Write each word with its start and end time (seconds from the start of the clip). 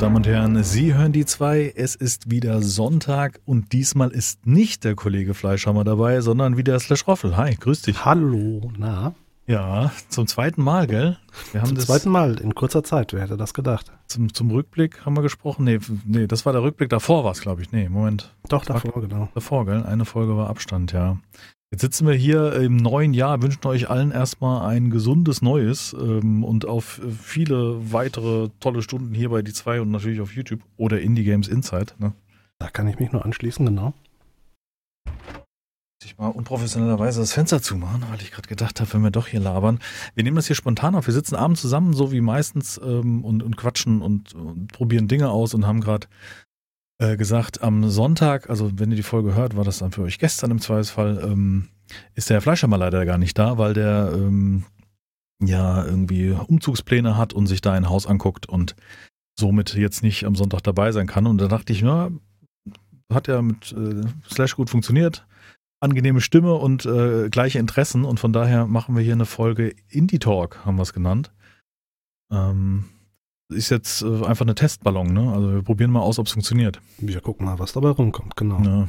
Damen 0.00 0.16
und 0.16 0.26
Herren, 0.26 0.64
Sie 0.64 0.94
hören 0.94 1.12
die 1.12 1.26
zwei. 1.26 1.74
Es 1.76 1.94
ist 1.94 2.30
wieder 2.30 2.62
Sonntag 2.62 3.38
und 3.44 3.74
diesmal 3.74 4.08
ist 4.08 4.46
nicht 4.46 4.82
der 4.84 4.94
Kollege 4.94 5.34
Fleischhammer 5.34 5.84
dabei, 5.84 6.22
sondern 6.22 6.56
wieder 6.56 6.80
Slash 6.80 7.06
Roffel. 7.06 7.36
Hi, 7.36 7.54
grüß 7.54 7.82
dich. 7.82 8.02
Hallo, 8.02 8.72
na? 8.78 9.14
Ja, 9.46 9.92
zum 10.08 10.26
zweiten 10.26 10.62
Mal, 10.62 10.86
gell? 10.86 11.18
Wir 11.52 11.60
haben 11.60 11.68
zum 11.68 11.76
das 11.76 11.84
zweiten 11.84 12.08
Mal 12.08 12.40
in 12.40 12.54
kurzer 12.54 12.82
Zeit, 12.82 13.12
wer 13.12 13.20
hätte 13.20 13.36
das 13.36 13.52
gedacht? 13.52 13.92
Zum, 14.06 14.32
zum 14.32 14.50
Rückblick 14.50 15.04
haben 15.04 15.18
wir 15.18 15.22
gesprochen. 15.22 15.64
Nee, 15.64 15.80
nee, 16.06 16.26
das 16.26 16.46
war 16.46 16.54
der 16.54 16.62
Rückblick. 16.62 16.88
Davor 16.88 17.24
war 17.24 17.32
es, 17.32 17.42
glaube 17.42 17.60
ich. 17.60 17.70
Nee, 17.70 17.90
Moment. 17.90 18.34
Doch, 18.48 18.64
davor, 18.64 18.94
war, 18.94 19.02
genau. 19.02 19.28
Davor, 19.34 19.66
gell? 19.66 19.82
Eine 19.82 20.06
Folge 20.06 20.34
war 20.34 20.48
Abstand, 20.48 20.92
ja. 20.92 21.18
Jetzt 21.72 21.82
sitzen 21.82 22.08
wir 22.08 22.14
hier 22.14 22.54
im 22.54 22.76
neuen 22.76 23.14
Jahr, 23.14 23.42
wünschen 23.42 23.64
euch 23.68 23.88
allen 23.88 24.10
erstmal 24.10 24.68
ein 24.68 24.90
gesundes 24.90 25.40
Neues 25.40 25.92
ähm, 25.92 26.42
und 26.42 26.66
auf 26.66 27.00
viele 27.22 27.92
weitere 27.92 28.48
tolle 28.58 28.82
Stunden 28.82 29.14
hier 29.14 29.28
bei 29.28 29.42
die 29.42 29.52
zwei 29.52 29.80
und 29.80 29.92
natürlich 29.92 30.20
auf 30.20 30.32
YouTube 30.32 30.62
oder 30.76 31.00
Indie 31.00 31.22
Games 31.22 31.46
Insight. 31.46 31.94
Ne? 32.00 32.12
Da 32.58 32.70
kann 32.70 32.88
ich 32.88 32.98
mich 32.98 33.12
nur 33.12 33.24
anschließen, 33.24 33.64
genau. 33.64 33.94
Ich 36.04 36.18
mal 36.18 36.28
unprofessionellerweise 36.28 37.20
das 37.20 37.34
Fenster 37.34 37.62
zumachen, 37.62 38.02
weil 38.10 38.20
ich 38.20 38.32
gerade 38.32 38.48
gedacht 38.48 38.80
habe, 38.80 38.92
wenn 38.92 39.02
wir 39.02 39.12
doch 39.12 39.28
hier 39.28 39.38
labern. 39.38 39.78
Wir 40.16 40.24
nehmen 40.24 40.36
das 40.36 40.48
hier 40.48 40.56
spontan 40.56 40.96
auf. 40.96 41.06
Wir 41.06 41.14
sitzen 41.14 41.36
abends 41.36 41.60
zusammen, 41.60 41.92
so 41.92 42.10
wie 42.10 42.20
meistens, 42.20 42.80
ähm, 42.82 43.24
und, 43.24 43.44
und 43.44 43.56
quatschen 43.56 44.02
und, 44.02 44.34
und 44.34 44.72
probieren 44.72 45.06
Dinge 45.06 45.30
aus 45.30 45.54
und 45.54 45.68
haben 45.68 45.80
gerade 45.80 46.08
äh, 47.00 47.16
gesagt, 47.16 47.62
am 47.62 47.88
Sonntag, 47.88 48.50
also 48.50 48.70
wenn 48.78 48.90
ihr 48.90 48.96
die 48.96 49.02
Folge 49.02 49.34
hört, 49.34 49.56
war 49.56 49.64
das 49.64 49.78
dann 49.78 49.90
für 49.90 50.02
euch 50.02 50.18
gestern 50.18 50.50
im 50.50 50.60
Zweifelsfall, 50.60 51.20
ähm, 51.24 51.68
ist 52.14 52.28
der 52.28 52.42
Fleischhammer 52.42 52.76
leider 52.76 53.06
gar 53.06 53.16
nicht 53.16 53.38
da, 53.38 53.56
weil 53.56 53.72
der 53.72 54.12
ähm, 54.14 54.64
ja 55.42 55.82
irgendwie 55.82 56.30
Umzugspläne 56.32 57.16
hat 57.16 57.32
und 57.32 57.46
sich 57.46 57.62
da 57.62 57.72
ein 57.72 57.88
Haus 57.88 58.06
anguckt 58.06 58.46
und 58.46 58.76
somit 59.38 59.74
jetzt 59.74 60.02
nicht 60.02 60.24
am 60.24 60.36
Sonntag 60.36 60.60
dabei 60.60 60.92
sein 60.92 61.06
kann. 61.06 61.26
Und 61.26 61.40
da 61.40 61.48
dachte 61.48 61.72
ich, 61.72 61.80
na, 61.80 62.10
hat 63.10 63.28
ja 63.28 63.40
mit 63.40 63.72
äh, 63.72 64.02
Slash 64.30 64.54
gut 64.54 64.68
funktioniert. 64.68 65.26
Angenehme 65.82 66.20
Stimme 66.20 66.52
und 66.54 66.84
äh, 66.84 67.30
gleiche 67.30 67.58
Interessen 67.58 68.04
und 68.04 68.20
von 68.20 68.34
daher 68.34 68.66
machen 68.66 68.94
wir 68.94 69.02
hier 69.02 69.14
eine 69.14 69.24
Folge 69.24 69.74
Indie 69.88 70.18
Talk, 70.18 70.66
haben 70.66 70.76
wir 70.76 70.82
es 70.82 70.92
genannt. 70.92 71.32
Ähm, 72.30 72.84
ist 73.50 73.70
jetzt 73.70 74.02
äh, 74.02 74.24
einfach 74.24 74.44
eine 74.44 74.54
Testballon, 74.54 75.12
ne? 75.12 75.32
Also 75.32 75.52
wir 75.52 75.62
probieren 75.62 75.90
mal 75.90 76.00
aus, 76.00 76.18
ob 76.18 76.26
es 76.26 76.32
funktioniert. 76.32 76.80
Wir 76.98 77.20
gucken 77.20 77.46
mal, 77.46 77.58
was 77.58 77.72
dabei 77.72 77.90
rumkommt, 77.90 78.36
genau. 78.36 78.60
Ja. 78.62 78.88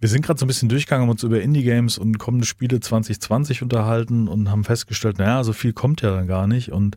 Wir 0.00 0.08
sind 0.08 0.24
gerade 0.24 0.38
so 0.38 0.44
ein 0.44 0.48
bisschen 0.48 0.68
durchgegangen, 0.68 1.02
haben 1.02 1.10
uns 1.10 1.22
über 1.22 1.40
Indie-Games 1.40 1.98
und 1.98 2.18
kommende 2.18 2.46
Spiele 2.46 2.80
2020 2.80 3.62
unterhalten 3.62 4.28
und 4.28 4.50
haben 4.50 4.64
festgestellt, 4.64 5.18
naja, 5.18 5.44
so 5.44 5.52
viel 5.52 5.72
kommt 5.72 6.02
ja 6.02 6.10
dann 6.10 6.26
gar 6.26 6.46
nicht. 6.46 6.72
Und 6.72 6.96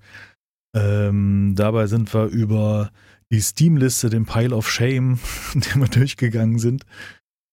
ähm, 0.76 1.54
dabei 1.56 1.88
sind 1.88 2.14
wir 2.14 2.26
über 2.26 2.92
die 3.32 3.42
Steam-Liste, 3.42 4.10
den 4.10 4.26
Pile 4.26 4.56
of 4.56 4.70
Shame, 4.70 5.20
den 5.54 5.82
wir 5.82 5.88
durchgegangen 5.88 6.60
sind. 6.60 6.86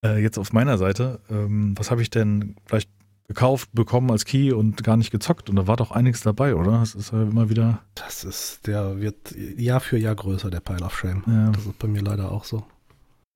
Äh, 0.05 0.23
jetzt 0.23 0.39
auf 0.39 0.53
meiner 0.53 0.79
Seite. 0.79 1.21
Ähm, 1.31 1.75
was 1.77 1.91
habe 1.91 2.03
ich 2.03 2.11
denn 2.11 2.57
vielleicht 2.67 2.91
gekauft, 3.31 3.71
bekommen 3.73 4.11
als 4.11 4.25
Key 4.25 4.53
und 4.53 4.83
gar 4.83 4.97
nicht 4.97 5.13
gezockt. 5.13 5.49
Und 5.49 5.55
da 5.55 5.69
war 5.69 5.77
doch 5.77 5.93
einiges 5.93 6.23
dabei, 6.23 6.57
oder? 6.57 6.81
Das 6.81 6.97
ist 6.97 7.13
ja 7.13 7.23
immer 7.23 7.49
wieder. 7.49 7.79
Das 7.95 8.25
ist, 8.25 8.67
der 8.67 9.01
wird 9.01 9.33
Jahr 9.57 9.79
für 9.79 9.99
Jahr 9.99 10.17
größer, 10.17 10.51
der 10.51 10.59
Pile 10.59 10.85
of 10.85 10.99
Shame. 10.99 11.23
Ja. 11.29 11.51
Das 11.53 11.65
ist 11.65 11.79
bei 11.79 11.87
mir 11.87 12.03
leider 12.03 12.33
auch 12.33 12.43
so. 12.43 12.65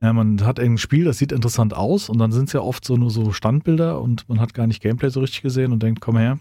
Ja, 0.03 0.13
man 0.13 0.45
hat 0.45 0.59
ein 0.59 0.79
Spiel, 0.79 1.05
das 1.05 1.19
sieht 1.19 1.31
interessant 1.31 1.75
aus 1.75 2.09
und 2.09 2.19
dann 2.19 2.33
sind 2.33 2.49
es 2.49 2.55
ja 2.55 2.61
oft 2.61 2.85
so 2.85 2.97
nur 2.97 3.13
so 3.13 3.31
Standbilder 3.31 4.01
und 4.01 4.29
man 4.29 4.41
hat 4.41 4.53
gar 4.53 4.67
nicht 4.67 4.83
Gameplay 4.83 5.11
so 5.11 5.21
richtig 5.21 5.43
gesehen 5.43 5.71
und 5.71 5.81
denkt, 5.81 6.01
komm 6.01 6.17
her, 6.17 6.41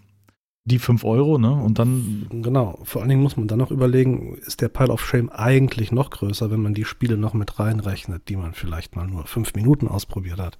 die 0.65 0.79
5 0.79 1.03
Euro, 1.03 1.37
ne? 1.37 1.51
Und 1.51 1.77
dann. 1.77 2.25
Genau, 2.31 2.79
vor 2.83 3.01
allen 3.01 3.09
Dingen 3.09 3.21
muss 3.21 3.37
man 3.37 3.47
dann 3.47 3.59
noch 3.59 3.69
überlegen, 3.69 4.35
ist 4.37 4.61
der 4.61 4.69
Pile 4.69 4.91
of 4.91 5.05
Shame 5.05 5.29
eigentlich 5.29 5.91
noch 5.91 6.09
größer, 6.09 6.49
wenn 6.49 6.63
man 6.63 6.73
die 6.73 6.85
Spiele 6.85 7.17
noch 7.17 7.35
mit 7.35 7.59
reinrechnet, 7.59 8.29
die 8.29 8.35
man 8.35 8.53
vielleicht 8.53 8.95
mal 8.95 9.05
nur 9.05 9.27
fünf 9.27 9.53
Minuten 9.53 9.87
ausprobiert 9.87 10.39
hat. 10.39 10.57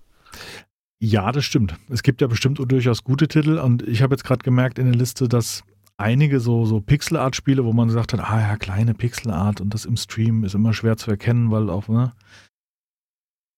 Ja, 1.05 1.33
das 1.33 1.43
stimmt. 1.43 1.75
Es 1.89 2.01
gibt 2.01 2.21
ja 2.21 2.27
bestimmt 2.27 2.59
durchaus 2.71 3.03
gute 3.03 3.27
Titel 3.27 3.57
und 3.57 3.85
ich 3.85 4.01
habe 4.01 4.13
jetzt 4.13 4.23
gerade 4.23 4.41
gemerkt 4.41 4.79
in 4.79 4.85
der 4.85 4.95
Liste, 4.95 5.27
dass 5.27 5.65
einige 5.97 6.39
so, 6.39 6.63
so 6.65 6.79
Pixel-Art-Spiele, 6.79 7.65
wo 7.65 7.73
man 7.73 7.89
gesagt 7.89 8.13
hat, 8.13 8.21
ah 8.21 8.39
ja, 8.39 8.55
kleine 8.55 8.93
Pixel-Art 8.93 9.59
und 9.59 9.73
das 9.73 9.83
im 9.83 9.97
Stream 9.97 10.45
ist 10.45 10.55
immer 10.55 10.73
schwer 10.73 10.95
zu 10.95 11.11
erkennen, 11.11 11.51
weil 11.51 11.69
auch, 11.69 11.89
ne, 11.89 12.13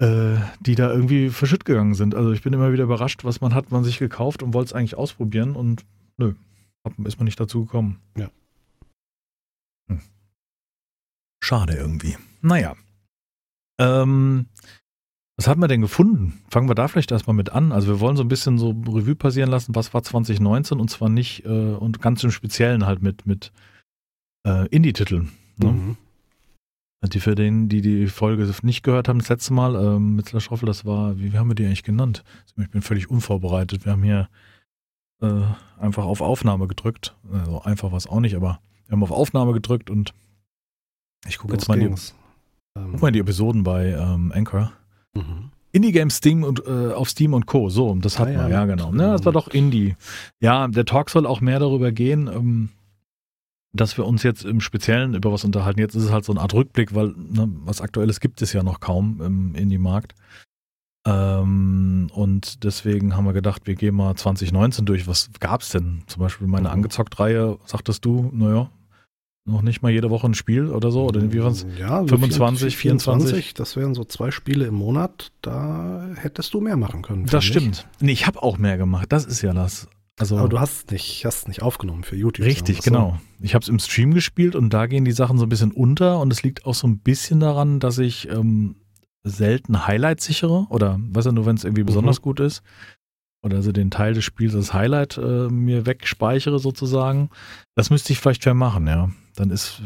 äh, 0.02 0.38
die 0.60 0.74
da 0.74 0.92
irgendwie 0.92 1.30
verschütt 1.30 1.66
gegangen 1.66 1.94
sind. 1.94 2.16
Also 2.16 2.32
ich 2.32 2.42
bin 2.42 2.52
immer 2.52 2.74
wieder 2.74 2.86
überrascht, 2.86 3.24
was 3.24 3.42
man 3.42 3.54
hat, 3.54 3.70
man 3.70 3.84
sich 3.84 4.00
gekauft 4.00 4.42
und 4.42 4.56
wollte 4.56 4.70
es 4.70 4.74
eigentlich 4.74 4.98
ausprobieren 4.98 5.56
und 5.56 5.86
nö, 6.18 6.34
ist 7.04 7.20
man 7.20 7.26
nicht 7.26 7.40
dazu 7.40 7.66
gekommen. 7.66 8.00
Ja. 8.18 8.32
Hm. 9.88 10.02
Schade 11.44 11.76
irgendwie. 11.76 12.18
Naja. 12.42 12.76
Ähm, 13.80 14.48
was 15.38 15.48
haben 15.48 15.62
wir 15.62 15.68
denn 15.68 15.82
gefunden? 15.82 16.42
Fangen 16.50 16.70
wir 16.70 16.76
da 16.76 16.88
vielleicht 16.88 17.12
erstmal 17.12 17.36
mit 17.36 17.52
an. 17.52 17.72
Also 17.72 17.88
wir 17.88 18.00
wollen 18.00 18.16
so 18.16 18.24
ein 18.24 18.30
bisschen 18.30 18.58
so 18.58 18.70
Revue 18.70 19.16
passieren 19.16 19.50
lassen, 19.50 19.76
was 19.76 19.94
war 19.94 20.02
2019 20.02 20.80
und 20.80 20.90
zwar 20.90 21.10
nicht 21.10 21.46
äh, 21.46 21.50
und 21.50 22.02
ganz 22.02 22.24
im 22.24 22.32
Speziellen 22.32 22.86
halt 22.86 23.02
mit, 23.02 23.26
mit 23.26 23.52
äh, 24.48 24.68
Indie-Titeln. 24.70 25.32
Ne? 25.58 25.72
Mhm. 25.72 25.98
Die 27.14 27.20
für 27.20 27.36
den, 27.36 27.70
die 27.70 27.82
die 27.82 28.08
Folge 28.08 28.52
nicht 28.64 28.82
gehört 28.82 29.08
haben, 29.08 29.20
das 29.20 29.30
letzte 29.30 29.54
Mal 29.54 29.76
ähm, 29.76 30.16
mit 30.16 30.28
Slash 30.28 30.50
Roffel, 30.50 30.66
das 30.66 30.86
war, 30.86 31.20
wie, 31.20 31.34
wie, 31.34 31.38
haben 31.38 31.50
wir 31.50 31.56
die 31.56 31.66
eigentlich 31.66 31.84
genannt? 31.84 32.24
Ich 32.58 32.70
bin 32.72 32.82
völlig 32.82 33.12
unvorbereitet. 33.12 33.86
Wir 33.86 33.92
haben 33.92 34.02
hier 34.02 34.28
äh, 35.22 35.42
einfach 35.80 36.06
auf 36.06 36.22
Aufnahme 36.22 36.68
gedrückt. 36.68 37.16
Also 37.32 37.62
einfach 37.62 37.92
war 37.92 37.98
es 37.98 38.08
auch 38.08 38.22
nicht, 38.22 38.36
aber 38.36 38.60
wir 38.88 38.94
haben 38.94 39.04
auf 39.04 39.12
Aufnahme 39.12 39.54
gedrückt 39.54 39.90
und 39.90 40.14
ich 41.28 41.38
gucke 41.38 41.54
jetzt 41.54 41.68
mal 41.68 41.78
die, 41.78 41.94
guck 42.74 43.02
mal 43.02 43.12
die 43.12 43.20
Episoden 43.20 43.64
bei 43.64 43.90
ähm, 43.90 44.32
Anchor. 44.34 44.72
Mhm. 45.16 45.52
Indie-Games 45.72 46.16
Steam 46.16 46.44
und 46.44 46.66
äh, 46.66 46.94
auf 46.94 47.10
Steam 47.10 47.34
und 47.34 47.48
Co. 47.48 47.70
So, 47.70 47.94
das 47.96 48.18
hat 48.18 48.30
ah, 48.30 48.34
man, 48.34 48.52
ja, 48.52 48.60
ja 48.62 48.66
genau. 48.66 48.92
Ne, 48.92 49.12
das 49.12 49.26
war 49.26 49.34
doch 49.34 49.50
Indie. 49.50 49.96
Ja, 50.40 50.68
der 50.68 50.86
Talk 50.86 51.10
soll 51.10 51.26
auch 51.26 51.42
mehr 51.42 51.60
darüber 51.60 51.92
gehen, 51.92 52.28
ähm, 52.28 52.70
dass 53.74 53.98
wir 53.98 54.06
uns 54.06 54.24
jetzt 54.24 54.46
im 54.46 54.62
Speziellen 54.62 55.16
über 55.16 55.34
was 55.34 55.44
unterhalten. 55.44 55.82
Jetzt 55.82 55.96
ist 55.96 56.04
es 56.06 56.12
halt 56.12 56.24
so 56.24 56.32
eine 56.32 56.40
Art 56.40 56.54
Rückblick, 56.54 56.96
weil 56.96 57.08
ne, 57.18 57.50
was 57.66 57.82
Aktuelles 57.82 58.22
gibt 58.22 58.42
es 58.42 58.54
ja 58.54 58.64
noch 58.64 58.80
kaum 58.80 59.22
im 59.22 59.56
Indie-Markt. 59.56 60.16
Ähm, 61.06 62.10
und 62.14 62.64
deswegen 62.64 63.16
haben 63.16 63.26
wir 63.26 63.34
gedacht, 63.34 63.68
wir 63.68 63.76
gehen 63.76 63.96
mal 63.96 64.16
2019 64.16 64.86
durch. 64.86 65.08
Was 65.08 65.30
gab 65.42 65.62
es 65.62 65.70
denn? 65.70 66.04
Zum 66.08 66.22
Beispiel 66.22 66.48
meine 66.48 66.70
mhm. 66.70 66.74
Angezockt-Reihe, 66.74 67.60
sagtest 67.66 68.06
du, 68.06 68.32
naja, 68.34 68.70
noch 69.46 69.62
nicht 69.62 69.82
mal 69.82 69.92
jede 69.92 70.10
Woche 70.10 70.28
ein 70.28 70.34
Spiel 70.34 70.68
oder 70.68 70.92
so? 70.92 71.06
Oder 71.06 71.32
wie 71.32 71.44
was? 71.44 71.66
Ja, 71.80 72.04
25, 72.06 72.76
24, 72.76 73.30
24? 73.30 73.54
Das 73.54 73.76
wären 73.76 73.94
so 73.94 74.04
zwei 74.04 74.32
Spiele 74.32 74.66
im 74.66 74.76
Monat. 74.76 75.32
Da 75.42 76.10
hättest 76.16 76.54
du 76.54 76.62
mehr 76.62 76.78
machen 76.78 77.04
können. 77.04 77.26
Das 77.28 77.44
stimmt. 77.44 77.88
Nee, 78.00 78.12
ich 78.12 78.26
habe 78.28 78.42
auch 78.42 78.58
mehr 78.58 78.78
gemacht. 78.78 79.12
Das 79.12 79.26
ist 79.26 79.42
ja 79.42 79.54
das. 79.54 79.88
Also, 80.18 80.38
Aber 80.38 80.48
du 80.48 80.60
hast 80.60 80.92
nicht, 80.92 81.26
hast 81.26 81.48
nicht 81.48 81.62
aufgenommen 81.62 82.04
für 82.04 82.16
YouTube. 82.16 82.46
Richtig, 82.46 82.82
genau. 82.82 83.20
Ich 83.42 83.54
habe 83.54 83.64
es 83.64 83.70
im 83.70 83.80
Stream 83.80 84.14
gespielt 84.14 84.56
und 84.56 84.74
da 84.74 84.88
gehen 84.88 85.04
die 85.04 85.12
Sachen 85.12 85.38
so 85.38 85.46
ein 85.46 85.50
bisschen 85.50 85.72
unter 85.72 86.22
und 86.22 86.32
es 86.32 86.42
liegt 86.42 86.66
auch 86.66 86.74
so 86.74 86.88
ein 86.88 87.00
bisschen 87.00 87.42
daran, 87.42 87.82
dass 87.82 87.98
ich 87.98 88.30
ähm, 88.30 88.78
selten 89.24 89.86
Highlights 89.88 90.26
sichere 90.26 90.68
oder 90.70 91.00
weißt 91.00 91.28
du 91.28 91.32
nur, 91.34 91.46
wenn 91.46 91.58
es 91.58 91.66
irgendwie 91.66 91.84
besonders 91.84 92.20
mhm. 92.20 92.24
gut 92.24 92.40
ist 92.40 92.64
oder 93.46 93.58
also 93.58 93.72
den 93.72 93.92
Teil 93.92 94.14
des 94.14 94.26
Spiels 94.26 94.56
als 94.56 94.74
Highlight 94.74 95.18
äh, 95.18 95.48
mir 95.50 95.86
wegspeichere 95.86 96.60
sozusagen. 96.60 97.30
Das 97.76 97.90
müsste 97.90 98.12
ich 98.12 98.20
vielleicht 98.20 98.44
vermachen, 98.44 98.88
ja 98.88 99.10
dann 99.36 99.52
ist, 99.52 99.82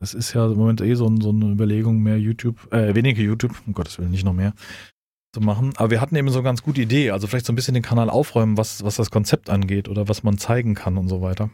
es 0.00 0.14
ist 0.14 0.32
ja 0.32 0.46
im 0.46 0.56
Moment 0.56 0.80
eh 0.80 0.94
so, 0.94 1.14
so 1.20 1.30
eine 1.30 1.46
Überlegung, 1.46 2.02
mehr 2.02 2.18
YouTube, 2.18 2.72
äh, 2.72 2.94
weniger 2.94 3.22
YouTube, 3.22 3.54
um 3.66 3.72
Gottes 3.72 3.98
Willen, 3.98 4.10
nicht 4.10 4.24
noch 4.24 4.32
mehr 4.32 4.54
zu 5.32 5.40
machen. 5.40 5.72
Aber 5.76 5.90
wir 5.90 6.00
hatten 6.00 6.16
eben 6.16 6.28
so 6.30 6.38
eine 6.38 6.44
ganz 6.44 6.62
gute 6.62 6.80
Idee, 6.80 7.10
also 7.10 7.26
vielleicht 7.26 7.46
so 7.46 7.52
ein 7.52 7.56
bisschen 7.56 7.74
den 7.74 7.82
Kanal 7.82 8.10
aufräumen, 8.10 8.56
was, 8.56 8.82
was 8.84 8.96
das 8.96 9.10
Konzept 9.10 9.50
angeht 9.50 9.88
oder 9.88 10.08
was 10.08 10.22
man 10.22 10.38
zeigen 10.38 10.74
kann 10.74 10.98
und 10.98 11.08
so 11.08 11.20
weiter. 11.20 11.50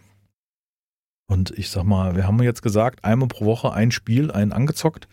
Und 1.28 1.50
ich 1.56 1.70
sag 1.70 1.84
mal, 1.84 2.16
wir 2.16 2.26
haben 2.26 2.43
jetzt 2.43 2.62
gesagt, 2.62 3.05
einmal 3.05 3.28
pro 3.28 3.44
Woche 3.44 3.72
ein 3.72 3.90
Spiel, 3.90 4.31
ein 4.31 4.52
angezockt. 4.52 5.08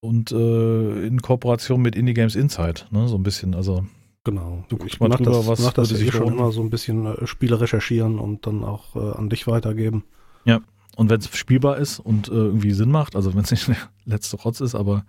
Und 0.00 0.32
äh, 0.32 1.06
in 1.06 1.22
Kooperation 1.22 1.80
mit 1.80 1.96
Indie 1.96 2.12
Games 2.12 2.34
Insight, 2.34 2.86
ne, 2.90 3.08
so 3.08 3.16
ein 3.16 3.22
bisschen, 3.22 3.54
also 3.54 3.86
Genau. 4.24 4.64
Du 4.68 4.78
guckst 4.78 5.00
mal 5.00 5.10
drüber, 5.10 5.32
das, 5.32 5.46
was 5.46 5.60
mach 5.60 5.72
das 5.74 5.92
eh 5.92 6.10
schon 6.10 6.32
immer 6.32 6.50
so 6.50 6.62
ein 6.62 6.70
bisschen 6.70 7.06
äh, 7.06 7.26
Spiele 7.26 7.60
recherchieren 7.60 8.18
und 8.18 8.46
dann 8.46 8.64
auch 8.64 8.96
äh, 8.96 9.18
an 9.18 9.28
dich 9.28 9.46
weitergeben. 9.46 10.04
Ja. 10.44 10.60
Und 10.96 11.10
wenn 11.10 11.20
es 11.20 11.36
spielbar 11.36 11.76
ist 11.76 11.98
und 11.98 12.28
äh, 12.28 12.32
irgendwie 12.32 12.72
Sinn 12.72 12.90
macht, 12.90 13.16
also 13.16 13.34
wenn 13.34 13.42
es 13.42 13.50
nicht 13.50 13.68
der 13.68 13.76
letzte 14.06 14.36
Rotz 14.38 14.60
ist, 14.60 14.74
aber 14.74 15.04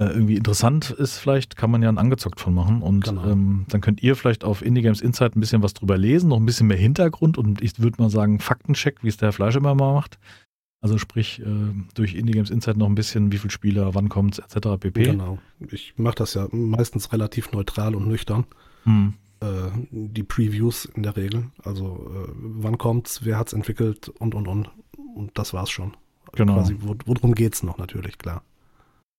äh, 0.00 0.04
irgendwie 0.04 0.36
interessant 0.36 0.90
ist, 0.90 1.18
vielleicht 1.18 1.56
kann 1.56 1.72
man 1.72 1.82
ja 1.82 1.88
ein 1.88 1.98
angezockt 1.98 2.40
von 2.40 2.54
machen. 2.54 2.82
Und 2.82 3.04
genau. 3.04 3.26
ähm, 3.26 3.66
dann 3.68 3.80
könnt 3.80 4.02
ihr 4.02 4.14
vielleicht 4.14 4.44
auf 4.44 4.62
Indie 4.62 4.82
Games 4.82 5.00
Insight 5.00 5.34
ein 5.34 5.40
bisschen 5.40 5.62
was 5.64 5.74
drüber 5.74 5.98
lesen, 5.98 6.28
noch 6.28 6.36
ein 6.36 6.46
bisschen 6.46 6.68
mehr 6.68 6.76
Hintergrund 6.76 7.38
und 7.38 7.60
ich 7.60 7.80
würde 7.80 8.00
mal 8.00 8.10
sagen, 8.10 8.38
Faktencheck, 8.38 9.02
wie 9.02 9.08
es 9.08 9.16
der 9.16 9.32
Fleisch 9.32 9.56
immer 9.56 9.74
mal 9.74 9.94
macht. 9.94 10.18
Also 10.80 10.96
sprich, 10.96 11.40
äh, 11.40 11.44
durch 11.94 12.14
Indie 12.14 12.32
Games 12.32 12.50
Insight 12.50 12.76
noch 12.76 12.86
ein 12.86 12.94
bisschen, 12.94 13.32
wie 13.32 13.38
viele 13.38 13.50
Spieler, 13.50 13.94
wann 13.94 14.08
kommt 14.08 14.38
es, 14.38 14.38
etc. 14.38 14.78
pp. 14.78 15.02
Genau. 15.02 15.38
Ich 15.70 15.94
mache 15.96 16.14
das 16.16 16.34
ja 16.34 16.46
meistens 16.52 17.12
relativ 17.12 17.50
neutral 17.50 17.96
und 17.96 18.06
nüchtern. 18.06 18.44
Hm. 18.84 19.14
Äh, 19.40 19.46
die 19.90 20.22
Previews 20.22 20.84
in 20.84 21.02
der 21.02 21.16
Regel. 21.16 21.50
Also 21.64 22.10
äh, 22.14 22.32
wann 22.36 22.78
kommt's, 22.78 23.24
wer 23.24 23.38
hat's 23.38 23.52
entwickelt 23.52 24.08
und 24.08 24.34
und 24.34 24.46
und. 24.46 24.70
Und 25.16 25.36
das 25.36 25.52
war's 25.52 25.70
schon. 25.70 25.96
Genau. 26.32 26.54
Quasi, 26.54 26.76
worum 26.80 27.34
geht 27.34 27.54
es 27.54 27.62
noch 27.62 27.78
natürlich, 27.78 28.18
klar. 28.18 28.42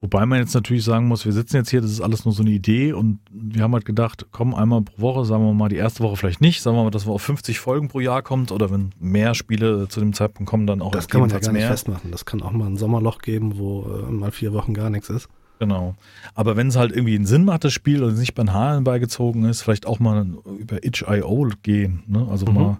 Wobei 0.02 0.26
man 0.26 0.40
jetzt 0.40 0.54
natürlich 0.54 0.86
sagen 0.86 1.08
muss, 1.08 1.26
wir 1.26 1.34
sitzen 1.34 1.58
jetzt 1.58 1.70
hier, 1.72 1.82
das 1.82 1.92
ist 1.92 2.00
alles 2.00 2.24
nur 2.24 2.34
so 2.34 2.42
eine 2.42 2.52
Idee 2.52 2.94
und 2.94 3.20
wir 3.32 3.64
haben 3.64 3.74
halt 3.74 3.84
gedacht, 3.84 4.28
komm, 4.32 4.56
einmal 4.56 4.82
pro 4.82 5.02
Woche, 5.02 5.26
sagen 5.26 5.44
wir 5.44 5.54
mal, 5.54 5.68
die 5.68 5.76
erste 5.76 6.02
Woche 6.02 6.16
vielleicht 6.16 6.40
nicht, 6.40 6.62
sagen 6.62 6.78
wir 6.78 6.86
mal, 6.86 6.90
dass 6.90 7.06
wir 7.06 7.12
auf 7.12 7.22
50 7.22 7.60
Folgen 7.60 7.90
pro 7.90 8.00
Jahr 8.00 8.22
kommt 8.22 8.54
oder 8.54 8.72
wenn 8.72 8.92
mehr 8.98 9.36
Spiele 9.36 9.90
zu 9.90 10.00
dem 10.00 10.14
Zeitpunkt 10.14 10.50
kommen, 10.50 10.68
dann 10.68 10.82
auch 10.82 10.92
Das 10.92 11.10
kann 11.10 11.20
man 11.20 11.30
ja 11.30 11.40
gar 11.40 11.52
nicht 11.52 11.60
mehr. 11.60 11.70
festmachen. 11.70 12.12
Das 12.12 12.24
kann 12.24 12.42
auch 12.42 12.52
mal 12.52 12.68
ein 12.68 12.78
Sommerloch 12.78 13.20
geben, 13.20 13.58
wo 13.58 14.06
äh, 14.08 14.12
mal 14.12 14.32
vier 14.32 14.54
Wochen 14.54 14.74
gar 14.74 14.90
nichts 14.90 15.10
ist. 15.10 15.28
Genau. 15.60 15.96
Aber 16.34 16.56
wenn 16.56 16.70
es 16.70 16.78
halt 16.78 16.94
irgendwie 16.94 17.16
einen 17.16 17.26
Sinn 17.26 17.44
macht, 17.44 17.66
das 17.66 17.74
Spiel, 17.74 18.02
und 18.02 18.18
nicht 18.18 18.34
bei 18.36 18.44
den 18.44 18.54
Haaren 18.54 18.86
beigezogen 18.86 19.44
ist, 19.44 19.62
vielleicht 19.62 19.86
auch 19.86 20.00
mal 20.00 20.26
über 20.58 20.86
itch.io 20.86 21.50
gehen. 21.62 22.04
Ne? 22.08 22.26
Also 22.32 22.46
mhm. 22.46 22.54
mal. 22.54 22.78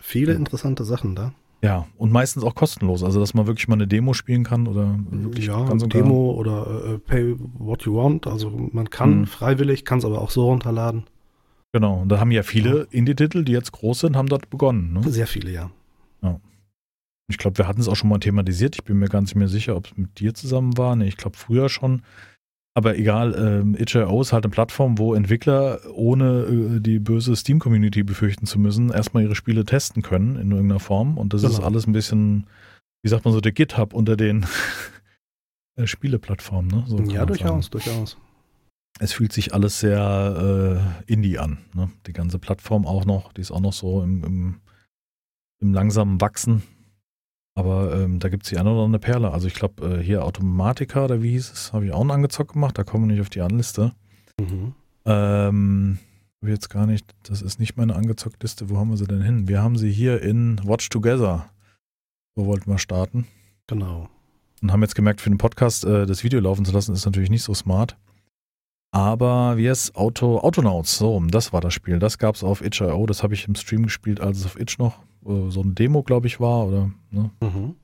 Viele 0.00 0.32
interessante 0.32 0.84
Sachen 0.84 1.14
da. 1.14 1.32
Ja, 1.64 1.86
und 1.96 2.12
meistens 2.12 2.44
auch 2.44 2.54
kostenlos. 2.54 3.02
Also, 3.02 3.20
dass 3.20 3.32
man 3.32 3.46
wirklich 3.46 3.68
mal 3.68 3.74
eine 3.74 3.86
Demo 3.86 4.12
spielen 4.12 4.44
kann 4.44 4.66
oder 4.66 4.98
wirklich. 5.10 5.46
Ja, 5.46 5.64
kann 5.64 5.78
Demo 5.78 6.32
oder 6.32 6.94
äh, 6.94 6.98
Pay 6.98 7.36
What 7.54 7.84
You 7.84 7.96
Want. 7.96 8.26
Also, 8.26 8.50
man 8.50 8.90
kann 8.90 9.20
mhm. 9.20 9.26
freiwillig, 9.26 9.86
kann 9.86 9.98
es 9.98 10.04
aber 10.04 10.20
auch 10.20 10.30
so 10.30 10.44
runterladen. 10.44 11.04
Genau, 11.72 12.02
und 12.02 12.10
da 12.10 12.20
haben 12.20 12.30
ja 12.30 12.42
viele 12.42 12.80
ja. 12.80 12.84
Indie-Titel, 12.90 13.44
die 13.44 13.52
jetzt 13.52 13.72
groß 13.72 14.00
sind, 14.00 14.14
haben 14.14 14.28
dort 14.28 14.50
begonnen. 14.50 14.92
Ne? 14.92 15.10
Sehr 15.10 15.26
viele, 15.26 15.50
ja. 15.50 15.70
Ja. 16.22 16.38
Ich 17.28 17.38
glaube, 17.38 17.56
wir 17.56 17.66
hatten 17.66 17.80
es 17.80 17.88
auch 17.88 17.96
schon 17.96 18.10
mal 18.10 18.18
thematisiert. 18.18 18.76
Ich 18.76 18.84
bin 18.84 18.98
mir 18.98 19.08
ganz 19.08 19.34
mehr 19.34 19.48
sicher, 19.48 19.74
ob 19.74 19.86
es 19.86 19.96
mit 19.96 20.20
dir 20.20 20.34
zusammen 20.34 20.76
war. 20.76 20.94
Nee, 20.94 21.08
ich 21.08 21.16
glaube 21.16 21.38
früher 21.38 21.70
schon. 21.70 22.02
Aber 22.76 22.98
egal, 22.98 23.34
ähm, 23.38 23.76
itch.io 23.76 24.20
ist 24.20 24.32
halt 24.32 24.44
eine 24.44 24.50
Plattform, 24.50 24.98
wo 24.98 25.14
Entwickler, 25.14 25.78
ohne 25.92 26.42
äh, 26.42 26.80
die 26.80 26.98
böse 26.98 27.36
Steam-Community 27.36 28.02
befürchten 28.02 28.46
zu 28.46 28.58
müssen, 28.58 28.90
erstmal 28.90 29.22
ihre 29.22 29.36
Spiele 29.36 29.64
testen 29.64 30.02
können 30.02 30.36
in 30.36 30.50
irgendeiner 30.50 30.80
Form. 30.80 31.16
Und 31.16 31.32
das 31.32 31.42
genau. 31.42 31.54
ist 31.54 31.60
alles 31.60 31.86
ein 31.86 31.92
bisschen, 31.92 32.48
wie 33.02 33.08
sagt 33.08 33.24
man 33.24 33.32
so, 33.32 33.40
der 33.40 33.52
GitHub 33.52 33.94
unter 33.94 34.16
den 34.16 34.44
äh, 35.76 35.86
Spieleplattformen. 35.86 36.68
Ne? 36.68 36.84
So 36.88 36.98
ja, 37.02 37.24
durchaus, 37.24 37.70
durchaus. 37.70 38.16
Es 38.98 39.12
fühlt 39.12 39.32
sich 39.32 39.54
alles 39.54 39.78
sehr 39.78 40.96
äh, 41.06 41.12
indie 41.12 41.38
an. 41.38 41.58
Ne? 41.74 41.90
Die 42.08 42.12
ganze 42.12 42.40
Plattform 42.40 42.86
auch 42.86 43.04
noch, 43.04 43.32
die 43.32 43.40
ist 43.40 43.52
auch 43.52 43.60
noch 43.60 43.72
so 43.72 44.02
im, 44.02 44.24
im, 44.24 44.60
im 45.60 45.72
langsamen 45.72 46.20
Wachsen. 46.20 46.64
Aber 47.54 47.94
ähm, 47.96 48.18
da 48.18 48.28
gibt 48.28 48.44
es 48.44 48.50
die 48.50 48.58
eine 48.58 48.72
oder 48.72 48.84
andere 48.84 49.00
Perle. 49.00 49.30
Also 49.30 49.46
ich 49.46 49.54
glaube, 49.54 49.98
äh, 49.98 50.02
hier 50.02 50.24
Automatika 50.24 51.04
oder 51.04 51.22
wie 51.22 51.30
hieß 51.30 51.52
es, 51.52 51.72
habe 51.72 51.86
ich 51.86 51.92
auch 51.92 52.00
einen 52.00 52.10
angezockt 52.10 52.54
gemacht. 52.54 52.76
Da 52.76 52.84
kommen 52.84 53.04
wir 53.04 53.12
nicht 53.12 53.20
auf 53.20 53.30
die 53.30 53.42
Anliste. 53.42 53.92
Mhm. 54.40 54.74
Ähm, 55.04 55.98
jetzt 56.44 56.68
gar 56.68 56.86
nicht, 56.86 57.06
das 57.22 57.42
ist 57.42 57.60
nicht 57.60 57.76
meine 57.76 57.94
angezockt 57.94 58.42
Liste. 58.42 58.70
Wo 58.70 58.78
haben 58.78 58.90
wir 58.90 58.96
sie 58.96 59.06
denn 59.06 59.22
hin? 59.22 59.48
Wir 59.48 59.62
haben 59.62 59.76
sie 59.76 59.90
hier 59.90 60.20
in 60.22 60.60
Watch 60.64 60.88
Together. 60.88 61.48
Wo 62.34 62.46
wollten 62.46 62.70
wir 62.70 62.78
starten? 62.78 63.26
Genau. 63.68 64.08
Und 64.60 64.72
haben 64.72 64.82
jetzt 64.82 64.96
gemerkt, 64.96 65.20
für 65.20 65.30
den 65.30 65.38
Podcast 65.38 65.84
äh, 65.84 66.06
das 66.06 66.24
Video 66.24 66.40
laufen 66.40 66.64
zu 66.64 66.72
lassen, 66.72 66.92
ist 66.92 67.04
natürlich 67.04 67.30
nicht 67.30 67.44
so 67.44 67.54
smart. 67.54 67.96
Aber 68.94 69.56
wie 69.56 69.66
es 69.66 69.92
Auto, 69.96 70.38
Autonauts, 70.38 70.98
so, 70.98 71.20
das 71.26 71.52
war 71.52 71.60
das 71.60 71.74
Spiel. 71.74 71.98
Das 71.98 72.18
gab 72.18 72.36
es 72.36 72.44
auf 72.44 72.64
itch.io, 72.64 73.06
das 73.06 73.24
habe 73.24 73.34
ich 73.34 73.48
im 73.48 73.56
Stream 73.56 73.82
gespielt, 73.82 74.20
als 74.20 74.38
es 74.38 74.46
auf 74.46 74.56
itch 74.56 74.78
noch 74.78 75.00
äh, 75.26 75.50
so 75.50 75.62
ein 75.62 75.74
Demo, 75.74 76.04
glaube 76.04 76.28
ich, 76.28 76.38
war 76.38 76.68
oder 76.68 76.92
ne? 77.10 77.28
mhm. 77.40 77.74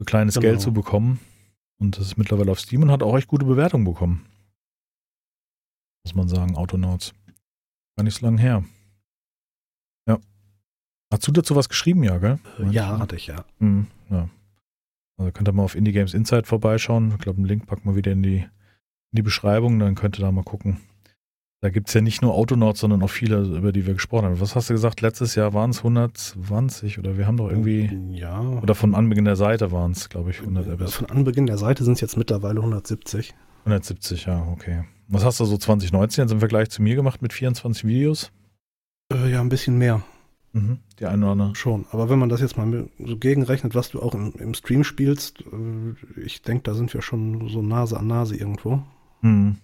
so 0.00 0.04
kleines 0.04 0.34
genau. 0.34 0.46
Geld 0.46 0.60
zu 0.60 0.72
bekommen. 0.72 1.20
Und 1.78 1.96
das 1.96 2.06
ist 2.06 2.18
mittlerweile 2.18 2.50
auf 2.50 2.58
Steam 2.58 2.82
und 2.82 2.90
hat 2.90 3.04
auch 3.04 3.16
echt 3.16 3.28
gute 3.28 3.46
Bewertungen 3.46 3.84
bekommen. 3.84 4.26
Muss 6.04 6.16
man 6.16 6.28
sagen, 6.28 6.56
Autonauts. 6.56 7.12
Gar 7.96 8.02
nicht 8.02 8.18
so 8.18 8.26
lange 8.26 8.40
her. 8.40 8.64
Ja. 10.08 10.18
Hast 11.12 11.28
du 11.28 11.30
dazu 11.30 11.54
was 11.54 11.68
geschrieben, 11.68 12.02
ja, 12.02 12.18
gell? 12.18 12.40
Ja, 12.72 12.98
hatte 12.98 13.14
ich, 13.14 13.28
ja. 13.28 13.44
Mhm, 13.60 13.86
ja. 14.10 14.28
Also 15.16 15.30
könnt 15.30 15.48
ihr 15.48 15.52
mal 15.52 15.62
auf 15.62 15.76
Indie 15.76 15.92
Games 15.92 16.12
Insight 16.12 16.48
vorbeischauen. 16.48 17.12
Ich 17.12 17.18
glaube, 17.18 17.36
einen 17.36 17.46
Link 17.46 17.66
packen 17.66 17.88
wir 17.88 17.94
wieder 17.94 18.10
in 18.10 18.24
die 18.24 18.48
in 19.12 19.16
die 19.16 19.22
Beschreibung, 19.22 19.78
dann 19.78 19.94
könnt 19.94 20.18
ihr 20.18 20.22
da 20.22 20.32
mal 20.32 20.44
gucken. 20.44 20.78
Da 21.62 21.68
gibt 21.68 21.88
es 21.88 21.94
ja 21.94 22.00
nicht 22.00 22.22
nur 22.22 22.34
Autonauts, 22.34 22.80
sondern 22.80 23.02
auch 23.02 23.10
viele, 23.10 23.42
über 23.42 23.70
die 23.70 23.86
wir 23.86 23.92
gesprochen 23.92 24.24
haben. 24.24 24.40
Was 24.40 24.56
hast 24.56 24.70
du 24.70 24.74
gesagt? 24.74 25.02
Letztes 25.02 25.34
Jahr 25.34 25.52
waren 25.52 25.70
es 25.70 25.78
120 25.78 26.98
oder 26.98 27.18
wir 27.18 27.26
haben 27.26 27.36
doch 27.36 27.50
irgendwie. 27.50 27.90
Ja. 28.12 28.40
Oder 28.40 28.74
von 28.74 28.94
Anbeginn 28.94 29.26
der 29.26 29.36
Seite 29.36 29.70
waren 29.70 29.90
es, 29.90 30.08
glaube 30.08 30.30
ich, 30.30 30.40
100 30.40 30.66
RBs. 30.68 30.94
Von 30.94 31.10
Anbeginn 31.10 31.46
der 31.46 31.58
Seite 31.58 31.84
sind 31.84 31.94
es 31.94 32.00
jetzt 32.00 32.16
mittlerweile 32.16 32.60
170. 32.60 33.34
170, 33.64 34.24
ja, 34.24 34.42
okay. 34.50 34.84
Was 35.08 35.22
hast 35.22 35.38
du 35.40 35.44
so 35.44 35.58
2019 35.58 36.24
jetzt 36.24 36.32
im 36.32 36.38
Vergleich 36.38 36.70
zu 36.70 36.80
mir 36.80 36.94
gemacht 36.94 37.20
mit 37.20 37.34
24 37.34 37.84
Videos? 37.84 38.32
Äh, 39.12 39.30
ja, 39.30 39.42
ein 39.42 39.50
bisschen 39.50 39.76
mehr. 39.76 40.02
Mhm, 40.52 40.78
die 40.98 41.04
eine 41.04 41.24
oder 41.24 41.32
andere. 41.32 41.54
Schon, 41.56 41.84
aber 41.90 42.08
wenn 42.08 42.18
man 42.18 42.30
das 42.30 42.40
jetzt 42.40 42.56
mal 42.56 42.88
so 42.98 43.16
gegenrechnet, 43.18 43.74
was 43.74 43.90
du 43.90 44.00
auch 44.00 44.14
im, 44.14 44.32
im 44.38 44.54
Stream 44.54 44.82
spielst, 44.82 45.42
äh, 45.42 46.20
ich 46.20 46.40
denke, 46.40 46.62
da 46.62 46.74
sind 46.74 46.94
wir 46.94 47.02
schon 47.02 47.48
so 47.48 47.60
Nase 47.60 47.98
an 47.98 48.06
Nase 48.06 48.34
irgendwo. 48.36 48.82
Hm. 49.20 49.56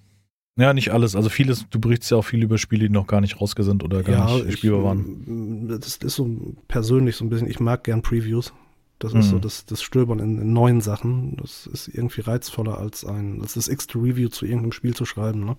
Ja, 0.59 0.73
nicht 0.73 0.91
alles. 0.91 1.15
Also 1.15 1.29
vieles, 1.29 1.67
du 1.69 1.79
berichtest 1.79 2.13
ja 2.13 2.17
auch 2.17 2.25
viel 2.25 2.43
über 2.43 2.57
Spiele, 2.57 2.89
die 2.89 2.93
noch 2.93 3.07
gar 3.07 3.21
nicht 3.21 3.41
raus 3.41 3.55
sind 3.57 3.85
oder 3.85 4.03
gar 4.03 4.29
ja, 4.29 4.45
nicht 4.45 4.59
spielbar 4.59 4.85
waren. 4.85 5.69
Das 5.69 5.97
ist 5.97 6.15
so 6.15 6.29
persönlich 6.67 7.17
so 7.17 7.25
ein 7.25 7.29
bisschen, 7.29 7.51
ich 7.51 7.61
mag 7.61 7.85
gern 7.85 8.03
Previews. 8.03 8.53
Das 8.99 9.13
ist 9.13 9.29
so 9.29 9.37
mhm. 9.37 9.41
das, 9.43 9.67
das 9.67 9.83
Stöbern 9.83 10.21
in, 10.21 10.41
in, 10.41 10.53
neuen 10.55 10.81
Sachen. 10.81 11.37
Das 11.37 11.67
ist 11.67 11.89
irgendwie 11.89 12.23
reizvoller 12.23 12.79
als 12.79 13.05
ein, 13.05 13.43
als 13.43 13.53
das 13.53 13.69
x 13.69 13.87
Review 13.95 14.31
zu 14.31 14.47
irgendeinem 14.47 14.73
Spiel 14.73 14.95
zu 14.95 15.05
schreiben, 15.05 15.45
ne? 15.45 15.59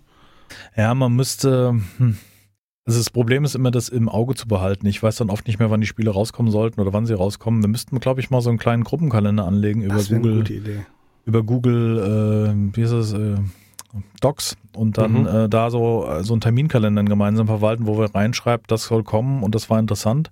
Ja, 0.76 0.96
man 0.96 1.16
müsste, 1.16 1.80
hm. 1.98 2.18
Also 2.88 3.00
das 3.00 3.10
Problem 3.10 3.44
ist 3.44 3.54
immer, 3.54 3.70
das 3.70 3.90
im 3.90 4.08
Auge 4.08 4.34
zu 4.34 4.48
behalten. 4.48 4.88
Ich 4.88 5.04
weiß 5.04 5.18
dann 5.18 5.30
oft 5.30 5.46
nicht 5.46 5.60
mehr, 5.60 5.70
wann 5.70 5.82
die 5.82 5.88
Spiele 5.88 6.10
rauskommen 6.10 6.54
sollten 6.54 6.80
oder 6.80 6.94
wann 6.94 7.06
sie 7.06 7.14
rauskommen. 7.14 7.62
Wir 7.62 7.68
müssten, 7.68 8.00
glaube 8.00 8.22
ich, 8.22 8.30
mal 8.30 8.40
so 8.40 8.50
einen 8.50 8.58
kleinen 8.58 8.86
Gruppenkalender 8.86 9.46
anlegen 9.46 9.82
über 9.82 9.96
das 9.96 10.08
Google. 10.08 10.32
Eine 10.32 10.42
gute 10.42 10.54
Idee. 10.54 10.86
Über 11.26 11.44
Google, 11.44 12.00
äh, 12.00 12.76
wie 12.78 12.82
ist 12.82 12.94
das, 12.94 13.12
äh, 13.12 13.36
Docs 14.22 14.58
und 14.76 14.98
dann 14.98 15.22
mhm. 15.22 15.28
äh, 15.28 15.50
da 15.50 15.70
so, 15.70 16.06
äh, 16.08 16.24
so 16.24 16.34
einen 16.34 16.42
Terminkalender 16.42 17.04
gemeinsam 17.04 17.48
verwalten, 17.48 17.88
wo 17.88 17.98
wir 17.98 18.14
reinschreibt, 18.14 18.72
das 18.72 18.86
soll 18.86 19.04
kommen 19.04 19.44
und 19.44 19.56
das 19.56 19.70
war 19.70 19.80
interessant, 19.80 20.32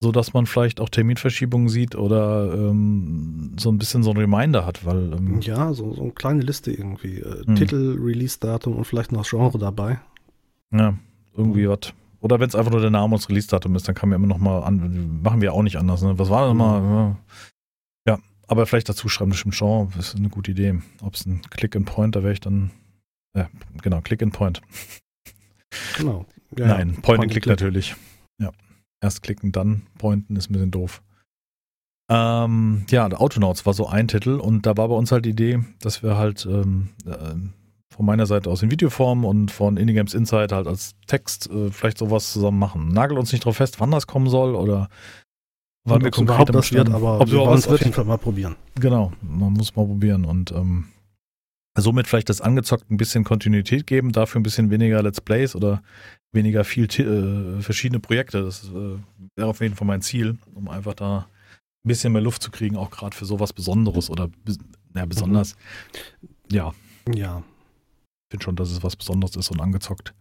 so 0.00 0.12
dass 0.12 0.32
man 0.32 0.46
vielleicht 0.46 0.80
auch 0.80 0.88
Terminverschiebungen 0.88 1.68
sieht 1.68 1.94
oder 1.94 2.52
ähm, 2.54 3.56
so 3.58 3.70
ein 3.70 3.78
bisschen 3.78 4.02
so 4.02 4.10
ein 4.10 4.16
Reminder 4.16 4.64
hat, 4.64 4.84
weil 4.86 5.12
ähm, 5.12 5.40
ja, 5.40 5.72
so, 5.72 5.94
so 5.94 6.02
eine 6.02 6.12
kleine 6.12 6.40
Liste 6.40 6.72
irgendwie, 6.72 7.18
äh, 7.18 7.44
hm. 7.46 7.56
Titel, 7.56 7.98
Release-Datum 8.00 8.76
und 8.76 8.84
vielleicht 8.84 9.12
noch 9.12 9.28
Genre 9.28 9.58
dabei. 9.58 10.00
Ja, 10.72 10.94
irgendwie 11.36 11.66
mhm. 11.66 11.70
was. 11.70 11.92
Oder 12.20 12.38
wenn 12.38 12.48
es 12.48 12.54
einfach 12.54 12.70
nur 12.70 12.80
der 12.80 12.90
Name 12.90 13.14
und 13.14 13.28
Release-Datum 13.28 13.74
ist, 13.76 13.88
dann 13.88 13.94
kann 13.94 14.08
man 14.08 14.16
immer 14.16 14.26
noch 14.26 14.38
mal 14.38 14.60
an, 14.60 15.20
machen 15.22 15.40
wir 15.40 15.52
auch 15.52 15.62
nicht 15.62 15.76
anders. 15.76 16.02
Ne? 16.02 16.18
Was 16.18 16.30
war 16.30 16.46
das 16.46 16.52
mhm. 16.52 16.58
mal? 16.58 16.80
Ja, 16.82 17.16
aber 18.50 18.66
vielleicht 18.66 18.88
dazu 18.88 19.08
schreiben, 19.08 19.30
das 19.30 19.44
Genre, 19.56 19.88
das 19.96 20.08
ist 20.08 20.16
eine 20.16 20.28
gute 20.28 20.50
Idee. 20.50 20.80
Ob 21.02 21.14
es 21.14 21.24
ein 21.24 21.40
Click 21.50 21.76
and 21.76 21.86
Point, 21.86 22.16
da 22.16 22.24
wäre 22.24 22.32
ich 22.32 22.40
dann, 22.40 22.72
ja, 23.36 23.48
genau, 23.80 24.00
Click 24.00 24.22
and 24.22 24.32
Point. 24.32 24.60
Genau. 25.96 26.26
Ja, 26.58 26.66
Nein, 26.66 26.94
Point, 26.94 27.02
Point 27.02 27.20
and 27.22 27.30
Click, 27.30 27.44
Click 27.44 27.52
natürlich. 27.52 27.94
Ja, 28.42 28.50
erst 29.00 29.22
klicken, 29.22 29.52
dann 29.52 29.82
pointen 29.98 30.34
ist 30.34 30.50
ein 30.50 30.54
bisschen 30.54 30.72
doof. 30.72 31.00
Ähm, 32.10 32.86
ja, 32.90 33.06
Autonauts 33.06 33.66
war 33.66 33.72
so 33.72 33.86
ein 33.86 34.08
Titel 34.08 34.40
und 34.40 34.66
da 34.66 34.76
war 34.76 34.88
bei 34.88 34.96
uns 34.96 35.12
halt 35.12 35.26
die 35.26 35.30
Idee, 35.30 35.60
dass 35.78 36.02
wir 36.02 36.16
halt 36.16 36.44
ähm, 36.44 36.88
äh, 37.06 37.36
von 37.94 38.04
meiner 38.04 38.26
Seite 38.26 38.50
aus 38.50 38.64
in 38.64 38.72
Videoform 38.72 39.24
und 39.24 39.52
von 39.52 39.76
Indie 39.76 39.94
Games 39.94 40.12
Insight 40.12 40.50
halt 40.50 40.66
als 40.66 40.96
Text 41.06 41.48
äh, 41.50 41.70
vielleicht 41.70 41.98
sowas 41.98 42.32
zusammen 42.32 42.58
machen. 42.58 42.88
Nagel 42.88 43.16
uns 43.16 43.30
nicht 43.30 43.44
drauf 43.44 43.58
fest, 43.58 43.78
wann 43.78 43.92
das 43.92 44.08
kommen 44.08 44.28
soll 44.28 44.56
oder 44.56 44.88
wann 45.84 46.02
wir 46.02 46.16
überhaupt 46.16 46.54
das 46.54 46.72
wird, 46.72 46.90
aber 46.90 47.20
ob 47.20 47.30
wir 47.30 47.38
wollen 47.38 47.58
es 47.58 47.68
auf 47.68 47.78
jeden 47.78 47.92
Fall 47.92 48.04
mal 48.04 48.18
probieren. 48.18 48.56
Genau, 48.74 49.12
man 49.22 49.52
muss 49.52 49.74
mal 49.76 49.86
probieren 49.86 50.24
und 50.24 50.52
ähm, 50.52 50.88
somit 51.76 52.06
vielleicht 52.06 52.28
das 52.28 52.40
angezockt 52.40 52.90
ein 52.90 52.96
bisschen 52.96 53.24
Kontinuität 53.24 53.86
geben, 53.86 54.12
dafür 54.12 54.40
ein 54.40 54.42
bisschen 54.42 54.70
weniger 54.70 55.02
Let's 55.02 55.20
Plays 55.20 55.54
oder 55.54 55.82
weniger 56.32 56.64
viel 56.64 56.84
äh, 56.84 57.62
verschiedene 57.62 58.00
Projekte. 58.00 58.42
Das 58.42 58.64
äh, 58.64 58.98
wäre 59.36 59.48
auf 59.48 59.60
jeden 59.60 59.74
Fall 59.74 59.86
mein 59.86 60.02
Ziel, 60.02 60.38
um 60.54 60.68
einfach 60.68 60.94
da 60.94 61.26
ein 61.84 61.88
bisschen 61.88 62.12
mehr 62.12 62.22
Luft 62.22 62.42
zu 62.42 62.50
kriegen, 62.50 62.76
auch 62.76 62.90
gerade 62.90 63.16
für 63.16 63.24
sowas 63.24 63.52
Besonderes 63.52 64.10
oder 64.10 64.30
ja, 64.94 65.06
besonders. 65.06 65.56
Mhm. 66.20 66.28
Ja. 66.52 66.74
Ja. 67.14 67.42
Ich 68.28 68.32
finde 68.32 68.44
schon, 68.44 68.56
dass 68.56 68.70
es 68.70 68.82
was 68.82 68.96
Besonderes 68.96 69.36
ist 69.36 69.50
und 69.50 69.60
angezockt. 69.60 70.14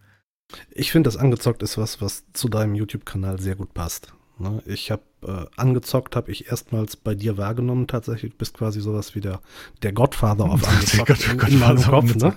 Ich 0.72 0.92
finde, 0.92 1.08
das 1.08 1.18
angezockt 1.18 1.62
ist 1.62 1.78
was, 1.78 2.02
was 2.02 2.24
zu 2.34 2.50
deinem 2.50 2.74
YouTube-Kanal 2.74 3.40
sehr 3.40 3.56
gut 3.56 3.74
passt. 3.74 4.14
Ne? 4.40 4.64
Ich 4.66 4.90
habe 4.90 5.04
äh, 5.26 5.46
angezockt, 5.56 6.16
habe 6.16 6.32
ich 6.32 6.50
erstmals 6.50 6.96
bei 6.96 7.16
dir 7.16 7.38
wahrgenommen 7.38 7.88
tatsächlich. 7.88 8.32
Du 8.32 8.38
bist 8.38 8.54
quasi 8.56 8.82
sowas 8.82 9.16
wie 9.16 9.22
der, 9.22 9.42
der 9.84 9.94
Godfather 9.94 10.46
auf 10.46 10.68
angezockt 10.68 11.08
Gott, 11.08 11.48
in, 11.48 11.54
in 11.54 11.60
meinem 11.60 11.82
Kopf. 11.82 12.16
Ne? 12.16 12.36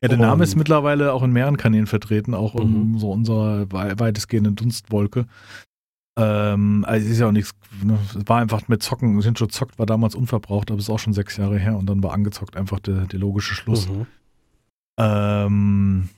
Ja, 0.00 0.08
der 0.08 0.18
Name 0.18 0.42
ist 0.42 0.56
mittlerweile 0.56 1.12
auch 1.12 1.22
in 1.22 1.32
mehreren 1.32 1.56
Kanälen 1.56 1.86
vertreten, 1.86 2.34
auch 2.34 2.56
in 2.56 2.92
mhm. 2.92 2.98
so 2.98 3.12
unserer 3.12 3.70
weitestgehenden 3.70 4.56
Dunstwolke. 4.56 5.26
Ähm, 6.18 6.84
also 6.86 7.06
es 7.06 7.12
ist 7.12 7.20
ja 7.20 7.28
auch 7.28 7.32
nichts, 7.32 7.52
ne? 7.82 7.98
es 8.08 8.28
war 8.28 8.40
einfach 8.40 8.68
mit 8.68 8.82
Zocken, 8.82 9.20
sind 9.22 9.38
schon 9.38 9.48
zockt, 9.48 9.78
war 9.78 9.86
damals 9.86 10.14
unverbraucht, 10.14 10.70
aber 10.70 10.78
es 10.78 10.86
ist 10.86 10.90
auch 10.90 10.98
schon 10.98 11.14
sechs 11.14 11.36
Jahre 11.36 11.58
her 11.58 11.76
und 11.76 11.86
dann 11.86 12.02
war 12.02 12.12
angezockt 12.12 12.56
einfach 12.56 12.80
der, 12.80 13.06
der 13.06 13.18
logische 13.18 13.54
Schluss. 13.54 13.88
Mhm. 13.88 14.06
Ähm, 14.98 16.08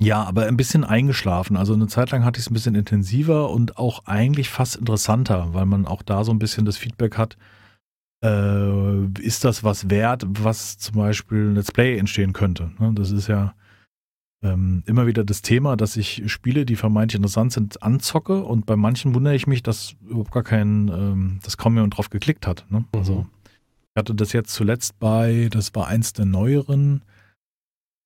ja, 0.00 0.22
aber 0.24 0.46
ein 0.46 0.56
bisschen 0.56 0.82
eingeschlafen. 0.84 1.56
Also 1.56 1.74
eine 1.74 1.86
Zeit 1.86 2.10
lang 2.10 2.24
hatte 2.24 2.38
ich 2.40 2.46
es 2.46 2.50
ein 2.50 2.54
bisschen 2.54 2.74
intensiver 2.74 3.50
und 3.50 3.76
auch 3.76 4.06
eigentlich 4.06 4.48
fast 4.48 4.76
interessanter, 4.76 5.52
weil 5.52 5.66
man 5.66 5.86
auch 5.86 6.02
da 6.02 6.24
so 6.24 6.32
ein 6.32 6.38
bisschen 6.38 6.64
das 6.64 6.76
Feedback 6.78 7.16
hat. 7.18 7.36
äh, 8.22 9.04
ist 9.20 9.44
das 9.44 9.64
was 9.64 9.88
wert, 9.88 10.24
was 10.28 10.76
zum 10.78 10.96
Beispiel 10.96 11.48
ein 11.50 11.54
Let's 11.54 11.72
Play 11.72 11.96
entstehen 11.96 12.32
könnte. 12.34 12.70
Ne? 12.78 12.92
Das 12.94 13.10
ist 13.12 13.28
ja 13.28 13.54
ähm, 14.42 14.82
immer 14.86 15.06
wieder 15.06 15.24
das 15.24 15.40
Thema, 15.42 15.76
dass 15.76 15.96
ich 15.96 16.22
Spiele, 16.30 16.66
die 16.66 16.76
vermeintlich 16.76 17.16
interessant 17.16 17.52
sind, 17.52 17.82
anzocke 17.82 18.42
und 18.42 18.66
bei 18.66 18.76
manchen 18.76 19.14
wundere 19.14 19.34
ich 19.34 19.46
mich, 19.46 19.62
dass 19.62 19.94
überhaupt 20.06 20.32
gar 20.32 20.42
kein, 20.42 20.88
ähm, 20.88 21.38
dass 21.42 21.56
kaum 21.56 21.74
jemand 21.74 21.96
drauf 21.96 22.10
geklickt 22.10 22.46
hat. 22.46 22.66
Ne? 22.70 22.84
Also 22.94 23.14
Mhm. 23.22 23.26
ich 23.94 23.98
hatte 24.00 24.14
das 24.14 24.32
jetzt 24.32 24.52
zuletzt 24.54 24.98
bei, 24.98 25.48
das 25.50 25.74
war 25.74 25.86
eins 25.88 26.12
der 26.12 26.26
neueren, 26.26 27.02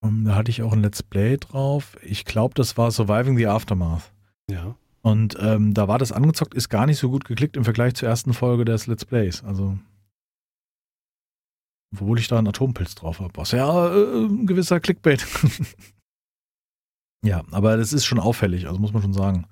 da 0.04 0.34
hatte 0.34 0.50
ich 0.50 0.62
auch 0.62 0.72
ein 0.72 0.82
Let's 0.82 1.02
Play 1.02 1.38
drauf. 1.38 1.96
Ich 2.02 2.24
glaube, 2.24 2.54
das 2.54 2.76
war 2.76 2.90
Surviving 2.90 3.36
the 3.36 3.46
Aftermath. 3.46 4.12
Ja. 4.50 4.76
Und 5.02 5.36
ähm, 5.40 5.74
da 5.74 5.88
war 5.88 5.98
das 5.98 6.12
angezockt, 6.12 6.54
ist 6.54 6.68
gar 6.68 6.86
nicht 6.86 6.98
so 6.98 7.10
gut 7.10 7.24
geklickt 7.24 7.56
im 7.56 7.64
Vergleich 7.64 7.94
zur 7.94 8.08
ersten 8.08 8.32
Folge 8.32 8.64
des 8.64 8.86
Let's 8.86 9.04
Plays. 9.04 9.44
Also, 9.44 9.78
obwohl 11.92 12.18
ich 12.18 12.28
da 12.28 12.38
einen 12.38 12.48
Atompilz 12.48 12.94
drauf 12.94 13.20
habe. 13.20 13.32
Was 13.34 13.52
ja 13.52 13.94
äh, 13.94 14.24
ein 14.24 14.46
gewisser 14.46 14.80
Clickbait. 14.80 15.26
ja, 17.24 17.42
aber 17.50 17.76
das 17.76 17.92
ist 17.92 18.04
schon 18.04 18.18
auffällig, 18.18 18.66
also 18.66 18.78
muss 18.78 18.92
man 18.92 19.02
schon 19.02 19.12
sagen. 19.12 19.46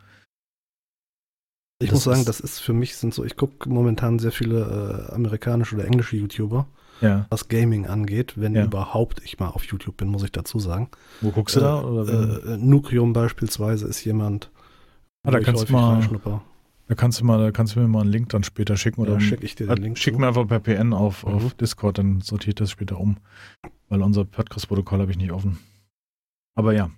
Ich 1.80 1.90
Das 1.90 1.96
muss 1.96 2.04
sagen, 2.04 2.24
das 2.24 2.40
ist 2.40 2.60
für 2.60 2.72
mich 2.72 2.96
sind 2.96 3.12
so, 3.12 3.24
ich 3.24 3.36
gucke 3.36 3.68
momentan 3.68 4.18
sehr 4.18 4.32
viele 4.32 5.08
äh, 5.10 5.14
amerikanische 5.14 5.74
oder 5.74 5.84
englische 5.84 6.16
YouTuber, 6.16 6.66
Ja. 7.02 7.26
was 7.30 7.48
Gaming 7.48 7.86
angeht, 7.86 8.34
wenn 8.36 8.54
Ja. 8.54 8.64
überhaupt 8.64 9.20
ich 9.24 9.38
mal 9.38 9.48
auf 9.48 9.64
YouTube 9.64 9.96
bin, 9.96 10.08
muss 10.08 10.22
ich 10.22 10.32
dazu 10.32 10.58
sagen. 10.58 10.88
Wo 11.20 11.30
guckst 11.30 11.56
du 11.56 11.60
da? 11.60 11.82
Oder 11.82 12.12
Äh, 12.46 12.54
äh, 12.54 12.56
Nucleum 12.56 13.12
beispielsweise 13.12 13.86
ist 13.86 14.04
jemand, 14.04 14.50
Ah, 15.24 15.30
da 15.32 15.40
kannst 15.40 15.68
du 15.68 15.72
mal- 15.72 16.00
da 16.88 16.94
kannst 16.96 17.20
du 17.20 17.24
mal, 17.24 17.38
da 17.38 17.50
kannst 17.52 17.74
du 17.76 17.80
mir 17.80 17.88
mal 17.88 18.00
einen 18.02 18.10
Link 18.10 18.28
dann 18.30 18.42
später 18.44 18.76
schicken 18.76 19.00
oder 19.02 19.14
Da 19.14 19.20
schicke 19.20 19.44
ich 19.44 19.54
dir 19.54 19.68
Äh, 19.68 19.74
den 19.76 19.84
Link 19.84 19.98
Schick 19.98 20.18
mir 20.18 20.26
einfach 20.28 20.46
per 20.46 20.60
PN 20.60 20.92
auf, 20.92 21.24
Mhm. 21.26 21.32
auf 21.34 21.54
Discord, 21.54 21.98
dann 21.98 22.20
sortiert 22.20 22.60
das 22.60 22.70
später 22.70 22.98
um. 22.98 23.16
Weil 23.88 24.02
unser 24.02 24.24
Podcast-Protokoll 24.24 25.00
habe 25.00 25.10
ich 25.10 25.18
nicht 25.18 25.32
offen. 25.32 25.58
Aber 26.54 26.72
ja. 26.72 26.90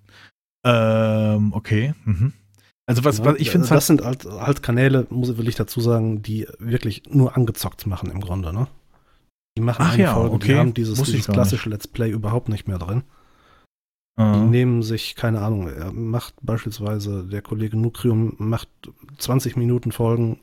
Ähm, 0.65 1.53
okay. 1.53 1.95
Mhm. 2.05 2.33
Also 2.87 3.05
was, 3.05 3.19
Ja, 3.19 3.25
was 3.27 3.37
ich 3.39 3.51
finde 3.51 3.67
äh, 3.67 3.71
das 3.71 3.87
sind 3.87 4.03
halt, 4.05 4.25
halt 4.27 4.63
Kanäle, 4.63 5.07
muss 5.11 5.37
will 5.39 5.49
ich 5.49 5.55
dazu 5.55 5.81
sagen, 5.81 6.23
die 6.23 6.47
wirklich 6.59 7.03
nur 7.11 7.37
angezockt 7.37 7.87
machen 7.87 8.11
im 8.11 8.21
Grunde, 8.21 8.53
ne? 8.53 8.67
Die 9.57 9.63
machen 9.63 9.83
Ach 9.87 9.95
eine 9.95 10.03
ja, 10.03 10.15
Folge, 10.15 10.35
okay. 10.35 10.49
die 10.49 10.55
haben 10.57 10.75
dieses, 10.75 11.01
dieses 11.03 11.27
klassische 11.27 11.69
Let's 11.71 11.87
Play 11.87 12.11
überhaupt 12.11 12.49
nicht 12.49 12.67
mehr 12.67 12.79
drin. 12.79 13.05
Die 14.19 14.23
äh, 14.23 14.37
nehmen 14.45 14.83
sich, 14.83 15.17
keine 15.17 15.41
Ahnung, 15.41 15.69
er 15.69 15.93
macht 15.93 16.35
beispielsweise, 16.43 17.25
der 17.25 17.43
Kollege 17.43 17.77
Nucrium 17.77 18.35
macht 18.39 18.69
20 19.19 19.57
Minuten 19.57 19.91
Folgen 19.91 20.41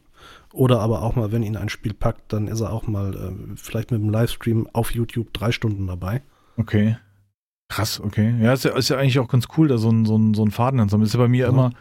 oder 0.53 0.82
aber 0.82 1.01
auch 1.01 1.15
mal, 1.15 1.32
wenn 1.32 1.44
ihn 1.44 1.56
ein 1.58 1.70
Spiel 1.70 1.94
packt, 1.94 2.34
dann 2.34 2.48
ist 2.48 2.60
er 2.60 2.72
auch 2.74 2.88
mal 2.88 3.13
äh, 3.15 3.56
vielleicht 3.56 3.91
mit 3.91 4.01
einem 4.01 4.10
Livestream 4.10 4.68
auf 4.74 4.91
YouTube 4.91 5.34
drei 5.34 5.51
Stunden 5.51 5.88
dabei. 5.88 6.22
okay. 6.58 6.98
Krass, 7.70 8.01
okay. 8.01 8.36
Ja, 8.41 8.51
ist 8.51 8.65
ja, 8.65 8.75
ist 8.75 8.89
ja 8.89 8.98
eigentlich 8.98 9.18
auch 9.20 9.30
ganz 9.30 9.48
cool, 9.56 9.70
da 9.70 9.77
so 9.77 9.89
ein, 9.89 10.03
so 10.03 10.18
ein, 10.18 10.34
so 10.34 10.44
ein 10.44 10.51
Faden 10.51 10.82
haben. 10.82 11.01
Ist 11.03 11.13
ja 11.13 11.20
bei 11.20 11.30
mir 11.30 11.46
Ja. 11.46 11.50
immer, 11.51 11.72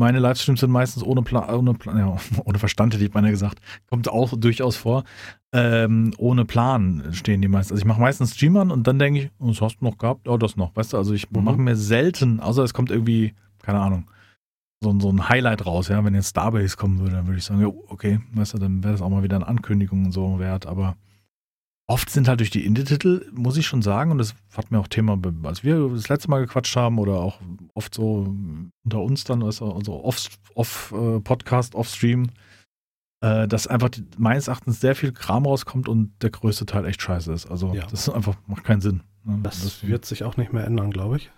meine 0.00 0.18
Livestreams 0.18 0.58
sind 0.60 0.70
meistens 0.72 1.04
ohne 1.04 1.22
Plan, 1.22 1.48
ohne 1.54 1.74
Plan, 1.74 1.96
ja, 1.98 2.16
ohne 2.44 2.58
Verstand, 2.58 2.94
hätte 2.94 3.04
ich 3.04 3.10
beinahe 3.12 3.30
gesagt. 3.30 3.60
Kommt 3.88 4.08
auch 4.08 4.32
durchaus 4.36 4.74
vor. 4.76 5.04
Ähm, 5.52 6.12
ohne 6.18 6.44
Plan 6.44 7.04
stehen 7.12 7.40
die 7.42 7.48
meisten. 7.48 7.72
Also 7.72 7.80
ich 7.82 7.86
mache 7.86 8.00
meistens 8.00 8.36
G-Man 8.36 8.70
und 8.70 8.86
dann 8.86 8.98
denke 8.98 9.20
ich, 9.20 9.30
oh, 9.38 9.48
das 9.48 9.60
hast 9.60 9.76
du 9.80 9.84
noch 9.84 9.98
gehabt? 9.98 10.26
Ja, 10.26 10.36
das 10.36 10.56
noch. 10.56 10.74
Weißt 10.74 10.92
du, 10.92 10.96
also 10.96 11.12
ich 11.14 11.30
Mhm. 11.30 11.44
mache 11.44 11.58
mir 11.58 11.76
selten, 11.76 12.40
außer 12.40 12.64
es 12.64 12.74
kommt 12.74 12.90
irgendwie, 12.90 13.34
keine 13.62 13.80
Ahnung, 13.80 14.04
so, 14.82 14.90
ein- 14.90 15.00
so 15.00 15.10
ein 15.10 15.28
Highlight 15.28 15.66
raus, 15.66 15.88
ja. 15.88 16.04
Wenn 16.04 16.14
jetzt 16.14 16.30
Starbase 16.30 16.76
kommen 16.76 16.98
würde, 17.00 17.16
dann 17.16 17.26
würde 17.26 17.38
ich 17.38 17.44
sagen, 17.44 17.60
ja, 17.60 17.68
okay, 17.88 18.20
weißt 18.32 18.54
du, 18.54 18.58
dann 18.58 18.82
wäre 18.82 18.92
das 18.94 19.02
auch 19.02 19.10
mal 19.10 19.22
wieder 19.22 19.36
eine 19.36 19.46
Ankündigung 19.48 20.06
und 20.06 20.12
so 20.12 20.38
wert, 20.38 20.66
aber 20.66 20.96
oft 21.90 22.08
sind 22.08 22.28
halt 22.28 22.38
durch 22.38 22.50
die 22.50 22.64
Indie-Titel, 22.64 23.26
muss 23.34 23.56
ich 23.56 23.66
schon 23.66 23.82
sagen, 23.82 24.12
und 24.12 24.18
das 24.18 24.34
hat 24.56 24.70
mir 24.70 24.78
auch 24.78 24.86
Thema, 24.86 25.18
als 25.42 25.64
wir 25.64 25.88
das 25.88 26.08
letzte 26.08 26.30
Mal 26.30 26.40
gequatscht 26.40 26.76
haben 26.76 26.98
oder 26.98 27.14
auch 27.20 27.40
oft 27.74 27.92
so 27.94 28.32
unter 28.84 29.00
uns 29.00 29.24
dann, 29.24 29.42
weißt 29.42 29.60
du, 29.60 29.72
also 29.72 30.04
off, 30.04 30.28
off 30.54 30.94
äh, 30.96 31.18
Podcast, 31.20 31.74
off 31.74 31.88
Stream, 31.88 32.30
äh, 33.24 33.48
dass 33.48 33.66
einfach 33.66 33.88
die, 33.88 34.04
meines 34.18 34.46
Erachtens 34.46 34.80
sehr 34.80 34.94
viel 34.94 35.10
Kram 35.12 35.44
rauskommt 35.46 35.88
und 35.88 36.12
der 36.22 36.30
größte 36.30 36.64
Teil 36.64 36.86
echt 36.86 37.02
scheiße 37.02 37.32
ist. 37.32 37.50
Also 37.50 37.74
Ja. 37.74 37.86
das 37.86 38.06
ist 38.06 38.08
einfach, 38.10 38.36
macht 38.46 38.62
keinen 38.62 38.80
Sinn. 38.80 39.02
ne? 39.24 39.40
Das, 39.42 39.82
wird 39.86 40.04
sich 40.04 40.22
auch 40.22 40.36
nicht 40.36 40.52
mehr 40.52 40.64
ändern, 40.64 40.92
glaube 40.92 41.16
ich. 41.16 41.30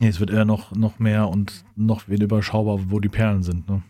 Nee, 0.00 0.08
es 0.08 0.18
wird 0.18 0.30
eher 0.30 0.46
noch, 0.46 0.72
noch 0.72 0.98
mehr 0.98 1.28
und 1.28 1.64
noch 1.76 2.08
weniger 2.08 2.24
überschaubar, 2.24 2.90
wo 2.90 3.00
die 3.00 3.08
Perlen 3.10 3.42
sind. 3.42 3.68
Ne? 3.68 3.82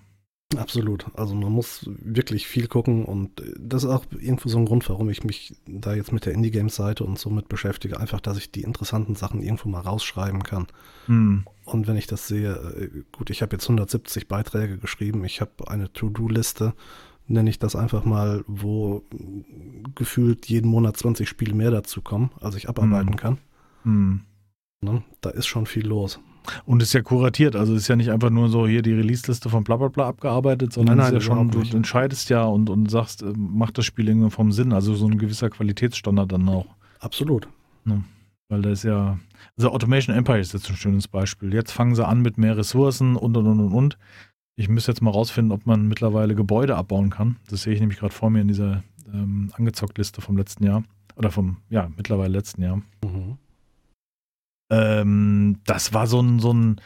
Absolut. 0.57 1.07
Also 1.15 1.35
man 1.35 1.53
muss 1.53 1.85
wirklich 1.87 2.47
viel 2.47 2.69
gucken 2.69 3.05
und 3.05 3.43
das 3.59 3.85
ist 3.85 3.91
auch 3.91 4.07
irgendwo 4.19 4.49
so 4.49 4.57
ein 4.59 4.65
Grund, 4.65 4.89
warum 4.89 5.11
ich 5.11 5.23
mich 5.23 5.55
da 5.67 5.95
jetzt 5.95 6.11
mit 6.11 6.25
der 6.25 6.33
Indie-Games-Seite 6.33 7.05
und 7.05 7.19
so 7.19 7.29
mit 7.29 7.49
beschäftige. 7.49 8.01
Einfach, 8.01 8.21
dass 8.21 8.39
ich 8.39 8.51
die 8.51 8.63
interessanten 8.63 9.15
Sachen 9.15 9.43
irgendwo 9.43 9.69
mal 9.69 9.83
rausschreiben 9.83 10.43
kann. 10.43 10.67
Hm. 11.05 11.45
Und 11.67 11.87
wenn 11.87 11.99
ich 11.99 12.07
das 12.07 12.29
sehe, 12.29 12.53
äh, 12.55 13.03
gut, 13.13 13.29
ich 13.29 13.43
habe 13.43 13.57
jetzt 13.57 13.65
170 13.65 14.27
Beiträge 14.27 14.79
geschrieben, 14.79 15.23
ich 15.25 15.43
habe 15.43 15.69
eine 15.69 15.93
To-Do-Liste, 15.93 16.73
nenne 17.27 17.51
ich 17.51 17.59
das 17.59 17.77
einfach 17.77 18.07
mal, 18.07 18.43
wo 18.47 19.05
gefühlt 19.95 20.47
jeden 20.47 20.71
Monat 20.71 20.97
20 20.97 21.29
Spiele 21.29 21.55
mehr 21.55 21.71
dazu 21.71 22.01
kommen, 22.01 22.31
als 22.41 22.55
ich 22.55 22.71
abarbeiten 22.71 23.11
Mhm. 23.11 23.17
kann. 23.17 23.39
Hm. 23.83 24.21
Ne? 24.81 25.03
Da 25.21 25.29
ist 25.29 25.47
schon 25.47 25.67
viel 25.67 25.87
los. 25.87 26.21
Und 26.65 26.83
ist 26.83 26.93
ja 26.93 27.03
kuratiert, 27.03 27.57
also 27.57 27.75
ist 27.75 27.89
ja 27.89 27.97
nicht 27.97 28.11
einfach 28.11 28.31
nur 28.31 28.49
so 28.49 28.67
hier 28.67 28.83
die 28.83 28.93
Release-Liste 28.93 29.49
von 29.51 29.65
blablabla 29.65 29.89
bla 29.89 30.03
bla 30.03 30.09
abgearbeitet, 30.09 30.73
sondern 30.73 30.99
Nein, 30.99 31.07
ist 31.07 31.13
nein, 31.13 31.21
ja 31.21 31.51
schon, 31.51 31.51
du 31.51 31.77
entscheidest 31.77 32.31
ja 32.31 32.45
und, 32.45 32.71
und 32.71 32.91
sagst, 32.91 33.23
äh, 33.23 33.33
macht 33.37 33.79
das 33.79 33.85
Spiel 33.85 34.09
irgendwie 34.09 34.31
vom 34.31 34.53
Sinn, 34.53 34.73
also 34.73 34.95
so 34.95 35.07
ein 35.07 35.19
gewisser 35.19 35.51
Qualitätsstandard 35.51 36.33
dann 36.33 36.49
auch. 36.49 36.67
Absolut. 37.01 37.49
Weil 38.49 38.63
da 38.63 38.71
ist 38.71 38.83
ja, 38.83 39.19
also 39.57 39.71
Automation 39.71 40.17
Empire 40.17 40.41
ist 40.41 40.55
jetzt 40.55 40.71
ein 40.71 40.77
schönes 40.77 41.07
Beispiel. 41.07 41.53
Jetzt 41.53 41.73
fangen 41.73 41.95
sie 41.95 42.07
an 42.07 42.23
mit 42.23 42.39
mehr 42.39 42.57
Ressourcen 42.57 43.17
und 43.17 43.37
und 43.37 43.47
und 43.47 43.61
und 43.61 43.73
und. 43.73 43.99
Ich 44.57 44.69
müsste 44.69 44.91
jetzt 44.91 45.03
mal 45.03 45.11
rausfinden, 45.11 45.53
ob 45.53 45.67
man 45.67 45.87
mittlerweile 45.87 46.35
Gebäude 46.35 46.77
abbauen 46.77 47.11
kann. 47.11 47.37
Das 47.49 47.63
sehe 47.63 47.75
ich 47.75 47.81
nämlich 47.81 47.99
gerade 47.99 48.15
vor 48.15 48.31
mir 48.31 48.41
in 48.41 48.49
dieser 48.49 48.83
ähm, 49.13 49.53
angezockt-Liste 49.55 50.21
vom 50.21 50.37
letzten 50.37 50.65
Jahr. 50.65 50.83
Oder 51.15 51.31
vom, 51.31 51.59
ja, 51.69 51.91
mittlerweile 51.97 52.33
letzten 52.33 52.63
Jahr. 52.63 52.77
Mhm. 52.77 53.37
Ähm, 54.71 55.61
das 55.65 55.93
war 55.95 56.07
so 56.07 56.21
ein, 56.21 56.41
so 56.41 56.53
ein, 56.53 56.81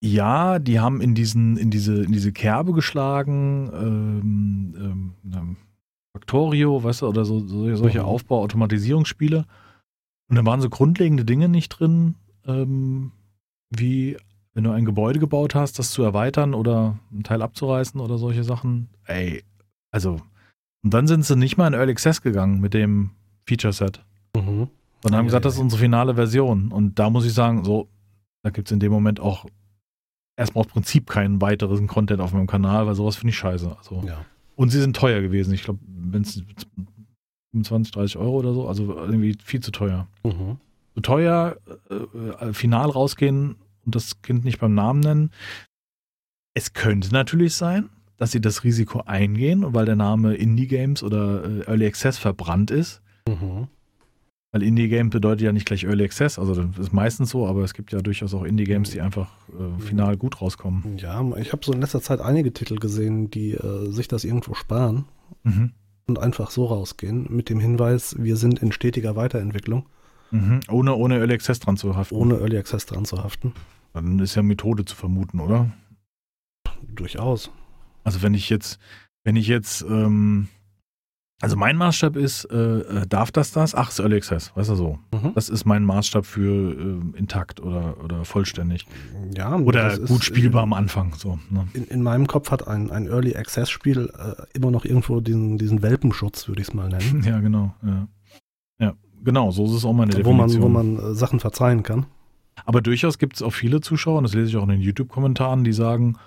ja, 0.00 0.58
die 0.58 0.80
haben 0.80 1.00
in 1.00 1.14
diesen, 1.14 1.56
in 1.56 1.70
diese, 1.70 2.02
in 2.02 2.12
diese 2.12 2.32
Kerbe 2.32 2.72
geschlagen, 2.72 3.70
ähm, 3.72 5.14
ähm, 5.24 5.56
Factorio, 6.12 6.82
weißt 6.84 7.02
du, 7.02 7.08
oder 7.08 7.24
so, 7.24 7.40
so 7.46 7.74
solche 7.76 8.00
Mhm. 8.00 8.04
Aufbau-Automatisierungsspiele. 8.04 9.46
Und 10.28 10.36
da 10.36 10.44
waren 10.44 10.60
so 10.60 10.68
grundlegende 10.68 11.24
Dinge 11.24 11.48
nicht 11.48 11.68
drin, 11.70 12.16
ähm, 12.46 13.12
wie 13.70 14.16
wenn 14.54 14.64
du 14.64 14.70
ein 14.70 14.84
Gebäude 14.84 15.18
gebaut 15.18 15.54
hast, 15.54 15.78
das 15.78 15.90
zu 15.90 16.02
erweitern 16.02 16.52
oder 16.52 16.98
einen 17.10 17.22
Teil 17.22 17.40
abzureißen 17.40 18.00
oder 18.00 18.18
solche 18.18 18.44
Sachen. 18.44 18.88
Ey, 19.06 19.42
also, 19.90 20.20
und 20.84 20.92
dann 20.92 21.06
sind 21.06 21.24
sie 21.24 21.36
nicht 21.36 21.56
mal 21.56 21.66
in 21.68 21.74
Early 21.74 21.92
Access 21.92 22.20
gegangen 22.20 22.60
mit 22.60 22.74
dem 22.74 23.10
Feature-Set. 23.46 24.04
Mhm. 24.36 24.68
Und 25.04 25.14
haben 25.14 25.26
gesagt, 25.26 25.44
das 25.44 25.54
ist 25.54 25.60
unsere 25.60 25.80
finale 25.80 26.14
Version. 26.14 26.70
Und 26.70 26.98
da 26.98 27.10
muss 27.10 27.26
ich 27.26 27.34
sagen, 27.34 27.64
so, 27.64 27.88
da 28.42 28.50
gibt 28.50 28.68
es 28.68 28.72
in 28.72 28.80
dem 28.80 28.92
Moment 28.92 29.20
auch 29.20 29.46
erstmal 30.36 30.64
aus 30.64 30.70
Prinzip 30.70 31.08
keinen 31.08 31.40
weiteren 31.40 31.86
Content 31.86 32.20
auf 32.20 32.32
meinem 32.32 32.46
Kanal, 32.46 32.86
weil 32.86 32.94
sowas 32.94 33.16
finde 33.16 33.30
ich 33.30 33.36
scheiße. 33.38 33.76
Also, 33.76 34.02
Ja. 34.06 34.24
Und 34.54 34.70
sie 34.70 34.80
sind 34.80 34.94
teuer 34.94 35.20
gewesen. 35.20 35.54
Ich 35.54 35.64
glaube, 35.64 35.80
wenn 35.86 36.22
es 36.22 36.42
25, 37.52 37.92
30 37.92 38.16
Euro 38.18 38.38
oder 38.38 38.52
so, 38.52 38.68
also 38.68 38.96
irgendwie 38.96 39.36
viel 39.42 39.60
zu 39.60 39.70
teuer. 39.70 40.08
Mhm. 40.24 40.58
Zu 40.94 41.00
teuer, 41.00 41.56
äh, 41.90 41.94
äh, 41.94 42.52
final 42.52 42.90
rausgehen 42.90 43.56
und 43.84 43.94
das 43.94 44.20
Kind 44.22 44.44
nicht 44.44 44.60
beim 44.60 44.74
Namen 44.74 45.00
nennen. 45.00 45.30
Es 46.54 46.74
könnte 46.74 47.12
natürlich 47.12 47.54
sein, 47.54 47.88
dass 48.18 48.30
sie 48.30 48.40
das 48.40 48.62
Risiko 48.62 49.02
eingehen, 49.06 49.74
weil 49.74 49.86
der 49.86 49.96
Name 49.96 50.34
Indie 50.34 50.66
Games 50.66 51.02
oder 51.02 51.44
äh, 51.44 51.60
Early 51.66 51.86
Access 51.86 52.18
verbrannt 52.18 52.70
ist. 52.70 53.00
Mhm. 53.26 53.68
Weil 54.52 54.62
Indie-Game 54.62 55.08
bedeutet 55.08 55.40
ja 55.40 55.52
nicht 55.52 55.64
gleich 55.66 55.84
Early 55.84 56.04
Access, 56.04 56.38
also 56.38 56.54
das 56.54 56.78
ist 56.78 56.92
meistens 56.92 57.30
so, 57.30 57.46
aber 57.46 57.64
es 57.64 57.72
gibt 57.72 57.90
ja 57.90 58.00
durchaus 58.02 58.34
auch 58.34 58.44
Indie-Games, 58.44 58.90
die 58.90 59.00
einfach 59.00 59.30
äh, 59.48 59.80
final 59.80 60.16
gut 60.18 60.42
rauskommen. 60.42 60.98
Ja, 60.98 61.24
ich 61.38 61.52
habe 61.52 61.64
so 61.64 61.72
in 61.72 61.80
letzter 61.80 62.02
Zeit 62.02 62.20
einige 62.20 62.52
Titel 62.52 62.76
gesehen, 62.76 63.30
die 63.30 63.52
äh, 63.52 63.90
sich 63.90 64.08
das 64.08 64.24
irgendwo 64.24 64.54
sparen 64.54 65.06
Mhm. 65.44 65.72
und 66.06 66.18
einfach 66.18 66.50
so 66.50 66.66
rausgehen, 66.66 67.26
mit 67.30 67.48
dem 67.48 67.58
Hinweis, 67.60 68.14
wir 68.18 68.36
sind 68.36 68.58
in 68.60 68.70
stetiger 68.72 69.16
Weiterentwicklung, 69.16 69.86
Mhm. 70.30 70.60
Ohne, 70.70 70.94
ohne 70.94 71.16
Early 71.18 71.34
Access 71.34 71.58
dran 71.60 71.76
zu 71.78 71.96
haften. 71.96 72.14
ohne 72.14 72.34
Early 72.38 72.56
Access 72.58 72.84
dran 72.86 73.04
zu 73.06 73.22
haften. 73.24 73.52
Dann 73.94 74.18
ist 74.18 74.34
ja 74.34 74.42
Methode 74.42 74.84
zu 74.84 74.96
vermuten, 74.96 75.40
oder? 75.40 75.70
Durchaus. 76.94 77.50
Also 78.04 78.22
wenn 78.22 78.34
ich 78.34 78.48
jetzt, 78.50 78.78
wenn 79.24 79.36
ich 79.36 79.46
jetzt 79.46 79.82
ähm, 79.82 80.48
Also 81.42 81.56
mein 81.56 81.76
Maßstab 81.76 82.14
ist, 82.14 82.44
äh, 82.44 82.56
äh 82.56 83.06
darf 83.08 83.32
das 83.32 83.50
das? 83.50 83.74
Ach, 83.74 83.90
ist 83.90 83.98
Early 83.98 84.16
Access, 84.16 84.52
weißt 84.54 84.70
du 84.70 84.74
so. 84.76 84.98
Mhm. 85.12 85.32
Das 85.34 85.48
ist 85.48 85.64
mein 85.64 85.84
Maßstab 85.84 86.24
für 86.24 86.72
äh, 86.72 87.18
intakt 87.18 87.58
oder, 87.60 87.96
oder 88.02 88.24
vollständig. 88.24 88.86
Ja, 89.36 89.56
oder 89.56 89.98
gut 89.98 90.22
spielbar 90.22 90.62
in, 90.62 90.68
am 90.68 90.72
Anfang. 90.72 91.14
So, 91.16 91.40
ne? 91.50 91.66
in, 91.74 91.84
in, 91.86 92.02
meinem 92.04 92.28
Kopf 92.28 92.52
hat 92.52 92.68
ein, 92.68 92.92
ein 92.92 93.08
Early 93.08 93.34
Access 93.34 93.70
Spiel 93.70 94.12
äh, 94.16 94.56
immer 94.56 94.70
noch 94.70 94.84
irgendwo 94.84 95.18
diesen, 95.18 95.58
diesen 95.58 95.82
Welpenschutz, 95.82 96.46
würde 96.46 96.62
ich 96.62 96.68
es 96.68 96.74
mal 96.74 96.88
nennen. 96.88 97.24
Ja, 97.32 97.40
genau. 97.40 97.74
Ja. 97.82 98.08
ja. 98.78 98.94
genau, 99.24 99.50
so 99.50 99.64
ist 99.64 99.72
es 99.72 99.84
auch 99.84 99.92
meine 99.92 100.12
wo 100.12 100.18
Definition. 100.18 100.72
Man, 100.72 100.94
wo 100.94 101.00
man 101.00 101.10
äh, 101.10 101.14
Sachen 101.14 101.40
verzeihen 101.40 101.82
kann. 101.82 102.06
Aber 102.64 102.82
durchaus 102.82 103.18
gibt 103.18 103.34
es 103.34 103.42
auch 103.42 103.52
viele 103.52 103.80
Zuschauer, 103.80 104.18
und 104.18 104.24
das 104.24 104.34
lese 104.34 104.50
ich 104.50 104.56
auch 104.56 104.62
in 104.62 104.68
den 104.68 104.80
YouTube-Kommentaren, 104.80 105.64
die 105.64 105.72
sagen, 105.72 106.18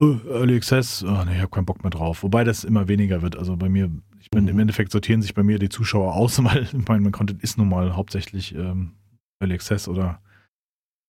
oh, 0.00 0.16
Early 0.28 0.56
Access, 0.56 1.02
oh, 1.04 1.24
nee, 1.24 1.32
ich 1.36 1.38
habe 1.38 1.48
keinen 1.48 1.66
Bock 1.66 1.82
mehr 1.82 1.90
drauf. 1.90 2.22
Wobei 2.22 2.44
das 2.44 2.64
immer 2.64 2.88
weniger 2.88 3.22
wird. 3.22 3.36
Also 3.36 3.56
bei 3.56 3.68
mir, 3.68 3.90
ich 4.34 4.40
mhm. 4.40 4.48
im 4.48 4.58
Endeffekt 4.58 4.92
sortieren 4.92 5.22
sich 5.22 5.34
bei 5.34 5.42
mir 5.42 5.58
die 5.58 5.68
Zuschauer 5.68 6.14
aus, 6.14 6.42
weil 6.44 6.68
mein, 6.72 7.02
mein 7.02 7.12
Content 7.12 7.42
ist 7.42 7.58
nun 7.58 7.68
mal 7.68 7.96
hauptsächlich 7.96 8.54
ähm, 8.54 8.92
Early 9.40 9.54
Access 9.54 9.88
oder 9.88 10.20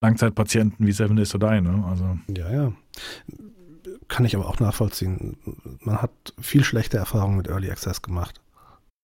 Langzeitpatienten 0.01 0.85
wie 0.85 0.91
Seven 0.91 1.17
Days 1.17 1.29
to 1.29 1.37
Die. 1.37 1.61
Ne? 1.61 1.83
Also. 1.87 2.17
Ja, 2.35 2.51
ja. 2.51 2.73
Kann 4.07 4.25
ich 4.25 4.35
aber 4.35 4.47
auch 4.47 4.59
nachvollziehen. 4.59 5.37
Man 5.81 6.01
hat 6.01 6.11
viel 6.39 6.63
schlechte 6.63 6.97
Erfahrungen 6.97 7.37
mit 7.37 7.47
Early 7.47 7.69
Access 7.69 8.01
gemacht. 8.01 8.41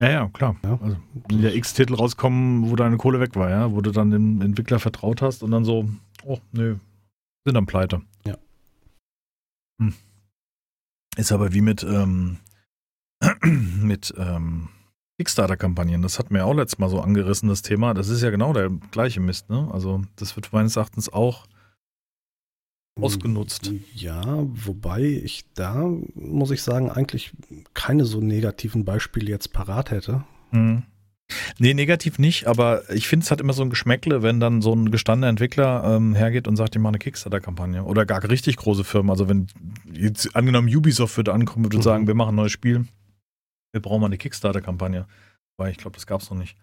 Ja, 0.01 0.09
ja, 0.09 0.29
klar. 0.29 0.55
Ja. 0.63 0.79
Also, 0.81 0.97
ja 1.31 1.49
X-Titel 1.51 1.95
rauskommen, 1.95 2.69
wo 2.69 2.75
deine 2.75 2.97
Kohle 2.97 3.19
weg 3.19 3.35
war, 3.35 3.49
ja, 3.49 3.71
wo 3.71 3.81
du 3.81 3.91
dann 3.91 4.11
dem 4.11 4.41
Entwickler 4.41 4.79
vertraut 4.79 5.21
hast 5.21 5.43
und 5.43 5.51
dann 5.51 5.63
so, 5.63 5.89
oh, 6.23 6.39
nö, 6.51 6.77
sind 7.45 7.55
dann 7.55 7.65
pleite. 7.65 8.01
Ja. 8.25 8.37
Hm. 9.81 9.93
Ist 11.17 11.31
aber 11.31 11.53
wie 11.53 11.61
mit, 11.61 11.83
ähm, 11.83 12.39
mit 13.43 14.13
ähm, 14.17 14.69
Kickstarter-Kampagnen. 15.17 16.01
Das 16.01 16.19
hat 16.19 16.31
mir 16.31 16.45
auch 16.45 16.53
letztes 16.53 16.79
Mal 16.79 16.89
so 16.89 17.01
angerissen, 17.01 17.49
das 17.49 17.61
Thema. 17.61 17.93
Das 17.93 18.09
ist 18.09 18.21
ja 18.21 18.29
genau 18.29 18.53
der 18.53 18.69
gleiche 18.91 19.19
Mist, 19.19 19.49
ne? 19.49 19.69
Also, 19.71 20.03
das 20.15 20.35
wird 20.35 20.51
meines 20.51 20.75
Erachtens 20.75 21.11
auch 21.11 21.45
ausgenutzt. 22.99 23.71
Ja, 23.93 24.23
wobei 24.25 25.01
ich 25.01 25.45
da, 25.53 25.89
muss 26.13 26.51
ich 26.51 26.61
sagen, 26.61 26.89
eigentlich 26.89 27.33
keine 27.73 28.05
so 28.05 28.21
negativen 28.21 28.85
Beispiele 28.85 29.29
jetzt 29.29 29.53
parat 29.53 29.91
hätte. 29.91 30.23
Mhm. 30.51 30.83
Nee, 31.57 31.73
negativ 31.73 32.19
nicht, 32.19 32.45
aber 32.45 32.83
ich 32.93 33.07
finde, 33.07 33.23
es 33.23 33.31
hat 33.31 33.41
immer 33.41 33.53
so 33.53 33.63
ein 33.63 33.71
Geschmäckle, 33.71 34.21
wenn 34.21 34.39
dann 34.39 34.61
so 34.61 34.73
ein 34.73 34.91
gestandener 34.91 35.29
Entwickler 35.29 35.83
ähm, 35.83 36.13
hergeht 36.13 36.47
und 36.47 36.55
sagt, 36.55 36.75
ich 36.75 36.81
mache 36.81 36.91
eine 36.91 36.99
Kickstarter-Kampagne. 36.99 37.83
Oder 37.83 38.05
gar 38.05 38.23
richtig 38.29 38.57
große 38.57 38.83
Firmen. 38.83 39.09
Also 39.09 39.27
wenn 39.27 39.47
jetzt 39.91 40.35
angenommen 40.35 40.73
Ubisoft 40.73 41.17
würde 41.17 41.33
ankommen 41.33 41.65
und 41.65 41.73
mhm. 41.73 41.81
sagen, 41.81 42.07
wir 42.07 42.13
machen 42.13 42.29
ein 42.29 42.35
neues 42.35 42.51
Spiel, 42.51 42.85
wir 43.75 43.81
brauchen 43.81 43.99
mal 43.99 44.07
eine 44.07 44.17
Kickstarter-Kampagne. 44.17 45.05
Weil 45.57 45.71
ich 45.71 45.77
glaube, 45.77 45.95
das 45.95 46.07
gab 46.07 46.21
es 46.21 46.29
noch 46.29 46.37
nicht. 46.37 46.57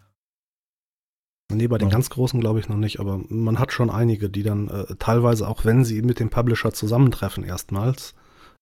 Nee, 1.53 1.69
bei 1.69 1.77
den 1.77 1.89
ja. 1.89 1.93
ganz 1.93 2.09
großen 2.09 2.41
glaube 2.41 2.61
ich 2.61 2.69
noch 2.71 2.79
nicht, 2.79 2.99
aber 2.99 3.21
man 3.29 3.59
hat 3.59 3.73
schon 3.73 3.91
einige, 3.91 4.31
die 4.31 4.43
dann 4.43 4.69
äh, 4.69 4.95
teilweise, 4.99 5.47
auch 5.47 5.67
wenn 5.67 5.85
sie 5.85 6.01
mit 6.01 6.19
dem 6.19 6.31
Publisher 6.31 6.73
zusammentreffen 6.73 7.45
erstmals, 7.45 8.15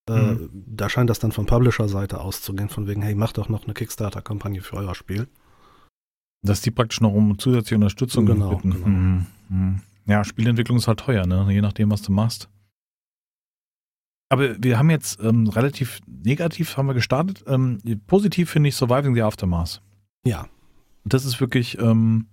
äh, 0.08 0.32
mhm. 0.32 0.50
da 0.52 0.88
scheint 0.88 1.08
das 1.08 1.20
dann 1.20 1.30
von 1.30 1.46
Publisher-Seite 1.46 2.20
auszugehen, 2.20 2.68
von 2.68 2.88
wegen, 2.88 3.02
hey, 3.02 3.14
macht 3.14 3.38
doch 3.38 3.48
noch 3.48 3.64
eine 3.64 3.74
Kickstarter-Kampagne 3.74 4.60
für 4.60 4.76
euer 4.76 4.96
Spiel. 4.96 5.28
Dass 6.42 6.62
die 6.62 6.72
praktisch 6.72 7.00
noch 7.00 7.12
um 7.12 7.38
zusätzliche 7.38 7.76
Unterstützung 7.76 8.26
genau, 8.26 8.56
bitten. 8.56 8.72
Genau. 8.72 8.86
Mhm. 8.86 9.26
Mhm. 9.48 9.80
Ja, 10.06 10.24
Spielentwicklung 10.24 10.78
ist 10.78 10.88
halt 10.88 10.98
teuer, 10.98 11.26
ne? 11.26 11.46
je 11.50 11.60
nachdem, 11.60 11.92
was 11.92 12.02
du 12.02 12.10
machst. 12.10 12.48
Aber 14.30 14.62
wir 14.62 14.78
haben 14.78 14.90
jetzt 14.90 15.20
ähm, 15.20 15.48
relativ 15.48 16.00
negativ 16.06 16.76
haben 16.76 16.86
wir 16.86 16.94
gestartet. 16.94 17.44
Ähm, 17.46 17.78
positiv 18.06 18.50
finde 18.50 18.68
ich 18.68 18.76
Surviving 18.76 19.14
the 19.14 19.22
Aftermath. 19.22 19.82
Ja. 20.24 20.46
Das 21.04 21.24
ist 21.24 21.40
wirklich, 21.40 21.78
ähm, 21.78 22.28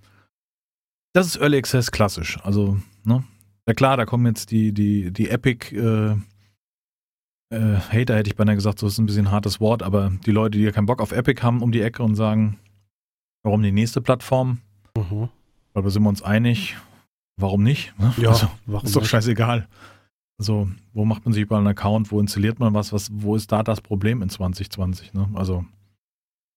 das 1.14 1.26
ist 1.26 1.38
Early 1.38 1.58
Access 1.58 1.92
klassisch. 1.92 2.38
Also, 2.44 2.78
ne? 3.04 3.24
Ja 3.68 3.74
klar, 3.74 3.98
da 3.98 4.06
kommen 4.06 4.28
jetzt 4.28 4.52
die, 4.52 4.74
die, 4.74 5.12
die 5.12 5.30
Epic 5.30 5.76
äh, 5.76 6.16
äh, 7.50 7.80
Hater, 7.92 8.16
hätte 8.16 8.30
ich 8.30 8.36
beinahe 8.36 8.56
gesagt, 8.56 8.80
so 8.80 8.88
ist 8.88 9.00
ein 9.00 9.08
bisschen 9.08 9.28
ein 9.28 9.32
hartes 9.32 9.60
Wort, 9.60 9.82
aber 9.82 10.12
die 10.26 10.32
Leute, 10.32 10.58
die 10.58 10.64
ja 10.64 10.72
keinen 10.72 10.86
Bock 10.86 11.02
auf 11.02 11.12
Epic 11.12 11.42
haben, 11.42 11.62
um 11.62 11.72
die 11.72 11.82
Ecke 11.82 12.04
und 12.04 12.16
sagen, 12.16 12.60
warum 13.44 13.64
die 13.64 13.72
nächste 13.72 14.02
Plattform? 14.02 14.60
Mhm. 14.96 15.30
Weil 15.74 15.90
sind 15.90 16.04
wir 16.04 16.10
uns 16.10 16.22
einig, 16.22 16.76
warum 17.38 17.64
nicht? 17.64 17.98
Ne? 18.00 18.14
Ja, 18.18 18.30
also, 18.30 18.52
warum 18.66 18.86
ist 18.86 18.96
doch 18.96 19.02
nicht? 19.02 19.10
scheißegal. 19.10 19.68
Also, 20.40 20.70
wo 20.94 21.04
macht 21.06 21.26
man 21.26 21.34
sich 21.34 21.44
überall 21.44 21.62
einen 21.62 21.70
Account, 21.70 22.12
wo 22.12 22.20
installiert 22.20 22.60
man 22.60 22.74
was, 22.74 22.94
was, 22.94 23.10
wo 23.12 23.36
ist 23.36 23.52
da 23.52 23.64
das 23.64 23.82
Problem 23.82 24.22
in 24.22 24.30
2020? 24.30 25.14
Ne? 25.14 25.30
Also, 25.34 25.66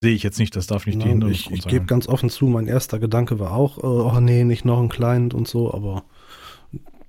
sehe 0.03 0.14
ich 0.14 0.23
jetzt 0.23 0.38
nicht, 0.38 0.55
das 0.55 0.66
darf 0.66 0.87
nicht 0.87 0.97
Nein, 0.99 1.05
die 1.05 1.11
Hinderung 1.11 1.33
Ich, 1.33 1.51
ich 1.51 1.66
gebe 1.66 1.87
ganz 1.87 2.07
offen 2.07 2.29
zu, 2.29 2.47
mein 2.47 2.66
erster 2.66 2.99
Gedanke 2.99 3.38
war 3.38 3.53
auch, 3.53 3.79
äh, 3.79 3.87
oh 3.87 4.21
nee, 4.21 4.45
nicht 4.45 4.64
noch 4.64 4.81
ein 4.81 4.88
Client 4.88 5.33
und 5.33 5.49
so, 5.49 5.73
aber 5.73 6.05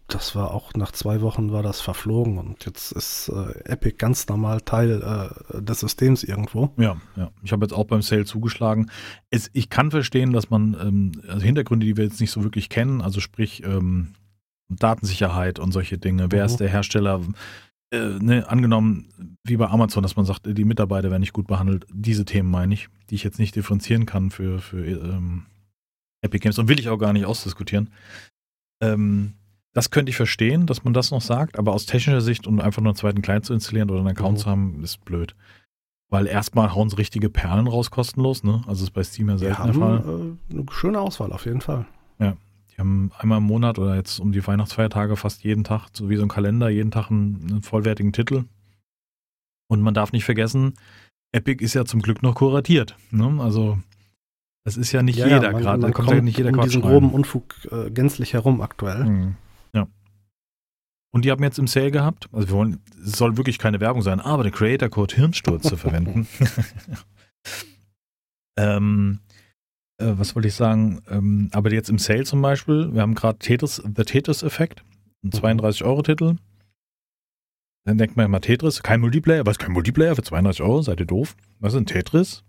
das 0.08 0.36
war 0.36 0.54
auch 0.54 0.74
nach 0.74 0.92
zwei 0.92 1.22
Wochen 1.22 1.52
war 1.54 1.64
das 1.64 1.80
verflogen 1.80 2.38
und 2.38 2.66
jetzt 2.66 2.92
ist 2.92 3.30
äh, 3.30 3.60
Epic 3.64 3.96
ganz 3.98 4.28
normal 4.28 4.62
Teil 4.62 5.02
äh, 5.02 5.62
des 5.62 5.80
Systems 5.80 6.24
irgendwo. 6.24 6.70
Ja, 6.78 6.98
ja. 7.16 7.32
Ich 7.44 7.54
habe 7.54 7.66
jetzt 7.66 7.74
auch 7.74 7.86
beim 7.86 8.02
Sale 8.02 8.26
zugeschlagen. 8.26 8.92
Es, 9.30 9.50
ich 9.54 9.70
kann 9.70 9.90
verstehen, 9.90 10.34
dass 10.34 10.50
man 10.50 10.76
ähm, 10.82 11.12
also 11.28 11.46
Hintergründe, 11.46 11.86
die 11.86 11.96
wir 11.96 12.04
jetzt 12.04 12.20
nicht 12.20 12.32
so 12.32 12.44
wirklich 12.44 12.68
kennen, 12.68 13.02
also 13.02 13.22
sprich 13.22 13.64
ähm, 13.66 14.14
Datensicherheit 14.78 15.60
und 15.60 15.72
solche 15.72 15.98
Dinge. 15.98 16.32
Wer 16.32 16.44
mhm. 16.44 16.46
ist 16.46 16.58
der 16.58 16.70
Hersteller? 16.70 17.22
äh, 17.92 18.18
ne, 18.20 18.48
angenommen, 18.48 19.38
wie 19.44 19.58
bei 19.58 19.68
Amazon, 19.68 20.04
dass 20.04 20.16
man 20.16 20.26
sagt, 20.26 20.46
die 20.46 20.66
Mitarbeiter 20.66 21.12
werden 21.12 21.22
nicht 21.22 21.34
gut 21.34 21.48
behandelt, 21.48 21.86
diese 21.92 22.26
Themen 22.26 22.50
meine 22.50 22.74
ich, 22.74 22.88
die 23.10 23.16
ich 23.16 23.24
jetzt 23.24 23.40
nicht 23.40 23.56
differenzieren 23.56 24.06
kann 24.06 24.32
für, 24.32 24.60
für 24.60 24.86
ähm, 24.86 25.46
Epic 26.22 26.42
Games 26.42 26.58
und 26.58 26.68
will 26.70 26.80
ich 26.80 26.90
auch 26.90 26.98
gar 26.98 27.14
nicht 27.14 27.26
ausdiskutieren. 27.26 27.90
Ähm, 28.82 29.34
das 29.74 29.90
könnte 29.90 30.10
ich 30.10 30.18
verstehen, 30.18 30.66
dass 30.66 30.84
man 30.84 30.94
das 30.94 31.12
noch 31.12 31.22
sagt, 31.22 31.58
aber 31.58 31.74
aus 31.74 31.86
technischer 31.86 32.22
Sicht 32.22 32.48
und 32.48 32.56
um 32.56 32.60
einfach 32.60 32.82
nur 32.82 32.92
einen 32.92 32.98
zweiten 32.98 33.22
Client 33.22 33.46
zu 33.46 33.54
installieren 33.54 33.90
oder 33.90 34.00
einen 34.00 34.10
Account 34.10 34.38
mhm. 34.38 34.42
zu 34.42 34.50
haben, 34.50 34.84
ist 34.84 35.04
blöd. 35.06 35.36
Weil 36.10 36.28
erstmal 36.28 36.76
hauen 36.76 36.90
sie 36.90 36.98
richtige 36.98 37.30
Perlen 37.30 37.68
raus 37.68 37.90
kostenlos, 37.90 38.44
ne? 38.44 38.64
Also 38.68 38.84
ist 38.84 38.92
bei 38.92 39.04
Steam 39.04 39.30
ja 39.30 39.38
selten 39.38 39.64
der 39.64 39.74
Fall. 39.74 40.36
Äh, 40.50 40.54
eine 40.54 40.66
schöne 40.70 41.00
Auswahl 41.00 41.32
auf 41.32 41.46
jeden 41.46 41.62
Fall. 41.62 41.86
Ja, 42.20 42.36
die 42.72 42.78
haben 42.78 43.12
einmal 43.18 43.40
im 43.40 43.44
Monat 43.44 43.80
oder 43.80 43.96
jetzt 43.96 44.20
um 44.20 44.32
die 44.32 44.46
Weihnachtsfeiertage 44.46 45.16
fast 45.18 45.44
jeden 45.44 45.64
Tag, 45.64 45.90
so 45.94 46.10
wie 46.10 46.16
so 46.16 46.24
ein 46.24 46.30
Kalender, 46.30 46.70
jeden 46.70 46.92
Tag 46.92 47.10
einen, 47.10 47.48
einen 47.50 47.62
vollwertigen 47.62 48.14
Titel. 48.14 48.46
Und 49.68 49.82
man 49.82 49.94
darf 49.94 50.12
nicht 50.12 50.26
vergessen, 50.26 50.74
Epic 51.34 51.64
ist 51.64 51.74
ja 51.74 51.86
zum 51.86 52.02
Glück 52.02 52.24
noch 52.24 52.36
kuratiert. 52.36 52.96
Ne? 53.10 53.42
Also 53.42 53.78
das 54.64 54.78
ist 54.78 54.92
ja 54.92 55.02
nicht 55.02 55.18
ja, 55.18 55.28
jeder 55.28 55.54
gerade. 55.54 55.82
Da 55.82 55.92
kommt, 55.92 56.08
kommt 56.08 56.18
ja 56.18 56.22
nicht 56.22 56.38
jeder 56.38 56.52
um 56.52 56.62
diesen 56.62 56.82
groben 56.82 57.12
Unfug 57.12 57.56
äh, 57.72 57.90
gänzlich 57.90 58.34
herum 58.34 58.62
aktuell. 58.62 59.06
Mhm. 59.06 59.36
Ja. 59.74 59.88
Und 61.12 61.26
die 61.26 61.32
haben 61.32 61.44
jetzt 61.44 61.60
im 61.60 61.68
Sale 61.68 61.92
gehabt, 61.92 62.30
also 62.32 62.48
wir 62.50 62.56
wollen, 62.56 62.80
es 63.04 63.14
soll 63.14 63.38
wirklich 63.38 63.58
keine 63.58 63.80
Werbung 63.80 64.02
sein, 64.02 64.20
aber 64.20 64.44
den 64.44 64.52
Creator 64.52 64.90
Code 64.90 65.16
Hirnsturz 65.16 65.68
zu 65.68 65.78
verwenden. 65.78 66.28
ähm, 68.58 69.20
äh, 70.02 70.20
was 70.20 70.36
wollte 70.36 70.48
ich 70.48 70.56
sagen? 70.56 71.02
Ähm, 71.10 71.50
aber 71.54 71.72
jetzt 71.72 71.90
im 71.90 71.98
Sale 71.98 72.24
zum 72.24 72.42
Beispiel, 72.42 72.94
wir 72.94 73.02
haben 73.02 73.16
gerade 73.16 73.40
Tetris, 73.40 73.76
The 73.78 74.04
Tetris-Effekt, 74.04 74.84
ein 75.24 75.32
32-Euro-Titel. 75.32 76.34
Mhm. 76.34 76.40
Dann 77.86 77.98
denkt 77.98 78.18
man 78.18 78.26
immer 78.26 78.42
Tetris, 78.42 78.84
kein 78.84 79.02
Multiplayer, 79.02 79.46
was 79.46 79.58
kein 79.58 79.72
Multiplayer 79.72 80.16
für 80.16 80.24
32 80.24 80.62
Euro, 80.62 80.82
seid 80.82 81.00
ihr 81.00 81.06
doof? 81.06 81.36
Was 81.60 81.74
ist 81.74 81.80
ein 81.80 81.86
Tetris? 81.86 82.44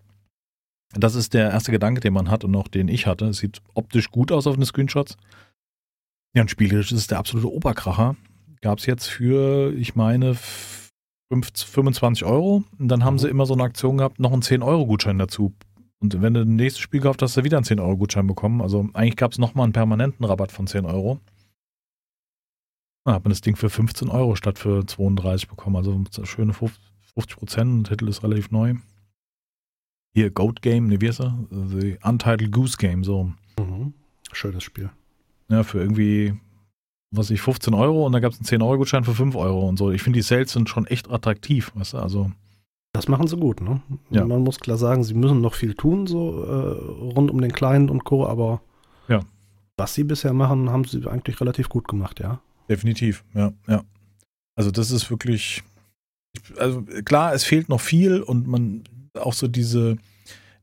Das 0.95 1.15
ist 1.15 1.33
der 1.33 1.51
erste 1.51 1.73
Gedanke, 1.73 2.01
den 2.01 2.13
man 2.13 2.31
hat 2.31 2.45
und 2.45 2.55
auch 2.55 2.69
den 2.69 2.89
ich 2.89 3.07
hatte. 3.07 3.27
Es 3.27 3.39
sieht 3.39 3.63
optisch 3.75 4.11
gut 4.11 4.31
aus 4.31 4.47
auf 4.47 4.57
den 4.57 4.65
Screenshots. 4.67 5.17
Ja, 6.35 6.43
und 6.43 6.51
spielerisch 6.51 6.93
ist 6.93 6.99
es 6.99 7.07
der 7.07 7.19
absolute 7.19 7.51
Oberkracher. 7.51 8.17
Gab 8.61 8.79
es 8.79 8.87
jetzt 8.87 9.07
für, 9.07 9.73
ich 9.75 9.95
meine, 9.95 10.37
25 11.31 12.25
Euro. 12.25 12.65
Und 12.79 12.89
dann 12.89 13.05
haben 13.05 13.15
mhm. 13.15 13.19
sie 13.21 13.29
immer 13.29 13.47
so 13.47 13.55
eine 13.55 13.63
Aktion 13.63 13.99
gehabt, 13.99 14.21
noch 14.21 14.33
einen 14.33 14.43
10-Euro-Gutschein 14.43 15.19
dazu 15.19 15.55
und 16.03 16.21
wenn 16.21 16.35
du 16.35 16.41
ein 16.41 16.57
nächstes 16.57 16.83
Spiel 16.83 17.01
gekauft 17.01 17.23
hast, 17.23 17.31
hast 17.31 17.37
du 17.37 17.45
wieder 17.45 17.57
einen 17.57 17.65
10-Euro-Gutschein 17.65 18.27
bekommen. 18.27 18.61
Also 18.61 18.89
eigentlich 18.93 19.17
gab 19.17 19.31
es 19.31 19.39
nochmal 19.39 19.65
einen 19.65 19.73
permanenten 19.73 20.25
Rabatt 20.25 20.51
von 20.51 20.67
10 20.67 20.85
Euro. 20.85 21.21
Da 23.05 23.15
hat 23.15 23.25
man 23.25 23.31
das 23.31 23.41
Ding 23.41 23.55
für 23.55 23.71
15 23.71 24.09
Euro 24.09 24.35
statt 24.35 24.59
für 24.59 24.85
32 24.85 25.49
bekommen. 25.49 25.77
Also 25.77 26.03
schöne 26.25 26.53
50 26.53 27.37
Prozent. 27.37 27.87
Der 27.89 27.97
Titel 27.97 28.09
ist 28.09 28.25
relativ 28.25 28.51
neu. 28.51 28.75
Hier, 30.15 30.31
Goat 30.31 30.61
Game, 30.61 30.89
ne, 30.89 31.01
wie 31.01 31.09
heißt 31.09 31.21
er? 31.21 31.39
The 31.51 31.99
Untitled 32.03 32.53
Goose 32.53 32.77
Game, 32.77 33.05
so. 33.05 33.33
Mhm. 33.59 33.95
Schönes 34.33 34.65
Spiel. 34.65 34.91
Ja, 35.49 35.63
für 35.63 35.79
irgendwie, 35.79 36.35
was 37.13 37.31
ich, 37.31 37.41
15 37.41 37.75
Euro 37.75 38.05
und 38.05 38.13
dann 38.13 38.23
gab 38.23 38.33
es 38.33 38.39
einen 38.39 38.63
10-Euro-Gutschein 38.63 39.05
für 39.05 39.15
5 39.15 39.37
Euro 39.37 39.69
und 39.69 39.79
so. 39.79 39.91
Ich 39.93 40.03
finde, 40.03 40.19
die 40.19 40.23
Sales 40.23 40.53
sind 40.53 40.69
schon 40.69 40.87
echt 40.87 41.11
attraktiv, 41.11 41.71
weißt 41.77 41.93
du, 41.95 41.99
also. 41.99 42.33
Das 42.93 43.09
machen 43.09 43.27
sie 43.27 43.37
gut, 43.37 43.63
ne? 43.63 43.81
Ja. 44.11 44.25
Man 44.27 44.43
muss 44.43 44.61
klar 44.61 44.77
sagen, 44.77 45.03
sie 45.03 45.15
müssen 45.15 45.41
noch 45.41 45.55
viel 45.55 45.75
tun, 45.75 46.07
so 46.07 46.45
äh, 46.45 47.13
rund 47.15 47.31
um 47.31 47.41
den 47.41 47.53
Client 47.53 47.91
und 47.91 48.05
Co., 48.05 48.27
aber 48.27 48.61
ja. 49.09 49.21
was 49.79 49.95
sie 49.95 50.05
bisher 50.05 50.35
machen, 50.35 50.69
haben 50.69 50.85
sie 50.85 51.07
eigentlich 51.07 51.41
relativ 51.41 51.71
gut 51.71 51.89
gemacht, 51.89 52.21
ja. 52.21 52.41
Definitiv, 52.69 53.25
ja, 53.35 53.53
ja. 53.67 53.83
Also 54.55 54.71
das 54.71 54.91
ist 54.91 55.11
wirklich, 55.11 55.63
also 56.59 56.83
klar, 57.05 57.33
es 57.33 57.45
fehlt 57.45 57.71
noch 57.71 57.81
viel 57.81 58.21
und 58.21 58.47
man 58.47 58.85
auch 59.19 59.33
so 59.33 59.49
diese, 59.49 59.97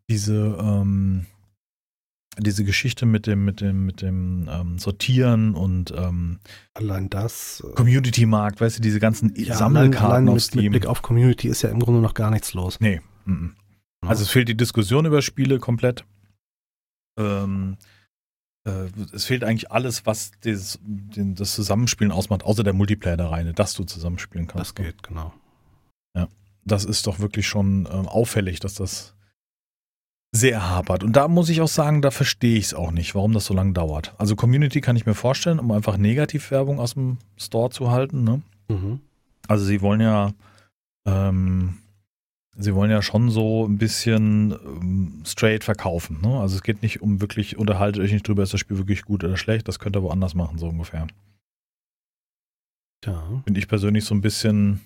diese, 0.07 0.55
ähm, 0.61 1.25
diese 2.39 2.63
Geschichte 2.63 3.05
mit 3.05 3.27
dem, 3.27 3.45
mit 3.45 3.61
dem, 3.61 3.85
mit 3.85 4.01
dem 4.01 4.49
ähm, 4.51 4.79
Sortieren 4.79 5.55
und 5.55 5.91
ähm, 5.95 6.39
Allein 6.73 7.09
das. 7.09 7.63
äh, 7.65 7.73
Community-Markt, 7.75 8.61
weißt 8.61 8.77
du, 8.77 8.81
diese 8.81 8.99
ganzen 8.99 9.33
ja, 9.35 9.55
Sammelkarten 9.55 10.05
allein, 10.05 10.11
allein 10.11 10.27
auf 10.29 10.33
mit, 10.35 10.43
Steam. 10.43 10.63
mit 10.63 10.71
Blick 10.71 10.85
auf 10.85 11.01
Community 11.01 11.47
ist 11.47 11.61
ja 11.61 11.69
im 11.69 11.79
Grunde 11.79 12.01
noch 12.01 12.13
gar 12.13 12.31
nichts 12.31 12.53
los. 12.53 12.79
nee. 12.79 13.01
mhm. 13.25 13.55
Also 14.01 14.23
es 14.23 14.29
fehlt 14.29 14.47
die 14.47 14.55
Diskussion 14.55 15.05
über 15.05 15.21
Spiele 15.21 15.59
komplett. 15.59 16.05
Ähm, 17.19 17.75
äh, 18.65 18.85
es 19.11 19.25
fehlt 19.25 19.43
eigentlich 19.43 19.71
alles, 19.71 20.05
was 20.05 20.31
das, 20.39 20.79
den, 20.81 21.35
das 21.35 21.53
Zusammenspielen 21.53 22.13
ausmacht, 22.13 22.43
außer 22.43 22.63
der 22.63 22.71
Multiplayer 22.71 23.17
da 23.17 23.27
rein, 23.27 23.53
dass 23.53 23.73
du 23.73 23.83
zusammenspielen 23.83 24.47
kannst. 24.47 24.77
das 24.79 24.85
geht, 24.85 25.03
genau. 25.03 25.33
Das 26.69 26.85
ist 26.85 27.07
doch 27.07 27.19
wirklich 27.19 27.47
schon 27.47 27.87
ähm, 27.91 28.07
auffällig, 28.07 28.59
dass 28.59 28.75
das 28.75 29.15
sehr 30.31 30.69
hapert. 30.69 31.03
Und 31.03 31.13
da 31.13 31.27
muss 31.27 31.49
ich 31.49 31.61
auch 31.61 31.67
sagen, 31.67 32.01
da 32.01 32.11
verstehe 32.11 32.57
ich 32.57 32.65
es 32.65 32.73
auch 32.73 32.91
nicht, 32.91 33.15
warum 33.15 33.33
das 33.33 33.45
so 33.45 33.53
lange 33.53 33.73
dauert. 33.73 34.13
Also 34.17 34.35
Community 34.35 34.81
kann 34.81 34.95
ich 34.95 35.05
mir 35.05 35.15
vorstellen, 35.15 35.59
um 35.59 35.71
einfach 35.71 35.97
Negativwerbung 35.97 36.79
aus 36.79 36.93
dem 36.93 37.17
Store 37.37 37.71
zu 37.71 37.89
halten. 37.89 38.23
Ne? 38.23 38.41
Mhm. 38.67 38.99
Also 39.47 39.65
sie 39.65 39.81
wollen 39.81 40.01
ja, 40.01 40.33
ähm, 41.05 41.79
sie 42.55 42.75
wollen 42.75 42.91
ja 42.91 43.01
schon 43.01 43.31
so 43.31 43.65
ein 43.65 43.79
bisschen 43.79 44.51
ähm, 44.51 45.23
straight 45.25 45.63
verkaufen. 45.63 46.19
Ne? 46.21 46.39
Also 46.39 46.57
es 46.57 46.63
geht 46.63 46.83
nicht 46.83 47.01
um 47.01 47.21
wirklich, 47.21 47.57
unterhaltet 47.57 48.03
euch 48.03 48.11
nicht 48.11 48.27
drüber, 48.27 48.43
ist 48.43 48.53
das 48.53 48.59
Spiel 48.59 48.77
wirklich 48.77 49.03
gut 49.03 49.23
oder 49.23 49.37
schlecht, 49.37 49.67
das 49.67 49.79
könnt 49.79 49.95
ihr 49.95 50.03
woanders 50.03 50.35
machen, 50.35 50.59
so 50.59 50.67
ungefähr. 50.67 51.07
Ja. 53.05 53.41
Finde 53.45 53.59
ich 53.59 53.67
persönlich 53.67 54.05
so 54.05 54.13
ein 54.13 54.21
bisschen, 54.21 54.81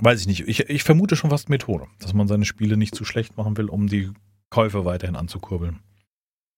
weiß 0.00 0.20
ich 0.20 0.26
nicht, 0.26 0.48
ich, 0.48 0.68
ich 0.68 0.84
vermute 0.84 1.16
schon 1.16 1.30
fast 1.30 1.48
Methode, 1.48 1.86
dass 2.00 2.14
man 2.14 2.28
seine 2.28 2.44
Spiele 2.44 2.76
nicht 2.76 2.94
zu 2.94 3.04
schlecht 3.04 3.36
machen 3.36 3.56
will, 3.56 3.68
um 3.68 3.86
die 3.86 4.10
Käufe 4.50 4.84
weiterhin 4.84 5.16
anzukurbeln. 5.16 5.80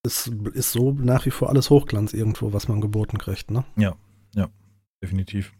Es 0.04 0.26
ist 0.54 0.72
so 0.72 0.92
nach 0.92 1.26
wie 1.26 1.30
vor 1.30 1.48
alles 1.50 1.70
Hochglanz 1.70 2.12
irgendwo, 2.12 2.52
was 2.52 2.68
man 2.68 2.80
geboten 2.80 3.18
kriegt, 3.18 3.50
ne? 3.50 3.64
Definitiv. 5.02 5.52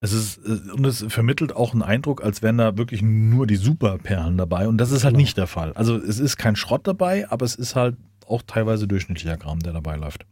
Es 0.00 0.12
ist, 0.12 0.38
äh, 0.44 0.70
und 0.72 0.84
es 0.84 1.04
vermittelt 1.08 1.56
auch 1.56 1.72
einen 1.72 1.82
Eindruck, 1.82 2.22
als 2.22 2.42
wären 2.42 2.58
da 2.58 2.76
wirklich 2.76 3.00
nur 3.02 3.46
die 3.46 3.56
Superperlen 3.56 4.36
dabei. 4.36 4.68
Und 4.68 4.78
das 4.78 4.90
ist 4.90 5.04
halt 5.04 5.14
Genau. 5.14 5.22
nicht 5.22 5.36
der 5.38 5.46
Fall. 5.46 5.72
Also 5.72 5.96
es 5.96 6.18
ist 6.18 6.36
kein 6.36 6.54
Schrott 6.54 6.86
dabei, 6.86 7.28
aber 7.30 7.46
es 7.46 7.54
ist 7.54 7.74
halt 7.74 7.96
auch 8.26 8.42
teilweise 8.42 8.86
durchschnittlicher 8.86 9.38
Kram, 9.38 9.60
der 9.60 9.72
dabei 9.72 9.96
läuft. 9.96 10.26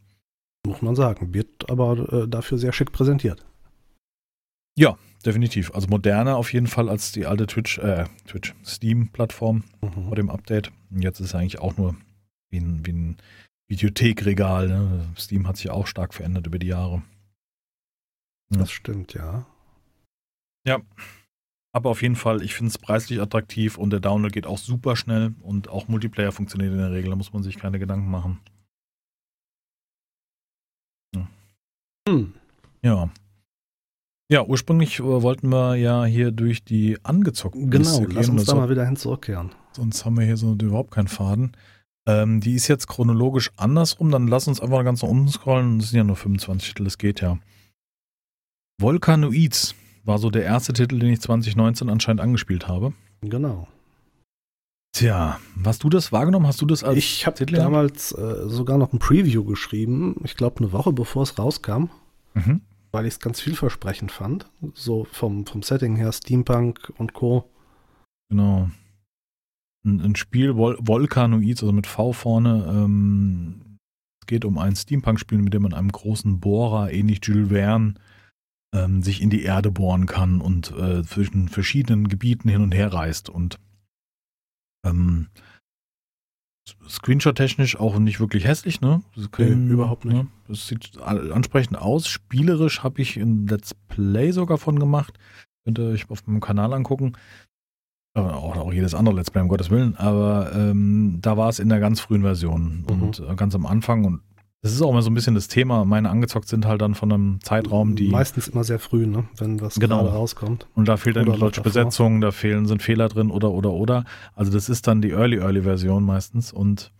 Muss 0.67 0.81
man 0.83 0.95
sagen. 0.95 1.33
Wird 1.33 1.69
aber 1.69 2.13
äh, 2.13 2.27
dafür 2.27 2.57
sehr 2.59 2.71
schick 2.73 2.91
präsentiert. 2.91 3.43
Definitiv. 5.25 5.73
Also 5.73 5.87
moderner 5.87 6.37
auf 6.37 6.53
jeden 6.53 6.67
Fall 6.67 6.89
als 6.89 7.11
die 7.11 7.25
alte 7.25 7.47
Twitch, 7.47 7.77
äh, 7.79 8.05
Twitch, 8.27 8.53
Steam-Plattform 8.63 9.63
Mhm. 9.81 10.07
vor 10.07 10.15
dem 10.15 10.29
Update. 10.29 10.71
Und 10.89 11.01
jetzt 11.01 11.19
ist 11.19 11.27
es 11.27 11.35
eigentlich 11.35 11.59
auch 11.59 11.75
nur 11.77 11.95
wie 12.49 12.59
ein, 12.59 12.85
wie 12.85 12.93
ein 12.93 13.17
Videothekregal. 13.67 14.67
Ne? 14.67 15.09
Steam 15.17 15.47
hat 15.47 15.57
sich 15.57 15.69
auch 15.69 15.87
stark 15.87 16.13
verändert 16.13 16.47
über 16.47 16.59
die 16.59 16.67
Jahre. 16.67 17.01
Das 18.49 18.71
stimmt, 18.71 19.13
ja. 19.13 19.45
Aber 21.73 21.89
auf 21.91 22.01
jeden 22.01 22.15
Fall, 22.15 22.41
ich 22.41 22.55
finde 22.55 22.69
es 22.69 22.77
preislich 22.77 23.21
attraktiv 23.21 23.77
und 23.77 23.91
der 23.91 23.99
Download 23.99 24.33
geht 24.33 24.47
auch 24.47 24.57
super 24.57 24.95
schnell 24.95 25.35
und 25.41 25.67
auch 25.69 25.87
Multiplayer 25.87 26.31
funktioniert 26.31 26.71
in 26.71 26.79
der 26.79 26.91
Regel, 26.91 27.09
da 27.11 27.15
muss 27.15 27.33
man 27.33 27.43
sich 27.43 27.57
keine 27.57 27.77
Gedanken 27.79 28.09
machen. 28.09 28.39
Hm. 32.07 32.33
Ja. 32.81 33.09
Ja, 34.29 34.43
ursprünglich 34.45 34.99
äh, 34.99 35.03
wollten 35.03 35.49
wir 35.49 35.75
ja 35.75 36.03
hier 36.05 36.31
durch 36.31 36.63
die 36.63 36.97
angezockten 37.03 37.69
Genau, 37.69 37.99
Liste 37.99 38.03
lass 38.13 38.25
gehen, 38.27 38.37
uns 38.39 38.45
da 38.45 38.55
mal 38.55 38.69
wieder 38.69 38.85
hin 38.85 38.97
zurückkehren. 38.97 39.51
sonst 39.71 40.03
haben 40.03 40.17
wir 40.17 40.25
hier 40.25 40.35
so 40.37 40.53
überhaupt 40.53 40.91
keinen 40.91 41.07
Faden. 41.07 41.53
Ähm, 42.07 42.41
die 42.41 42.53
ist 42.53 42.67
jetzt 42.67 42.87
chronologisch 42.87 43.51
andersrum, 43.57 44.11
dann 44.11 44.27
lass 44.27 44.47
uns 44.47 44.59
einfach 44.59 44.83
ganz 44.83 45.01
nach 45.01 45.09
unten 45.09 45.29
scrollen. 45.29 45.79
Das 45.79 45.89
sind 45.89 45.97
ja 45.97 46.03
nur 46.03 46.15
25 46.17 46.69
Titel, 46.69 46.83
das 46.83 46.97
geht 46.97 47.21
ja. 47.21 47.37
Volcanoids 48.79 49.75
war 50.03 50.19
so 50.19 50.29
der 50.29 50.43
erste 50.43 50.73
Titel, 50.73 50.99
den 50.99 51.09
ich 51.11 51.21
2019 51.21 51.89
anscheinend 51.89 52.21
angespielt 52.21 52.67
habe. 52.67 52.93
Genau. 53.21 53.67
Tja, 54.93 55.39
hast 55.63 55.83
du 55.83 55.89
das 55.89 56.11
wahrgenommen? 56.11 56.47
Hast 56.47 56.61
du 56.61 56.65
das 56.65 56.83
als 56.83 56.97
Ich 56.97 57.25
habe 57.25 57.45
damals 57.45 58.13
äh, 58.13 58.47
sogar 58.47 58.77
noch 58.77 58.93
ein 58.93 58.99
Preview 58.99 59.43
geschrieben, 59.43 60.15
ich 60.23 60.35
glaube 60.35 60.57
eine 60.59 60.71
Woche 60.71 60.91
bevor 60.93 61.23
es 61.23 61.37
rauskam, 61.37 61.85
Mhm. 62.33 62.61
Weil 62.91 63.05
ich 63.05 63.15
es 63.15 63.19
ganz 63.19 63.39
vielversprechend 63.39 64.11
fand. 64.11 64.49
So 64.73 65.05
vom, 65.05 65.45
vom 65.45 65.61
Setting 65.61 65.95
her, 65.95 66.11
Steampunk 66.11 66.91
und 66.97 67.13
Co. 67.13 67.49
Genau. 68.29 68.69
Ein, 69.85 70.01
ein 70.01 70.15
Spiel, 70.15 70.55
Vol 70.55 70.77
Volcanoids, 70.79 71.61
also 71.61 71.73
mit 71.73 71.87
V 71.87 72.13
vorne. 72.13 72.65
Ähm, 72.69 73.77
es 74.21 74.27
geht 74.27 74.45
um 74.45 74.57
ein 74.57 74.75
Steampunk-Spiel, 74.75 75.39
mit 75.39 75.53
dem 75.53 75.63
man 75.63 75.73
einem 75.73 75.91
großen 75.91 76.39
Bohrer, 76.39 76.91
ähnlich 76.91 77.19
Jules 77.23 77.49
Verne, 77.49 77.95
ähm, 78.73 79.01
sich 79.01 79.21
in 79.21 79.29
die 79.29 79.43
Erde 79.43 79.71
bohren 79.71 80.05
kann 80.05 80.41
und 80.41 80.71
äh, 80.71 81.03
zwischen 81.03 81.47
verschiedenen 81.47 82.07
Gebieten 82.09 82.49
hin 82.49 82.61
und 82.61 82.73
her 82.73 82.91
reist. 82.91 83.29
Und 83.29 83.59
ähm, 84.85 85.27
Screenshot-technisch 86.89 87.79
auch 87.79 87.97
nicht 87.99 88.19
wirklich 88.19 88.45
hässlich, 88.45 88.81
ne? 88.81 89.01
Das 89.15 89.29
Nee, 89.37 89.71
überhaupt 89.71 90.05
nicht. 90.05 90.15
Ne? 90.15 90.27
Das 90.47 90.67
sieht 90.67 90.99
ansprechend 91.01 91.77
aus. 91.77 92.07
Spielerisch 92.07 92.83
habe 92.83 93.01
ich 93.01 93.17
ein 93.17 93.47
Let's 93.47 93.73
Play 93.73 94.31
sogar 94.31 94.57
von 94.57 94.79
gemacht. 94.79 95.17
Könnt 95.65 95.79
ihr 95.79 95.85
euch 95.89 96.09
auf 96.09 96.25
meinem 96.27 96.39
Kanal 96.41 96.73
angucken. 96.73 97.13
Auch, 98.15 98.57
auch 98.57 98.73
jedes 98.73 98.95
andere 98.95 99.15
Let's 99.15 99.29
Play, 99.29 99.41
um 99.41 99.47
Gottes 99.47 99.69
Willen. 99.69 99.95
Aber 99.97 100.51
ähm, 100.55 101.19
da 101.21 101.37
war 101.37 101.49
es 101.49 101.59
in 101.59 101.69
der 101.69 101.79
ganz 101.79 101.99
frühen 101.99 102.23
Version 102.23 102.83
Mhm. 102.89 103.01
und 103.03 103.19
äh, 103.19 103.35
ganz 103.35 103.53
am 103.53 103.65
Anfang. 103.65 104.05
Und 104.05 104.21
das 104.63 104.73
ist 104.73 104.81
auch 104.81 104.89
immer 104.89 105.01
so 105.01 105.09
ein 105.09 105.13
bisschen 105.13 105.35
das 105.35 105.47
Thema. 105.47 105.85
Meine 105.85 106.09
angezockt 106.09 106.47
sind 106.49 106.65
halt 106.65 106.81
dann 106.81 106.95
von 106.95 107.11
einem 107.11 107.39
Zeitraum, 107.41 107.95
die. 107.95 108.09
Meistens 108.09 108.47
immer 108.47 108.63
sehr 108.63 108.79
früh, 108.79 109.05
ne? 109.05 109.25
wenn 109.37 109.61
was 109.61 109.75
Genau. 109.75 110.03
gerade 110.03 110.15
rauskommt. 110.15 110.67
Und 110.73 110.87
da 110.87 110.97
fehlt 110.97 111.15
dann 111.15 111.27
Oder 111.27 111.33
die 111.35 111.39
deutsche. 111.41 111.61
Besetzung, 111.61 112.21
da 112.21 112.31
fehlen, 112.31 112.65
sind 112.65 112.81
Fehler 112.81 113.07
drin 113.07 113.29
oder, 113.31 113.51
oder, 113.51 113.71
oder. 113.71 114.03
Also 114.33 114.51
das 114.51 114.67
ist 114.69 114.87
dann 114.87 115.01
die 115.01 115.11
Early, 115.11 115.37
Early 115.37 115.61
Version 115.61 116.03
meistens. 116.03 116.51
Und 116.51 116.91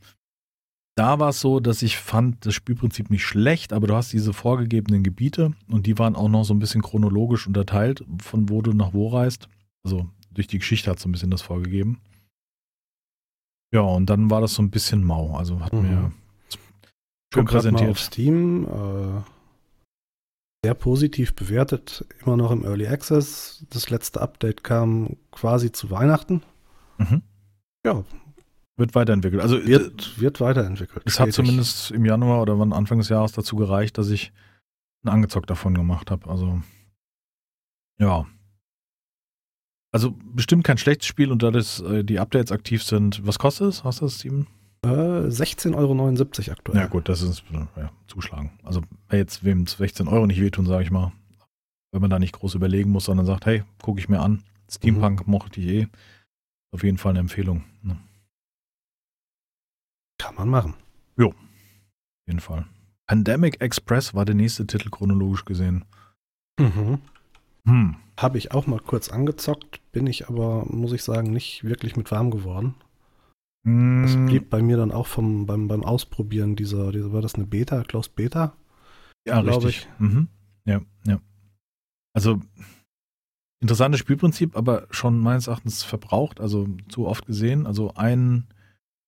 da 0.95 1.19
war 1.19 1.29
es 1.29 1.41
so, 1.41 1.59
dass 1.59 1.81
ich 1.81 1.97
fand 1.97 2.45
das 2.45 2.53
Spielprinzip 2.53 3.09
nicht 3.09 3.25
schlecht, 3.25 3.73
aber 3.73 3.87
du 3.87 3.95
hast 3.95 4.13
diese 4.13 4.33
vorgegebenen 4.33 5.03
Gebiete 5.03 5.53
und 5.69 5.85
die 5.87 5.97
waren 5.99 6.15
auch 6.15 6.29
noch 6.29 6.43
so 6.43 6.53
ein 6.53 6.59
bisschen 6.59 6.81
chronologisch 6.81 7.45
unterteilt, 7.47 8.03
von 8.21 8.49
wo 8.49 8.61
du 8.61 8.71
nach 8.73 8.93
wo 8.93 9.07
reist. 9.09 9.47
Also 9.83 10.07
durch 10.31 10.47
die 10.47 10.59
Geschichte 10.59 10.89
hat 10.89 10.99
so 10.99 11.09
ein 11.09 11.11
bisschen 11.11 11.31
das 11.31 11.41
vorgegeben. 11.41 11.99
Ja, 13.73 13.81
und 13.81 14.05
dann 14.09 14.29
war 14.29 14.41
das 14.41 14.53
so 14.53 14.61
ein 14.61 14.69
bisschen 14.69 15.03
mau. 15.03 15.35
Also 15.35 15.59
hat 15.59 15.73
Mhm. 15.73 15.81
mir 15.81 16.11
schön 17.33 17.45
gerade 17.45 17.71
mal 17.71 17.79
auf 17.79 17.85
präsentiert. 17.85 17.97
Steam. 17.97 18.65
Äh, 18.65 19.21
sehr 20.63 20.73
positiv 20.73 21.33
bewertet, 21.35 22.03
immer 22.21 22.35
noch 22.35 22.51
im 22.51 22.65
Early 22.65 22.87
Access. 22.87 23.65
Das 23.69 23.89
letzte 23.89 24.21
Update 24.21 24.63
kam 24.63 25.15
quasi 25.31 25.71
zu 25.71 25.91
Weihnachten. 25.91 26.41
Mhm. 26.97 27.21
Ja, 27.85 28.03
Wird 28.75 28.95
weiterentwickelt. 28.95 29.41
Also 29.41 29.65
wird, 29.65 30.19
wird 30.19 30.41
weiterentwickelt. 30.41 31.03
Es 31.05 31.19
hat 31.19 31.31
zumindest 31.31 31.91
im 31.91 32.05
Januar 32.05 32.41
oder 32.41 32.59
wann 32.59 32.73
Anfang 32.73 32.97
des 32.97 33.09
Jahres 33.09 33.31
dazu 33.31 33.55
gereicht, 33.55 33.97
dass 33.97 34.09
ich 34.09 34.33
einen 35.03 35.13
angezockt 35.13 35.49
davon 35.49 35.73
gemacht 35.73 36.11
habe. 36.11 36.29
Also 36.29 36.61
ja. 37.99 38.25
Also 39.91 40.15
bestimmt 40.33 40.63
kein 40.63 40.77
schlechtes 40.77 41.07
Spiel 41.07 41.31
und 41.31 41.43
da 41.43 41.51
das, 41.51 41.79
äh, 41.79 42.03
die 42.03 42.19
Updates 42.19 42.51
aktiv 42.51 42.83
sind. 42.83 43.25
Was 43.25 43.39
kostet 43.39 43.69
es? 43.69 43.83
Hast 43.83 44.01
du 44.01 44.05
das, 44.05 44.19
Steven? 44.19 44.47
Äh, 44.87 45.27
16,79 45.27 45.75
Euro 45.75 46.51
aktuell. 46.51 46.77
Ja 46.77 46.87
gut, 46.87 47.09
das 47.09 47.21
ist 47.21 47.43
äh, 47.51 47.81
ja, 47.81 47.91
zuschlagen. 48.07 48.51
Also 48.63 48.81
jetzt 49.11 49.43
wem 49.43 49.67
16 49.67 50.07
Euro 50.07 50.25
nicht 50.25 50.41
wehtun, 50.41 50.65
sage 50.65 50.83
ich 50.83 50.91
mal. 50.91 51.11
Wenn 51.91 52.01
man 52.01 52.09
da 52.09 52.19
nicht 52.19 52.33
groß 52.33 52.55
überlegen 52.55 52.91
muss, 52.91 53.05
sondern 53.05 53.25
sagt, 53.25 53.45
hey, 53.45 53.63
gucke 53.81 53.99
ich 53.99 54.09
mir 54.09 54.19
an. 54.19 54.43
Steampunk 54.69 55.27
mochte 55.27 55.61
ich 55.61 55.67
eh. 55.67 55.87
Auf 56.71 56.83
jeden 56.83 56.97
Fall 56.97 57.11
eine 57.11 57.19
Empfehlung. 57.19 57.63
Ne? 57.81 57.97
Kann 60.17 60.35
man 60.35 60.49
machen. 60.49 60.73
Auf 62.27 62.27
jeden 62.27 62.39
Fall. 62.41 62.65
Pandemic 63.07 63.61
Express 63.61 64.13
war 64.13 64.25
der 64.25 64.35
nächste 64.35 64.67
Titel 64.67 64.89
chronologisch 64.89 65.45
gesehen. 65.45 65.85
Mhm. 66.59 66.99
Hm. 67.65 67.95
Habe 68.17 68.37
ich 68.37 68.51
auch 68.51 68.67
mal 68.67 68.79
kurz 68.79 69.09
angezockt, 69.09 69.79
bin 69.91 70.07
ich 70.07 70.27
aber, 70.27 70.65
muss 70.65 70.91
ich 70.91 71.03
sagen, 71.03 71.31
nicht 71.31 71.63
wirklich 71.63 71.95
mit 71.95 72.11
warm 72.11 72.31
geworden. 72.31 72.75
Das 74.01 74.15
Mm, 74.15 74.25
blieb 74.25 74.49
bei 74.49 74.61
mir 74.61 74.77
dann 74.77 74.91
auch 74.91 75.07
vom, 75.07 75.45
beim, 75.45 75.67
beim 75.67 75.83
Ausprobieren 75.83 76.55
dieser, 76.55 76.91
dieser, 76.91 77.11
war 77.11 77.21
das 77.21 77.35
eine 77.35 77.45
Beta, 77.45 77.83
Closed 77.83 78.15
Beta? 78.15 78.55
ja, 79.25 79.39
richtig. 79.39 79.87
Mhm. 79.99 80.29
Ja, 80.65 80.81
ja. 81.05 81.19
Also 82.13 82.39
interessantes 83.59 83.99
Spielprinzip, 83.99 84.55
aber 84.55 84.87
schon 84.91 85.19
meines 85.19 85.47
Erachtens 85.47 85.83
verbraucht, 85.83 86.39
also 86.39 86.67
zu 86.87 87.07
oft 87.07 87.25
gesehen. 87.25 87.65
Also 87.65 87.93
ein, 87.95 88.47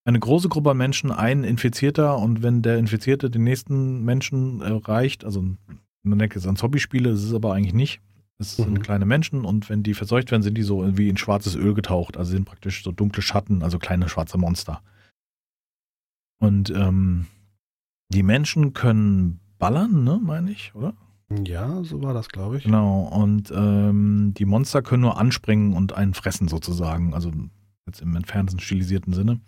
eine 0.06 0.20
große 0.20 0.50
Gruppe 0.50 0.72
an 0.72 0.78
Menschen, 0.78 1.12
ein 1.12 1.44
Infizierter 1.44 2.18
und 2.18 2.44
wenn 2.44 2.62
der 2.62 2.78
Infizierte 2.78 3.30
den 3.30 3.44
nächsten 3.44 4.04
Menschen 4.04 4.62
erreicht, 4.62 5.24
also 5.24 5.46
man 6.04 6.20
denkt 6.20 6.36
jetzt 6.36 6.48
an 6.48 6.58
Hobbyspiele, 6.62 7.12
das 7.12 7.24
ist 7.24 7.34
aber 7.34 7.54
eigentlich 7.54 7.74
nicht. 7.74 8.02
Das 8.40 8.56
sind 8.56 8.72
Mhm. 8.72 8.82
kleine 8.82 9.06
Menschen 9.06 9.44
und 9.46 9.70
wenn 9.70 9.84
die 9.84 9.94
verseucht 9.94 10.32
werden, 10.32 10.42
sind 10.44 10.58
die 10.58 10.64
so 10.64 10.98
wie 10.98 11.10
in 11.10 11.18
schwarzes 11.18 11.56
Öl 11.56 11.74
getaucht. 11.74 12.16
Also 12.18 12.32
sind 12.32 12.46
praktisch 12.46 12.84
so 12.84 12.92
dunkle 12.92 13.22
Schatten, 13.22 13.62
also 13.64 13.78
kleine 13.80 14.08
schwarze 14.10 14.38
Monster. 14.38 14.82
Und 16.42 16.70
ähm, 16.70 17.26
die 18.10 18.24
Menschen 18.24 18.74
können 18.74 19.40
ballern, 19.58 20.04
ne, 20.06 20.20
meine 20.24 20.52
ich, 20.52 20.74
oder? 20.74 20.94
Ja, 21.46 21.84
so 21.84 22.02
war 22.02 22.14
das, 22.14 22.30
glaube 22.30 22.58
ich. 22.58 22.64
Genau. 22.64 23.02
Und 23.04 23.52
ähm, 23.54 24.34
die 24.36 24.46
Monster 24.46 24.82
können 24.82 25.02
nur 25.02 25.18
anspringen 25.20 25.74
und 25.74 25.94
einen 25.94 26.14
fressen 26.14 26.48
sozusagen. 26.48 27.14
Also 27.14 27.32
jetzt 27.88 28.02
im 28.02 28.16
entferntesten 28.16 28.62
stilisierten 28.62 29.14
Sinne. 29.14 29.42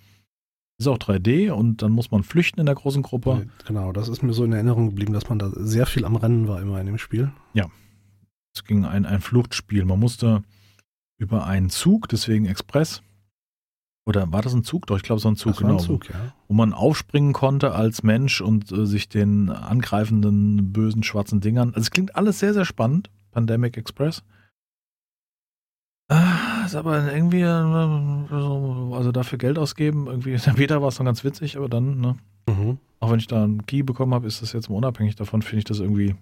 Ist 0.80 0.88
auch 0.88 0.98
3D 0.98 1.52
und 1.52 1.82
dann 1.82 1.92
muss 1.92 2.12
man 2.12 2.24
flüchten 2.24 2.60
in 2.60 2.66
der 2.66 2.76
großen 2.76 3.04
Gruppe. 3.04 3.48
Genau, 3.68 3.94
das 3.94 4.10
ist 4.10 4.22
mir 4.22 4.34
so 4.34 4.44
in 4.44 4.52
Erinnerung 4.52 4.90
geblieben, 4.90 5.14
dass 5.14 5.30
man 5.30 5.40
da 5.40 5.50
sehr 5.56 5.86
viel 5.86 6.06
am 6.06 6.16
Rennen 6.18 6.48
war 6.48 6.60
immer 6.62 6.80
in 6.80 6.88
dem 6.88 6.98
Spiel. 6.98 7.32
Es 8.56 8.64
ging 8.64 8.86
ein, 8.86 9.06
ein 9.06 9.22
Fluchtspiel. 9.22 9.86
Man 9.86 10.00
musste 10.00 10.44
über 11.18 11.46
einen 11.46 11.70
Zug, 11.70 12.10
deswegen 12.10 12.46
Express. 12.46 13.02
Oder 14.06 14.32
war 14.32 14.42
das 14.42 14.54
ein 14.54 14.64
Zug? 14.64 14.88
Doch, 14.88 14.98
ich 14.98 15.04
glaube, 15.04 15.22
so 15.22 15.30
ein 15.30 15.36
Zug, 15.36 15.54
das 15.54 15.62
war 15.62 15.70
genau. 15.70 15.80
ein 15.82 15.86
Zug, 15.86 16.10
ja. 16.10 16.34
Wo 16.48 16.56
man 16.56 16.74
aufspringen 16.74 17.34
konnte 17.34 17.74
als 17.74 18.02
Mensch 18.04 18.42
und 18.42 18.72
äh, 18.72 18.86
sich 18.88 19.08
den 19.10 19.50
angreifenden, 19.50 20.74
bösen, 20.74 21.04
schwarzen 21.04 21.40
Dingern. 21.40 21.70
Also 21.70 21.82
es 21.82 21.92
klingt 21.92 22.16
alles 22.16 22.40
sehr, 22.40 22.54
sehr 22.54 22.66
spannend. 22.66 23.10
Pandemic 23.32 23.78
Express. 23.78 24.24
Ah, 26.10 26.66
ist 26.66 26.76
aber 26.76 27.14
irgendwie, 27.14 27.42
äh, 27.42 28.28
so- 28.30 28.92
also 28.96 29.12
dafür 29.14 29.38
Geld 29.38 29.58
ausgeben, 29.58 30.08
irgendwie, 30.08 30.38
später 30.40 30.82
war 30.82 30.90
es 30.90 30.96
dann 30.96 31.06
ganz 31.06 31.24
witzig, 31.24 31.56
aber 31.56 31.70
dann, 31.70 32.02
ne, 32.02 32.18
Mhm. 32.50 32.80
auch 33.00 33.12
wenn 33.12 33.20
ich 33.20 33.28
da 33.28 33.44
einen 33.44 33.66
Key 33.66 33.84
bekommen 33.84 34.14
habe, 34.14 34.28
ist 34.28 34.42
das 34.42 34.52
jetzt 34.52 34.70
mal 34.70 34.76
unabhängig 34.76 35.16
davon, 35.16 35.42
finde 35.42 35.60
ich 35.60 35.64
das 35.66 35.80
irgendwie. 35.80 36.16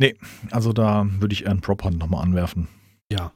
Nee, 0.00 0.14
also 0.50 0.72
da 0.72 1.06
würde 1.20 1.34
ich 1.34 1.44
eher 1.44 1.50
einen 1.50 1.60
Prop 1.60 1.84
Hunt 1.84 1.98
nochmal 1.98 2.22
anwerfen. 2.22 2.68
Ja. 3.12 3.32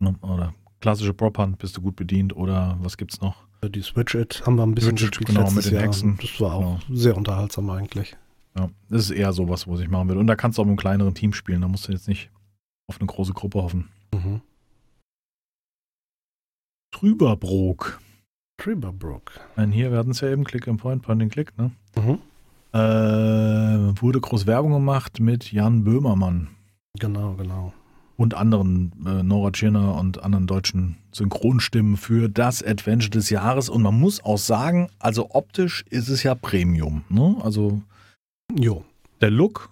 Ne? 0.00 0.16
Oder 0.22 0.52
klassische 0.80 1.14
Prop 1.14 1.38
Hunt, 1.38 1.58
bist 1.58 1.76
du 1.76 1.80
gut 1.80 1.94
bedient 1.94 2.34
oder 2.34 2.76
was 2.80 2.96
gibt's 2.96 3.20
noch? 3.20 3.46
Die 3.64 3.82
Switch 3.82 4.16
It 4.16 4.44
haben 4.44 4.56
wir 4.56 4.64
ein 4.64 4.74
bisschen 4.74 4.98
Switch 4.98 5.04
It, 5.04 5.18
gespielt 5.18 5.38
genau, 5.38 5.50
mit 5.52 5.64
den 5.64 5.74
Jahr. 5.74 5.84
Hexen. 5.84 6.18
Das 6.20 6.40
war 6.40 6.54
auch 6.54 6.80
sehr 6.90 7.16
unterhaltsam 7.16 7.70
eigentlich. 7.70 8.16
Ja, 8.56 8.68
das 8.88 9.02
ist 9.02 9.10
eher 9.12 9.32
sowas, 9.32 9.68
wo 9.68 9.78
ich 9.78 9.88
machen 9.88 10.08
würde. 10.08 10.20
Und 10.20 10.26
da 10.26 10.34
kannst 10.34 10.58
du 10.58 10.62
auch 10.62 10.66
mit 10.66 10.70
einem 10.70 10.78
kleineren 10.78 11.14
Team 11.14 11.32
spielen, 11.32 11.60
da 11.60 11.68
musst 11.68 11.86
du 11.86 11.92
jetzt 11.92 12.08
nicht 12.08 12.30
auf 12.88 12.98
eine 12.98 13.06
große 13.06 13.32
Gruppe 13.32 13.62
hoffen. 13.62 13.88
Mhm. 14.12 14.40
Trüberbrook. 16.90 18.00
Tribberbrook. 18.56 19.30
Nein, 19.54 19.70
hier, 19.70 19.92
hatten 19.92 20.10
es 20.10 20.22
ja 20.22 20.28
eben, 20.28 20.42
Click 20.42 20.66
and 20.66 20.80
Point, 20.80 21.02
Point 21.02 21.22
and 21.22 21.32
Click, 21.32 21.56
ne? 21.56 21.70
Mhm. 21.96 22.18
Äh, 22.72 22.78
wurde 22.78 24.20
groß 24.20 24.46
Werbung 24.46 24.72
gemacht 24.72 25.20
mit 25.20 25.50
Jan 25.52 25.84
Böhmermann 25.84 26.48
Genau, 26.98 27.34
genau. 27.34 27.72
und 28.16 28.34
anderen 28.34 28.92
äh, 29.06 29.22
Nora 29.22 29.50
Tschirner 29.52 29.94
und 29.96 30.22
anderen 30.22 30.46
deutschen 30.46 30.96
Synchronstimmen 31.12 31.96
für 31.96 32.28
das 32.28 32.62
Adventure 32.62 33.10
des 33.10 33.30
Jahres. 33.30 33.68
Und 33.68 33.82
man 33.82 33.98
muss 33.98 34.22
auch 34.22 34.38
sagen, 34.38 34.88
also 34.98 35.30
optisch 35.30 35.84
ist 35.88 36.08
es 36.08 36.22
ja 36.22 36.34
Premium. 36.34 37.04
Ne? 37.08 37.36
Also 37.42 37.80
Jo. 38.54 38.84
der 39.20 39.30
Look, 39.30 39.70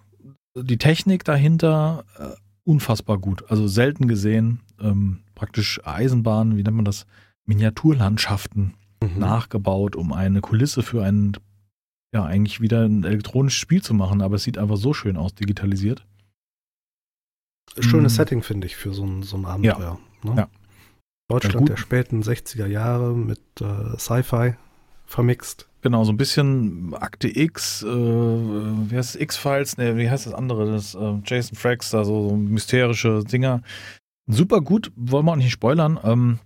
die 0.57 0.79
Technik 0.79 1.23
dahinter, 1.25 2.05
äh, 2.19 2.29
unfassbar 2.65 3.19
gut. 3.19 3.45
Also 3.51 3.69
selten 3.69 4.09
gesehen. 4.09 4.61
Ähm, 4.81 5.21
praktisch 5.35 5.81
Eisenbahnen, 5.85 6.57
wie 6.57 6.63
nennt 6.63 6.77
man 6.77 6.85
das? 6.87 7.07
Miniaturlandschaften 7.45 8.75
Mhm. 9.05 9.19
nachgebaut, 9.21 9.95
um 9.95 10.13
eine 10.15 10.41
Kulisse 10.41 10.83
für 10.83 11.05
ein, 11.05 11.33
ja, 12.14 12.25
eigentlich 12.25 12.61
wieder 12.61 12.85
ein 12.85 13.05
elektronisches 13.05 13.59
Spiel 13.59 13.83
zu 13.83 13.95
machen. 13.95 14.23
Aber 14.23 14.37
es 14.37 14.45
sieht 14.45 14.59
einfach 14.59 14.77
so 14.77 14.95
schön 14.95 15.16
aus, 15.16 15.35
digitalisiert. 15.35 16.07
Schönes 17.79 18.12
Mhm. 18.12 18.16
Setting, 18.16 18.42
finde 18.42 18.66
ich, 18.66 18.77
für 18.77 18.95
so 18.95 19.05
ein, 19.05 19.23
so 19.23 19.37
ein 19.37 19.45
Abenteuer. 19.45 19.99
Ne? 20.23 20.31
Ja. 20.31 20.37
Ja, 20.37 20.49
Deutschland 21.29 21.69
der 21.69 21.77
späten 21.77 22.23
60er 22.23 22.66
Jahre 22.66 23.14
mit 23.14 23.40
äh, 23.61 23.99
Sci-Fi 23.99 24.55
vermixt. 25.07 25.69
Genau, 25.83 26.05
so 26.05 26.12
ein 26.12 26.16
bisschen 26.16 26.95
Akte 26.95 27.29
X, 27.29 27.83
äh, 27.83 27.87
wie 27.87 28.97
heißt 28.97 29.14
es, 29.14 29.21
X-Files, 29.21 29.77
ne, 29.77 29.97
wie 29.97 30.11
heißt 30.11 30.27
das 30.27 30.35
andere, 30.35 30.66
das 30.71 30.95
äh, 30.95 31.14
Jason 31.25 31.57
Frakes, 31.57 31.90
da 31.90 32.05
so, 32.05 32.29
so 32.29 32.37
mysterische 32.37 33.23
Dinger. 33.23 33.62
Super 34.27 34.61
gut, 34.61 34.90
wollen 34.97 35.27
wir 35.27 35.33
auch 35.33 35.37
nicht 35.37 35.53
spoilern. 35.53 36.01
Ähm, 36.03 36.38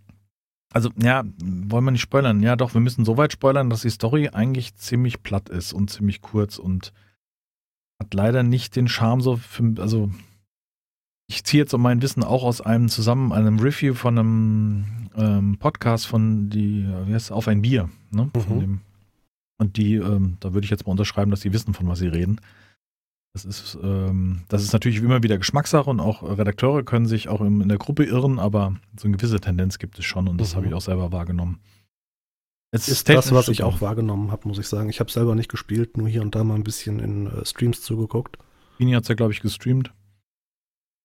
also, 0.73 0.91
ja, 0.97 1.25
wollen 1.43 1.85
wir 1.85 1.91
nicht 1.91 2.01
spoilern. 2.01 2.43
Ja, 2.43 2.57
doch, 2.57 2.75
wir 2.75 2.81
müssen 2.81 3.05
so 3.05 3.17
weit 3.17 3.33
spoilern, 3.33 3.71
dass 3.71 3.83
die 3.83 3.91
Story 3.91 4.29
eigentlich 4.29 4.77
ziemlich 4.77 5.23
platt 5.23 5.49
ist 5.49 5.73
und 5.73 5.91
ziemlich 5.91 6.23
kurz 6.23 6.59
und 6.59 6.93
hat 8.01 8.15
leider 8.15 8.43
nicht 8.43 8.77
den 8.77 8.89
Charme 8.89 9.21
so 9.21 9.37
für, 9.37 9.75
also 9.79 10.11
ich 11.27 11.45
ziehe 11.45 11.63
jetzt 11.63 11.71
so 11.71 11.79
mein 11.79 12.03
Wissen 12.03 12.25
auch 12.25 12.43
aus 12.43 12.61
einem 12.61 12.89
zusammen, 12.89 13.33
einem 13.33 13.59
Review 13.59 13.95
von 13.95 14.19
einem 14.19 14.85
ähm, 15.17 15.59
Podcast 15.59 16.07
von 16.07 16.51
die, 16.51 16.87
wie 17.07 17.15
heißt 17.15 17.27
es, 17.27 17.33
auf 17.33 17.47
ein 17.49 17.63
Bier, 17.63 17.89
ne? 18.11 18.31
Mhm. 18.35 18.61
dem, 18.61 18.81
und 19.59 19.77
die, 19.77 19.95
ähm, 19.97 20.39
da 20.41 20.55
würde 20.55 20.65
ich 20.65 20.71
jetzt 20.71 20.87
mal 20.87 20.93
unterschreiben, 20.93 21.31
dass 21.31 21.41
die 21.41 21.53
wissen, 21.53 21.75
von 21.75 21.87
was 21.87 21.99
sie 21.99 22.09
reden. 22.09 22.41
Das 23.33 23.45
ist, 23.45 23.79
ähm, 23.81 24.43
das 24.49 24.63
ist 24.63 24.73
natürlich 24.73 24.99
immer 24.99 25.23
wieder 25.23 25.39
Geschmackssache 25.39 25.89
und 25.89 26.01
auch 26.01 26.23
Redakteure 26.25 26.83
können 26.83 27.07
sich 27.07 27.29
auch 27.29 27.41
in 27.41 27.69
der 27.69 27.79
Gruppe 27.79 28.05
irren, 28.05 28.39
aber 28.41 28.75
so 28.99 29.07
eine 29.07 29.17
gewisse 29.17 29.41
Tendenz 29.41 29.79
gibt 29.79 29.99
es 29.99 30.05
schon 30.05 30.27
und 30.27 30.39
das 30.41 30.53
Mhm. 30.53 30.57
habe 30.57 30.67
ich 30.67 30.75
auch 30.75 30.81
selber 30.81 31.13
wahrgenommen. 31.13 31.61
Es 32.73 32.89
Ist 32.89 33.09
das, 33.09 33.33
was 33.33 33.49
ich 33.49 33.63
auch 33.63 33.81
wahrgenommen 33.81 34.31
habe, 34.31 34.47
muss 34.49 34.59
ich 34.59 34.67
sagen. 34.69 34.89
Ich 34.91 35.01
habe 35.01 35.11
selber 35.11 35.35
nicht 35.35 35.51
gespielt, 35.51 35.97
nur 35.97 36.09
hier 36.09 36.23
und 36.23 36.35
da 36.35 36.45
mal 36.45 36.55
ein 36.55 36.65
bisschen 36.65 36.99
in 37.01 37.27
äh, 37.27 37.45
Streams 37.45 37.83
zugeguckt. 37.83 38.37
Bini 38.79 38.93
hat 38.93 39.03
es 39.03 39.09
ja, 39.09 39.15
glaube 39.17 39.33
ich, 39.33 39.41
gestreamt. 39.41 39.93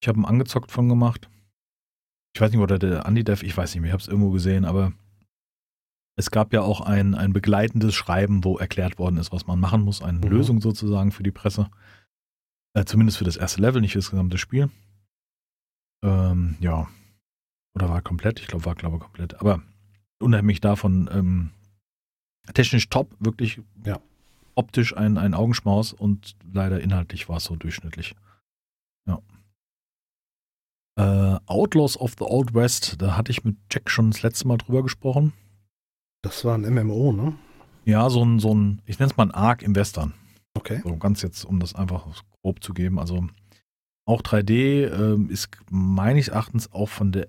Ich 0.01 0.07
habe 0.07 0.17
einen 0.17 0.25
angezockt 0.25 0.71
von 0.71 0.88
gemacht. 0.89 1.29
Ich 2.35 2.41
weiß 2.41 2.51
nicht, 2.51 2.59
oder 2.59 2.77
der 2.77 3.05
Anti-Dev, 3.05 3.43
ich 3.45 3.55
weiß 3.55 3.73
nicht 3.73 3.81
mehr, 3.81 3.89
ich 3.89 3.93
habe 3.93 4.01
es 4.01 4.07
irgendwo 4.07 4.29
gesehen, 4.31 4.65
aber 4.65 4.93
es 6.17 6.31
gab 6.31 6.53
ja 6.53 6.61
auch 6.61 6.81
ein, 6.81 7.15
ein 7.15 7.33
begleitendes 7.33 7.93
Schreiben, 7.95 8.43
wo 8.43 8.57
erklärt 8.57 8.99
worden 8.99 9.17
ist, 9.17 9.31
was 9.31 9.47
man 9.47 9.59
machen 9.59 9.81
muss, 9.81 10.01
eine 10.01 10.19
Mhm. 10.19 10.27
Lösung 10.27 10.61
sozusagen 10.61 11.11
für 11.11 11.23
die 11.23 11.31
Presse. 11.31 11.69
Äh, 12.75 12.85
zumindest 12.85 13.17
für 13.17 13.23
das 13.23 13.38
erste 13.38 13.61
Level, 13.61 13.81
nicht 13.81 13.93
für 13.93 13.99
das 13.99 14.11
gesamte 14.11 14.38
Spiel. 14.38 14.69
Ähm, 16.03 16.57
ja. 16.59 16.88
Oder 17.73 17.89
war 17.89 18.01
komplett? 18.01 18.39
Ich 18.41 18.47
glaube, 18.47 18.65
war, 18.65 18.75
glaube 18.75 18.99
komplett. 18.99 19.39
Aber 19.39 19.61
unheimlich 20.19 20.59
davon, 20.61 21.09
ähm, 21.11 21.49
technisch 22.53 22.89
top, 22.89 23.09
wirklich 23.19 23.61
Ja. 23.85 23.99
optisch 24.55 24.95
ein, 24.95 25.17
ein 25.17 25.33
Augenschmaus 25.33 25.93
und 25.93 26.35
leider 26.53 26.81
inhaltlich 26.81 27.27
war 27.29 27.38
es 27.38 27.45
so 27.45 27.55
durchschnittlich. 27.55 28.15
Ja. 29.07 29.21
Äh, 30.97 31.39
Outlaws 31.45 31.97
of 31.97 32.15
the 32.19 32.25
Old 32.25 32.53
West, 32.53 33.01
da 33.01 33.17
hatte 33.17 33.31
ich 33.31 33.43
mit 33.43 33.57
Jack 33.71 33.89
schon 33.89 34.11
das 34.11 34.21
letzte 34.21 34.47
Mal 34.47 34.57
drüber 34.57 34.83
gesprochen. 34.83 35.33
Das 36.21 36.43
war 36.45 36.57
ein 36.57 36.61
MMO, 36.73 37.11
ne? 37.13 37.38
Ja, 37.85 38.09
so 38.09 38.23
ein, 38.23 38.39
so 38.39 38.53
ein, 38.53 38.81
ich 38.85 38.99
nenne 38.99 39.11
es 39.11 39.17
mal 39.17 39.25
ein 39.27 39.31
Arc 39.31 39.61
im 39.61 39.75
Western. 39.75 40.13
Okay. 40.55 40.81
So 40.83 40.95
ganz 40.97 41.21
jetzt, 41.21 41.43
um 41.45 41.59
das 41.59 41.75
einfach 41.75 42.07
grob 42.45 42.63
zu 42.63 42.73
geben. 42.75 42.99
Also 42.99 43.27
auch 44.08 44.21
3D 44.21 44.86
ähm, 44.93 45.29
ist 45.31 45.49
meines 45.71 46.27
Erachtens 46.27 46.71
auch 46.71 46.89
von 46.89 47.12
der 47.12 47.27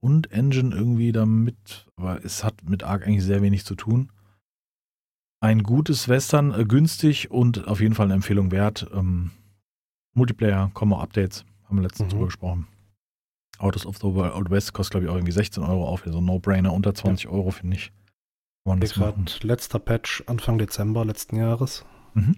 Grundengine 0.00 0.74
irgendwie 0.74 1.12
damit, 1.12 1.86
aber 1.96 2.24
es 2.24 2.42
hat 2.44 2.66
mit 2.68 2.82
Arc 2.82 3.06
eigentlich 3.06 3.22
sehr 3.24 3.42
wenig 3.42 3.66
zu 3.66 3.74
tun. 3.74 4.10
Ein 5.40 5.62
gutes 5.62 6.08
Western, 6.08 6.58
äh, 6.58 6.64
günstig 6.64 7.30
und 7.30 7.68
auf 7.68 7.80
jeden 7.80 7.94
Fall 7.94 8.06
eine 8.06 8.14
Empfehlung 8.14 8.50
wert. 8.50 8.86
Ähm, 8.94 9.32
Multiplayer, 10.14 10.70
Combo-Updates, 10.72 11.44
haben 11.64 11.76
wir 11.76 11.82
letztens 11.82 12.06
Mhm. 12.06 12.10
drüber 12.16 12.26
gesprochen. 12.26 12.66
Autos 13.58 13.84
of 13.84 13.98
the 13.98 14.06
Old 14.06 14.50
West 14.50 14.72
kostet, 14.72 14.92
glaube 14.92 15.04
ich, 15.06 15.10
auch 15.10 15.16
irgendwie 15.16 15.32
16 15.32 15.62
Euro 15.62 15.86
auf. 15.86 16.04
So 16.06 16.18
ein 16.18 16.24
No-Brainer, 16.24 16.72
unter 16.72 16.94
20 16.94 17.28
Euro, 17.28 17.50
finde 17.50 17.76
ich. 17.76 17.92
Gerade 18.64 19.24
letzter 19.42 19.78
Patch 19.78 20.24
Anfang 20.26 20.56
Dezember 20.56 21.04
letzten 21.04 21.36
Jahres. 21.36 21.84
Mhm. 22.14 22.36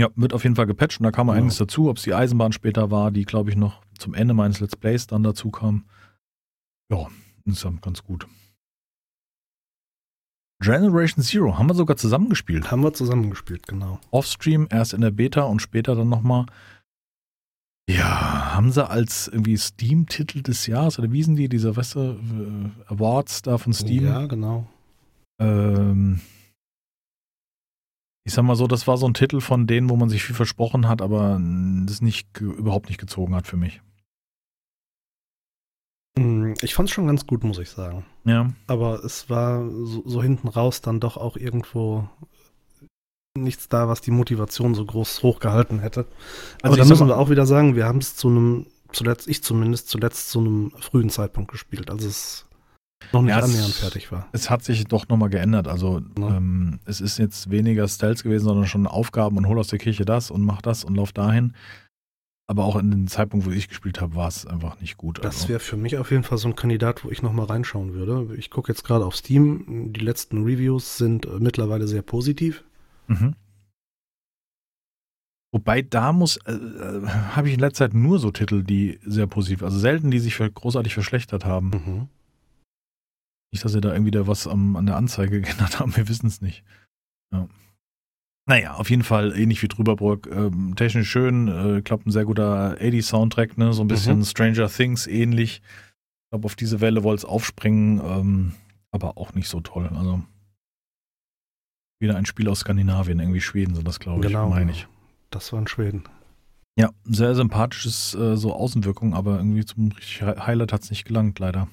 Ja, 0.00 0.08
wird 0.16 0.32
auf 0.32 0.44
jeden 0.44 0.56
Fall 0.56 0.64
gepatcht 0.66 0.98
und 0.98 1.04
da 1.04 1.10
kam 1.10 1.28
Ja. 1.28 1.34
einiges 1.34 1.58
dazu, 1.58 1.90
ob 1.90 1.98
es 1.98 2.04
die 2.04 2.14
Eisenbahn 2.14 2.52
später 2.52 2.90
war, 2.90 3.10
die, 3.10 3.24
glaube 3.26 3.50
ich, 3.50 3.56
noch 3.56 3.82
zum 3.98 4.14
Ende 4.14 4.32
meines 4.32 4.58
Let's 4.58 4.74
Plays 4.74 5.06
dann 5.06 5.22
dazu 5.22 5.50
kam. 5.50 5.84
Ja, 6.90 7.06
insgesamt 7.44 7.82
ganz 7.82 8.02
gut. 8.02 8.26
Generation 10.62 11.22
Zero 11.22 11.58
haben 11.58 11.68
wir 11.68 11.74
sogar 11.74 11.96
zusammengespielt. 11.98 12.70
Haben 12.70 12.82
wir 12.82 12.92
zusammengespielt, 12.94 13.66
genau. 13.66 13.98
Offstream, 14.10 14.68
erst 14.70 14.94
in 14.94 15.02
der 15.02 15.10
Beta 15.10 15.42
und 15.42 15.60
später 15.60 15.94
dann 15.94 16.08
nochmal. 16.08 16.46
Ja, 17.90 18.54
haben 18.54 18.70
sie 18.72 18.88
als 18.88 19.28
irgendwie 19.28 19.56
Steam-Titel 19.56 20.42
des 20.42 20.66
Jahres 20.66 20.98
oder 20.98 21.12
wie 21.12 21.22
sind 21.22 21.36
die, 21.36 21.48
diese, 21.48 21.76
weißt 21.76 21.94
du, 21.96 22.00
äh, 22.00 22.92
Awards 22.92 23.42
da 23.42 23.58
von 23.58 23.72
Steam? 23.74 24.04
Ja, 24.06 24.26
genau. 24.26 24.66
Ähm, 25.40 26.20
ich 28.30 28.34
sag 28.34 28.44
mal 28.44 28.54
so, 28.54 28.68
das 28.68 28.86
war 28.86 28.96
so 28.96 29.08
ein 29.08 29.14
Titel 29.14 29.40
von 29.40 29.66
denen, 29.66 29.90
wo 29.90 29.96
man 29.96 30.08
sich 30.08 30.22
viel 30.22 30.36
versprochen 30.36 30.86
hat, 30.86 31.02
aber 31.02 31.40
das 31.84 32.00
nicht 32.00 32.40
überhaupt 32.40 32.88
nicht 32.88 33.00
gezogen 33.00 33.34
hat 33.34 33.48
für 33.48 33.56
mich. 33.56 33.82
Mm, 36.16 36.52
Ich 36.62 36.74
fand 36.74 36.88
es 36.88 36.94
schon 36.94 37.08
ganz 37.08 37.26
gut, 37.26 37.42
muss 37.42 37.58
ich 37.58 37.70
sagen. 37.70 38.06
Ja, 38.24 38.48
Aber 38.68 39.04
es 39.04 39.28
war 39.30 39.68
so, 39.68 40.04
so 40.06 40.22
hinten 40.22 40.46
raus 40.46 40.80
dann 40.80 41.00
doch 41.00 41.16
auch 41.16 41.36
irgendwo 41.36 42.08
nichts 43.36 43.68
da, 43.68 43.88
was 43.88 44.00
die 44.00 44.12
Motivation 44.12 44.76
so 44.76 44.86
groß 44.86 45.24
hochgehalten 45.24 45.80
hätte. 45.80 46.06
Also 46.62 46.74
Aber 46.74 46.76
da 46.76 46.84
müssen 46.84 47.08
wir 47.08 47.18
auch 47.18 47.30
wieder 47.30 47.46
sagen, 47.46 47.74
wir 47.74 47.86
haben 47.86 47.98
es 47.98 48.14
zu 48.14 48.28
einem, 48.28 48.66
zuletzt, 48.92 49.26
ich 49.26 49.42
zumindest, 49.42 49.88
zuletzt 49.88 50.30
zu 50.30 50.38
einem 50.38 50.70
frühen 50.78 51.10
Zeitpunkt 51.10 51.50
gespielt, 51.50 51.90
als 51.90 52.04
es 52.04 52.46
noch 53.12 53.22
nicht 53.22 53.30
Ja, 53.30 53.38
es- 53.38 53.44
annähernd 53.44 53.72
fertig 53.74 54.10
war. 54.12 54.28
Es 54.32 54.50
hat 54.50 54.62
sich 54.64 54.84
doch 54.84 55.08
nochmal 55.08 55.30
geändert. 55.30 55.68
Also 55.68 56.00
Ja. 56.18 56.36
ähm, 56.36 56.78
es 56.84 57.00
ist 57.00 57.18
jetzt 57.18 57.50
weniger 57.50 57.86
Stealth 57.88 58.22
gewesen, 58.22 58.44
sondern 58.44 58.66
schon 58.66 58.86
Aufgaben 58.86 59.36
und 59.36 59.46
hol 59.46 59.58
aus 59.58 59.68
der 59.68 59.78
Kirche 59.78 60.04
das 60.04 60.30
und 60.30 60.42
mach 60.42 60.62
das 60.62 60.84
und 60.84 60.94
lauf 60.96 61.12
dahin. 61.12 61.54
Aber 62.46 62.64
auch 62.64 62.74
in 62.76 62.90
dem 62.90 63.06
Zeitpunkt, 63.06 63.46
wo 63.46 63.50
ich 63.52 63.68
gespielt 63.68 64.00
habe, 64.00 64.16
war 64.16 64.26
es 64.26 64.44
einfach 64.44 64.80
nicht 64.80 64.96
gut. 64.96 65.18
Das 65.24 65.36
also. 65.42 65.48
wäre 65.50 65.60
für 65.60 65.76
mich 65.76 65.96
auf 65.98 66.10
jeden 66.10 66.24
Fall 66.24 66.36
so 66.38 66.48
ein 66.48 66.56
Kandidat, 66.56 67.04
wo 67.04 67.10
ich 67.10 67.22
nochmal 67.22 67.46
reinschauen 67.46 67.92
würde. 67.94 68.34
Ich 68.36 68.50
gucke 68.50 68.72
jetzt 68.72 68.82
gerade 68.82 69.04
auf 69.04 69.14
Steam. 69.14 69.92
Die 69.92 70.00
letzten 70.00 70.42
Reviews 70.42 70.96
sind 70.98 71.26
äh, 71.26 71.38
mittlerweile 71.38 71.86
sehr 71.86 72.02
positiv. 72.02 72.64
Mhm. 73.06 73.34
Wobei 75.52 75.82
da 75.82 76.12
muss, 76.12 76.36
äh, 76.46 76.52
äh, 76.52 77.06
habe 77.06 77.48
ich 77.48 77.54
in 77.54 77.60
letzter 77.60 77.86
Zeit 77.86 77.94
nur 77.94 78.18
so 78.20 78.30
Titel, 78.30 78.62
die 78.62 79.00
sehr 79.04 79.26
positiv, 79.26 79.62
also 79.64 79.78
selten, 79.78 80.10
die 80.10 80.20
sich 80.20 80.34
für 80.36 80.48
großartig 80.50 80.94
verschlechtert 80.94 81.44
haben. 81.44 81.70
Mhm. 81.70 82.08
Nicht, 83.52 83.64
dass 83.64 83.72
sie 83.72 83.80
da 83.80 83.92
irgendwie 83.92 84.10
da 84.12 84.26
was 84.26 84.46
am, 84.46 84.76
an 84.76 84.86
der 84.86 84.96
Anzeige 84.96 85.40
geändert 85.42 85.80
haben, 85.80 85.96
wir 85.96 86.08
wissen 86.08 86.26
es 86.26 86.40
nicht. 86.40 86.64
Ja. 87.32 87.48
Naja, 88.48 88.74
auf 88.74 88.90
jeden 88.90 89.04
Fall 89.04 89.36
ähnlich 89.38 89.62
wie 89.62 89.68
Trüberbrook. 89.68 90.26
Ähm, 90.28 90.74
technisch 90.76 91.08
schön, 91.10 91.48
äh, 91.48 91.82
klappt 91.82 92.06
ein 92.06 92.10
sehr 92.10 92.24
guter 92.24 92.76
80-Soundtrack, 92.80 93.56
ne? 93.58 93.72
so 93.72 93.82
ein 93.82 93.88
bisschen 93.88 94.18
Mhm. 94.18 94.24
Stranger 94.24 94.68
Things 94.68 95.06
ähnlich. 95.06 95.62
Ich 95.62 96.30
glaube, 96.32 96.46
auf 96.46 96.56
diese 96.56 96.80
Welle 96.80 97.02
wollte 97.04 97.20
es 97.20 97.24
aufspringen, 97.24 98.00
ähm, 98.04 98.52
aber 98.92 99.18
auch 99.18 99.34
nicht 99.34 99.48
so 99.48 99.60
toll. 99.60 99.88
Also 99.94 100.22
wieder 102.00 102.16
ein 102.16 102.26
Spiel 102.26 102.48
aus 102.48 102.60
Skandinavien, 102.60 103.20
irgendwie 103.20 103.40
Schweden 103.40 103.74
sind 103.74 103.86
das, 103.86 104.00
glaube 104.00 104.20
ich, 104.24 104.32
Genau. 104.32 104.48
meine 104.48 104.70
ich. 104.70 104.86
Das 105.30 105.52
war 105.52 105.60
in 105.60 105.66
Schweden. 105.68 106.04
Ja, 106.78 106.90
sehr 107.04 107.34
sympathisches 107.34 108.14
äh, 108.14 108.36
so 108.36 108.54
Außenwirkung, 108.54 109.12
aber 109.14 109.36
irgendwie 109.36 109.64
zum 109.64 109.90
Highlight 110.20 110.72
hat 110.72 110.82
es 110.82 110.90
nicht 110.90 111.04
gelangt, 111.04 111.38
leider. 111.38 111.68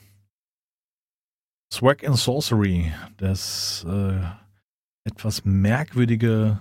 Swag 1.73 2.05
and 2.05 2.17
Sorcery, 2.17 2.93
das 3.17 3.85
äh, 3.87 4.19
etwas 5.03 5.43
merkwürdige 5.45 6.59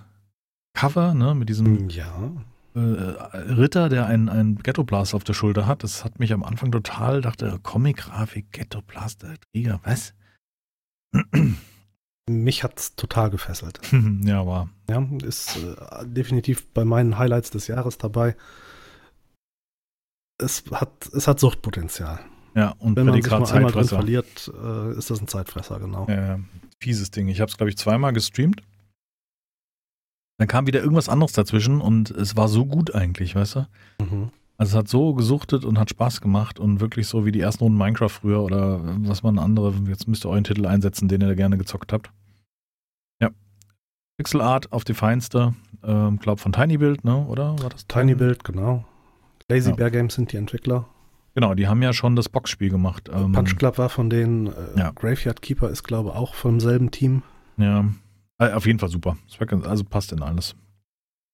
Cover, 0.73 1.13
ne, 1.13 1.33
mit 1.33 1.49
diesem 1.49 1.89
Ja. 1.89 2.31
äh, 2.75 2.79
Ritter, 2.79 3.89
der 3.89 4.05
einen, 4.05 4.29
einen 4.29 4.57
Ghetto 4.57 4.83
Blaster 4.83 5.15
auf 5.17 5.23
der 5.23 5.33
Schulter 5.33 5.65
hat. 5.65 5.83
Das 5.83 6.03
hat 6.03 6.19
mich 6.19 6.33
am 6.33 6.43
Anfang 6.43 6.71
total, 6.71 7.21
dachte, 7.21 7.59
Comic-Grafik, 7.63 8.51
Ghetto 8.51 8.81
Blaster, 8.81 9.35
Krieger, 9.51 9.79
was? 9.83 10.13
Mich 12.29 12.63
hat's 12.63 12.95
total 12.95 13.29
gefesselt. 13.29 13.79
ja, 14.23 14.45
war. 14.45 14.69
Ja, 14.89 15.07
ist 15.23 15.57
äh, 15.57 16.05
definitiv 16.05 16.67
bei 16.73 16.83
meinen 16.85 17.17
Highlights 17.17 17.49
des 17.49 17.67
Jahres 17.67 17.97
dabei. 17.97 18.35
Es 20.39 20.63
hat, 20.71 21.07
es 21.13 21.27
hat 21.27 21.39
Suchtpotenzial. 21.39 22.19
Ja, 22.57 22.73
und 22.79 22.95
Wenn 22.95 23.05
man 23.05 23.13
die 23.13 23.21
sich 23.21 23.29
gerade 23.29 23.43
mal 23.43 23.53
einmal 23.53 23.71
drin 23.71 23.85
verliert, 23.85 24.51
äh, 24.63 24.97
ist 24.97 25.11
das 25.11 25.21
ein 25.21 25.27
Zeitfresser, 25.27 25.79
genau. 25.79 26.07
Ja, 26.09 26.39
fieses 26.81 27.11
Ding. 27.11 27.27
Ich 27.27 27.39
habe 27.39 27.51
es, 27.51 27.57
glaube 27.57 27.69
ich, 27.69 27.77
zweimal 27.77 28.13
gestreamt. 28.13 28.63
Dann 30.39 30.47
kam 30.47 30.65
wieder 30.65 30.81
irgendwas 30.81 31.07
anderes 31.07 31.33
dazwischen 31.33 31.81
und 31.81 32.09
es 32.09 32.35
war 32.35 32.47
so 32.47 32.65
gut 32.65 32.95
eigentlich, 32.95 33.35
weißt 33.35 33.55
du? 33.57 33.67
Mhm. 34.01 34.31
Also 34.57 34.71
es 34.71 34.75
hat 34.75 34.87
so 34.87 35.13
gesuchtet 35.13 35.65
und 35.65 35.77
hat 35.77 35.91
Spaß 35.91 36.19
gemacht 36.19 36.59
und 36.59 36.79
wirklich 36.79 37.07
so 37.07 37.27
wie 37.27 37.31
die 37.31 37.41
ersten 37.41 37.63
Runden 37.63 37.77
Minecraft 37.77 38.09
früher 38.09 38.41
oder 38.41 38.81
was 39.07 39.21
man 39.21 39.37
andere, 39.37 39.75
jetzt 39.87 40.07
müsst 40.07 40.25
ihr 40.25 40.29
euren 40.29 40.43
Titel 40.43 40.65
einsetzen, 40.65 41.07
den 41.07 41.21
ihr 41.21 41.35
gerne 41.35 41.59
gezockt 41.59 41.93
habt. 41.93 42.09
Ja. 43.21 43.29
Pixel 44.17 44.41
Art 44.41 44.71
auf 44.71 44.83
die 44.83 44.95
feinste, 44.95 45.53
ähm, 45.83 46.17
glaub 46.17 46.39
von 46.39 46.53
Tiny 46.53 46.79
Build, 46.79 47.03
ne, 47.03 47.23
oder? 47.27 47.59
War 47.59 47.69
das 47.69 47.85
Tiny 47.85 48.15
Build, 48.15 48.43
genau. 48.43 48.83
Lazy 49.47 49.69
Ja. 49.69 49.75
Bear 49.75 49.91
Games 49.91 50.15
sind 50.15 50.31
die 50.31 50.37
Entwickler. 50.37 50.87
Genau, 51.37 51.53
die 51.53 51.67
haben 51.67 51.83
ja 51.83 51.93
schon 51.93 52.15
das 52.15 52.29
Boxspiel 52.29 52.71
gemacht. 52.71 53.11
Ähm, 53.13 53.31
Punch 53.31 53.57
Club 53.57 53.77
war 53.77 53.89
von 53.89 54.09
denen. 54.09 54.47
Äh, 54.47 54.79
ja. 54.79 54.89
Graveyard 54.89 55.39
Keeper 55.43 55.69
ist, 55.69 55.83
glaube 55.83 56.09
ich, 56.09 56.15
auch 56.15 56.33
vom 56.33 56.59
selben 56.59 56.89
Team. 56.89 57.21
Ja, 57.57 57.85
Äh, 58.39 58.53
auf 58.53 58.65
jeden 58.65 58.79
Fall 58.79 58.89
super. 58.89 59.17
Also 59.63 59.83
passt 59.83 60.11
in 60.13 60.23
alles. 60.23 60.55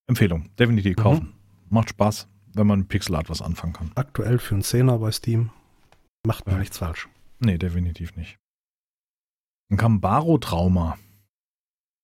Empfehlung, 0.08 0.50
definitiv 0.60 0.98
Mhm. 0.98 1.02
kaufen. 1.02 1.34
Macht 1.70 1.90
Spaß, 1.92 2.28
wenn 2.54 2.68
man 2.68 2.86
Pixel 2.90 3.16
Art 3.16 3.30
was 3.30 3.42
anfangen 3.42 3.72
kann. 3.72 3.92
Aktuell 3.96 4.40
für 4.40 4.56
einen 4.56 4.62
Zehner 4.64 4.98
bei 5.00 5.10
Steam. 5.12 5.52
Macht 6.28 6.48
man 6.48 6.56
Ja. 6.56 6.60
nichts 6.60 6.80
falsch. 6.80 7.08
Nee, 7.40 7.58
definitiv 7.58 8.18
nicht. 8.18 8.38
Dann 9.70 9.78
kam 9.78 10.02
Baro-Trauma. 10.02 10.98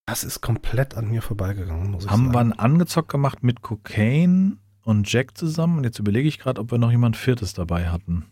Das 0.06 0.24
ist 0.24 0.40
komplett 0.40 0.96
an 0.96 1.10
mir 1.10 1.22
vorbeigegangen, 1.22 1.92
muss 1.92 2.06
ich 2.06 2.10
Haben 2.12 2.28
wir 2.28 2.34
sagen. 2.34 2.52
einen 2.54 2.60
angezockt 2.60 3.10
gemacht 3.12 3.44
mit 3.44 3.62
Cocaine 3.62 4.56
und 4.90 5.12
Jack 5.12 5.38
zusammen. 5.38 5.78
Und 5.78 5.84
jetzt 5.84 6.00
überlege 6.00 6.28
ich 6.28 6.40
gerade, 6.40 6.60
ob 6.60 6.72
wir 6.72 6.80
noch 6.80 6.90
jemand 6.90 7.16
Viertes 7.16 7.54
dabei 7.54 7.90
hatten. 7.90 8.26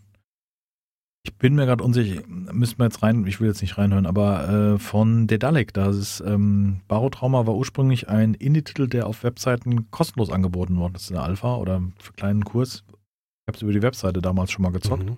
Ich 1.24 1.36
bin 1.36 1.56
mir 1.56 1.65
gerade 1.65 1.84
unsicher, 1.84 2.24
müssen 2.26 2.80
wir 2.80 2.86
jetzt 2.86 3.04
rein, 3.04 3.28
ich 3.28 3.39
will 3.39 3.50
jetzt 3.50 3.62
nicht 3.62 3.78
reinhören, 3.78 4.06
aber 4.06 4.50
äh, 4.50 4.80
von 4.80 5.28
Dedalek, 5.28 5.74
das 5.74 5.98
ist, 5.98 6.24
ähm, 6.26 6.80
Barotrauma 6.88 7.46
war 7.46 7.54
ursprünglich 7.54 8.08
ein 8.08 8.34
Indie-Titel, 8.34 8.88
der 8.88 9.08
auf 9.08 9.24
Webseiten 9.24 9.91
kostenlos 9.91 10.32
angeboten 10.32 10.78
worden 10.78 10.96
ist 10.96 11.10
in 11.10 11.15
der 11.15 11.26
Alpha 11.26 11.58
oder 11.58 11.84
für 12.00 12.13
kleinen 12.13 12.46
Kurs. 12.46 12.86
Ich 12.88 13.48
habe 13.50 13.58
es 13.58 13.62
über 13.62 13.74
die 13.74 13.82
Webseite 13.82 14.22
damals 14.22 14.52
schon 14.52 14.63
mal 14.63 14.72
gezockt. 14.72 15.04
Mhm. 15.04 15.17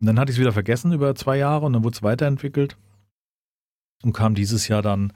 Und 0.00 0.06
dann 0.06 0.18
hatte 0.18 0.30
ich 0.30 0.36
es 0.36 0.40
wieder 0.40 0.52
vergessen 0.52 0.92
über 0.92 1.14
zwei 1.16 1.38
Jahre 1.38 1.66
und 1.66 1.72
dann 1.72 1.82
wurde 1.82 1.96
es 1.96 2.02
weiterentwickelt 2.02 2.76
und 4.04 4.12
kam 4.12 4.36
dieses 4.36 4.68
Jahr 4.68 4.80
dann 4.80 5.12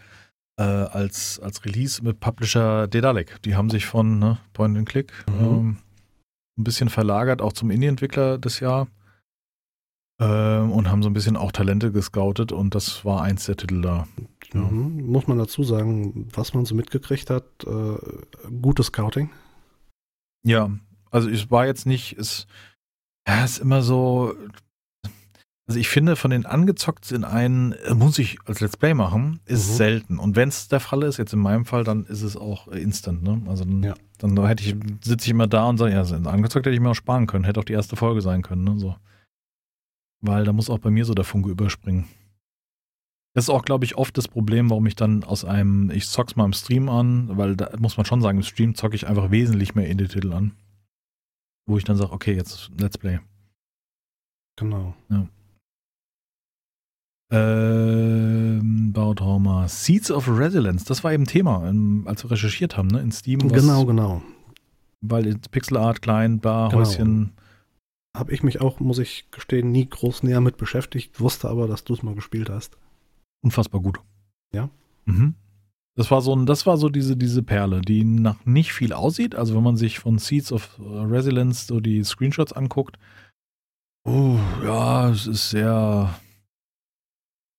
äh, 0.58 0.62
als, 0.62 1.38
als 1.40 1.64
Release 1.64 2.02
mit 2.04 2.20
Publisher 2.20 2.86
Dedalek. 2.88 3.40
Die 3.42 3.54
haben 3.56 3.70
sich 3.70 3.86
von 3.86 4.18
ne, 4.18 4.38
Point 4.52 4.76
and 4.76 4.88
Click 4.88 5.12
Mhm. 5.28 5.44
ähm, 5.44 5.76
ein 6.58 6.64
bisschen 6.64 6.88
verlagert, 6.88 7.40
auch 7.40 7.52
zum 7.52 7.70
Indie-Entwickler 7.70 8.36
des 8.38 8.58
Jahr 8.60 8.88
ähm, 10.20 10.72
und 10.72 10.90
haben 10.90 11.02
so 11.02 11.08
ein 11.08 11.12
bisschen 11.12 11.36
auch 11.36 11.52
Talente 11.52 11.92
gescoutet 11.92 12.50
und 12.50 12.74
das 12.74 13.04
war 13.04 13.22
eins 13.22 13.46
der 13.46 13.56
Titel 13.56 13.80
da. 13.80 14.08
Ja. 14.52 14.60
Mhm. 14.60 15.06
Muss 15.06 15.28
man 15.28 15.38
dazu 15.38 15.62
sagen, 15.62 16.28
was 16.32 16.54
man 16.54 16.64
so 16.64 16.74
mitgekriegt 16.74 17.30
hat, 17.30 17.44
äh, 17.64 18.50
gutes 18.60 18.86
Scouting. 18.86 19.30
Ja, 20.44 20.70
also 21.10 21.28
es 21.28 21.50
war 21.50 21.66
jetzt 21.66 21.86
nicht, 21.86 22.18
es 22.18 22.46
ja, 23.28 23.44
es 23.44 23.52
ist 23.52 23.58
immer 23.58 23.82
so, 23.82 24.34
also 25.68 25.78
ich 25.78 25.88
finde, 25.88 26.16
von 26.16 26.30
den 26.30 26.46
angezockt 26.46 27.12
in 27.12 27.24
einen, 27.24 27.72
äh, 27.72 27.94
muss 27.94 28.18
ich 28.18 28.38
als 28.46 28.60
Let's 28.60 28.76
Play 28.76 28.94
machen, 28.94 29.38
ist 29.44 29.68
Mhm. 29.70 29.74
selten. 29.76 30.18
Und 30.18 30.34
wenn 30.34 30.48
es 30.48 30.68
der 30.68 30.80
Fall 30.80 31.02
ist, 31.02 31.18
jetzt 31.18 31.32
in 31.34 31.38
meinem 31.40 31.64
Fall, 31.66 31.84
dann 31.84 32.04
ist 32.06 32.22
es 32.22 32.36
auch 32.36 32.68
äh, 32.68 32.80
instant, 32.80 33.22
ne? 33.22 33.42
Also 33.46 33.64
dann, 33.64 33.82
Ja. 33.82 33.94
dann 34.18 34.46
hätte 34.46 34.64
ich, 34.64 34.74
sitze 35.04 35.26
ich 35.26 35.30
immer 35.30 35.46
da 35.46 35.66
und 35.66 35.76
sage, 35.78 35.92
ja, 35.92 36.00
angezockt 36.02 36.66
hätte 36.66 36.74
ich 36.74 36.80
mir 36.80 36.90
auch 36.90 36.94
sparen 36.94 37.26
können, 37.26 37.44
hätte 37.44 37.60
auch 37.60 37.64
die 37.64 37.74
erste 37.74 37.96
Folge 37.96 38.22
sein 38.22 38.42
können, 38.42 38.64
ne? 38.64 38.78
So. 38.78 38.96
Weil 40.20 40.44
da 40.44 40.52
muss 40.52 40.70
auch 40.70 40.78
bei 40.78 40.90
mir 40.90 41.04
so 41.04 41.14
der 41.14 41.24
Funke 41.24 41.50
überspringen. 41.50 42.06
Das 43.34 43.44
ist 43.44 43.50
auch, 43.50 43.62
glaube 43.62 43.84
ich, 43.84 43.96
oft 43.96 44.16
das 44.18 44.26
Problem, 44.26 44.70
warum 44.70 44.86
ich 44.86 44.96
dann 44.96 45.22
aus 45.22 45.44
einem, 45.44 45.90
ich 45.90 46.08
zock's 46.08 46.34
mal 46.34 46.44
im 46.46 46.54
Stream 46.54 46.88
an, 46.88 47.36
weil 47.36 47.54
da 47.56 47.70
muss 47.78 47.96
man 47.96 48.06
schon 48.06 48.20
sagen, 48.22 48.38
im 48.38 48.42
Stream 48.42 48.74
zocke 48.74 48.96
ich 48.96 49.06
einfach 49.06 49.30
wesentlich 49.30 49.74
mehr 49.76 49.86
Indie-Titel 49.86 50.32
an. 50.32 50.52
Wo 51.66 51.76
ich 51.76 51.84
dann 51.84 51.96
sage, 51.96 52.10
okay, 52.12 52.34
jetzt 52.34 52.70
Let's 52.80 52.96
Play. 52.98 53.20
Genau. 54.56 54.96
Ähm, 57.30 58.92
Bautrauma. 58.92 59.68
Seeds 59.68 60.10
of 60.10 60.28
Resilience, 60.28 60.84
das 60.84 61.04
war 61.04 61.12
eben 61.12 61.24
Thema, 61.26 61.68
ähm, 61.68 62.04
als 62.06 62.24
wir 62.24 62.30
recherchiert 62.30 62.76
haben, 62.76 62.88
ne? 62.88 63.00
In 63.00 63.12
Steam. 63.12 63.40
was- 63.50 63.60
Genau, 63.62 63.84
genau. 63.84 64.22
Weil 65.00 65.36
Pixel 65.50 65.76
Art, 65.76 66.02
klein, 66.02 66.40
bar, 66.40 66.70
Genau. 66.70 66.80
Häuschen. 66.84 67.32
Habe 68.16 68.32
ich 68.32 68.42
mich 68.42 68.60
auch, 68.60 68.80
muss 68.80 68.98
ich 68.98 69.30
gestehen, 69.30 69.70
nie 69.70 69.88
groß 69.88 70.22
näher 70.24 70.40
mit 70.40 70.56
beschäftigt, 70.56 71.20
wusste 71.20 71.48
aber, 71.48 71.68
dass 71.68 71.84
du 71.84 71.92
es 71.94 72.02
mal 72.02 72.14
gespielt 72.14 72.50
hast. 72.50 72.76
Unfassbar 73.44 73.80
gut. 73.80 74.00
Ja. 74.52 74.70
Mhm. 75.04 75.34
Das 75.94 76.10
war 76.10 76.20
so 76.22 76.34
ein, 76.34 76.46
das 76.46 76.66
war 76.66 76.78
so 76.78 76.88
diese, 76.88 77.16
diese 77.16 77.42
Perle, 77.42 77.80
die 77.80 78.04
nach 78.04 78.44
nicht 78.44 78.72
viel 78.72 78.92
aussieht. 78.92 79.34
Also 79.34 79.54
wenn 79.54 79.62
man 79.62 79.76
sich 79.76 79.98
von 79.98 80.18
Seeds 80.18 80.50
of 80.52 80.78
Resilience 80.80 81.66
so 81.66 81.80
die 81.80 82.02
Screenshots 82.02 82.52
anguckt, 82.52 82.98
oh, 84.04 84.36
ja, 84.64 85.10
es 85.10 85.26
ist 85.26 85.50
sehr. 85.50 86.14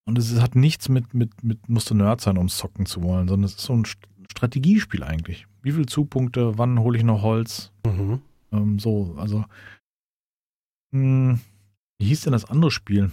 Und 0.10 0.18
es 0.18 0.42
hat 0.42 0.56
nichts 0.56 0.90
mit, 0.90 1.14
mit, 1.14 1.44
mit 1.44 1.70
musst 1.70 1.92
du 1.92 1.94
Nerd 1.94 2.20
sein, 2.20 2.38
um 2.40 2.48
es 2.48 2.58
zocken 2.58 2.88
zu 2.88 3.04
wollen, 3.04 3.28
sondern 3.28 3.46
es 3.46 3.52
ist 3.52 3.62
so 3.62 3.74
ein 3.74 3.86
St- 3.86 3.98
Strategiespiel 4.32 5.04
eigentlich. 5.04 5.46
Wie 5.62 5.72
viele 5.72 5.86
Zugpunkte, 5.86 6.58
wann 6.58 6.80
hole 6.80 6.98
ich 6.98 7.04
noch 7.04 7.22
Holz? 7.22 7.72
Mhm. 7.86 8.20
Ähm, 8.52 8.80
so, 8.80 9.14
also. 9.18 9.46
Hm, 10.92 11.40
wie 12.00 12.08
hieß 12.08 12.22
denn 12.22 12.34
das 12.34 12.46
andere 12.46 12.72
Spiel? 12.72 13.12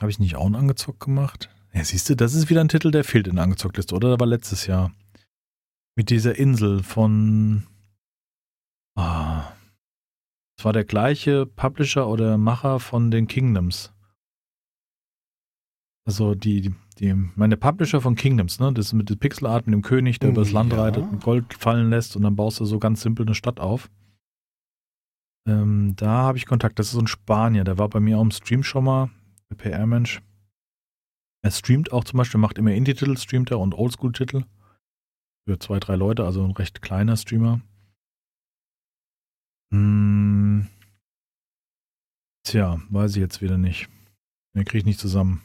Habe 0.00 0.10
ich 0.10 0.18
nicht 0.18 0.36
auch 0.36 0.46
einen 0.46 0.54
angezockt 0.54 1.00
gemacht? 1.00 1.50
Ja, 1.74 1.84
siehst 1.84 2.08
du, 2.08 2.16
das 2.16 2.32
ist 2.32 2.48
wieder 2.48 2.62
ein 2.62 2.68
Titel, 2.68 2.90
der 2.90 3.04
fehlt 3.04 3.28
in 3.28 3.34
der 3.34 3.44
Angezockt-Liste, 3.44 3.94
oder? 3.94 4.08
Der 4.08 4.20
war 4.20 4.26
letztes 4.26 4.66
Jahr. 4.66 4.92
Mit 5.96 6.08
dieser 6.08 6.38
Insel 6.38 6.82
von. 6.82 7.66
Ah. 8.96 9.52
Das 10.56 10.64
war 10.64 10.72
der 10.72 10.84
gleiche 10.84 11.44
Publisher 11.44 12.08
oder 12.08 12.38
Macher 12.38 12.80
von 12.80 13.10
den 13.10 13.26
Kingdoms. 13.26 13.92
Also 16.10 16.34
die, 16.34 16.74
die, 16.98 17.14
meine 17.36 17.56
Publisher 17.56 18.00
von 18.00 18.16
Kingdoms, 18.16 18.58
ne? 18.58 18.72
Das 18.72 18.86
ist 18.86 18.94
mit 18.94 19.10
der 19.10 19.14
Pixelart 19.14 19.68
mit 19.68 19.74
dem 19.74 19.82
König, 19.82 20.18
der 20.18 20.30
übers 20.30 20.50
Land 20.50 20.72
Ja. 20.72 20.82
reitet 20.82 21.04
und 21.04 21.22
Gold 21.22 21.54
fallen 21.54 21.88
lässt 21.88 22.16
und 22.16 22.22
dann 22.22 22.34
baust 22.34 22.58
du 22.58 22.64
so 22.64 22.80
ganz 22.80 23.02
simpel 23.02 23.24
eine 23.24 23.36
Stadt 23.36 23.60
auf. 23.60 23.88
Ähm, 25.46 25.94
da 25.94 26.08
habe 26.24 26.36
ich 26.36 26.46
Kontakt. 26.46 26.80
Das 26.80 26.86
ist 26.88 26.94
so 26.94 26.98
ein 26.98 27.06
Spanier, 27.06 27.62
der 27.62 27.78
war 27.78 27.88
bei 27.88 28.00
mir 28.00 28.18
auch 28.18 28.22
im 28.22 28.32
Stream 28.32 28.64
schon 28.64 28.82
mal, 28.86 29.08
der 29.50 29.54
PR-Mensch. 29.54 30.20
Er 31.44 31.52
streamt 31.52 31.92
auch 31.92 32.02
zum 32.02 32.16
Beispiel, 32.16 32.40
macht 32.40 32.58
immer 32.58 32.72
Indie-Titel, 32.72 33.16
streamt 33.16 33.52
er 33.52 33.60
und 33.60 33.72
Oldschool-Titel. 33.76 34.42
Für 35.46 35.60
zwei, 35.60 35.78
drei 35.78 35.94
Leute, 35.94 36.24
also 36.24 36.44
ein 36.44 36.50
recht 36.50 36.82
kleiner 36.82 37.16
Streamer. 37.16 37.60
Hm. 39.72 40.66
Tja, 42.42 42.80
weiß 42.90 43.12
ich 43.12 43.20
jetzt 43.20 43.42
wieder 43.42 43.58
nicht. 43.58 43.88
Den 44.56 44.64
kriege 44.64 44.78
ich 44.78 44.84
nicht 44.84 44.98
zusammen. 44.98 45.42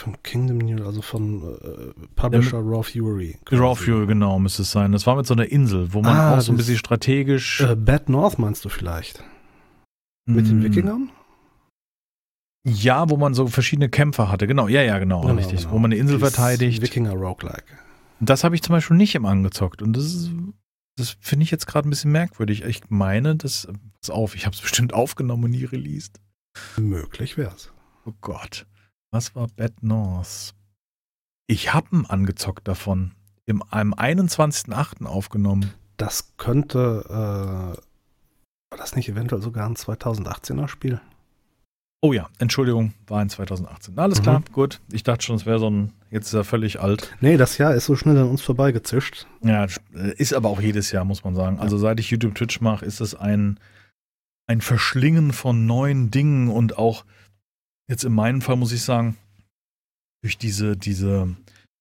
Von 0.00 0.20
Kingdom 0.24 0.58
New, 0.58 0.84
also 0.84 1.02
von 1.02 1.42
äh, 1.42 1.92
Publisher 2.16 2.58
Raw 2.58 2.82
Fury. 2.82 3.38
Raw 3.52 3.76
Fury, 3.76 4.06
genau, 4.06 4.38
müsste 4.40 4.62
es 4.62 4.72
sein. 4.72 4.90
Das 4.90 5.06
war 5.06 5.14
mit 5.16 5.26
so 5.26 5.34
einer 5.34 5.46
Insel, 5.46 5.92
wo 5.92 6.02
man 6.02 6.16
Ah, 6.16 6.36
auch 6.36 6.40
so 6.40 6.52
ein 6.52 6.56
bisschen 6.56 6.76
strategisch. 6.78 7.60
Äh, 7.60 7.76
Bad 7.76 8.08
North 8.08 8.38
meinst 8.38 8.64
du 8.64 8.68
vielleicht? 8.68 9.22
Mit 10.26 10.48
den 10.48 10.60
Mm, 10.60 10.62
Wikingern? 10.64 11.10
Ja, 12.66 13.08
wo 13.10 13.16
man 13.16 13.34
so 13.34 13.46
verschiedene 13.46 13.88
Kämpfer 13.88 14.30
hatte. 14.30 14.46
Genau, 14.46 14.68
ja, 14.68 14.82
ja, 14.82 14.98
genau, 14.98 15.20
Genau, 15.20 15.34
richtig. 15.34 15.60
genau. 15.60 15.72
Wo 15.72 15.78
man 15.78 15.92
eine 15.92 16.00
Insel 16.00 16.16
Dieses 16.18 16.34
verteidigt. 16.34 16.82
Wikinger 16.82 17.12
Roguelike. 17.12 17.64
Das 18.20 18.42
habe 18.42 18.54
ich 18.54 18.62
zum 18.62 18.72
Beispiel 18.74 18.96
nicht 18.96 19.14
im 19.14 19.26
angezockt. 19.26 19.82
Und 19.82 19.92
das 19.96 20.04
ist, 20.06 20.30
das 20.96 21.16
finde 21.20 21.44
ich 21.44 21.50
jetzt 21.50 21.66
gerade 21.66 21.86
ein 21.88 21.90
bisschen 21.90 22.10
merkwürdig. 22.10 22.64
Ich 22.64 22.80
meine, 22.88 23.36
das, 23.36 23.68
pass 24.00 24.10
auf, 24.10 24.34
ich 24.34 24.46
habe 24.46 24.56
es 24.56 24.62
bestimmt 24.62 24.92
aufgenommen 24.94 25.44
und 25.44 25.50
nie 25.50 25.64
released. 25.64 26.20
Möglich 26.78 27.36
wär's. 27.36 27.70
Oh 28.06 28.12
Gott. 28.22 28.66
Was 29.14 29.36
war 29.36 29.46
Bad 29.46 29.80
North? 29.80 30.54
Ich 31.46 31.72
habe 31.72 31.86
einen 31.92 32.06
angezockt 32.06 32.66
davon. 32.66 33.12
Im, 33.46 33.62
am 33.70 33.94
21.08. 33.94 35.06
aufgenommen. 35.06 35.72
Das 35.98 36.32
könnte, 36.36 37.04
äh, 37.08 37.12
war 37.12 38.76
das 38.76 38.96
nicht 38.96 39.08
eventuell 39.08 39.40
sogar 39.40 39.68
ein 39.68 39.76
2018er 39.76 40.66
Spiel? 40.66 41.00
Oh 42.02 42.12
ja, 42.12 42.28
Entschuldigung, 42.40 42.92
war 43.06 43.22
in 43.22 43.28
2018. 43.28 43.96
Alles 44.00 44.18
Mhm. 44.18 44.22
klar, 44.24 44.42
gut. 44.50 44.80
Ich 44.90 45.04
dachte 45.04 45.24
schon, 45.24 45.36
es 45.36 45.46
wäre 45.46 45.60
so 45.60 45.70
ein, 45.70 45.92
jetzt 46.10 46.26
ist 46.26 46.34
er 46.34 46.42
völlig 46.42 46.80
alt. 46.80 47.14
Nee, 47.20 47.36
das 47.36 47.56
Jahr 47.56 47.72
ist 47.72 47.86
so 47.86 47.94
schnell 47.94 48.18
an 48.18 48.28
uns 48.28 48.42
vorbeigezischt. 48.42 49.28
Ja, 49.44 49.68
ist 49.92 50.34
aber 50.34 50.48
auch 50.48 50.60
jedes 50.60 50.90
Jahr, 50.90 51.04
muss 51.04 51.22
man 51.22 51.36
sagen. 51.36 51.60
Also 51.60 51.78
seit 51.78 52.00
ich 52.00 52.10
YouTube 52.10 52.34
Twitch 52.34 52.60
mache, 52.60 52.84
ist 52.84 52.98
es 53.00 53.14
ein, 53.14 53.60
ein 54.48 54.60
Verschlingen 54.60 55.32
von 55.32 55.66
neuen 55.66 56.10
Dingen 56.10 56.48
und 56.48 56.78
auch 56.78 57.04
jetzt 57.88 58.04
in 58.04 58.12
meinem 58.12 58.40
Fall 58.40 58.56
muss 58.56 58.72
ich 58.72 58.82
sagen, 58.82 59.16
durch 60.22 60.38
diese, 60.38 60.76
diese, 60.76 61.34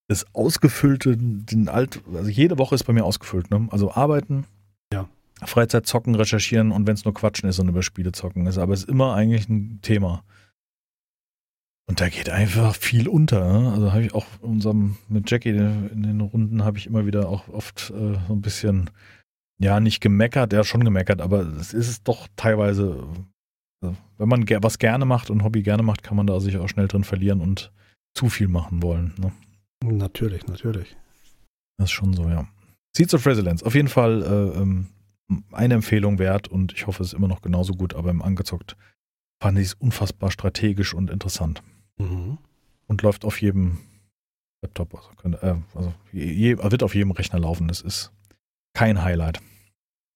das 0.09 0.25
ausgefüllte, 0.33 1.15
den 1.17 1.69
Alt, 1.69 2.01
also 2.13 2.29
jede 2.29 2.57
Woche 2.57 2.75
ist 2.75 2.83
bei 2.83 2.93
mir 2.93 3.05
ausgefüllt, 3.05 3.49
ne? 3.51 3.67
Also 3.71 3.91
arbeiten, 3.91 4.45
Ja. 4.93 5.07
Freizeit 5.45 5.87
zocken, 5.87 6.15
recherchieren 6.15 6.71
und 6.71 6.87
wenn 6.87 6.93
es 6.93 7.05
nur 7.05 7.13
Quatschen 7.13 7.49
ist 7.49 7.59
und 7.59 7.69
über 7.69 7.83
Spiele 7.83 8.11
zocken 8.11 8.45
ist, 8.47 8.57
aber 8.57 8.73
es 8.73 8.81
ist 8.81 8.89
immer 8.89 9.13
eigentlich 9.15 9.47
ein 9.49 9.79
Thema. 9.81 10.23
Und 11.85 11.99
da 11.99 12.07
geht 12.07 12.29
einfach 12.29 12.75
viel 12.75 13.09
unter. 13.09 13.61
Ne? 13.61 13.71
Also 13.73 13.91
habe 13.91 14.03
ich 14.03 14.13
auch 14.13 14.25
unserem, 14.39 14.97
mit 15.09 15.29
Jackie 15.29 15.49
in 15.49 16.03
den 16.03 16.21
Runden 16.21 16.63
habe 16.63 16.77
ich 16.77 16.87
immer 16.87 17.05
wieder 17.05 17.27
auch 17.27 17.49
oft 17.49 17.89
äh, 17.91 18.13
so 18.27 18.33
ein 18.33 18.41
bisschen, 18.41 18.89
ja, 19.59 19.79
nicht 19.79 19.99
gemeckert, 19.99 20.53
ja 20.53 20.63
schon 20.63 20.83
gemeckert, 20.85 21.19
aber 21.21 21.41
es 21.41 21.73
ist 21.73 21.89
es 21.89 22.03
doch 22.03 22.27
teilweise, 22.37 23.05
wenn 24.17 24.29
man 24.29 24.45
was 24.61 24.79
gerne 24.79 25.05
macht 25.05 25.29
und 25.29 25.43
Hobby 25.43 25.63
gerne 25.63 25.83
macht, 25.83 26.03
kann 26.03 26.17
man 26.17 26.27
da 26.27 26.39
sich 26.39 26.57
auch 26.57 26.69
schnell 26.69 26.87
drin 26.87 27.03
verlieren 27.03 27.41
und 27.41 27.71
zu 28.13 28.29
viel 28.29 28.47
machen 28.47 28.81
wollen. 28.81 29.13
Ne? 29.17 29.31
Natürlich, 29.83 30.47
natürlich. 30.47 30.95
Das 31.77 31.85
ist 31.85 31.91
schon 31.91 32.13
so, 32.13 32.29
ja. 32.29 32.47
Seeds 32.95 33.13
of 33.13 33.25
Resilience, 33.25 33.63
auf 33.63 33.75
jeden 33.75 33.87
Fall 33.87 34.21
äh, 34.21 34.59
ähm, 34.59 34.87
eine 35.51 35.73
Empfehlung 35.73 36.19
wert 36.19 36.47
und 36.47 36.73
ich 36.73 36.85
hoffe, 36.85 37.01
es 37.01 37.09
ist 37.09 37.13
immer 37.13 37.27
noch 37.27 37.41
genauso 37.41 37.73
gut, 37.73 37.95
aber 37.95 38.11
im 38.11 38.21
Angezockt 38.21 38.77
fand 39.41 39.57
ich 39.57 39.65
es 39.65 39.73
unfassbar 39.73 40.31
strategisch 40.31 40.93
und 40.93 41.09
interessant. 41.09 41.63
Mhm. 41.97 42.37
Und 42.87 43.01
läuft 43.01 43.25
auf 43.25 43.41
jedem 43.41 43.79
Laptop, 44.61 44.95
also, 44.95 45.09
könnte, 45.17 45.41
äh, 45.41 45.55
also 45.75 45.93
je, 46.11 46.57
wird 46.57 46.83
auf 46.83 46.95
jedem 46.95 47.11
Rechner 47.11 47.39
laufen. 47.39 47.67
Das 47.67 47.81
ist 47.81 48.11
kein 48.73 49.03
Highlight. 49.03 49.41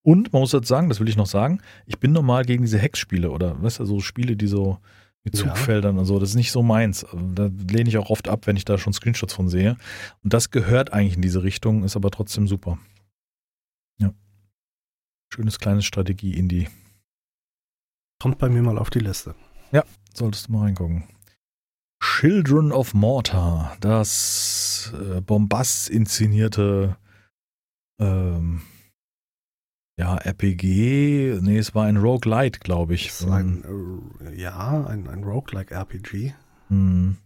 Und 0.08 0.32
man 0.32 0.42
muss 0.42 0.54
jetzt 0.54 0.70
sagen, 0.70 0.88
das 0.88 1.02
will 1.02 1.10
ich 1.10 1.18
noch 1.18 1.26
sagen, 1.26 1.62
ich 1.86 2.00
bin 2.00 2.14
normal 2.14 2.46
gegen 2.46 2.64
diese 2.64 2.78
Hexspiele 2.80 3.30
oder 3.30 3.62
weißt 3.62 3.80
du, 3.80 3.86
so 3.86 4.00
Spiele, 4.00 4.38
die 4.38 4.48
so 4.48 4.80
mit 5.26 5.38
Ja. 5.38 5.54
Zugfeldern 5.54 5.98
und 5.98 6.06
so, 6.06 6.18
das 6.18 6.30
ist 6.30 6.36
nicht 6.36 6.54
so 6.54 6.64
meins. 6.64 7.06
Da 7.12 7.50
lehne 7.70 7.90
ich 7.90 7.98
auch 7.98 8.10
oft 8.10 8.30
ab, 8.30 8.48
wenn 8.48 8.56
ich 8.56 8.64
da 8.64 8.78
schon 8.78 8.94
Screenshots 8.94 9.34
von 9.34 9.50
sehe. 9.50 9.76
Und 10.24 10.32
das 10.32 10.50
gehört 10.50 10.94
eigentlich 10.94 11.18
in 11.18 11.22
diese 11.22 11.44
Richtung, 11.44 11.84
ist 11.84 11.98
aber 11.98 12.10
trotzdem 12.10 12.48
super. 12.48 12.80
Ja. 14.00 14.14
Schönes 15.34 15.60
kleines 15.60 15.84
Strategie-Indie. 15.84 16.70
Kommt 18.22 18.38
bei 18.38 18.48
mir 18.48 18.62
mal 18.62 18.78
auf 18.78 18.90
die 18.90 19.00
Liste. 19.00 19.36
Solltest 20.14 20.48
du 20.48 20.54
mal 20.54 20.62
reingucken. 20.62 21.04
Children 22.02 22.72
of 22.72 22.94
Mortar, 22.94 23.76
das 23.82 24.94
äh, 25.00 25.20
Bombast 25.20 25.90
inszenierte 25.90 26.96
ähm, 28.00 28.62
ja, 30.00 30.16
RPG, 30.16 31.40
nee, 31.42 31.58
es 31.58 31.74
war 31.76 31.86
ein 31.86 31.98
Roguelite, 31.98 32.60
glaube 32.60 32.94
ich. 32.94 33.08
Ist 33.08 33.26
ein, 33.28 33.64
äh, 34.22 34.40
ja, 34.40 34.86
ein, 34.88 35.08
ein 35.08 35.24
Roguelike-RPG. 35.24 36.34
Hm. 36.70 37.18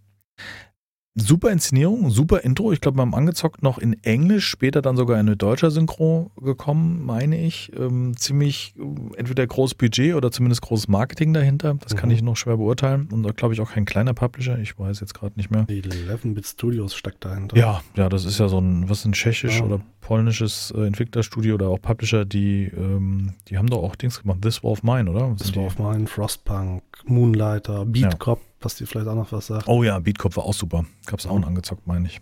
Super 1.14 1.52
Inszenierung, 1.52 2.10
super 2.10 2.40
Intro. 2.46 2.72
Ich 2.72 2.80
glaube, 2.80 2.98
wir 2.98 3.02
haben 3.02 3.14
angezockt 3.14 3.62
noch 3.64 3.80
in 3.80 4.02
Englisch, 4.02 4.48
später 4.48 4.82
dann 4.82 4.96
sogar 4.96 5.18
eine 5.18 5.36
deutsche 5.36 5.70
Synchro 5.70 6.32
gekommen, 6.42 7.04
meine 7.06 7.38
ich. 7.38 7.70
Ähm, 7.78 8.16
ziemlich 8.16 8.74
äh, 8.80 9.18
entweder 9.18 9.46
großes 9.46 9.76
Budget 9.76 10.16
oder 10.16 10.32
zumindest 10.32 10.62
großes 10.62 10.88
Marketing 10.88 11.34
dahinter. 11.34 11.74
Das 11.84 11.98
kann 11.98 12.08
Mhm. 12.08 12.16
ich 12.16 12.22
noch 12.22 12.38
schwer 12.38 12.56
beurteilen. 12.56 13.10
Und 13.12 13.24
da 13.24 13.32
glaube 13.32 13.54
ich 13.54 13.60
auch 13.60 13.72
kein 13.74 13.84
kleiner 13.84 14.14
Publisher. 14.14 14.58
Ich 14.60 14.80
weiß 14.80 15.02
jetzt 15.02 15.14
gerade 15.14 15.34
nicht 15.36 15.52
mehr. 15.52 15.64
Die 15.66 15.82
11-Bit 15.82 16.46
Studios 16.48 16.96
steckt 16.96 17.26
dahinter. 17.26 17.58
Ja, 17.58 17.82
ja, 17.98 18.08
das 18.08 18.24
ist 18.24 18.40
ja 18.40 18.48
so 18.48 18.60
ein, 18.60 18.90
was 18.90 19.04
ein 19.04 19.12
tschechisch 19.12 19.60
Ja. 19.60 19.66
oder 19.66 19.82
polnisches 20.12 20.72
äh, 20.76 20.86
Entwicklerstudio 20.88 21.56
oder 21.56 21.70
auch 21.70 21.82
Publisher, 21.82 22.26
die, 22.26 22.66
ähm, 22.66 23.34
die 23.48 23.58
haben 23.58 23.68
doch 23.70 23.82
auch 23.82 23.96
Dings 23.96 24.22
gemacht. 24.22 24.42
This 24.42 24.62
War 24.62 24.72
of 24.72 24.84
Mine, 24.84 25.10
oder? 25.10 25.38
Sind 25.38 25.56
war 25.56 25.64
auf 25.64 25.80
meinen 25.80 26.06
Frostpunk, 26.06 26.84
Moonlighter, 27.06 27.86
Beatcop, 27.86 28.42
was 28.60 28.76
dir 28.76 28.88
vielleicht 28.88 29.08
auch 29.08 29.16
noch 29.16 29.32
was 29.32 29.48
sagt. 29.48 29.70
Oh 29.70 29.84
ja, 29.86 30.00
Beatkopf 30.00 30.36
war 30.36 30.44
auch 30.44 30.54
super. 30.54 30.84
Gab's 31.06 31.26
auch 31.26 31.30
Ja. 31.30 31.36
einen 31.38 31.46
angezockt, 31.46 31.88
meine 31.88 32.08
ich. 32.08 32.20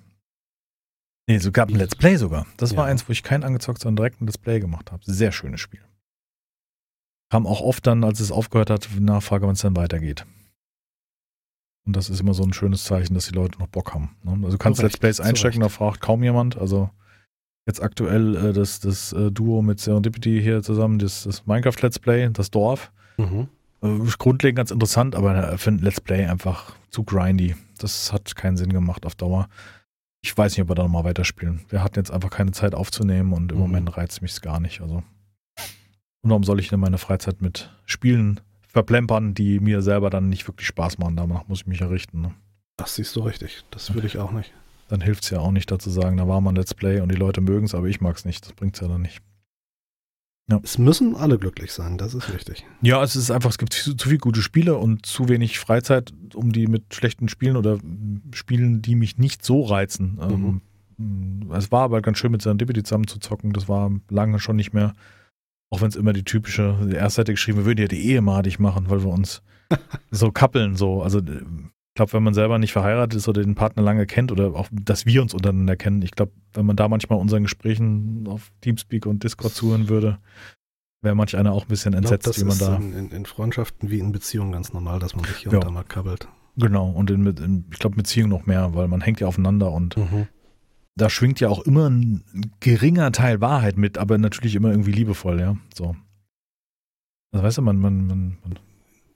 Nee, 1.27 1.39
so 1.39 1.51
gab 1.51 1.69
ein 1.69 1.75
Let's 1.77 1.95
Play 1.95 2.15
sogar. 2.17 2.45
Das 2.57 2.77
war 2.77 2.85
Ja. 2.85 2.91
eins, 2.91 3.09
wo 3.09 3.11
ich 3.11 3.23
kein 3.23 3.43
angezockt, 3.43 3.81
sondern 3.81 3.95
direkt 3.95 4.21
ein 4.21 4.27
Let's 4.27 4.37
Play 4.37 4.59
gemacht 4.59 4.91
habe. 4.91 5.01
Sehr 5.03 5.31
schönes 5.31 5.59
Spiel. 5.59 5.81
Kam 7.31 7.47
auch 7.47 7.61
oft 7.61 7.87
dann, 7.87 8.03
als 8.03 8.19
es 8.19 8.31
aufgehört 8.31 8.69
hat, 8.69 8.87
Nachfrage, 8.99 9.47
wann 9.47 9.53
es 9.53 9.61
dann 9.61 9.75
weitergeht. 9.75 10.27
Und 11.87 11.95
das 11.95 12.11
ist 12.11 12.19
immer 12.19 12.35
so 12.35 12.43
ein 12.43 12.53
schönes 12.53 12.83
Zeichen, 12.83 13.15
dass 13.15 13.25
die 13.29 13.33
Leute 13.33 13.57
noch 13.57 13.67
Bock 13.67 13.95
haben. 13.95 14.15
Ne? 14.21 14.33
Also 14.43 14.51
du 14.51 14.57
kannst 14.59 14.79
Let's 14.83 14.97
Plays 14.97 15.19
einstecken, 15.19 15.61
da 15.61 15.69
fragt 15.69 16.01
kaum 16.01 16.21
jemand. 16.21 16.55
Also 16.55 16.91
jetzt 17.69 17.81
aktuell 17.81 18.35
äh, 18.35 18.53
das, 18.53 18.79
das 18.79 19.13
äh, 19.13 19.31
Duo 19.31 19.61
mit 19.61 19.79
Serendipity 19.79 20.41
hier 20.41 20.61
zusammen, 20.61 20.99
das, 20.99 21.23
das 21.23 21.45
Minecraft 21.45 21.81
Let's 21.81 21.99
Play, 21.99 22.29
das 22.31 22.51
Dorf. 22.51 22.91
Mhm. 23.17 23.47
Äh, 23.81 23.97
grundlegend 24.17 24.57
ganz 24.57 24.71
interessant, 24.71 25.15
aber 25.15 25.57
für 25.57 25.71
ein 25.71 25.79
Let's 25.79 26.01
Play 26.01 26.25
einfach 26.25 26.75
zu 26.89 27.03
grindy. 27.03 27.55
Das 27.77 28.11
hat 28.11 28.35
keinen 28.35 28.57
Sinn 28.57 28.73
gemacht 28.73 29.05
auf 29.05 29.15
Dauer. 29.15 29.47
Ich 30.21 30.37
weiß 30.37 30.51
nicht, 30.53 30.63
ob 30.63 30.69
wir 30.69 30.75
da 30.75 30.83
nochmal 30.83 31.05
weiterspielen. 31.05 31.61
Wir 31.69 31.81
hatten 31.81 31.97
jetzt 31.97 32.11
einfach 32.11 32.29
keine 32.29 32.51
Zeit 32.51 32.75
aufzunehmen 32.75 33.31
und 33.31 33.51
im 33.53 33.57
Mhm. 33.57 33.63
Moment 33.63 33.95
reizt 33.97 34.21
mich 34.21 34.31
es 34.31 34.41
gar 34.41 34.59
nicht. 34.59 34.81
Also. 34.81 35.03
Und 36.21 36.29
warum 36.29 36.43
soll 36.43 36.59
ich 36.59 36.67
denn 36.67 36.81
meine 36.81 36.97
Freizeit 36.97 37.41
mit 37.41 37.69
Spielen 37.85 38.41
verplempern, 38.67 39.33
die 39.33 39.61
mir 39.61 39.81
selber 39.81 40.09
dann 40.09 40.27
nicht 40.27 40.45
wirklich 40.47 40.67
Spaß 40.67 40.97
machen? 40.97 41.15
Danach 41.15 41.47
muss 41.47 41.61
ich 41.61 41.67
mich 41.67 41.79
ja 41.79 41.87
richten. 41.87 42.19
Ne? 42.21 42.33
Das 42.75 42.95
siehst 42.95 43.15
du 43.15 43.21
richtig. 43.21 43.63
Das 43.71 43.93
würde 43.93 44.07
ich 44.07 44.17
auch 44.17 44.31
nicht. 44.31 44.51
Dann 44.89 45.01
hilft 45.01 45.23
es 45.23 45.29
ja 45.29 45.39
auch 45.39 45.51
nicht 45.51 45.71
dazu 45.71 45.89
sagen, 45.89 46.17
da 46.17 46.27
war 46.27 46.41
mal 46.41 46.51
ein 46.51 46.55
Let's 46.55 46.73
Play 46.73 46.99
und 46.99 47.11
die 47.11 47.17
Leute 47.17 47.41
mögen 47.41 47.65
es, 47.65 47.75
aber 47.75 47.87
ich 47.87 48.01
mag 48.01 48.17
es 48.17 48.25
nicht. 48.25 48.45
Das 48.45 48.53
bringt 48.53 48.75
es 48.75 48.81
ja 48.81 48.87
dann 48.87 49.01
nicht. 49.01 49.21
Es 50.63 50.79
müssen 50.79 51.15
alle 51.15 51.37
glücklich 51.37 51.71
sein, 51.71 51.99
das 51.99 52.15
ist 52.15 52.33
wichtig. 52.33 52.65
Ja, 52.81 53.03
es 53.03 53.15
ist 53.15 53.29
einfach, 53.29 53.51
es 53.51 53.59
gibt 53.59 53.71
zu, 53.71 53.93
zu 53.93 54.09
viele 54.09 54.19
gute 54.19 54.41
Spiele 54.41 54.77
und 54.77 55.05
zu 55.05 55.29
wenig 55.29 55.59
Freizeit, 55.59 56.11
um 56.33 56.51
die 56.51 56.65
mit 56.65 56.95
schlechten 56.95 57.29
Spielen 57.29 57.55
oder 57.55 57.77
Spielen, 58.33 58.81
die 58.81 58.95
mich 58.95 59.19
nicht 59.19 59.45
so 59.45 59.61
reizen. 59.61 60.17
Ähm, 60.19 60.61
mm, 60.97 61.51
es 61.51 61.71
war 61.71 61.83
aber 61.83 62.01
ganz 62.01 62.17
schön 62.17 62.31
mit 62.31 62.41
Serendipity 62.41 62.81
zusammen 62.81 63.05
zu 63.05 63.19
zocken. 63.19 63.53
Das 63.53 63.69
war 63.69 63.91
lange 64.09 64.39
schon 64.39 64.55
nicht 64.55 64.73
mehr. 64.73 64.93
Auch 65.69 65.81
wenn 65.81 65.89
es 65.89 65.95
immer 65.95 66.13
die 66.13 66.23
typische, 66.23 66.79
die 66.89 66.95
erste 66.95 67.17
Seite 67.17 67.33
geschrieben, 67.33 67.59
wir 67.59 67.65
würden 67.65 67.81
ja 67.81 67.87
die 67.87 68.03
Ehe 68.03 68.21
madig 68.21 68.57
machen, 68.57 68.89
weil 68.89 69.03
wir 69.03 69.11
uns 69.11 69.43
so 70.09 70.31
kappeln, 70.31 70.75
so. 70.75 71.03
Also, 71.03 71.19
äh, 71.19 71.43
glaube, 71.99 72.13
wenn 72.13 72.23
man 72.23 72.33
selber 72.33 72.57
nicht 72.59 72.71
verheiratet 72.71 73.17
ist 73.17 73.27
oder 73.27 73.41
den 73.43 73.55
Partner 73.55 73.83
lange 73.83 74.05
kennt 74.05 74.31
oder 74.31 74.55
auch, 74.55 74.69
dass 74.71 75.05
wir 75.05 75.21
uns 75.21 75.33
untereinander 75.33 75.75
kennen, 75.75 76.01
ich 76.01 76.11
glaube, 76.11 76.31
wenn 76.53 76.65
man 76.65 76.77
da 76.77 76.87
manchmal 76.87 77.19
unseren 77.19 77.43
Gesprächen 77.43 78.25
auf 78.27 78.51
Teamspeak 78.61 79.05
und 79.05 79.23
Discord 79.25 79.53
zuhören 79.53 79.89
würde, 79.89 80.19
wäre 81.01 81.13
manch 81.15 81.35
einer 81.35 81.51
auch 81.51 81.63
ein 81.63 81.67
bisschen 81.67 81.91
glaub, 81.91 82.03
entsetzt, 82.03 82.27
das 82.27 82.39
wie 82.39 82.45
man 82.45 82.57
da. 82.57 82.75
in, 82.77 82.93
in, 82.93 83.11
in 83.11 83.25
Freundschaften 83.25 83.89
wie 83.89 83.99
in 83.99 84.13
Beziehungen 84.13 84.53
ganz 84.53 84.71
normal, 84.71 84.99
dass 84.99 85.13
man 85.15 85.25
sich 85.25 85.35
hier 85.37 85.51
Ja. 85.51 85.57
und 85.57 85.65
da 85.65 85.71
mal 85.71 85.83
kabbelt. 85.83 86.27
Genau, 86.55 86.89
und 86.89 87.11
in, 87.11 87.25
in, 87.25 87.65
ich 87.71 87.79
glaube 87.79 87.95
Beziehung 87.97 88.29
noch 88.29 88.45
mehr, 88.45 88.73
weil 88.75 88.87
man 88.87 89.01
hängt 89.01 89.19
ja 89.19 89.27
aufeinander 89.27 89.71
und 89.71 89.97
Mhm. 89.97 90.27
da 90.95 91.09
schwingt 91.09 91.39
ja 91.41 91.49
auch 91.49 91.59
immer 91.63 91.89
ein 91.89 92.23
geringer 92.61 93.11
Teil 93.11 93.41
Wahrheit 93.41 93.77
mit, 93.77 93.97
aber 93.97 94.17
natürlich 94.17 94.55
immer 94.55 94.71
irgendwie 94.71 94.91
liebevoll, 94.93 95.39
ja. 95.39 95.57
So. 95.75 95.95
Also 97.31 97.43
weißt 97.45 97.57
du, 97.59 97.61
man, 97.61 97.77
man, 97.77 98.07
man, 98.07 98.37
man, 98.43 98.59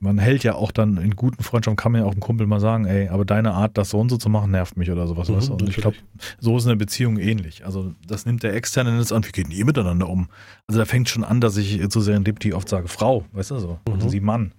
man 0.03 0.19
hält 0.19 0.43
ja 0.43 0.55
auch 0.55 0.71
dann 0.71 0.97
in 0.97 1.15
guten 1.15 1.43
Freundschaften, 1.43 1.77
kann 1.77 1.91
man 1.93 2.01
ja 2.01 2.07
auch 2.07 2.11
einem 2.11 2.19
Kumpel 2.19 2.45
mal 2.45 2.59
sagen, 2.59 2.85
ey, 2.85 3.07
aber 3.07 3.25
deine 3.25 3.53
Art, 3.53 3.77
das 3.77 3.89
so 3.89 3.99
und 3.99 4.09
so 4.09 4.17
zu 4.17 4.29
machen, 4.29 4.51
nervt 4.51 4.77
mich 4.77 4.91
oder 4.91 5.07
sowas, 5.07 5.29
Mhm, 5.29 5.35
weißt 5.37 5.49
du? 5.49 5.53
Und 5.53 5.69
ich 5.69 5.77
glaube, 5.77 5.97
so 6.39 6.55
ist 6.57 6.65
eine 6.67 6.75
Beziehung 6.75 7.17
ähnlich. 7.17 7.65
Also 7.65 7.93
das 8.05 8.25
nimmt 8.25 8.43
der 8.43 8.53
Externe 8.53 8.97
jetzt 8.99 9.11
an, 9.13 9.25
wie 9.25 9.31
geht 9.31 9.45
denn 9.47 9.51
ihr 9.53 9.65
miteinander 9.65 10.07
um? 10.09 10.27
Also 10.67 10.79
da 10.79 10.85
fängt 10.85 11.09
schon 11.09 11.23
an, 11.23 11.41
dass 11.41 11.57
ich 11.57 11.87
zu 11.89 12.01
Serendipity 12.01 12.53
oft 12.53 12.69
sage, 12.69 12.87
Frau, 12.87 13.25
weißt 13.31 13.51
du 13.51 13.59
so, 13.59 13.79
Mhm. 13.87 13.93
und 13.93 14.09
sie 14.09 14.19
Mann. 14.19 14.53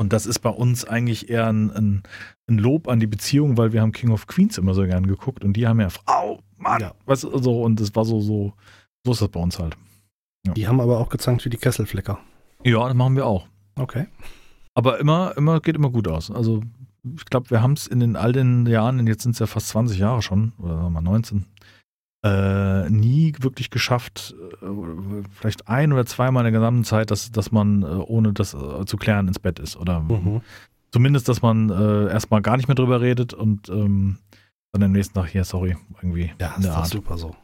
Und 0.00 0.12
das 0.12 0.26
ist 0.26 0.38
bei 0.38 0.50
uns 0.50 0.84
eigentlich 0.84 1.28
eher 1.28 1.48
ein, 1.48 1.70
ein, 1.72 2.02
ein 2.48 2.58
Lob 2.58 2.86
an 2.86 3.00
die 3.00 3.08
Beziehung, 3.08 3.56
weil 3.56 3.72
wir 3.72 3.82
haben 3.82 3.90
King 3.92 4.10
of 4.12 4.28
Queens 4.28 4.56
immer 4.56 4.72
so 4.72 4.84
gern 4.84 5.06
geguckt 5.08 5.44
und 5.44 5.54
die 5.54 5.66
haben 5.66 5.80
ja 5.80 5.90
Frau, 5.90 6.38
Mann, 6.56 6.80
Ja. 6.80 6.92
weißt 7.06 7.24
du, 7.24 7.36
so 7.38 7.62
und 7.64 7.80
das 7.80 7.94
war 7.96 8.04
so, 8.04 8.20
so, 8.20 8.52
so 9.04 9.12
ist 9.12 9.20
das 9.22 9.28
bei 9.28 9.40
uns 9.40 9.58
halt. 9.58 9.76
Die 10.56 10.68
haben 10.68 10.80
aber 10.80 10.98
auch 10.98 11.08
gezankt 11.08 11.44
wie 11.44 11.50
die 11.50 11.56
Kesselflecker. 11.56 12.18
Ja, 12.64 12.86
das 12.86 12.94
machen 12.96 13.16
wir 13.16 13.26
auch. 13.26 13.48
Okay. 13.74 14.06
Aber 14.78 15.00
immer, 15.00 15.36
immer, 15.36 15.60
geht 15.60 15.74
immer 15.76 15.90
gut 15.90 16.06
aus. 16.08 16.30
Also 16.30 16.60
ich 17.16 17.24
glaube, 17.24 17.50
wir 17.50 17.62
haben 17.62 17.72
es 17.72 17.86
in 17.86 18.00
den 18.00 18.16
all 18.16 18.32
den 18.32 18.66
Jahren, 18.66 19.06
jetzt 19.06 19.22
sind 19.24 19.32
es 19.32 19.38
ja 19.40 19.46
fast 19.46 19.68
20 19.68 19.98
Jahre 19.98 20.22
schon, 20.22 20.52
oder 20.58 20.74
sagen 20.74 20.82
wir 20.84 20.90
mal 20.90 21.00
19, 21.02 21.46
äh, 22.24 22.88
nie 22.90 23.34
wirklich 23.40 23.70
geschafft, 23.70 24.34
äh, 24.62 24.66
vielleicht 25.32 25.68
ein 25.68 25.92
oder 25.92 26.04
zweimal 26.06 26.42
in 26.46 26.52
der 26.52 26.60
gesamten 26.60 26.84
Zeit, 26.84 27.10
dass, 27.10 27.30
dass 27.30 27.52
man 27.52 27.82
äh, 27.82 27.86
ohne 27.86 28.32
das 28.32 28.54
äh, 28.54 28.84
zu 28.86 28.96
klären 28.96 29.28
ins 29.28 29.38
Bett 29.38 29.58
ist. 29.58 29.76
Oder 29.76 30.00
Mhm. 30.00 30.42
zumindest, 30.92 31.28
dass 31.28 31.42
man 31.42 31.70
äh, 31.70 32.08
erstmal 32.10 32.42
gar 32.42 32.56
nicht 32.56 32.68
mehr 32.68 32.74
drüber 32.74 33.00
redet 33.00 33.34
und 33.34 33.68
ähm, 33.68 34.18
dann 34.72 34.82
am 34.82 34.92
nächsten 34.92 35.14
Tag 35.14 35.28
hier, 35.28 35.44
sorry, 35.44 35.76
irgendwie 36.02 36.32
Ja, 36.40 36.54
ist 36.58 36.66
Art. 36.68 36.86
super 36.88 37.16
so. 37.18 37.34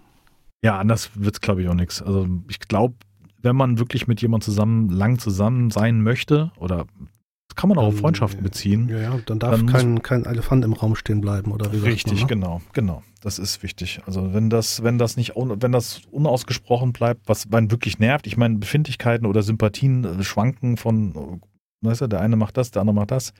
Ja, 0.62 0.78
anders 0.78 1.10
wird 1.14 1.34
es, 1.34 1.40
glaube 1.40 1.62
ich, 1.62 1.68
auch 1.68 1.74
nichts. 1.74 2.02
Also 2.02 2.26
ich 2.48 2.58
glaube, 2.60 2.94
wenn 3.42 3.56
man 3.56 3.78
wirklich 3.78 4.06
mit 4.08 4.20
jemandem 4.22 4.44
zusammen, 4.46 4.88
lang 4.88 5.18
zusammen 5.18 5.70
sein 5.70 6.02
möchte, 6.02 6.50
oder 6.56 6.86
das 7.54 7.60
kann 7.60 7.68
man 7.68 7.78
auch 7.78 7.86
auf 7.86 7.98
Freundschaften 7.98 8.40
äh, 8.40 8.42
beziehen. 8.42 8.88
Ja, 8.88 8.98
ja, 8.98 9.20
dann 9.26 9.38
darf 9.38 9.52
Dann 9.56 9.66
kein, 9.66 10.02
kein 10.02 10.24
Elefant 10.24 10.64
im 10.64 10.72
Raum 10.72 10.96
stehen 10.96 11.20
bleiben, 11.20 11.52
oder 11.52 11.72
wie 11.72 11.78
Richtig, 11.78 12.12
man, 12.14 12.20
ne? 12.22 12.26
genau, 12.26 12.60
genau. 12.72 13.02
Das 13.20 13.38
ist 13.38 13.62
wichtig. 13.62 14.00
Also 14.06 14.34
wenn 14.34 14.50
das, 14.50 14.82
wenn 14.82 14.98
das 14.98 15.16
nicht, 15.16 15.32
wenn 15.36 15.72
das 15.72 16.02
unausgesprochen 16.10 16.92
bleibt, 16.92 17.28
was 17.28 17.50
einen 17.52 17.70
wirklich 17.70 17.98
nervt, 17.98 18.26
ich 18.26 18.36
meine, 18.36 18.56
Befindlichkeiten 18.58 19.26
oder 19.26 19.42
Sympathien 19.42 20.04
äh, 20.04 20.24
schwanken 20.24 20.76
von, 20.76 21.14
äh, 21.14 21.86
weißt 21.86 22.02
du, 22.02 22.06
der 22.08 22.20
eine 22.20 22.36
macht 22.36 22.56
das, 22.56 22.70
der 22.72 22.80
andere 22.82 22.96
macht 22.96 23.12
das. 23.12 23.32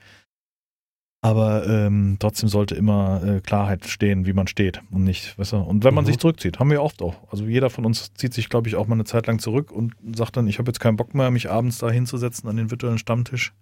Aber 1.21 1.67
ähm, 1.67 2.17
trotzdem 2.19 2.49
sollte 2.49 2.75
immer 2.75 3.21
äh, 3.23 3.41
Klarheit 3.41 3.85
stehen, 3.87 4.27
wie 4.27 4.33
man 4.33 4.45
steht 4.47 4.81
und 4.91 5.03
nicht, 5.03 5.37
weißt 5.39 5.53
du. 5.53 5.57
Und 5.57 5.83
wenn 5.83 5.93
man 5.95 6.03
Mhm. 6.03 6.07
sich 6.07 6.19
zurückzieht, 6.19 6.59
haben 6.59 6.69
wir 6.69 6.83
oft 6.83 7.01
auch. 7.01 7.15
Also 7.31 7.45
jeder 7.45 7.71
von 7.71 7.83
uns 7.85 8.13
zieht 8.13 8.33
sich, 8.33 8.47
glaube 8.47 8.67
ich, 8.69 8.75
auch 8.75 8.85
mal 8.85 8.93
eine 8.93 9.05
Zeit 9.05 9.25
lang 9.25 9.39
zurück 9.39 9.71
und 9.71 9.93
sagt 10.15 10.37
dann, 10.37 10.47
ich 10.47 10.59
habe 10.59 10.69
jetzt 10.69 10.79
keinen 10.79 10.97
Bock 10.97 11.15
mehr, 11.15 11.31
mich 11.31 11.49
abends 11.49 11.79
da 11.79 11.89
hinzusetzen 11.89 12.47
an 12.47 12.57
den 12.57 12.69
virtuellen 12.69 12.99
Stammtisch. 12.99 13.53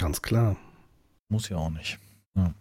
Ganz 0.00 0.22
klar. 0.22 0.56
Muss 1.28 1.48
ja 1.48 1.56
auch 1.58 1.70
nicht. 1.70 1.98
Ja. 2.34 2.54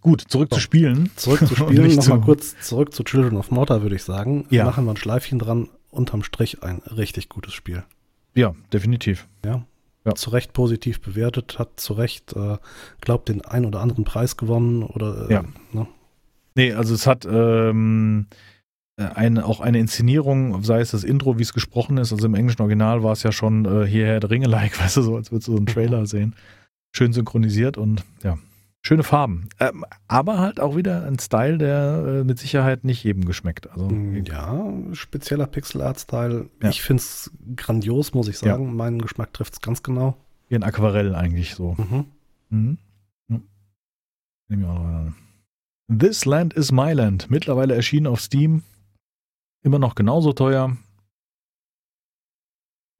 Gut, 0.00 0.22
zurück 0.28 0.48
So. 0.50 0.56
zu 0.56 0.60
spielen. 0.62 1.10
Zurück 1.16 1.46
zu 1.46 1.54
spielen, 1.56 1.94
nochmal 1.96 2.20
kurz 2.20 2.54
zurück 2.60 2.94
zu 2.94 3.02
Children 3.04 3.36
of 3.36 3.50
Mortar, 3.50 3.82
würde 3.82 3.96
ich 3.96 4.04
sagen. 4.04 4.46
Ja. 4.50 4.64
Machen 4.64 4.84
wir 4.86 4.92
ein 4.92 4.96
Schleifchen 4.96 5.38
dran. 5.38 5.68
Unterm 5.90 6.22
Strich 6.22 6.62
ein 6.62 6.78
richtig 6.78 7.28
gutes 7.28 7.52
Spiel. 7.54 7.82
Ja, 8.34 8.54
definitiv. 8.72 9.26
Ja. 9.44 9.64
Ja. 10.04 10.14
Zu 10.14 10.30
Recht 10.30 10.52
positiv 10.52 11.00
bewertet, 11.00 11.58
hat 11.58 11.80
zu 11.80 11.92
Recht, 11.94 12.34
äh, 12.34 12.56
glaubt, 13.00 13.28
den 13.28 13.42
ein 13.44 13.66
oder 13.66 13.80
anderen 13.80 14.04
Preis 14.04 14.36
gewonnen 14.36 14.82
oder 14.84 15.28
äh, 15.28 15.32
Ja. 15.34 15.44
ne? 15.72 15.86
Nee, 16.54 16.72
also 16.72 16.94
es 16.94 17.06
hat 17.06 17.26
ähm, 17.30 18.26
äh, 18.30 18.34
eine, 19.04 19.44
auch 19.44 19.60
eine 19.60 19.78
Inszenierung, 19.78 20.62
sei 20.64 20.80
es 20.80 20.90
das 20.90 21.04
Intro, 21.04 21.38
wie 21.38 21.42
es 21.42 21.52
gesprochen 21.54 21.98
ist. 21.98 22.12
Also 22.12 22.26
im 22.26 22.34
englischen 22.34 22.62
Original 22.62 23.02
war 23.02 23.12
es 23.12 23.22
ja 23.22 23.30
schon 23.32 23.64
äh, 23.64 23.86
hierher 23.86 24.20
der 24.20 24.30
Ringe-like, 24.30 24.80
weißt 24.82 24.96
du, 24.98 25.02
so 25.02 25.16
als 25.16 25.30
würdest 25.30 25.48
du 25.48 25.52
so 25.52 25.56
einen 25.58 25.66
Trailer 25.66 26.06
sehen. 26.06 26.34
Schön 26.92 27.12
synchronisiert 27.12 27.76
und 27.78 28.02
ja, 28.24 28.38
schöne 28.82 29.02
Farben. 29.04 29.48
Ähm, 29.60 29.84
aber 30.08 30.38
halt 30.38 30.58
auch 30.58 30.74
wieder 30.74 31.04
ein 31.06 31.18
Style, 31.18 31.58
der 31.58 32.04
äh, 32.20 32.24
mit 32.24 32.38
Sicherheit 32.38 32.82
nicht 32.84 33.04
jedem 33.04 33.24
geschmeckt. 33.24 33.70
Also 33.70 33.88
Mm, 33.88 34.24
Ja, 34.24 34.64
spezieller 34.94 35.46
Pixel-Art-Style. 35.46 36.48
Ja. 36.62 36.68
Ich 36.70 36.82
finde 36.82 37.00
es 37.02 37.30
grandios, 37.56 38.14
muss 38.14 38.26
ich 38.28 38.38
sagen. 38.38 38.74
Meinen 38.74 39.00
Geschmack 39.02 39.32
trifft 39.32 39.52
es 39.54 39.60
ganz 39.60 39.82
genau. 39.82 40.16
wie 40.48 40.56
ein 40.56 40.62
Aquarell 40.64 41.14
eigentlich 41.14 41.54
so. 41.54 41.76
Mhm. 41.78 42.04
Mhm. 42.50 42.78
Ja. 43.28 43.40
Nehmen 44.48 44.62
wir 44.62 44.70
auch 44.70 44.78
noch 44.78 44.84
an. 44.86 45.14
This 45.98 46.24
Land 46.24 46.54
is 46.54 46.72
My 46.72 46.92
Land. 46.94 47.30
Mittlerweile 47.30 47.74
erschienen 47.74 48.06
auf 48.06 48.20
Steam. 48.20 48.62
Immer 49.62 49.78
noch 49.78 49.94
genauso 49.94 50.32
teuer. 50.32 50.76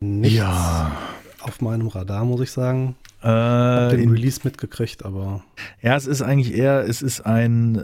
Nichts 0.00 0.36
Ja. 0.36 0.92
auf 1.40 1.60
meinem 1.60 1.88
Radar, 1.88 2.24
muss 2.24 2.40
ich 2.40 2.50
sagen. 2.50 2.96
Äh, 3.20 3.26
Hab 3.26 3.90
den 3.90 4.10
Release 4.10 4.40
mitgekriegt, 4.44 5.04
aber 5.04 5.42
ja, 5.82 5.96
es 5.96 6.06
ist 6.06 6.22
eigentlich 6.22 6.54
eher, 6.54 6.84
es 6.88 7.02
ist 7.02 7.20
ein 7.22 7.74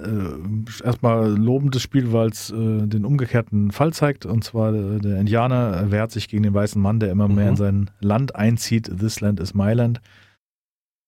äh, 0.81 0.85
erstmal 0.87 1.29
lobendes 1.37 1.83
Spiel, 1.83 2.13
weil 2.13 2.29
es 2.29 2.51
äh, 2.51 2.87
den 2.87 3.05
umgekehrten 3.05 3.73
Fall 3.73 3.93
zeigt. 3.93 4.27
Und 4.27 4.45
zwar 4.45 4.73
äh, 4.73 4.99
der 5.01 5.19
Indianer 5.19 5.91
wehrt 5.91 6.13
sich 6.13 6.29
gegen 6.29 6.45
den 6.45 6.55
weißen 6.55 6.81
Mann, 6.81 7.01
der 7.01 7.11
immer 7.11 7.27
mehr 7.27 7.47
Mhm. 7.47 7.51
in 7.51 7.57
sein 7.57 7.91
Land 8.01 8.37
einzieht. 8.37 8.85
This 8.97 9.21
Land 9.21 9.41
is 9.41 9.55
My 9.55 9.73
Land. 9.73 10.01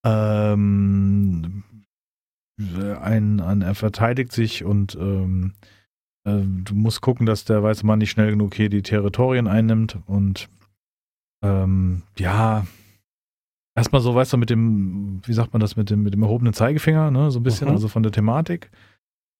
Ähm, 0.04 1.62
ein, 2.58 3.40
ein, 3.40 3.62
er 3.62 3.74
verteidigt 3.76 4.32
sich 4.32 4.64
und 4.64 4.96
ähm, 4.96 5.52
äh, 5.62 5.75
du 6.32 6.74
musst 6.74 7.00
gucken, 7.02 7.24
dass 7.26 7.44
der 7.44 7.62
weiße 7.62 7.86
Mann 7.86 8.00
nicht 8.00 8.10
schnell 8.10 8.30
genug 8.30 8.54
hier 8.54 8.68
die 8.68 8.82
Territorien 8.82 9.46
einnimmt. 9.46 9.98
Und 10.06 10.48
ähm, 11.42 12.02
ja, 12.18 12.66
erstmal 13.76 14.00
so, 14.00 14.14
weißt 14.14 14.32
du, 14.32 14.36
mit 14.36 14.50
dem, 14.50 15.20
wie 15.24 15.32
sagt 15.32 15.52
man 15.52 15.60
das, 15.60 15.76
mit 15.76 15.90
dem, 15.90 16.02
mit 16.02 16.14
dem 16.14 16.22
erhobenen 16.22 16.52
Zeigefinger, 16.52 17.10
ne, 17.10 17.30
so 17.30 17.38
ein 17.38 17.42
bisschen, 17.44 17.68
Mhm. 17.68 17.74
also 17.74 17.88
von 17.88 18.02
der 18.02 18.12
Thematik. 18.12 18.70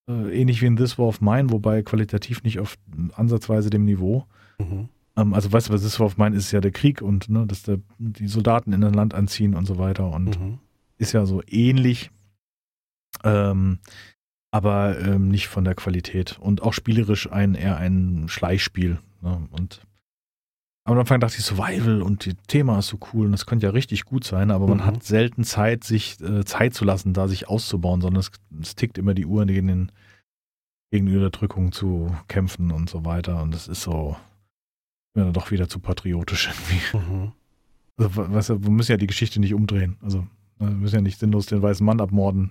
Äh, 0.09 0.41
ähnlich 0.41 0.63
wie 0.63 0.67
in 0.67 0.77
This 0.77 0.99
War 0.99 1.07
of 1.07 1.21
Mine, 1.21 1.51
wobei 1.51 1.83
qualitativ 1.83 2.45
nicht 2.45 2.61
auf 2.61 2.77
ansatzweise 3.15 3.71
dem 3.71 3.85
Niveau. 3.85 4.25
mhm. 4.59 4.89
Ähm, 5.17 5.35
also 5.35 5.51
weißt 5.51 5.69
du, 5.69 5.73
was 5.73 5.83
This 5.83 5.99
War 5.99 6.07
of 6.07 6.19
Mine 6.19 6.37
ist, 6.37 6.45
ist 6.47 6.53
ja 6.53 6.61
der 6.61 6.71
Krieg 6.71 7.03
und 7.03 7.29
ne, 7.29 7.47
dass 7.47 7.63
der, 7.65 7.79
die 7.99 8.29
Soldaten 8.29 8.73
in 8.73 8.85
ein 8.85 8.95
Land 8.95 9.15
anziehen 9.15 9.55
und 9.55 9.65
so 9.67 9.79
weiter 9.79 10.11
und 10.13 10.39
Mhm. 10.39 10.59
ist 10.99 11.13
ja 11.13 11.27
so 11.27 11.43
ähnlich, 11.49 12.11
ähm, 13.25 13.79
aber 14.57 14.99
ähm, 15.01 15.29
nicht 15.29 15.49
von 15.49 15.65
der 15.65 15.75
Qualität 15.75 16.39
und 16.39 16.63
auch 16.63 16.73
spielerisch 16.73 17.31
ein 17.31 17.55
eher 17.55 17.77
ein 17.77 18.27
Schleichspiel. 18.29 18.99
Ne? 19.23 19.47
Und 19.51 19.81
am 20.85 20.99
Anfang 20.99 21.21
dachte 21.21 21.37
ich 21.39 21.45
Survival 21.45 22.01
und 22.03 22.27
das 22.27 22.35
Thema 22.47 22.79
ist 22.79 22.89
so 22.89 22.99
cool 23.13 23.27
und 23.27 23.33
das 23.33 23.45
könnte 23.47 23.67
ja 23.67 23.73
richtig 23.73 24.05
gut 24.05 24.25
sein, 24.25 24.51
aber 24.51 24.67
man 24.69 24.79
Mhm. 24.79 24.87
hat 24.87 25.03
selten 25.03 25.43
Zeit, 25.45 25.83
sich 25.85 26.21
äh, 26.21 26.45
Zeit 26.45 26.75
zu 26.75 26.85
lassen, 26.85 27.13
da 27.13 27.27
sich 27.29 27.49
auszubauen, 27.49 28.01
sondern 28.01 28.21
es, 28.21 28.31
es 28.63 28.75
tickt 28.77 28.97
immer 28.99 29.13
die 29.15 29.27
Uhr 29.27 29.45
gegen, 29.47 29.67
den, 29.67 29.93
gegen 30.93 31.07
die 31.07 31.17
Unterdrückung 31.17 31.73
zu 31.73 32.15
kämpfen 32.29 32.71
und 32.71 32.89
so 32.89 33.05
weiter 33.05 33.43
und 33.43 33.53
das 33.53 33.67
ist 33.69 33.83
so 33.83 34.17
ja, 35.17 35.31
doch 35.33 35.51
wieder 35.51 35.69
zu 35.69 35.81
patriotisch 35.81 36.49
irgendwie. 36.93 37.13
Mhm. 37.15 37.33
Also, 37.99 38.17
we- 38.17 38.33
weißt 38.35 38.49
du, 38.51 38.63
wir 38.63 38.71
müssen 38.71 38.93
ja 38.93 38.99
die 38.99 39.07
Geschichte 39.09 39.41
nicht 39.41 39.55
umdrehen. 39.55 39.97
Also, 40.03 40.27
wir 40.59 40.69
müssen 40.71 40.95
ja 40.97 41.01
nicht 41.01 41.19
sinnlos 41.19 41.47
den 41.47 41.63
weißen 41.63 41.85
Mann 41.85 42.01
abmorden. 42.01 42.51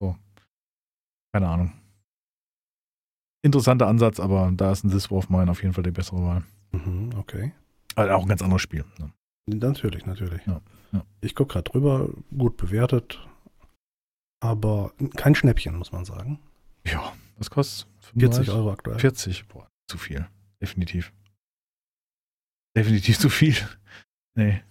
So. 0.00 0.16
Keine 1.36 1.48
Ahnung. 1.48 1.72
Interessanter 3.42 3.88
Ansatz, 3.88 4.20
aber 4.20 4.50
da 4.54 4.72
ist 4.72 4.84
ein 4.84 5.12
of 5.12 5.28
Mine 5.28 5.50
auf 5.50 5.60
jeden 5.60 5.74
Fall 5.74 5.84
die 5.84 5.90
bessere 5.90 6.22
Wahl. 6.22 6.44
Mhm. 6.72 7.10
Okay. 7.18 7.52
Also 7.94 8.14
auch 8.14 8.22
ein 8.22 8.28
ganz 8.28 8.40
anderes 8.40 8.62
Spiel. 8.62 8.86
Ne? 8.98 9.12
Natürlich, 9.46 10.06
natürlich. 10.06 10.46
Ja, 10.46 10.62
ja. 10.92 11.04
Ich 11.20 11.34
gucke 11.34 11.52
gerade 11.52 11.70
drüber, 11.70 12.08
gut 12.34 12.56
bewertet, 12.56 13.20
aber 14.40 14.94
kein 15.14 15.34
Schnäppchen, 15.34 15.76
muss 15.76 15.92
man 15.92 16.06
sagen. 16.06 16.38
Ja, 16.86 17.12
was 17.36 17.50
kostet 17.50 17.86
40 18.18 18.48
Euro 18.48 18.72
aktuell. 18.72 18.98
40, 18.98 19.46
boah, 19.46 19.68
zu 19.88 19.98
viel. 19.98 20.26
Definitiv. 20.62 21.12
Definitiv 22.74 23.18
zu 23.18 23.28
viel. 23.28 23.56
Nee. 24.36 24.62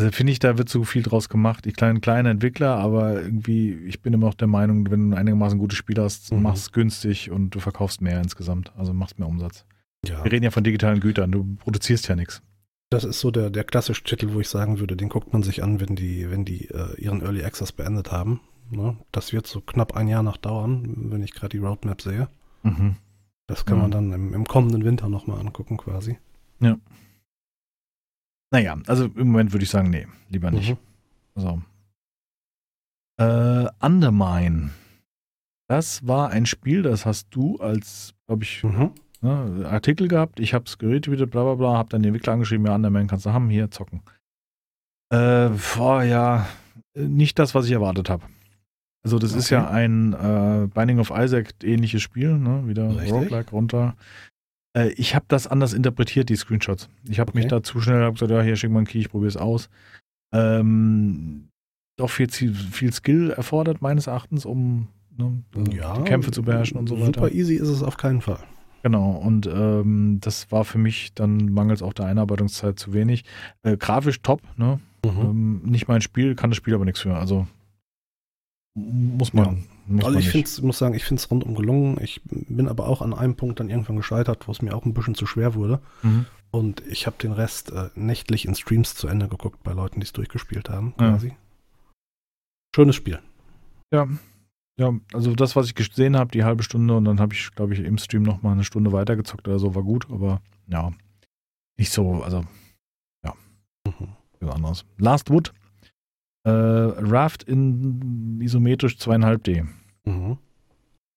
Also 0.00 0.12
finde 0.12 0.32
ich, 0.32 0.38
da 0.38 0.56
wird 0.56 0.68
zu 0.68 0.84
viel 0.84 1.02
draus 1.02 1.28
gemacht. 1.28 1.66
Ich 1.66 1.74
kleine, 1.74 2.00
kleine 2.00 2.30
Entwickler, 2.30 2.76
aber 2.76 3.20
irgendwie, 3.20 3.72
ich 3.86 4.00
bin 4.00 4.12
immer 4.14 4.26
noch 4.28 4.34
der 4.34 4.48
Meinung, 4.48 4.90
wenn 4.90 5.10
du 5.10 5.16
einigermaßen 5.16 5.58
gutes 5.58 5.76
Spiel 5.76 5.98
hast, 6.00 6.32
Mhm. 6.32 6.42
machst 6.42 6.62
es 6.62 6.72
günstig 6.72 7.30
und 7.30 7.50
du 7.54 7.60
verkaufst 7.60 8.00
mehr 8.00 8.18
insgesamt. 8.20 8.72
Also 8.78 8.94
machst 8.94 9.18
mehr 9.18 9.28
Umsatz. 9.28 9.64
Ja, 10.06 10.24
Wir 10.24 10.32
reden 10.32 10.44
ja 10.44 10.50
von 10.50 10.64
digitalen 10.64 11.00
Gütern, 11.00 11.30
du 11.32 11.56
produzierst 11.56 12.08
ja 12.08 12.16
nichts. 12.16 12.42
das 12.88 13.04
ist 13.04 13.20
so 13.20 13.30
der, 13.30 13.50
der 13.50 13.62
klassische 13.64 14.02
Titel, 14.02 14.32
wo 14.32 14.40
ich 14.40 14.48
sagen 14.48 14.80
würde, 14.80 14.96
den 14.96 15.10
guckt 15.10 15.32
man 15.34 15.42
sich 15.44 15.62
an, 15.62 15.78
wenn 15.80 15.94
die, 15.94 16.28
wenn 16.30 16.44
die 16.46 16.68
äh, 16.70 16.94
ihren 17.00 17.20
Early 17.20 17.44
Access 17.44 17.70
beendet 17.70 18.10
haben. 18.10 18.40
Ne? 18.70 18.96
Das 19.12 19.32
wird 19.34 19.46
so 19.46 19.60
knapp 19.60 19.94
ein 19.96 20.08
Jahr 20.08 20.22
noch 20.24 20.38
dauern, 20.38 20.96
wenn 21.10 21.22
ich 21.22 21.32
gerade 21.34 21.50
die 21.50 21.58
Roadmap 21.64 22.00
sehe. 22.02 22.28
Mhm. 22.62 22.96
Das 23.46 23.64
kann 23.66 23.76
Ja. 23.76 23.82
man 23.82 23.90
dann 23.90 24.12
im, 24.12 24.32
im 24.34 24.44
kommenden 24.46 24.82
Winter 24.84 25.08
nochmal 25.10 25.38
angucken 25.40 25.76
quasi. 25.76 26.16
Naja, 28.50 28.76
also 28.86 29.04
im 29.06 29.28
Moment 29.28 29.52
würde 29.52 29.64
ich 29.64 29.70
sagen, 29.70 29.90
nee, 29.90 30.06
lieber 30.28 30.50
nicht. 30.50 30.70
Mhm. 30.70 30.76
Also, 31.34 31.62
Äh, 33.18 33.68
Undermine. 33.84 34.70
Das 35.68 36.06
war 36.06 36.30
ein 36.30 36.46
Spiel, 36.46 36.82
das 36.82 37.04
hast 37.06 37.28
du 37.30 37.58
als, 37.58 38.14
glaube 38.26 38.44
ich, 38.44 38.64
Mhm. 38.64 38.92
ne, 39.20 39.68
Artikel 39.70 40.08
gehabt. 40.08 40.40
Ich 40.40 40.54
habe 40.54 40.64
es 40.64 40.78
geretweetet, 40.78 41.30
bla 41.30 41.44
bla 41.44 41.54
bla, 41.54 41.76
habe 41.76 41.90
dann 41.90 42.02
den 42.02 42.08
Entwickler 42.14 42.32
angeschrieben, 42.32 42.66
ja, 42.66 42.74
Undermine 42.74 43.06
kannst 43.06 43.26
du 43.26 43.32
haben, 43.32 43.50
hier 43.50 43.70
zocken. 43.70 44.00
Äh, 45.12 45.50
boah, 45.76 46.02
ja, 46.02 46.46
nicht 46.94 47.38
das, 47.38 47.54
was 47.54 47.66
ich 47.66 47.72
erwartet 47.72 48.08
habe. 48.08 48.24
Also 49.04 49.18
das 49.18 49.32
ist 49.34 49.46
Okay. 49.46 49.54
ja 49.62 49.68
ein 49.70 50.12
äh, 50.12 50.66
Binding 50.72 50.98
of 50.98 51.10
Isaac 51.14 51.54
ähnliches 51.62 52.02
Spiel, 52.02 52.36
ne? 52.38 52.66
wieder 52.66 52.88
Richtig. 52.96 53.12
Roguelike 53.12 53.50
runter. 53.50 53.96
Äh, 54.76 54.90
ich 54.92 55.14
habe 55.14 55.24
das 55.28 55.46
anders 55.46 55.72
interpretiert, 55.72 56.28
die 56.28 56.36
Screenshots. 56.36 56.88
Ich 57.08 57.20
habe 57.20 57.32
mich 57.34 57.46
Okay. 57.46 57.56
da 57.56 57.62
zu 57.62 57.80
schnell 57.80 58.02
hab 58.02 58.14
gesagt, 58.14 58.30
ja, 58.30 58.42
hier 58.42 58.56
schick 58.56 58.70
mal 58.70 58.78
einen 58.78 58.86
Key, 58.86 58.98
ich 58.98 59.10
probiere 59.10 59.28
es 59.28 59.36
aus. 59.36 59.68
Ähm, 60.32 61.48
doch 61.96 62.10
viel, 62.10 62.28
viel, 62.30 62.92
Skill 62.92 63.30
erfordert 63.30 63.82
meines 63.82 64.06
Erachtens, 64.06 64.46
um 64.46 64.88
ne, 65.16 65.42
die 65.54 65.80
Kämpfe 66.04 66.30
zu 66.30 66.42
beherrschen 66.42 66.78
und 66.78 66.88
so 66.88 66.96
weiter. 66.96 67.20
Super 67.20 67.32
easy 67.32 67.54
ist 67.56 67.68
es 67.68 67.82
auf 67.82 67.96
keinen 67.96 68.20
Fall. 68.20 68.38
Genau, 68.82 69.10
und 69.10 69.46
ähm, 69.46 70.18
das 70.22 70.50
war 70.50 70.64
für 70.64 70.78
mich 70.78 71.12
dann 71.14 71.52
mangels 71.52 71.82
auch 71.82 71.92
der 71.92 72.06
Einarbeitungszeit 72.06 72.78
zu 72.78 72.94
wenig. 72.94 73.24
Äh, 73.62 73.76
grafisch 73.76 74.22
top, 74.22 74.40
ne? 74.56 74.80
Mhm. 75.04 75.20
Ähm, 75.20 75.60
nicht 75.64 75.88
mein 75.88 76.00
Spiel, 76.00 76.34
kann 76.34 76.50
das 76.50 76.56
Spiel 76.56 76.74
aber 76.74 76.86
nichts 76.86 77.00
für. 77.00 77.14
Also 77.14 77.46
muss 78.74 79.34
man. 79.34 79.44
Ja. 79.44 79.62
Also 80.02 80.18
ich 80.18 80.28
find's, 80.30 80.60
muss 80.62 80.78
sagen, 80.78 80.94
ich 80.94 81.04
finde 81.04 81.20
es 81.20 81.30
rundum 81.30 81.54
gelungen. 81.54 81.98
Ich 82.00 82.20
bin 82.24 82.68
aber 82.68 82.86
auch 82.86 83.02
an 83.02 83.12
einem 83.14 83.34
Punkt 83.34 83.58
dann 83.60 83.70
irgendwann 83.70 83.96
gescheitert, 83.96 84.46
wo 84.46 84.52
es 84.52 84.62
mir 84.62 84.74
auch 84.76 84.84
ein 84.84 84.94
bisschen 84.94 85.14
zu 85.14 85.26
schwer 85.26 85.54
wurde. 85.54 85.80
Mhm. 86.02 86.26
Und 86.52 86.82
ich 86.86 87.06
habe 87.06 87.16
den 87.18 87.32
Rest 87.32 87.72
äh, 87.72 87.90
nächtlich 87.94 88.44
in 88.46 88.54
Streams 88.54 88.94
zu 88.94 89.08
Ende 89.08 89.28
geguckt 89.28 89.62
bei 89.62 89.72
Leuten, 89.72 90.00
die 90.00 90.04
es 90.04 90.12
durchgespielt 90.12 90.68
haben, 90.70 90.94
Ja. 91.00 91.10
quasi. 91.10 91.32
Schönes 92.74 92.94
Spiel. 92.96 93.18
Ja. 93.92 94.06
Ja, 94.78 94.94
also 95.12 95.34
das, 95.34 95.56
was 95.56 95.66
ich 95.66 95.74
gesehen 95.74 96.16
habe, 96.16 96.30
die 96.30 96.42
halbe 96.44 96.62
Stunde 96.62 96.96
und 96.96 97.04
dann 97.04 97.20
habe 97.20 97.34
ich, 97.34 97.50
glaube 97.54 97.74
ich, 97.74 97.80
im 97.80 97.98
Stream 97.98 98.22
noch 98.22 98.42
mal 98.42 98.52
eine 98.52 98.64
Stunde 98.64 98.92
weitergezockt 98.92 99.46
oder 99.46 99.58
so, 99.58 99.74
war 99.74 99.82
gut, 99.82 100.06
aber 100.10 100.40
ja, 100.68 100.92
nicht 101.78 101.90
so, 101.92 102.22
also 102.22 102.44
Mhm. 103.86 104.08
was 104.40 104.54
anderes. 104.54 104.84
Last 104.98 105.30
Wood, 105.30 105.52
äh, 106.44 106.50
Raft 106.50 107.42
in 107.44 108.38
isometrisch 108.40 108.96
2,5D. 108.98 109.66
Mhm. 110.04 110.38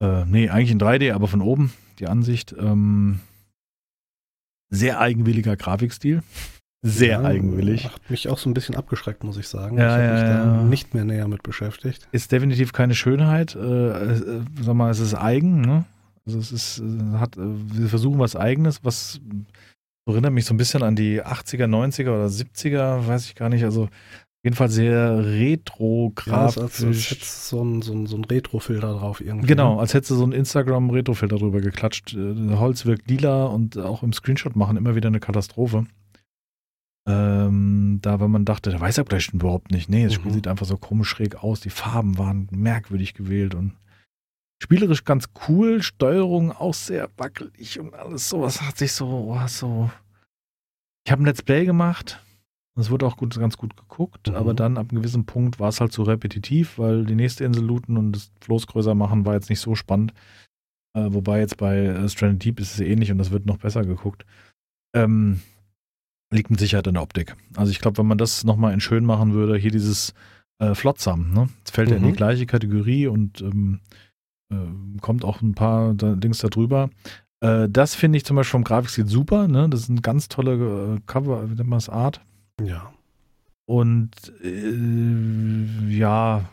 Äh, 0.02 0.26
nee, 0.26 0.50
eigentlich 0.50 0.72
in 0.72 0.80
3D, 0.80 1.14
aber 1.14 1.28
von 1.28 1.42
oben 1.42 1.74
die 2.00 2.08
Ansicht. 2.08 2.56
Ähm, 2.58 3.20
sehr 4.70 5.00
eigenwilliger 5.00 5.56
Grafikstil. 5.56 6.24
Sehr 6.86 7.22
Ja, 7.22 7.24
eigenwillig. 7.24 7.86
Hat 7.86 8.10
mich 8.10 8.28
auch 8.28 8.38
so 8.38 8.50
ein 8.50 8.54
bisschen 8.54 8.76
abgeschreckt, 8.76 9.24
muss 9.24 9.38
ich 9.38 9.48
sagen. 9.48 9.78
Ja, 9.78 9.86
ich 9.86 10.04
habe 10.04 10.14
mich 10.14 10.22
ja. 10.24 10.46
da 10.46 10.64
nicht 10.64 10.94
mehr 10.94 11.06
näher 11.06 11.30
mit 11.30 11.42
beschäftigt. 11.42 12.10
Ist 12.12 12.34
definitiv 12.34 12.74
keine 12.74 12.94
Schönheit. 12.94 13.56
Äh, 13.56 13.60
äh, 13.60 14.42
sag 14.62 14.74
mal, 14.76 14.92
es 14.92 15.00
ist 15.00 15.16
eigen. 15.16 15.62
Ne? 15.62 15.86
Also 16.26 16.40
es 16.40 16.52
ist, 16.52 16.80
äh, 16.80 17.18
hat, 17.18 17.38
äh, 17.38 17.42
wir 17.42 17.88
versuchen 17.88 18.20
was 18.20 18.36
Eigenes, 18.36 18.84
was 18.84 19.22
erinnert 20.06 20.34
mich 20.34 20.44
so 20.44 20.54
ein 20.54 20.58
bisschen 20.58 20.84
an 20.84 20.98
die 20.98 21.24
80er, 21.24 21.68
90er 21.68 22.10
oder 22.10 22.26
70er, 22.26 23.08
weiß 23.08 23.28
ich 23.28 23.36
gar 23.36 23.48
nicht. 23.48 23.64
Also 23.64 23.88
jedenfalls 24.44 24.74
sehr 24.74 25.24
Ja, 26.28 26.46
als, 26.46 26.58
als, 26.58 26.80
hättest 27.12 27.48
so 27.48 27.64
ein, 27.64 27.82
so 27.82 27.94
ein, 27.94 28.06
so 28.06 28.18
ein 28.18 28.26
Retro-Filter 28.26 28.94
drauf 28.94 29.22
irgendwie. 29.22 29.48
Genau, 29.48 29.76
ne? 29.76 29.82
als 29.82 29.94
hättest 29.94 30.12
du 30.12 30.16
so 30.16 30.24
einen 30.24 30.34
Instagram-Retrofilter 30.34 31.38
drüber 31.38 31.62
geklatscht. 31.62 32.14
Äh, 32.14 32.56
Holz 32.56 32.86
wirkt 32.86 33.10
lila 33.10 33.46
und 33.46 33.78
auch 33.78 34.04
im 34.04 34.14
Screenshot 34.14 34.56
machen 34.56 34.78
immer 34.78 34.96
wieder 34.96 35.08
eine 35.08 35.20
Katastrophe. 35.20 35.86
Ähm, 37.06 38.00
da, 38.02 38.20
wenn 38.22 38.32
man 38.32 38.46
dachte, 38.46 38.70
der 38.70 38.80
weiß 38.80 39.00
Abgleich 39.00 39.26
stimmt 39.26 39.44
überhaupt 39.44 39.72
nicht. 39.72 39.90
Nee, 39.90 40.06
das 40.06 40.14
Spiel 40.14 40.32
Mhm. 40.32 40.36
sieht 40.36 40.48
einfach 40.48 40.66
so 40.66 40.78
komisch 40.78 41.10
schräg 41.10 41.44
aus. 41.44 41.60
Die 41.60 41.70
Farben 41.70 42.18
waren 42.18 42.48
merkwürdig 42.52 43.14
gewählt 43.14 43.56
und 43.56 43.74
spielerisch 44.62 45.04
ganz 45.04 45.30
cool. 45.48 45.82
Steuerung 45.82 46.52
auch 46.52 46.74
sehr 46.74 47.10
wackelig 47.18 47.80
und 47.80 47.94
alles 47.94 48.30
sowas 48.30 48.62
hat 48.62 48.78
sich 48.78 48.94
so, 48.94 49.08
oh, 49.08 49.48
so. 49.48 49.90
Ich 51.06 51.12
habe 51.12 51.24
ein 51.24 51.26
Let's 51.26 51.42
Play 51.42 51.66
gemacht. 51.66 52.22
Das 52.76 52.90
wurde 52.90 53.06
auch 53.06 53.18
gut, 53.18 53.38
ganz 53.38 53.58
gut 53.58 53.78
geguckt, 53.78 54.30
Mhm. 54.30 54.36
aber 54.36 54.54
dann 54.54 54.78
ab 54.78 54.88
einem 54.90 55.02
gewissen 55.02 55.26
Punkt 55.26 55.60
war 55.60 55.70
es 55.70 55.80
halt 55.80 55.92
zu 55.92 56.04
repetitiv, 56.04 56.80
weil 56.80 57.06
die 57.06 57.16
nächste 57.16 57.44
Insel 57.46 57.64
looten 57.64 57.98
und 57.98 58.14
das 58.14 58.32
Floß 58.42 58.66
größer 58.68 58.96
machen 58.96 59.26
war 59.26 59.36
jetzt 59.36 59.50
nicht 59.50 59.60
so 59.60 59.76
spannend. 59.76 60.14
Äh, 60.96 61.08
wobei 61.14 61.40
jetzt 61.40 61.58
bei 61.58 61.78
äh, 61.86 62.10
Stranded 62.10 62.44
Deep 62.44 62.60
ist 62.60 62.74
es 62.74 62.80
ähnlich 62.80 63.12
und 63.12 63.18
das 63.20 63.32
wird 63.32 63.46
noch 63.46 63.58
besser 63.58 63.84
geguckt. 63.84 64.26
Ähm, 64.96 65.40
liegt 66.32 66.50
mit 66.50 66.60
Sicherheit 66.60 66.88
in 66.88 66.96
der 66.96 67.04
Optik. 67.04 67.36
Also 67.56 67.72
ich 67.72 67.80
glaube, 67.80 68.00
wenn 68.00 68.08
man 68.08 68.18
das 68.18 68.44
nochmal 68.44 68.74
in 68.74 68.80
schön 68.80 69.06
machen 69.06 69.34
würde, 69.34 69.56
hier 69.58 69.72
dieses 69.72 70.14
äh, 70.60 70.74
Flotsam, 70.74 71.32
ne? 71.32 71.50
Das 71.64 71.74
fällt 71.74 71.90
ja 71.92 71.98
in 71.98 72.04
die 72.04 72.10
Mhm. 72.12 72.16
gleiche 72.16 72.46
Kategorie 72.48 73.06
und 73.08 73.42
ähm, 73.42 73.80
äh, 74.52 75.00
kommt 75.02 75.26
auch 75.26 75.42
ein 75.42 75.54
paar 75.56 75.94
da, 75.94 76.16
Dings 76.16 76.40
da 76.40 76.48
drüber. 76.48 76.90
Äh, 77.42 77.70
das 77.70 77.94
finde 77.96 78.18
ich 78.18 78.26
zum 78.26 78.36
Beispiel 78.36 78.52
vom 78.52 78.64
Grafikstil 78.64 79.08
super, 79.08 79.48
ne? 79.48 79.70
Das 79.70 79.82
ist 79.82 79.90
ein 79.90 80.02
ganz 80.02 80.28
tolle 80.28 80.96
äh, 80.96 81.00
Cover, 81.06 81.50
wie 81.52 81.56
nennt 81.56 81.70
man 81.70 81.78
das, 81.78 81.90
Art. 81.90 82.22
Ja. 82.66 82.94
Und 83.66 84.12
äh, 84.44 85.90
ja, 85.90 86.50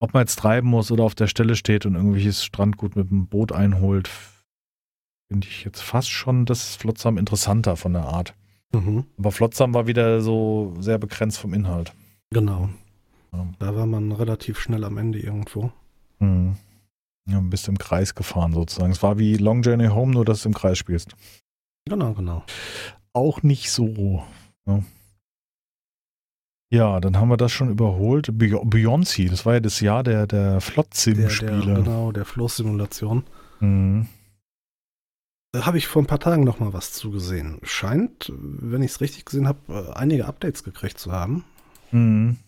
ob 0.00 0.14
man 0.14 0.22
jetzt 0.22 0.38
treiben 0.38 0.68
muss 0.68 0.90
oder 0.90 1.04
auf 1.04 1.14
der 1.14 1.26
Stelle 1.26 1.56
steht 1.56 1.86
und 1.86 1.94
irgendwelches 1.94 2.44
Strandgut 2.44 2.96
mit 2.96 3.10
dem 3.10 3.26
Boot 3.26 3.52
einholt, 3.52 4.10
finde 5.28 5.46
ich 5.46 5.64
jetzt 5.64 5.82
fast 5.82 6.10
schon 6.10 6.46
das 6.46 6.76
Flotsam 6.76 7.18
interessanter 7.18 7.76
von 7.76 7.92
der 7.92 8.04
Art. 8.04 8.34
Mhm. 8.72 9.04
Aber 9.18 9.32
Flotsam 9.32 9.72
war 9.74 9.86
wieder 9.86 10.20
so 10.20 10.74
sehr 10.78 10.98
begrenzt 10.98 11.38
vom 11.38 11.54
Inhalt. 11.54 11.92
Genau. 12.30 12.68
Ja. 13.32 13.46
Da 13.58 13.76
war 13.76 13.86
man 13.86 14.12
relativ 14.12 14.58
schnell 14.58 14.84
am 14.84 14.98
Ende 14.98 15.18
irgendwo. 15.18 15.72
Mhm. 16.18 16.56
Ja, 17.28 17.38
ein 17.38 17.50
bisschen 17.50 17.74
im 17.74 17.78
Kreis 17.78 18.14
gefahren 18.14 18.52
sozusagen. 18.52 18.92
Es 18.92 19.02
war 19.02 19.18
wie 19.18 19.36
Long 19.36 19.62
Journey 19.62 19.88
Home, 19.88 20.12
nur 20.12 20.24
dass 20.24 20.42
du 20.42 20.50
im 20.50 20.54
Kreis 20.54 20.76
spielst. 20.76 21.14
Genau, 21.86 22.12
genau. 22.12 22.44
Auch 23.12 23.42
nicht 23.42 23.70
so. 23.70 24.22
Ja, 26.70 26.98
dann 27.00 27.16
haben 27.18 27.28
wir 27.28 27.36
das 27.36 27.52
schon 27.52 27.70
überholt. 27.70 28.36
Be- 28.36 28.46
Beyoncé, 28.64 29.28
das 29.28 29.46
war 29.46 29.54
ja 29.54 29.60
das 29.60 29.80
Jahr 29.80 30.02
der, 30.02 30.26
der 30.26 30.60
Flot-Sim-Spiele. 30.60 31.74
genau, 31.74 32.10
der 32.10 32.24
Floßsimulation. 32.24 33.24
Mhm. 33.60 34.08
Da 35.52 35.66
habe 35.66 35.78
ich 35.78 35.86
vor 35.86 36.02
ein 36.02 36.06
paar 36.06 36.18
Tagen 36.18 36.42
noch 36.42 36.58
mal 36.58 36.72
was 36.72 36.92
zugesehen. 36.92 37.60
Scheint, 37.62 38.32
wenn 38.36 38.82
ich 38.82 38.90
es 38.92 39.00
richtig 39.00 39.24
gesehen 39.26 39.46
habe, 39.46 39.96
einige 39.96 40.26
Updates 40.26 40.64
gekriegt 40.64 40.98
zu 40.98 41.12
haben. 41.12 41.44
Mhm. 41.92 42.38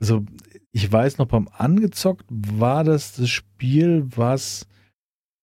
Also, 0.00 0.24
ich 0.72 0.90
weiß 0.90 1.18
noch, 1.18 1.26
beim 1.26 1.48
Angezockt 1.56 2.24
war 2.30 2.82
das 2.82 3.12
das 3.14 3.28
Spiel, 3.30 4.06
was. 4.16 4.66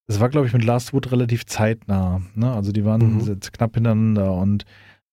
Das 0.07 0.19
war, 0.19 0.27
glaube 0.29 0.47
ich, 0.47 0.53
mit 0.53 0.63
Last 0.65 0.93
Wood 0.93 1.11
relativ 1.11 1.45
zeitnah. 1.45 2.21
Ne? 2.35 2.51
Also, 2.51 2.73
die 2.73 2.83
waren 2.83 3.15
Mhm. 3.15 3.19
jetzt 3.21 3.53
knapp 3.53 3.73
hintereinander. 3.75 4.33
Und 4.33 4.65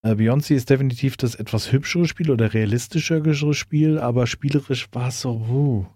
äh, 0.02 0.12
Beyoncé 0.14 0.54
ist 0.54 0.70
definitiv 0.70 1.16
das 1.16 1.34
etwas 1.34 1.72
hübschere 1.72 2.06
Spiel 2.06 2.30
oder 2.30 2.52
realistischere 2.54 3.54
Spiel, 3.54 3.98
aber 3.98 4.26
spielerisch 4.26 4.88
war 4.92 5.08
es 5.08 5.20
so, 5.20 5.32
uh, 5.32 5.86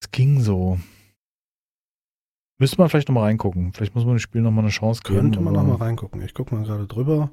es 0.00 0.10
ging 0.10 0.40
so. 0.40 0.78
Müsste 2.58 2.78
man 2.78 2.88
vielleicht 2.88 3.08
nochmal 3.08 3.24
reingucken. 3.24 3.72
Vielleicht 3.72 3.94
muss 3.94 4.04
man 4.04 4.14
dem 4.14 4.20
Spiel 4.20 4.40
nochmal 4.40 4.64
eine 4.64 4.70
Chance 4.70 5.02
geben. 5.02 5.18
Könnte 5.18 5.40
man 5.40 5.56
aber- 5.56 5.66
noch 5.66 5.78
mal 5.78 5.84
reingucken. 5.84 6.22
Ich 6.22 6.34
gucke 6.34 6.54
mal 6.54 6.64
gerade 6.64 6.86
drüber. 6.86 7.30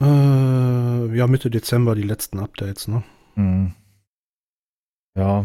Äh, 0.00 1.16
ja, 1.16 1.26
Mitte 1.26 1.50
Dezember 1.50 1.94
die 1.94 2.02
letzten 2.02 2.38
Updates, 2.38 2.88
ne? 2.88 3.02
Mhm. 3.34 3.74
Ja, 5.14 5.44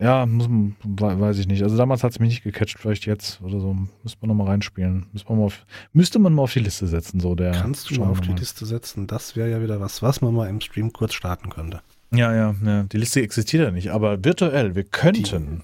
ja, 0.00 0.24
muss 0.24 0.48
weiß 0.82 1.38
ich 1.38 1.46
nicht. 1.46 1.62
Also 1.62 1.76
damals 1.76 2.02
hat 2.02 2.12
es 2.12 2.20
mich 2.20 2.30
nicht 2.30 2.42
gecatcht, 2.42 2.78
vielleicht 2.78 3.04
jetzt 3.04 3.40
oder 3.42 3.60
so. 3.60 3.76
Müsste 4.02 4.18
man 4.22 4.28
nochmal 4.28 4.48
reinspielen. 4.48 5.06
Müsste 5.12 5.28
man 5.28 5.38
mal 5.38 5.44
auf, 5.44 5.66
müsste 5.92 6.18
man 6.18 6.32
mal 6.32 6.42
auf 6.42 6.52
die 6.52 6.60
Liste 6.60 6.86
setzen, 6.86 7.20
so 7.20 7.34
der. 7.34 7.52
Kannst 7.52 7.90
du 7.90 8.00
mal 8.00 8.08
auf 8.08 8.22
die 8.22 8.32
Liste 8.32 8.64
setzen. 8.64 9.06
Das 9.06 9.36
wäre 9.36 9.50
ja 9.50 9.62
wieder 9.62 9.78
was, 9.78 10.00
was 10.00 10.22
man 10.22 10.34
mal 10.34 10.48
im 10.48 10.62
Stream 10.62 10.92
kurz 10.92 11.12
starten 11.12 11.50
könnte. 11.50 11.82
Ja, 12.12 12.34
ja, 12.34 12.54
ja. 12.64 12.82
Die 12.84 12.96
Liste 12.96 13.20
existiert 13.20 13.62
ja 13.64 13.70
nicht, 13.70 13.90
aber 13.90 14.24
virtuell, 14.24 14.74
wir 14.74 14.84
könnten. 14.84 15.62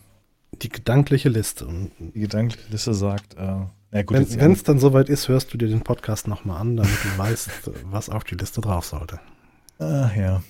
Die 0.62 0.68
gedankliche 0.68 1.30
Liste. 1.30 1.66
Die, 1.98 2.20
gedankliche 2.20 2.70
Liste 2.70 2.94
sagt, 2.94 3.34
äh, 3.34 3.64
na 3.90 4.02
gut, 4.02 4.38
wenn 4.38 4.52
es 4.52 4.62
dann 4.62 4.78
soweit 4.78 5.08
ist, 5.08 5.28
hörst 5.28 5.52
du 5.52 5.58
dir 5.58 5.68
den 5.68 5.80
Podcast 5.80 6.28
nochmal 6.28 6.60
an, 6.60 6.76
damit 6.76 6.92
du 7.04 7.18
weißt, 7.18 7.70
was 7.90 8.10
auf 8.10 8.24
die 8.24 8.34
Liste 8.34 8.60
drauf 8.60 8.84
sollte. 8.84 9.18
Ach 9.78 10.14
ja. 10.14 10.42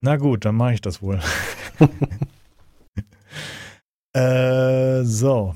Na 0.00 0.16
gut, 0.16 0.44
dann 0.44 0.54
mache 0.54 0.74
ich 0.74 0.80
das 0.80 1.02
wohl. 1.02 1.20
äh, 4.18 5.04
so. 5.04 5.54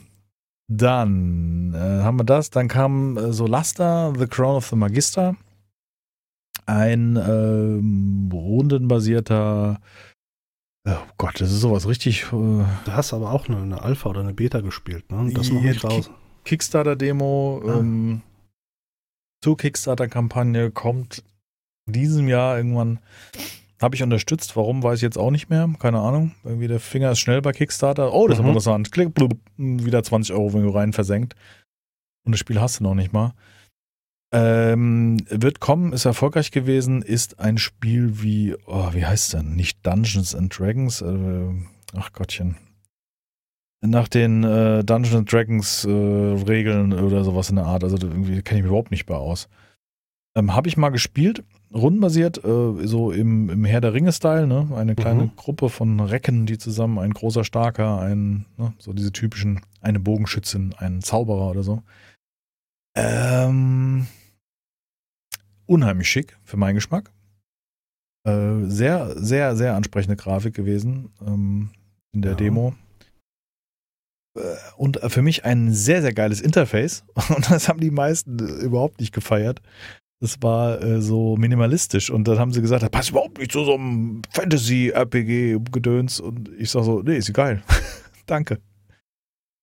Dann 0.69 1.75
äh, 1.75 2.03
haben 2.03 2.19
wir 2.19 2.25
das. 2.25 2.51
Dann 2.51 2.69
kam 2.69 3.17
äh, 3.17 3.33
Solasta, 3.33 4.13
The 4.17 4.27
Crown 4.27 4.57
of 4.57 4.67
the 4.69 4.77
Magister. 4.77 5.37
Ein 6.67 7.17
ähm, 7.17 8.31
rundenbasierter. 8.33 9.81
Oh 10.89 10.97
Gott, 11.19 11.41
das 11.41 11.51
ist 11.53 11.61
sowas 11.61 11.87
richtig. 11.87 12.25
Äh, 12.25 12.31
Du 12.31 12.67
hast 12.87 13.13
aber 13.13 13.33
auch 13.33 13.49
eine, 13.49 13.59
eine 13.59 13.83
Alpha 13.83 14.09
oder 14.11 14.21
eine 14.21 14.35
Beta 14.35 14.61
gespielt, 14.61 15.11
ne? 15.11 15.33
Das 15.35 15.51
noch 15.51 15.61
nicht 15.63 15.85
raus. 15.85 16.11
Kickstarter-Demo 16.45 17.63
Ah. 17.67 17.79
ähm, 17.79 18.23
zur 19.43 19.57
Kickstarter-Kampagne 19.57 20.71
kommt 20.71 21.23
diesem 21.87 22.29
Jahr 22.29 22.57
irgendwann. 22.57 22.99
Habe 23.83 23.95
ich 23.97 24.03
unterstützt. 24.03 24.57
Warum, 24.57 24.83
weiß 24.83 24.99
ich 24.99 25.03
jetzt 25.03 25.19
auch 25.19 25.31
nicht 25.31 25.51
mehr. 25.51 25.69
Keine 25.79 26.01
Ahnung. 26.01 26.33
Irgendwie 26.45 26.69
der 26.69 26.81
Finger 26.81 27.11
ist 27.13 27.21
schnell 27.21 27.43
bei 27.43 27.53
Kickstarter. 27.53 28.13
Oh, 28.15 28.29
das 28.29 28.39
ist 28.39 28.43
Mhm. 28.43 28.49
interessant. 28.49 28.93
Klick, 28.93 29.13
blub, 29.15 29.35
wieder 29.57 30.03
20 30.03 30.33
Euro, 30.35 30.53
wenn 30.55 30.63
du 30.63 30.71
rein 30.71 30.93
versenkt. 30.93 31.35
Und 32.25 32.33
das 32.33 32.39
Spiel 32.41 32.61
hast 32.61 32.81
du 32.81 32.85
noch 32.85 32.95
nicht 32.95 33.13
mal. 33.13 33.33
Ähm, 34.35 35.19
wird 35.29 35.61
kommen, 35.61 35.93
ist 35.93 36.07
erfolgreich 36.07 36.51
gewesen, 36.53 37.03
ist 37.03 37.39
ein 37.39 37.59
Spiel 37.59 38.23
wie, 38.23 38.55
oh, 38.67 38.89
wie 38.95 39.05
heißt 39.05 39.25
es 39.35 39.41
denn? 39.41 39.57
Nicht 39.57 39.87
Dungeons 39.87 40.35
and 40.35 40.59
Dragons, 40.59 41.03
äh, 41.03 41.51
ach 41.95 42.13
Gottchen. 42.13 42.57
Nach 43.85 44.09
den 44.09 44.43
äh, 44.45 44.85
Dungeons 44.85 45.17
and 45.17 45.31
Dragons 45.31 45.85
äh, 45.85 45.91
Regeln 45.91 46.95
oder 46.95 47.25
sowas 47.25 47.51
in 47.51 47.57
der 47.57 47.67
Art. 47.67 47.85
Also 47.85 47.99
irgendwie 47.99 48.41
kenne 48.41 48.61
ich 48.61 48.63
mich 48.63 48.71
überhaupt 48.71 48.91
nicht 48.93 49.05
bei 49.07 49.17
aus. 49.17 49.49
Ähm, 50.35 50.55
Habe 50.55 50.69
ich 50.69 50.79
mal 50.79 50.89
gespielt, 50.91 51.45
rundenbasiert, 51.75 52.45
äh, 52.45 52.87
so 52.87 53.11
im, 53.13 53.49
im 53.51 53.65
Herr 53.65 53.81
der 53.81 53.95
Ringe-Style, 53.95 54.47
ne? 54.47 54.69
Eine 54.75 54.95
kleine 54.95 55.25
Mhm. 55.25 55.37
Gruppe 55.37 55.69
von 55.69 56.01
Recken, 56.01 56.47
die 56.47 56.59
zusammen, 56.59 56.99
ein 56.99 57.13
großer 57.13 57.45
Starker, 57.45 58.01
ein, 58.01 58.47
ne? 58.59 58.73
so 58.79 58.93
diese 58.93 59.13
typischen, 59.13 59.61
eine 59.81 60.01
Bogenschützin, 60.01 60.75
ein 60.79 61.03
Zauberer 61.03 61.51
oder 61.51 61.63
so. 61.63 61.83
Ähm, 62.97 64.07
unheimlich 65.67 66.09
schick 66.11 66.37
für 66.45 66.57
meinen 66.57 66.75
Geschmack. 66.75 67.11
Äh, 68.27 68.65
sehr, 68.67 69.17
sehr, 69.19 69.57
sehr 69.57 69.75
ansprechende 69.75 70.17
Grafik 70.17 70.55
gewesen 70.55 71.11
ähm, 71.27 71.71
in 72.15 72.23
der 72.23 72.33
Ja. 72.33 72.37
Demo. 72.37 72.75
Äh, 74.39 74.41
Und 74.77 74.99
für 75.09 75.23
mich 75.23 75.45
ein 75.45 75.73
sehr, 75.73 76.03
sehr 76.03 76.13
geiles 76.13 76.41
Interface. 76.41 77.05
Und 77.35 77.51
das 77.51 77.69
haben 77.69 77.81
die 77.81 77.91
meisten 77.91 78.39
überhaupt 78.61 79.01
nicht 79.01 79.13
gefeiert. 79.13 79.61
Das 80.23 80.41
war 80.41 80.81
äh, 80.81 81.03
so 81.03 81.37
minimalistisch. 81.37 82.09
Und 82.09 82.29
dann 82.29 82.39
haben 82.39 82.53
sie 82.53 82.61
gesagt, 82.61 82.85
das 82.85 82.91
passt 82.91 83.11
überhaupt 83.11 83.39
nicht 83.39 83.51
zu 83.51 83.65
so 83.65 83.75
einem 83.75 84.23
Fantasy-RPG-Gedöns. 84.31 86.21
Und 86.21 86.49
ich 86.57 86.71
sag 86.71 86.85
so, 86.85 87.03
nee, 87.03 87.17
ist 87.17 87.35
geil. 87.35 87.61
Danke. 88.27 88.61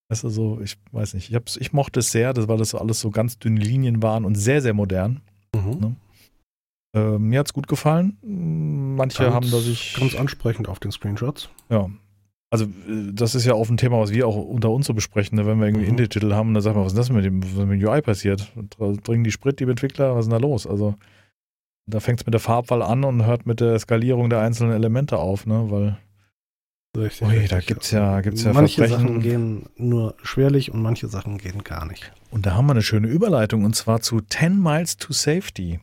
Weißt 0.10 0.26
du, 0.26 0.30
so, 0.30 0.60
ich 0.62 0.76
weiß 0.92 1.14
nicht. 1.14 1.30
Ich, 1.30 1.36
hab's, 1.36 1.56
ich 1.56 1.72
mochte 1.72 2.02
es 2.02 2.12
sehr, 2.12 2.34
das, 2.34 2.50
weil 2.50 2.58
das 2.58 2.72
so 2.72 2.78
alles 2.78 3.00
so 3.00 3.10
ganz 3.10 3.40
dünne 3.40 3.62
Linien 3.62 4.04
waren 4.04 4.26
und 4.26 4.36
sehr, 4.36 4.62
sehr 4.62 4.74
modern. 4.74 5.22
Mhm. 5.56 5.96
Äh, 6.94 7.18
mir 7.18 7.40
hat's 7.40 7.54
gut 7.54 7.70
gefallen. 7.70 8.18
Manche 8.98 9.24
Ganz- 9.24 9.36
haben 9.36 9.52
da 9.52 9.60
sich. 9.60 9.96
Ganz 9.98 10.14
ansprechend 10.16 10.68
auf 10.68 10.80
den 10.80 10.92
Screenshots. 10.92 11.48
Ja. 11.70 11.90
Also, 12.52 12.66
äh, 12.66 13.12
das 13.14 13.36
ist 13.36 13.46
ja 13.46 13.54
auch 13.54 13.70
ein 13.70 13.78
Thema, 13.78 14.00
was 14.00 14.12
wir 14.12 14.28
auch 14.28 14.36
unter 14.36 14.70
uns 14.72 14.88
so 14.88 14.94
besprechen, 14.94 15.38
ne? 15.38 15.46
wenn 15.46 15.60
wir 15.60 15.68
irgendwie 15.68 15.86
Mhm. 15.86 15.92
Indie-Titel 15.92 16.34
haben 16.34 16.50
und 16.50 16.54
dann 16.56 16.64
sagt 16.64 16.76
man, 16.76 16.86
was 16.86 16.94
ist 16.94 16.98
das 16.98 17.10
mit 17.12 17.24
dem, 17.26 17.44
was 17.44 17.66
mit 17.66 17.82
dem 17.82 17.88
UI 17.88 18.02
passiert? 18.02 18.52
Bringen 18.78 19.24
die 19.24 19.32
Sprit, 19.32 19.60
die 19.60 19.66
Entwickler, 19.66 20.16
was 20.16 20.26
ist 20.26 20.32
denn 20.32 20.42
da 20.42 20.48
los? 20.48 20.66
Also, 20.66 20.96
da 21.86 22.00
fängt 22.00 22.20
es 22.22 22.26
mit 22.26 22.34
der 22.34 22.40
Farbwahl 22.40 22.82
an 22.82 23.04
und 23.04 23.26
hört 23.26 23.46
mit 23.46 23.60
der 23.60 23.78
Skalierung 23.80 24.30
der 24.30 24.42
einzelnen 24.42 24.74
Elemente 24.74 25.18
auf, 25.18 25.46
ne? 25.46 25.66
Weil, 25.70 25.98
Richtig, 26.98 27.28
ui, 27.28 27.48
da 27.48 27.60
gibt's 27.60 27.92
ja, 27.92 28.20
gibt's 28.22 28.44
ja 28.44 28.52
manche 28.54 28.82
Verbrechen. 28.88 29.08
Sachen 29.08 29.22
gehen 29.22 29.66
nur 29.78 30.16
schwerlich 30.24 30.72
und 30.72 30.82
manche 30.82 31.08
Sachen 31.08 31.38
gehen 31.38 31.64
gar 31.64 31.86
nicht. 31.86 32.12
Und 32.32 32.48
da 32.48 32.56
haben 32.56 32.66
wir 32.66 32.72
eine 32.72 32.82
schöne 32.82 33.08
Überleitung 33.08 33.64
und 33.64 33.76
zwar 33.76 34.02
zu 34.02 34.22
10 34.22 34.60
Miles 34.60 34.98
to 34.98 35.14
Safety. 35.14 35.80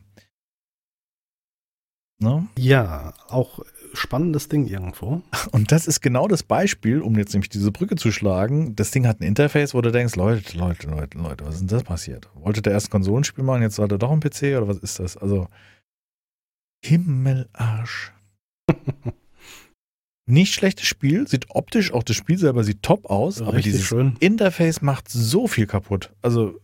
Ne? 2.19 2.47
Ja, 2.57 3.13
auch 3.29 3.59
spannendes 3.93 4.49
Ding 4.49 4.67
irgendwo. 4.67 5.21
Und 5.51 5.71
das 5.71 5.87
ist 5.87 6.01
genau 6.01 6.27
das 6.27 6.43
Beispiel, 6.43 7.01
um 7.01 7.17
jetzt 7.17 7.33
nämlich 7.33 7.49
diese 7.49 7.71
Brücke 7.71 7.95
zu 7.95 8.11
schlagen. 8.11 8.75
Das 8.75 8.91
Ding 8.91 9.07
hat 9.07 9.19
ein 9.19 9.23
Interface, 9.23 9.73
wo 9.73 9.81
du 9.81 9.91
denkst, 9.91 10.15
Leute, 10.15 10.57
Leute, 10.57 10.87
Leute, 10.87 11.17
Leute, 11.17 11.45
was 11.45 11.55
ist 11.55 11.61
denn 11.61 11.67
das 11.67 11.83
passiert? 11.83 12.29
Wollte 12.35 12.61
der 12.61 12.73
erst 12.73 12.87
ein 12.87 12.91
Konsolenspiel 12.91 13.43
machen, 13.43 13.61
jetzt 13.61 13.79
hat 13.79 13.91
er 13.91 13.97
doch 13.97 14.11
ein 14.11 14.19
PC 14.19 14.57
oder 14.57 14.67
was 14.67 14.77
ist 14.77 14.99
das? 14.99 15.17
Also 15.17 15.47
Himmelarsch. 16.83 18.13
Nicht 20.29 20.53
schlechtes 20.53 20.85
Spiel, 20.85 21.27
sieht 21.27 21.45
optisch, 21.49 21.93
auch 21.93 22.03
das 22.03 22.17
Spiel 22.17 22.37
selber 22.37 22.63
sieht 22.65 22.83
top 22.83 23.09
aus, 23.09 23.41
aber 23.41 23.53
Richtig 23.53 23.73
dieses 23.73 23.87
schön. 23.87 24.17
Interface 24.19 24.81
macht 24.81 25.09
so 25.09 25.47
viel 25.47 25.67
kaputt. 25.67 26.11
Also, 26.21 26.59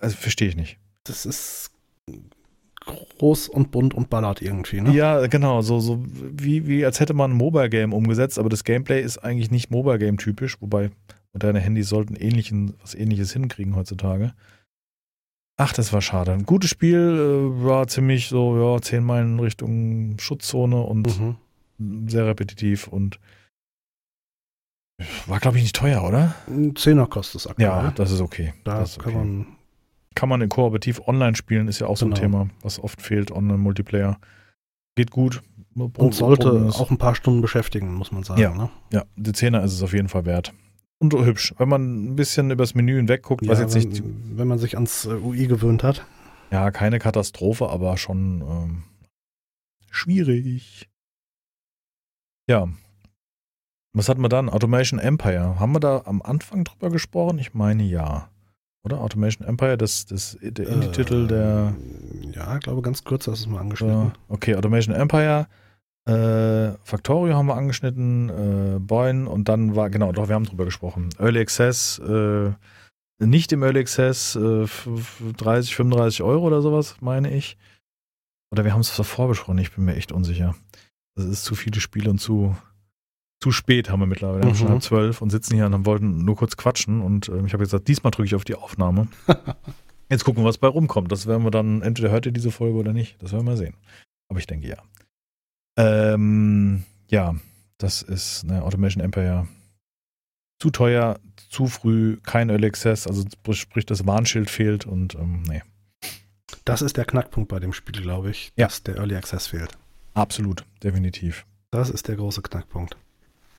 also 0.00 0.16
verstehe 0.16 0.48
ich 0.48 0.56
nicht. 0.56 0.78
Das 1.02 1.26
ist 1.26 1.72
groß 2.86 3.48
und 3.48 3.70
bunt 3.70 3.94
und 3.94 4.08
ballert 4.10 4.40
irgendwie, 4.40 4.80
ne? 4.80 4.92
Ja, 4.92 5.26
genau, 5.26 5.60
so, 5.60 5.80
so 5.80 6.02
wie, 6.06 6.66
wie 6.66 6.84
als 6.84 7.00
hätte 7.00 7.14
man 7.14 7.32
ein 7.32 7.36
Mobile 7.36 7.68
Game 7.68 7.92
umgesetzt, 7.92 8.38
aber 8.38 8.48
das 8.48 8.64
Gameplay 8.64 9.02
ist 9.02 9.18
eigentlich 9.18 9.50
nicht 9.50 9.70
Mobile 9.70 9.98
Game 9.98 10.16
typisch, 10.16 10.60
wobei 10.60 10.90
moderne 11.32 11.60
Handys 11.60 11.88
sollten 11.88 12.14
ähnlichen, 12.16 12.74
was 12.80 12.94
ähnliches 12.94 13.32
hinkriegen 13.32 13.76
heutzutage. 13.76 14.32
Ach, 15.58 15.72
das 15.72 15.92
war 15.92 16.02
schade. 16.02 16.32
Ein 16.32 16.44
gutes 16.44 16.70
Spiel, 16.70 16.98
äh, 16.98 17.64
war 17.64 17.86
ziemlich 17.88 18.28
so, 18.28 18.56
ja, 18.58 18.80
zehn 18.80 19.02
Meilen 19.04 19.40
Richtung 19.40 20.18
Schutzzone 20.18 20.80
und 20.82 21.06
Mhm. 21.78 22.08
sehr 22.08 22.26
repetitiv 22.26 22.88
und 22.88 23.18
war, 25.26 25.40
glaube 25.40 25.58
ich, 25.58 25.62
nicht 25.64 25.76
teuer, 25.76 26.04
oder? 26.06 26.34
Ein 26.46 26.74
Zehner 26.76 27.06
kostet 27.06 27.42
es 27.42 27.46
aktuell. 27.46 27.68
Ja, 27.68 27.90
das 27.90 28.12
ist 28.12 28.20
okay. 28.20 28.54
da 28.64 28.80
das 28.80 28.92
ist 28.92 28.98
kann 28.98 29.12
okay. 29.14 29.18
man 29.18 29.46
kann 30.16 30.28
man 30.28 30.40
in 30.40 30.48
kooperativ 30.48 31.00
online 31.06 31.36
spielen, 31.36 31.68
ist 31.68 31.78
ja 31.78 31.86
auch 31.86 31.96
so 31.96 32.06
ein 32.06 32.10
Genau. 32.10 32.20
Thema, 32.20 32.48
was 32.62 32.80
oft 32.82 33.00
fehlt, 33.00 33.30
Online-Multiplayer. 33.30 34.18
Geht 34.96 35.10
gut. 35.12 35.42
und 35.74 36.14
sollte 36.14 36.50
auch 36.74 36.90
ein 36.90 36.98
paar 36.98 37.14
Stunden 37.14 37.42
beschäftigen, 37.42 37.94
muss 37.94 38.10
man 38.10 38.24
sagen. 38.24 38.40
Ja. 38.40 38.54
Ne? 38.54 38.70
Ja, 38.92 39.04
die 39.14 39.32
Zehner 39.32 39.62
ist 39.62 39.74
es 39.74 39.82
auf 39.82 39.92
jeden 39.92 40.08
Fall 40.08 40.24
wert. 40.24 40.52
Und 40.98 41.12
hübsch. 41.12 41.54
Wenn 41.58 41.68
man 41.68 42.06
ein 42.12 42.16
bisschen 42.16 42.50
übers 42.50 42.74
Menü 42.74 42.96
hinweg 42.96 43.22
guckt, 43.22 43.46
was 43.46 43.58
Ja, 43.58 43.64
jetzt 43.64 43.74
wenn, 43.74 43.88
nicht, 43.90 44.02
wenn 44.38 44.48
man 44.48 44.58
sich 44.58 44.74
ans 44.76 45.04
äh, 45.04 45.10
UI 45.10 45.46
gewöhnt 45.46 45.82
hat. 45.82 46.06
ja, 46.50 46.70
keine 46.70 46.98
Katastrophe, 46.98 47.68
aber 47.68 47.98
schon 47.98 48.40
ähm, 48.40 48.82
schwierig. 49.90 50.88
Ja. 52.48 52.68
Was 53.92 54.08
hatten 54.08 54.22
wir 54.22 54.28
dann? 54.30 54.48
Automation 54.48 54.98
Empire. 54.98 55.58
Haben 55.60 55.72
wir 55.74 55.80
da 55.80 56.02
am 56.06 56.22
Anfang 56.22 56.64
drüber 56.64 56.88
gesprochen? 56.90 57.38
Ich 57.38 57.52
meine 57.52 57.82
ja. 57.82 58.30
Oder? 58.86 59.00
Automation 59.00 59.46
Empire, 59.46 59.76
das, 59.76 60.06
das, 60.06 60.38
der 60.40 60.66
Indie-Titel 60.68 61.26
der. 61.26 61.74
Ähm, 61.76 62.32
Ja, 62.32 62.54
ich 62.54 62.60
glaube, 62.62 62.82
ganz 62.82 63.02
kurz 63.04 63.26
hast 63.26 63.44
du 63.44 63.48
es 63.48 63.52
mal 63.52 63.60
angeschnitten. 63.60 64.08
Äh, 64.08 64.32
okay, 64.32 64.54
Automation 64.56 64.94
Empire. 64.94 65.46
Äh, 66.08 66.78
Factorio 66.84 67.34
haben 67.34 67.46
wir 67.46 67.56
angeschnitten, 67.56 68.28
äh, 68.30 68.78
Boyne 68.78 69.28
und 69.28 69.48
dann 69.48 69.74
war, 69.74 69.90
genau, 69.90 70.12
doch, 70.12 70.28
wir 70.28 70.36
haben 70.36 70.44
drüber 70.44 70.64
gesprochen. 70.64 71.08
Early 71.18 71.40
Access, 71.40 71.98
äh, 71.98 72.52
nicht 73.18 73.50
im 73.52 73.64
Early 73.64 73.80
Access, 73.80 74.36
äh, 74.36 74.62
f- 74.62 74.86
f- 74.96 75.22
30, 75.36 75.74
35 75.74 76.22
Euro 76.22 76.46
oder 76.46 76.62
sowas, 76.62 76.94
meine 77.00 77.32
ich. 77.34 77.56
Oder 78.52 78.64
wir 78.64 78.72
haben 78.72 78.82
es 78.82 78.94
davor 78.96 79.26
besprochen, 79.26 79.58
ich 79.58 79.74
bin 79.74 79.84
mir 79.84 79.96
echt 79.96 80.12
unsicher. 80.12 80.54
Das 81.16 81.24
ist 81.24 81.42
zu 81.44 81.56
viele 81.56 81.80
Spiele 81.80 82.08
und 82.10 82.18
zu, 82.20 82.54
zu 83.42 83.52
spät 83.52 83.90
haben 83.90 84.00
wir 84.00 84.06
mittlerweile. 84.06 84.42
Wir 84.42 84.48
haben 84.48 84.56
schon 84.56 84.66
Mhm. 84.68 84.72
halb 84.72 84.82
zwölf 84.82 85.22
und 85.22 85.30
sitzen 85.30 85.54
hier 85.54 85.66
und 85.66 85.72
haben- 85.74 85.86
wollten 85.86 86.24
nur 86.24 86.36
kurz 86.36 86.56
quatschen 86.56 87.00
und 87.02 87.28
äh, 87.28 87.44
ich 87.46 87.52
habe 87.52 87.64
gesagt, 87.64 87.86
diesmal 87.88 88.10
drücke 88.10 88.26
ich 88.26 88.34
auf 88.34 88.44
die 88.44 88.54
Aufnahme. 88.54 89.08
Jetzt 90.08 90.24
gucken 90.24 90.42
wir, 90.44 90.48
was 90.48 90.58
bei 90.58 90.68
rumkommt. 90.68 91.10
Das 91.10 91.26
werden 91.26 91.44
wir 91.44 91.50
dann, 91.50 91.82
entweder 91.82 92.10
hört 92.10 92.26
ihr 92.26 92.32
diese 92.32 92.50
Folge 92.52 92.78
oder 92.78 92.92
nicht. 92.92 93.20
Das 93.22 93.32
werden 93.32 93.46
wir 93.46 93.56
sehen. 93.56 93.74
Aber 94.28 94.38
ich 94.38 94.46
denke 94.46 94.68
ja. 94.68 94.76
Ähm, 95.76 96.84
ja, 97.10 97.34
das 97.78 98.02
ist 98.02 98.44
eine 98.44 98.62
Automation 98.62 99.02
Empire. 99.04 99.46
Zu 100.60 100.70
teuer, 100.70 101.18
zu 101.50 101.66
früh, 101.66 102.16
kein 102.22 102.48
Early 102.48 102.66
Access, 102.68 103.06
also 103.06 103.24
sprich 103.52 103.84
das 103.84 104.06
Warnschild 104.06 104.48
fehlt 104.48 104.86
und 104.86 105.14
ähm, 105.16 105.42
nee, 105.42 105.62
Das 106.64 106.80
ist 106.80 106.96
der 106.96 107.04
Knackpunkt 107.04 107.48
bei 107.50 107.60
dem 107.60 107.74
Spiel, 107.74 108.00
glaube 108.00 108.30
ich, 108.30 108.52
Ja. 108.56 108.66
dass 108.66 108.82
der 108.82 108.96
Early 108.96 109.16
Access 109.16 109.48
fehlt. 109.48 109.76
absolut, 110.14 110.64
definitiv. 110.82 111.44
Das 111.70 111.90
ist 111.90 112.08
der 112.08 112.16
große 112.16 112.40
Knackpunkt. 112.40 112.96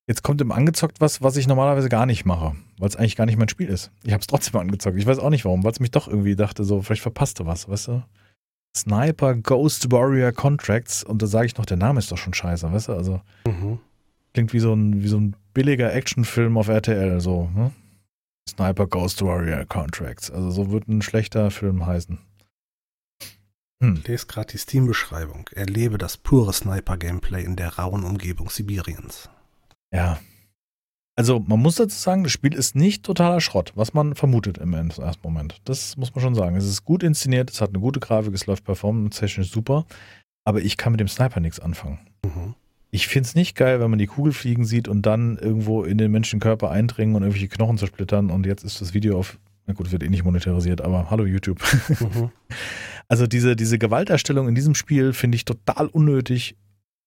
Jetzt 0.07 0.23
kommt 0.23 0.39
im 0.39 0.53
Angezockt 0.53 1.01
was, 1.01 1.21
was 1.21 1.35
ich 1.35 1.47
normalerweise 1.47 1.89
gar 1.89 2.05
nicht 2.05 2.25
mache, 2.25 2.55
weil 2.77 2.87
es 2.87 2.95
eigentlich 2.95 3.17
gar 3.17 3.25
nicht 3.25 3.37
mein 3.37 3.49
Spiel 3.49 3.67
ist. 3.67 3.91
Ich 4.03 4.13
habe 4.13 4.21
es 4.21 4.27
trotzdem 4.27 4.59
angezockt. 4.59 4.97
Ich 4.97 5.05
weiß 5.05 5.19
auch 5.19 5.29
nicht 5.29 5.43
warum, 5.43 5.63
weil 5.65 5.71
es 5.73 5.81
mich 5.81 5.91
doch 5.91 6.07
irgendwie 6.07 6.35
dachte, 6.37 6.63
so, 6.63 6.81
vielleicht 6.81 7.01
verpasste 7.01 7.45
was, 7.45 7.67
weißt 7.67 7.89
du? 7.89 8.03
Sniper 8.75 9.35
Ghost 9.35 9.91
Warrior 9.91 10.31
Contracts 10.31 11.03
und 11.03 11.21
da 11.21 11.27
sage 11.27 11.47
ich 11.47 11.57
noch, 11.57 11.65
der 11.65 11.77
Name 11.77 11.99
ist 11.99 12.11
doch 12.11 12.17
schon 12.17 12.33
scheiße, 12.33 12.71
weißt 12.71 12.87
du? 12.89 12.93
Also 12.93 13.21
Mhm. 13.47 13.79
klingt 14.33 14.53
wie 14.53 14.59
so 14.59 14.73
ein, 14.73 15.03
wie 15.03 15.07
so 15.09 15.17
ein 15.19 15.35
billiger 15.53 15.93
Actionfilm 15.93 16.57
auf 16.57 16.69
RTL, 16.69 17.19
so, 17.19 17.49
ne? 17.53 17.71
Sniper 18.49 18.87
Ghost 18.87 19.21
Warrior 19.21 19.65
Contracts. 19.65 20.31
Also 20.31 20.51
so 20.51 20.71
wird 20.71 20.87
ein 20.87 21.01
schlechter 21.01 21.51
Film 21.51 21.85
heißen. 21.85 22.17
Hm. 23.83 24.01
Lest 24.07 24.27
gerade 24.29 24.51
die 24.53 24.57
Steam-Beschreibung. 24.57 25.49
Erlebe 25.53 25.97
das 25.97 26.15
pure 26.17 26.53
Sniper-Gameplay 26.53 27.43
in 27.43 27.55
der 27.57 27.77
rauen 27.77 28.03
Umgebung 28.05 28.49
Sibiriens. 28.49 29.29
Ja. 29.97 30.19
Also 31.15 31.39
man 31.39 31.59
muss 31.59 31.75
dazu 31.75 31.97
sagen, 31.97 32.21
das 32.21 32.31
Spiel 32.31 32.53
ist 32.53 32.75
nicht 32.75 33.03
totaler 33.03 33.41
Schrott, 33.41 33.73
was 33.73 33.95
man 33.95 34.13
vermutet 34.13 34.59
im 34.59 34.75
ersten 34.75 35.03
Moment. 35.23 35.59
Das 35.65 35.97
muss 35.97 36.13
man 36.13 36.21
schon 36.21 36.35
sagen. 36.35 36.55
Es 36.55 36.65
ist 36.65 36.85
gut 36.85 37.01
inszeniert, 37.01 37.49
es 37.49 37.59
hat 37.59 37.69
eine 37.69 37.79
gute 37.79 37.99
Grafik, 37.99 38.35
es 38.35 38.45
läuft 38.45 38.63
performance-technisch 38.63 39.49
super, 39.49 39.87
aber 40.45 40.61
ich 40.61 40.77
kann 40.77 40.93
mit 40.93 40.99
dem 40.99 41.07
Sniper 41.07 41.39
nichts 41.39 41.59
anfangen. 41.59 41.97
Mhm. 42.23 42.53
Ich 42.91 43.07
finde 43.07 43.27
es 43.27 43.33
nicht 43.33 43.55
geil, 43.55 43.79
wenn 43.79 43.89
man 43.89 43.97
die 43.97 44.05
Kugel 44.05 44.31
fliegen 44.31 44.65
sieht 44.65 44.87
und 44.87 45.01
dann 45.01 45.37
irgendwo 45.37 45.83
in 45.83 45.97
den 45.97 46.11
Menschenkörper 46.11 46.69
eindringen 46.69 47.15
und 47.15 47.23
irgendwelche 47.23 47.47
Knochen 47.47 47.79
zersplittern 47.79 48.29
und 48.29 48.45
jetzt 48.45 48.63
ist 48.63 48.79
das 48.79 48.93
Video 48.93 49.17
auf, 49.17 49.39
na 49.65 49.73
gut, 49.73 49.91
wird 49.91 50.03
eh 50.03 50.09
nicht 50.09 50.23
monetarisiert, 50.23 50.81
aber 50.81 51.09
hallo 51.09 51.25
YouTube. 51.25 51.59
Mhm. 51.99 52.29
Also 53.09 53.25
diese, 53.25 53.55
diese 53.55 53.77
Gewalterstellung 53.77 54.49
in 54.49 54.55
diesem 54.55 54.75
Spiel 54.75 55.13
finde 55.13 55.37
ich 55.37 55.45
total 55.45 55.87
unnötig 55.87 56.57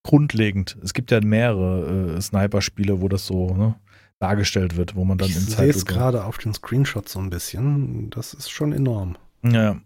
grundlegend. 0.03 0.77
Es 0.83 0.95
gibt 0.95 1.11
ja 1.11 1.21
mehrere 1.21 2.17
äh, 2.17 2.21
Sniper-Spiele, 2.21 3.01
wo 3.01 3.09
das 3.09 3.27
so 3.27 3.55
ne, 3.55 3.75
dargestellt 4.19 4.77
wird, 4.77 4.97
wo 4.97 5.05
man 5.05 5.19
dann 5.19 5.29
ich 5.29 5.37
in 5.37 5.43
sehe 5.43 5.69
es 5.69 5.79
Zeitlupe. 5.81 5.93
gerade 5.93 6.25
auf 6.25 6.39
den 6.39 6.55
Screenshots 6.55 7.13
so 7.13 7.19
ein 7.21 7.31
bisschen. 7.31 8.11
Das 8.11 8.35
ist 8.35 8.51
schon 8.51 8.73
enorm. 8.73 9.17
Ja. 9.45 9.81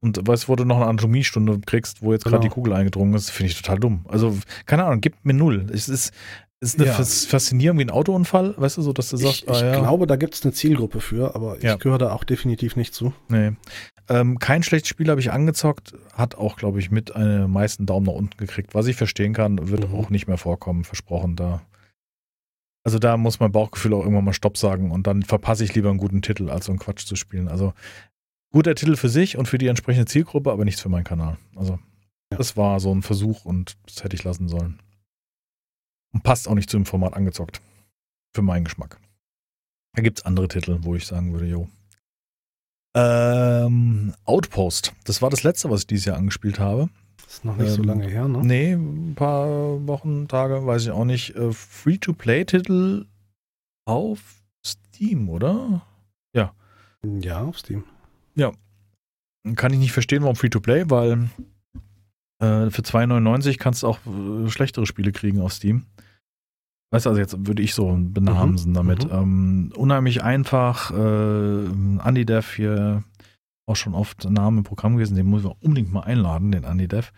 Und 0.00 0.26
weißt 0.26 0.44
du, 0.44 0.48
wo 0.48 0.56
du 0.56 0.64
noch 0.64 0.76
eine 0.76 0.86
Anatomiestunde 0.86 1.60
kriegst, 1.64 2.02
wo 2.02 2.12
jetzt 2.12 2.24
gerade 2.24 2.38
Genau. 2.38 2.48
die 2.50 2.54
Kugel 2.54 2.72
eingedrungen 2.72 3.14
ist, 3.14 3.30
finde 3.30 3.52
ich 3.52 3.60
total 3.62 3.78
dumm. 3.78 4.04
Also, 4.08 4.36
keine 4.66 4.84
Ahnung, 4.84 5.00
gibt 5.00 5.24
mir 5.24 5.34
null. 5.34 5.66
Es 5.72 5.88
ist, 5.88 6.12
ist 6.62 6.78
eine 6.78 6.86
Ja. 6.88 6.94
Fas- 6.94 7.26
Faszinierung 7.26 7.78
wie 7.78 7.82
ein 7.84 7.90
Autounfall, 7.90 8.54
weißt 8.56 8.76
du, 8.78 8.82
so, 8.82 8.92
dass 8.92 9.10
du 9.10 9.16
sagst, 9.18 9.42
Ich, 9.42 9.48
ich 9.48 9.50
ah 9.50 9.64
ja, 9.74 9.78
glaube, 9.80 10.06
da 10.06 10.16
gibt 10.16 10.34
es 10.34 10.42
eine 10.44 10.52
Zielgruppe 10.52 11.00
für, 11.00 11.34
aber 11.34 11.56
ich 11.58 11.64
Ja. 11.64 11.76
gehöre 11.76 11.98
da 11.98 12.12
auch 12.12 12.24
definitiv 12.24 12.76
nicht 12.76 12.94
zu. 12.94 13.12
nee. 13.28 13.52
Ähm, 14.08 14.40
kein 14.40 14.64
schlechtes 14.64 14.88
Spiel 14.88 15.08
habe 15.10 15.20
ich 15.20 15.30
angezockt, 15.32 15.94
hat 16.12 16.34
auch, 16.34 16.56
glaube 16.56 16.80
ich, 16.80 16.90
mit 16.90 17.14
einem 17.14 17.50
meisten 17.52 17.86
Daumen 17.86 18.04
nach 18.06 18.12
unten 18.14 18.36
gekriegt. 18.36 18.74
Was 18.74 18.88
ich 18.88 18.96
verstehen 18.96 19.32
kann, 19.32 19.68
wird 19.70 19.88
Mhm. 19.88 19.94
auch 19.94 20.10
nicht 20.10 20.26
mehr 20.26 20.38
vorkommen, 20.38 20.82
versprochen. 20.84 21.36
Da. 21.36 21.62
Also 22.84 22.98
da 22.98 23.16
muss 23.16 23.38
mein 23.38 23.52
Bauchgefühl 23.52 23.94
auch 23.94 24.00
irgendwann 24.02 24.24
mal 24.24 24.32
Stopp 24.32 24.58
sagen 24.58 24.90
und 24.90 25.06
dann 25.06 25.22
verpasse 25.22 25.62
ich 25.62 25.74
lieber 25.76 25.88
einen 25.88 25.98
guten 25.98 26.20
Titel, 26.20 26.50
als 26.50 26.66
so 26.66 26.72
einen 26.72 26.80
Quatsch 26.80 27.06
zu 27.06 27.14
spielen. 27.14 27.46
Also 27.48 27.74
guter 28.52 28.74
Titel 28.74 28.96
für 28.96 29.08
sich 29.08 29.38
und 29.38 29.46
für 29.46 29.56
die 29.56 29.68
entsprechende 29.68 30.06
Zielgruppe, 30.06 30.50
aber 30.50 30.64
nichts 30.64 30.80
für 30.80 30.88
meinen 30.88 31.04
Kanal. 31.04 31.38
Also 31.54 31.78
das 32.30 32.56
war 32.56 32.80
so 32.80 32.92
ein 32.92 33.02
Versuch 33.02 33.44
und 33.44 33.76
das 33.86 34.02
hätte 34.02 34.16
ich 34.16 34.24
lassen 34.24 34.48
sollen. 34.48 34.80
Und 36.12 36.22
passt 36.22 36.48
auch 36.48 36.54
nicht 36.54 36.70
zu 36.70 36.76
dem 36.76 36.86
Format 36.86 37.14
angezockt. 37.14 37.60
Für 38.34 38.42
meinen 38.42 38.64
Geschmack. 38.64 38.98
Da 39.94 40.02
gibt 40.02 40.18
es 40.18 40.24
andere 40.24 40.48
Titel, 40.48 40.78
wo 40.82 40.94
ich 40.94 41.06
sagen 41.06 41.32
würde, 41.32 41.46
jo. 41.46 41.68
Ähm, 42.94 44.14
Outpost. 44.24 44.92
Das 45.04 45.22
war 45.22 45.30
das 45.30 45.42
letzte, 45.42 45.70
was 45.70 45.80
ich 45.80 45.86
dieses 45.86 46.04
Jahr 46.06 46.16
angespielt 46.16 46.58
habe. 46.58 46.90
Ist 47.26 47.44
noch 47.44 47.56
nicht 47.56 47.70
so 47.70 47.82
Ähm, 47.82 47.88
lange 47.88 48.06
her, 48.06 48.28
ne? 48.28 48.44
Nee, 48.44 48.72
ein 48.72 49.14
paar 49.14 49.86
Wochen, 49.86 50.28
Tage, 50.28 50.66
weiß 50.66 50.82
ich 50.84 50.90
auch 50.90 51.04
nicht. 51.06 51.34
Äh, 51.34 51.52
Free-to-Play-Titel 51.52 53.06
auf 53.86 54.42
Steam, 54.64 55.28
oder? 55.28 55.82
Ja, 57.04 57.40
auf 57.42 57.58
Steam. 57.58 57.84
Kann 59.56 59.72
ich 59.72 59.80
nicht 59.80 59.90
verstehen, 59.90 60.22
warum 60.22 60.36
Free-to-Play, 60.36 60.84
weil 60.88 61.28
äh, 62.42 62.70
für 62.70 62.82
2,99 62.82 63.56
kannst 63.58 63.82
du 63.82 63.86
auch 63.88 63.98
äh, 64.06 64.50
schlechtere 64.50 64.86
Spiele 64.86 65.12
kriegen 65.12 65.40
auf 65.40 65.52
Steam. 65.52 65.86
Weißt 66.90 67.06
du, 67.06 67.10
also 67.10 67.20
jetzt 67.20 67.46
würde 67.46 67.62
ich 67.62 67.72
so 67.74 67.96
benamsen 67.98 68.74
damit. 68.74 69.04
mhm. 69.06 69.10
Ähm, 69.12 69.72
unheimlich 69.76 70.22
einfach. 70.22 70.90
Äh, 70.90 71.64
Andy 72.06 72.26
Dev 72.26 72.54
hier 72.54 73.02
auch 73.66 73.76
schon 73.76 73.94
oft 73.94 74.28
Name 74.28 74.58
im 74.58 74.64
Programm 74.64 74.96
gewesen, 74.96 75.14
den 75.14 75.26
muss 75.26 75.42
ich 75.44 75.50
unbedingt 75.62 75.92
mal 75.92 76.00
einladen, 76.00 76.52
den 76.52 76.64
Andy 76.64 76.88
Dev. 76.88 77.08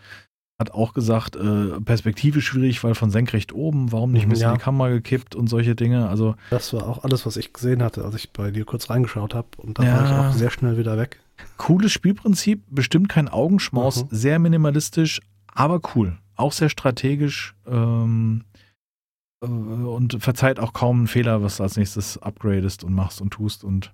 Hat 0.60 0.70
auch 0.70 0.94
gesagt, 0.94 1.34
äh, 1.34 1.80
Perspektive 1.80 2.40
schwierig, 2.40 2.84
weil 2.84 2.94
von 2.94 3.10
senkrecht 3.10 3.52
oben, 3.52 3.90
warum 3.90 4.12
nicht 4.12 4.22
ein 4.22 4.26
Mhm, 4.26 4.30
bisschen 4.30 4.48
ja. 4.50 4.52
die 4.56 4.62
Kamera 4.62 4.90
gekippt 4.90 5.34
und 5.34 5.48
solche 5.48 5.74
Dinge. 5.74 6.08
Also 6.08 6.36
Das 6.50 6.72
war 6.72 6.86
auch 6.86 7.02
alles, 7.02 7.26
was 7.26 7.36
ich 7.36 7.52
gesehen 7.52 7.82
hatte, 7.82 8.04
als 8.04 8.14
ich 8.14 8.30
bei 8.32 8.52
dir 8.52 8.64
kurz 8.64 8.88
reingeschaut 8.90 9.34
habe. 9.34 9.48
Und 9.56 9.80
dann 9.80 9.86
Ja. 9.86 9.94
war 9.94 10.04
ich 10.04 10.12
auch 10.12 10.38
sehr 10.38 10.50
schnell 10.50 10.78
wieder 10.78 10.96
weg. 10.96 11.18
Cooles 11.56 11.92
Spielprinzip, 11.92 12.62
bestimmt 12.68 13.08
kein 13.08 13.28
Augenschmaus, 13.28 14.04
Mhm. 14.04 14.08
sehr 14.10 14.38
minimalistisch, 14.38 15.20
aber 15.46 15.80
cool. 15.94 16.18
Auch 16.36 16.52
sehr 16.52 16.68
strategisch 16.68 17.54
ähm, 17.66 18.44
äh, 19.42 19.46
und 19.46 20.22
verzeiht 20.22 20.58
auch 20.58 20.72
kaum 20.72 20.98
einen 20.98 21.06
Fehler, 21.06 21.42
was 21.42 21.58
du 21.58 21.62
als 21.62 21.76
nächstes 21.76 22.18
upgradest 22.18 22.82
und 22.84 22.92
machst 22.92 23.20
und 23.20 23.30
tust 23.30 23.64
und 23.64 23.92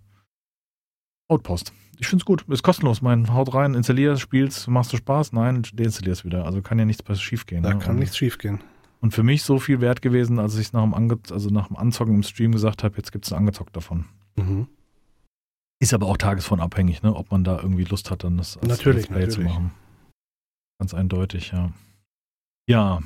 Outpost. 1.29 1.73
Ich 1.99 2.09
finde 2.09 2.23
es 2.23 2.27
gut. 2.27 2.45
Ist 2.49 2.63
kostenlos. 2.65 3.03
Mein 3.03 3.33
Haut 3.33 3.55
rein, 3.55 3.75
installierst, 3.75 4.21
spielst, 4.21 4.67
machst 4.69 4.93
du 4.93 4.97
Spaß? 4.97 5.33
Nein, 5.33 5.63
deinstallierst 5.75 6.25
wieder. 6.25 6.45
Also 6.45 6.61
kann 6.63 6.79
ja 6.79 6.85
nichts 6.85 7.21
schief 7.21 7.47
gehen. 7.47 7.63
Da 7.63 7.75
ne? 7.75 7.79
kann 7.79 7.93
und, 7.95 8.01
nichts 8.01 8.17
schief 8.17 8.39
gehen. 8.39 8.61
und 9.01 9.15
für 9.15 9.23
mich 9.23 9.43
so 9.45 9.59
viel 9.59 9.81
wert 9.81 10.03
gewesen, 10.03 10.39
als 10.41 10.57
ich 10.57 10.73
nach 10.73 10.83
dem, 10.83 10.95
Ange 10.95 11.19
also 11.31 11.51
nach 11.51 11.69
dem 11.69 11.77
Anzocken 11.77 12.15
im 12.15 12.23
Stream 12.23 12.53
gesagt 12.53 12.83
habe, 12.83 12.97
jetzt 12.97 13.13
gibt 13.13 13.27
es 13.27 13.33
ein 13.33 13.39
angezockt 13.39 13.77
davon. 13.77 14.07
Mhm. 14.37 14.67
Ist 15.83 15.95
aber 15.95 16.07
auch 16.07 16.17
tagesformabhängig, 16.19 17.03
ne? 17.03 17.15
ob 17.15 17.31
man 17.31 17.43
da 17.43 17.57
irgendwie 17.59 17.85
Lust 17.85 18.11
hat, 18.11 18.23
dann 18.25 18.37
das 18.37 18.59
als 18.59 18.69
Natürlich, 18.69 19.09
Let's 19.09 19.15
Play 19.15 19.29
zu 19.29 19.41
natürlich. 19.41 19.49
machen. 19.49 19.71
Ganz 20.79 20.95
eindeutig, 20.95 21.53
ja. 21.53 21.73
Ja, 22.69 23.01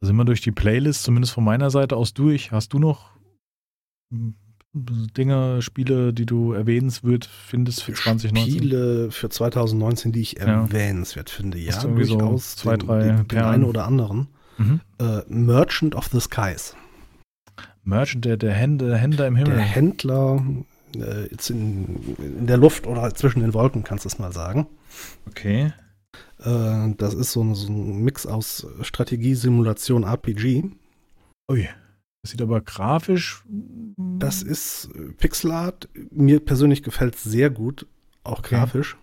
da 0.00 0.06
sind 0.06 0.16
wir 0.16 0.24
durch 0.24 0.40
die 0.42 0.52
Playlist, 0.52 1.02
zumindest 1.02 1.32
von 1.32 1.44
meiner 1.44 1.70
Seite 1.70 1.96
aus 1.96 2.14
durch. 2.14 2.52
Hast 2.52 2.72
du 2.72 2.78
noch 2.78 3.10
hm, 4.12 4.34
Dinge, 4.72 5.62
Spiele, 5.62 6.12
die 6.12 6.26
du 6.26 6.52
erwähnenswert 6.52 7.24
findest 7.24 7.82
für 7.82 7.92
2019? 7.92 8.52
Spiele 8.52 9.10
für 9.10 9.28
2019, 9.28 10.12
die 10.12 10.20
ich 10.20 10.32
Ja. 10.38 10.44
erwähnenswert 10.62 11.28
finde. 11.28 11.58
Ja, 11.58 11.74
Hast 11.74 11.84
du 11.84 11.88
so 12.04 12.18
durchaus 12.18 12.56
zwei, 12.56 12.76
den, 12.76 12.86
drei 12.86 13.02
den, 13.04 13.28
den 13.28 13.38
einen 13.40 13.64
oder 13.64 13.86
anderen. 13.86 14.28
Mhm. 14.58 14.80
Äh, 14.98 15.22
Merchant 15.28 15.94
of 15.94 16.06
the 16.08 16.20
Skies. 16.20 16.76
Merchant, 17.82 18.24
der, 18.26 18.36
der, 18.36 18.52
Händler, 18.52 18.88
der 18.88 18.98
Händler 18.98 19.26
im 19.26 19.36
Himmel. 19.36 19.54
Der 19.54 19.62
Händler 19.64 20.44
äh, 20.96 21.26
jetzt 21.30 21.50
in, 21.50 22.14
in 22.18 22.46
der 22.46 22.56
Luft 22.56 22.86
oder 22.86 23.14
zwischen 23.14 23.40
den 23.40 23.54
Wolken, 23.54 23.84
kannst 23.84 24.04
du 24.04 24.08
es 24.08 24.18
mal 24.18 24.32
sagen. 24.32 24.66
okay. 25.26 25.72
Äh, 26.42 26.94
das 26.96 27.14
ist 27.14 27.32
so 27.32 27.42
ein, 27.42 27.54
so 27.54 27.68
ein 27.68 28.02
Mix 28.02 28.26
aus 28.26 28.66
Strategie, 28.82 29.34
Simulation, 29.34 30.04
RPG. 30.04 30.64
Ui. 31.50 31.68
Das 32.22 32.32
sieht 32.32 32.42
aber 32.42 32.60
grafisch. 32.60 33.44
Das 33.96 34.42
ist 34.42 34.90
äh, 34.94 35.12
Pixelart. 35.12 35.88
Mir 36.10 36.40
persönlich 36.40 36.82
gefällt 36.82 37.14
es 37.14 37.22
sehr 37.24 37.50
gut, 37.50 37.86
auch 38.24 38.38
Okay. 38.40 38.56
grafisch. 38.56 38.96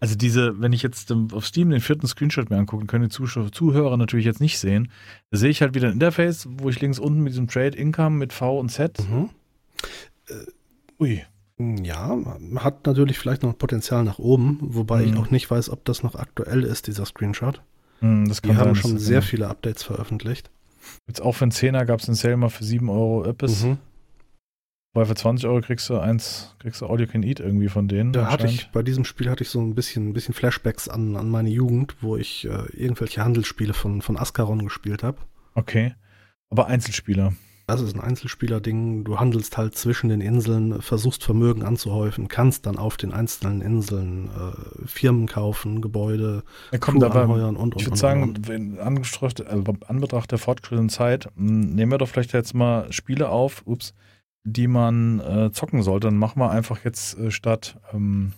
Also 0.00 0.14
diese, 0.14 0.60
wenn 0.60 0.72
ich 0.72 0.82
jetzt 0.82 1.10
auf 1.32 1.44
Steam 1.44 1.70
den 1.70 1.80
vierten 1.80 2.06
Screenshot 2.06 2.50
mir 2.50 2.56
angucken, 2.56 2.86
können 2.86 3.04
die 3.04 3.10
Zuschauer, 3.10 3.50
Zuhörer 3.50 3.96
natürlich 3.96 4.26
jetzt 4.26 4.40
nicht 4.40 4.58
sehen. 4.60 4.92
Da 5.30 5.38
sehe 5.38 5.50
ich 5.50 5.60
halt 5.60 5.74
wieder 5.74 5.88
ein 5.88 5.94
Interface, 5.94 6.46
wo 6.50 6.68
ich 6.68 6.80
links 6.80 6.98
unten 7.00 7.20
mit 7.20 7.32
diesem 7.32 7.48
Trade 7.48 7.76
Income 7.76 8.16
mit 8.16 8.32
V 8.32 8.60
und 8.60 8.68
Z. 8.70 8.96
Mhm. 9.08 9.30
Ui. 11.00 11.22
Ja, 11.82 12.16
hat 12.56 12.86
natürlich 12.86 13.18
vielleicht 13.18 13.42
noch 13.42 13.56
Potenzial 13.58 14.04
nach 14.04 14.18
oben, 14.18 14.58
wobei 14.62 15.02
ich 15.04 15.12
Mhm. 15.12 15.18
auch 15.18 15.30
nicht 15.30 15.50
weiß, 15.50 15.70
ob 15.70 15.84
das 15.84 16.02
noch 16.04 16.14
aktuell 16.14 16.62
ist, 16.62 16.86
dieser 16.86 17.04
Screenshot. 17.04 17.62
Hm, 18.00 18.28
das 18.28 18.42
Die 18.42 18.50
haben 18.54 18.74
sein, 18.74 18.74
schon 18.76 18.94
dass- 18.94 19.02
sehr 19.02 19.22
viele 19.22 19.48
Updates 19.48 19.82
veröffentlicht. 19.82 20.50
Jetzt 21.08 21.20
auch 21.20 21.32
für 21.32 21.44
einen 21.44 21.50
Zehner 21.50 21.84
gab 21.84 21.98
es 22.00 22.08
einen 22.08 22.14
Sale 22.14 22.36
mal 22.36 22.48
für 22.48 22.62
7 22.64 22.88
Euro 22.88 23.24
Öppis. 23.24 23.64
Mhm. 23.64 23.78
Weil 24.94 25.04
für 25.06 25.14
20 25.16 25.46
Euro 25.48 25.60
kriegst 25.60 25.88
du 25.90 25.98
eins, 25.98 26.54
kriegst 26.60 26.80
du 26.80 26.86
All 26.86 27.00
You 27.00 27.06
Can 27.06 27.22
Eat 27.22 27.40
irgendwie 27.40 27.68
von 27.68 27.88
denen. 27.88 28.12
Da 28.12 28.30
hatte 28.30 28.46
ich, 28.46 28.70
bei 28.70 28.82
diesem 28.82 29.04
Spiel 29.04 29.28
hatte 29.28 29.42
ich 29.44 29.50
so 29.50 29.60
ein 29.60 29.74
bisschen, 29.74 30.08
ein 30.08 30.12
bisschen 30.12 30.34
Flashbacks 30.34 30.88
an, 30.88 31.14
an 31.16 31.28
meine 31.28 31.50
Jugend, 31.50 31.96
wo 32.00 32.16
ich 32.16 32.46
äh, 32.46 32.66
irgendwelche 32.72 33.22
Handelsspiele 33.24 33.74
von, 33.74 34.00
von 34.00 34.16
Ascaron 34.16 34.62
gespielt 34.64 35.02
habe. 35.02 35.18
Okay. 35.54 35.94
Aber 36.50 36.66
Einzelspieler. 36.68 37.32
Das 37.68 37.82
ist 37.82 37.94
ein 37.94 38.00
Einzelspieler-Ding. 38.00 39.04
Du 39.04 39.20
handelst 39.20 39.58
halt 39.58 39.76
zwischen 39.76 40.08
den 40.08 40.22
Inseln, 40.22 40.80
versuchst 40.80 41.22
Vermögen 41.22 41.62
anzuhäufen, 41.62 42.26
kannst 42.26 42.64
dann 42.64 42.78
auf 42.78 42.96
den 42.96 43.12
einzelnen 43.12 43.60
Inseln 43.60 44.30
äh, 44.30 44.86
Firmen 44.86 45.26
kaufen, 45.26 45.82
Gebäude, 45.82 46.44
kommt 46.80 47.00
Crew 47.00 47.04
aber, 47.04 47.24
anheuern 47.24 47.56
und, 47.56 47.74
und, 47.74 47.76
ich 47.76 47.82
würde 47.82 47.90
und, 47.90 47.98
sagen, 47.98 48.22
und. 48.22 48.48
in 48.48 48.78
Anbetracht, 48.78 49.40
äh, 49.40 50.26
der 50.30 50.38
fortgeschrittenen 50.38 50.88
Zeit, 50.88 51.28
mh, 51.34 51.74
nehmen 51.74 51.92
wir 51.92 51.98
doch 51.98 52.08
vielleicht 52.08 52.32
jetzt 52.32 52.54
mal 52.54 52.90
Spiele 52.90 53.28
auf, 53.28 53.62
ups, 53.66 53.92
die 54.44 54.66
man 54.66 55.20
äh, 55.20 55.52
zocken 55.52 55.82
sollte. 55.82 56.06
Dann 56.06 56.16
machen 56.16 56.40
wir 56.40 56.50
einfach 56.50 56.84
jetzt 56.84 57.18
äh, 57.18 57.30
statt 57.30 57.78
ähm, 57.92 58.32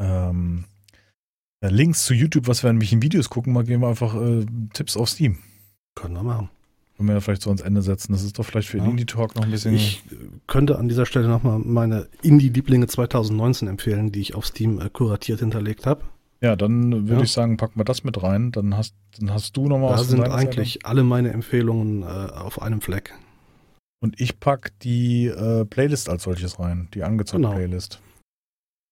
ähm, 0.00 0.64
äh, 1.60 1.68
Links 1.68 2.04
zu 2.04 2.14
YouTube, 2.14 2.48
was 2.48 2.64
wir 2.64 2.70
in 2.70 2.80
welchen 2.80 3.00
Videos 3.00 3.30
gucken, 3.30 3.52
mal 3.52 3.62
gehen 3.62 3.80
wir 3.80 3.86
einfach 3.86 4.16
äh, 4.16 4.44
Tipps 4.72 4.96
auf 4.96 5.08
Steam. 5.08 5.38
Können 5.94 6.14
wir 6.14 6.24
machen. 6.24 6.50
Können 6.96 7.08
wir 7.08 7.14
ja 7.14 7.20
vielleicht 7.20 7.42
so 7.42 7.50
ans 7.50 7.62
Ende 7.62 7.82
setzen. 7.82 8.12
Das 8.12 8.22
ist 8.22 8.38
doch 8.38 8.44
vielleicht 8.44 8.68
für 8.68 8.78
Ja. 8.78 8.84
Indie 8.84 9.06
Talk 9.06 9.34
noch 9.34 9.44
ein 9.44 9.50
bisschen. 9.50 9.74
Ich 9.74 10.02
könnte 10.46 10.78
an 10.78 10.88
dieser 10.88 11.06
Stelle 11.06 11.26
nochmal 11.28 11.58
meine 11.58 12.06
Indie-Lieblinge 12.22 12.86
2019 12.86 13.66
empfehlen, 13.68 14.12
die 14.12 14.20
ich 14.20 14.34
auf 14.34 14.46
Steam 14.46 14.78
äh, 14.80 14.88
kuratiert 14.90 15.40
hinterlegt 15.40 15.86
habe. 15.86 16.02
ja, 16.40 16.54
dann 16.56 16.92
würde 17.08 17.14
Ja. 17.20 17.22
ich 17.22 17.32
sagen, 17.32 17.56
packen 17.56 17.78
wir 17.78 17.84
das 17.84 18.02
mit 18.04 18.22
rein. 18.22 18.52
Dann 18.52 18.76
hast, 18.76 18.94
dann 19.18 19.32
hast 19.32 19.56
du 19.56 19.68
nochmal 19.68 19.90
Da 19.94 20.00
aus 20.00 20.08
sind 20.08 20.18
deiner 20.20 20.32
Seite- 20.32 20.48
eigentlich 20.50 20.84
alle 20.84 21.02
meine 21.04 21.30
Empfehlungen 21.32 22.02
äh, 22.02 22.06
auf 22.06 22.60
einem 22.60 22.80
Fleck. 22.80 23.14
Und 24.02 24.20
ich 24.20 24.40
pack 24.40 24.72
die 24.80 25.26
äh, 25.28 25.64
Playlist 25.64 26.08
als 26.08 26.24
solches 26.24 26.58
rein, 26.58 26.88
die 26.94 27.04
angezeigte 27.04 27.42
Genau. 27.46 27.54
Playlist. 27.54 28.00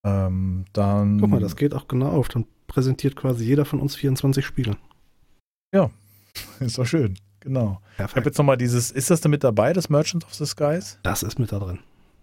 Ähm, 0.07 0.65
dann. 0.73 1.21
Guck 1.21 1.29
mal, 1.31 1.41
das 1.41 1.57
geht 1.57 1.75
auch 1.75 1.89
genau 1.89 2.11
auf. 2.11 2.29
Dann 2.29 2.47
präsentiert 2.69 3.17
quasi 3.17 3.45
jeder 3.45 3.65
von 3.65 3.81
uns 3.81 3.97
24 3.97 4.47
Spiele. 4.47 4.77
ist 6.61 6.79
doch 6.79 6.87
schön. 6.87 7.17
Genau. 7.41 7.81
Ich 7.95 7.99
habe 8.01 8.09
Perfekt. 8.09 8.27
jetzt 8.27 8.39
nochmal 8.39 8.57
dieses, 8.57 8.91
ist 8.91 9.11
das 9.11 9.21
denn 9.21 9.31
mit 9.31 9.43
dabei, 9.45 9.73
das 9.73 9.89
Merchant 9.89 10.25
of 10.25 10.35
the 10.35 10.47
Skies? 10.47 10.99
Das 11.03 11.23
ist 11.23 11.39
mit 11.39 11.51
da 11.53 11.59
drin. 11.59 11.79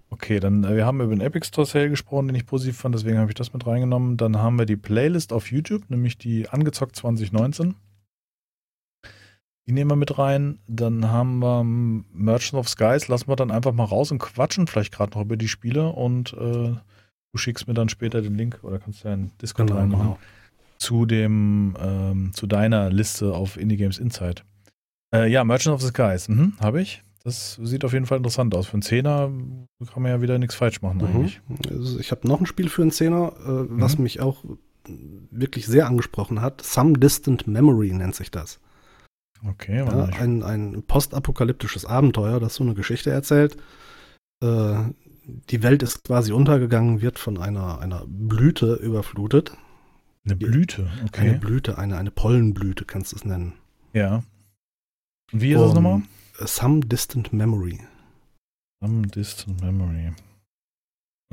Okay, 0.10 0.40
dann, 0.40 0.64
äh, 0.64 0.76
wir 0.76 0.86
haben 0.86 1.02
über 1.02 1.14
den 1.14 1.22
Epic 1.22 1.48
Store 1.48 1.68
Sale 1.68 1.90
gesprochen, 1.90 2.28
den 2.28 2.36
ich 2.36 2.46
positiv 2.46 2.78
fand, 2.78 2.96
deswegen 2.96 3.18
habe 3.18 3.30
ich 3.30 3.36
das 3.36 3.52
mit 3.52 3.66
reingenommen. 3.68 4.16
Dann 4.18 4.38
haben 4.38 4.58
wir 4.58 4.66
die 4.66 4.78
Playlist 4.78 5.34
auf 5.34 5.52
YouTube, 5.52 5.90
nämlich 5.90 6.18
die 6.18 6.48
Angezockt 6.50 6.96
2019. 6.96 7.76
Die 9.68 9.74
nehmen 9.74 9.92
wir 9.92 9.96
mit 9.98 10.18
rein. 10.18 10.60
Dann 10.68 11.10
haben 11.12 11.40
wir 11.40 11.60
ähm, 11.60 12.06
Merchant 12.14 12.60
of 12.60 12.70
Skies, 12.70 13.10
lassen 13.10 13.28
wir 13.28 13.36
dann 13.36 13.52
einfach 13.52 13.74
mal 13.74 13.84
raus 13.84 14.12
und 14.12 14.20
quatschen 14.20 14.68
vielleicht 14.68 14.94
gerade 14.94 15.12
noch 15.18 15.22
über 15.26 15.36
die 15.36 15.50
Spiele 15.50 15.90
und 15.90 16.32
äh, 16.34 16.38
du 16.38 17.38
schickst 17.38 17.68
mir 17.68 17.74
dann 17.74 17.90
später 17.90 18.22
den 18.22 18.36
Link 18.36 18.60
oder 18.64 18.80
kannst 18.80 19.04
ja 19.04 19.12
einen 19.12 19.32
Discord 19.42 19.68
Genau, 19.68 19.80
reinmachen. 19.82 20.04
genau. 20.06 20.20
zu 20.78 21.06
dem, 21.06 21.76
ähm, 21.82 22.32
zu 22.34 22.48
deiner 22.48 22.90
Liste 22.90 23.34
auf 23.34 23.58
Indie 23.58 23.76
Games 23.76 23.98
Insight. 23.98 24.46
Äh, 25.14 25.30
ja, 25.32 25.44
Merchant 25.44 25.74
of 25.76 25.82
the 25.82 25.88
Skies, 25.90 26.28
mhm, 26.30 26.54
habe 26.60 26.82
ich. 26.82 27.04
Das 27.24 27.56
sieht 27.62 27.84
auf 27.84 27.94
jeden 27.94 28.06
Fall 28.06 28.18
interessant 28.18 28.56
aus. 28.56 28.68
Für 28.68 28.74
einen 28.74 28.82
Zehner 28.84 29.30
kann 29.94 30.04
man 30.04 30.12
ja 30.12 30.22
wieder 30.22 30.38
nichts 30.40 30.56
falsch 30.56 30.82
machen 30.82 30.98
Mhm. 31.00 31.06
eigentlich. 31.06 31.42
Also 31.70 32.00
Ich 32.00 32.12
habe 32.12 32.28
noch 32.28 32.40
ein 32.40 32.46
Spiel 32.46 32.70
für 32.70 32.82
einen 32.84 32.92
Zehner, 32.92 33.34
äh, 33.46 33.66
was 33.70 33.98
Mhm. 33.98 34.04
mich 34.04 34.22
auch 34.22 34.44
wirklich 35.32 35.66
sehr 35.68 35.88
angesprochen 35.88 36.40
hat. 36.42 36.62
Some 36.62 36.94
Distant 36.94 37.46
Memory 37.48 37.92
nennt 37.92 38.16
sich 38.16 38.32
das. 38.32 38.60
Okay, 39.48 39.78
Ja, 39.80 40.06
ein, 40.06 40.42
ein 40.42 40.84
postapokalyptisches 40.88 41.86
Abenteuer, 41.86 42.40
das 42.40 42.56
so 42.56 42.64
eine 42.64 42.74
Geschichte 42.74 43.12
erzählt. 43.12 43.58
Äh, 44.42 44.76
die 45.50 45.62
Welt 45.64 45.84
ist 45.84 46.06
quasi 46.06 46.32
untergegangen, 46.32 47.02
wird 47.02 47.20
von 47.20 47.38
einer, 47.38 47.80
einer 47.80 48.06
Blüte 48.08 48.76
überflutet. 48.76 49.52
eine 50.26 50.38
Blüte, 50.38 50.90
Eine 51.00 51.06
okay. 51.32 51.38
Blüte, 51.38 51.78
eine, 51.78 51.98
eine 51.98 52.12
Pollenblüte 52.12 52.86
kannst 52.86 53.12
du 53.12 53.18
es 53.18 53.26
nennen. 53.26 53.54
Ja. 53.94 54.24
Wie 55.32 55.52
ist 55.52 55.60
das 55.60 55.70
Um, 55.70 55.76
nochmal? 55.76 56.02
Some 56.40 56.80
Distant 56.82 57.34
Memory. 57.34 57.80
Some 58.82 59.08
Distant 59.08 59.62
Memory. 59.62 60.14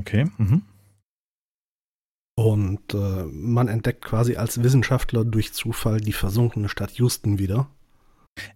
Okay. 0.01 0.27
Mhm. 0.39 0.63
Und 2.37 2.95
äh, 2.95 3.25
man 3.25 3.69
entdeckt 3.69 4.05
quasi 4.05 4.37
als 4.37 4.63
Wissenschaftler 4.63 5.25
durch 5.25 5.53
Zufall 5.53 6.01
die 6.01 6.13
versunkene 6.13 6.69
Stadt 6.69 6.93
Houston 6.93 7.39
wieder. 7.39 7.69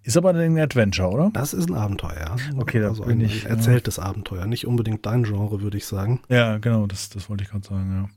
Ist 0.02 0.16
aber 0.16 0.30
ein 0.30 0.58
Adventure, 0.58 1.08
oder? 1.10 1.30
Das 1.32 1.54
ist 1.54 1.68
ein 1.68 1.76
Abenteuer, 1.76 2.16
ja. 2.18 2.36
Okay, 2.56 2.80
da 2.80 2.88
also 2.88 3.04
bin 3.04 3.20
ein 3.20 3.26
ich, 3.26 3.44
ja. 3.44 3.50
erzähltes 3.50 4.00
Abenteuer. 4.00 4.46
Nicht 4.46 4.66
unbedingt 4.66 5.06
dein 5.06 5.22
Genre, 5.22 5.60
würde 5.60 5.76
ich 5.76 5.86
sagen. 5.86 6.20
Ja, 6.28 6.58
genau, 6.58 6.88
das, 6.88 7.10
das 7.10 7.30
wollte 7.30 7.44
ich 7.44 7.50
gerade 7.50 7.66
sagen, 7.66 7.92
ja. 7.92 8.08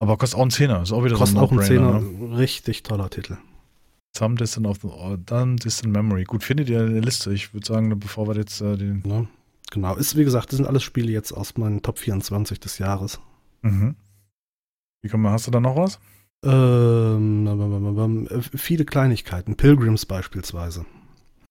Aber 0.00 0.16
kostet 0.16 0.36
auch 0.38 0.42
einen 0.42 0.50
Zehner, 0.50 0.82
ist 0.82 0.90
auch 0.90 1.04
wieder 1.04 1.14
Kostet 1.14 1.38
so 1.38 1.44
ein 1.44 1.46
auch 1.46 1.52
einen 1.52 1.62
Zehner. 1.62 2.00
Ne? 2.00 2.36
Richtig 2.36 2.82
toller 2.82 3.08
Titel. 3.08 3.36
Some 4.16 4.34
Distant 4.36 4.66
of 4.66 4.78
the, 4.82 4.88
Some 5.28 5.56
Distant 5.56 5.92
Memory. 5.92 6.24
Gut, 6.24 6.44
findet 6.44 6.68
ihr 6.68 6.80
eine 6.80 7.00
Liste? 7.00 7.32
Ich 7.32 7.54
würde 7.54 7.66
sagen, 7.66 7.98
bevor 7.98 8.28
wir 8.28 8.36
jetzt 8.36 8.60
äh, 8.60 8.76
den. 8.76 9.02
Ne? 9.06 9.26
Genau. 9.70 9.94
Ist, 9.96 10.16
wie 10.16 10.24
gesagt, 10.24 10.50
das 10.52 10.58
sind 10.58 10.66
alles 10.66 10.82
Spiele 10.82 11.10
jetzt 11.10 11.32
aus 11.32 11.56
meinen 11.56 11.80
Top 11.82 11.98
24 11.98 12.60
des 12.60 12.78
Jahres. 12.78 13.20
Mhm. 13.62 13.94
Wie 15.02 15.08
kann 15.08 15.20
man, 15.20 15.32
hast 15.32 15.46
du 15.46 15.50
da 15.50 15.60
noch 15.60 15.76
was? 15.76 15.98
Ähm, 16.44 18.26
äh, 18.30 18.40
viele 18.42 18.84
Kleinigkeiten. 18.84 19.56
Pilgrims 19.56 20.04
beispielsweise. 20.04 20.84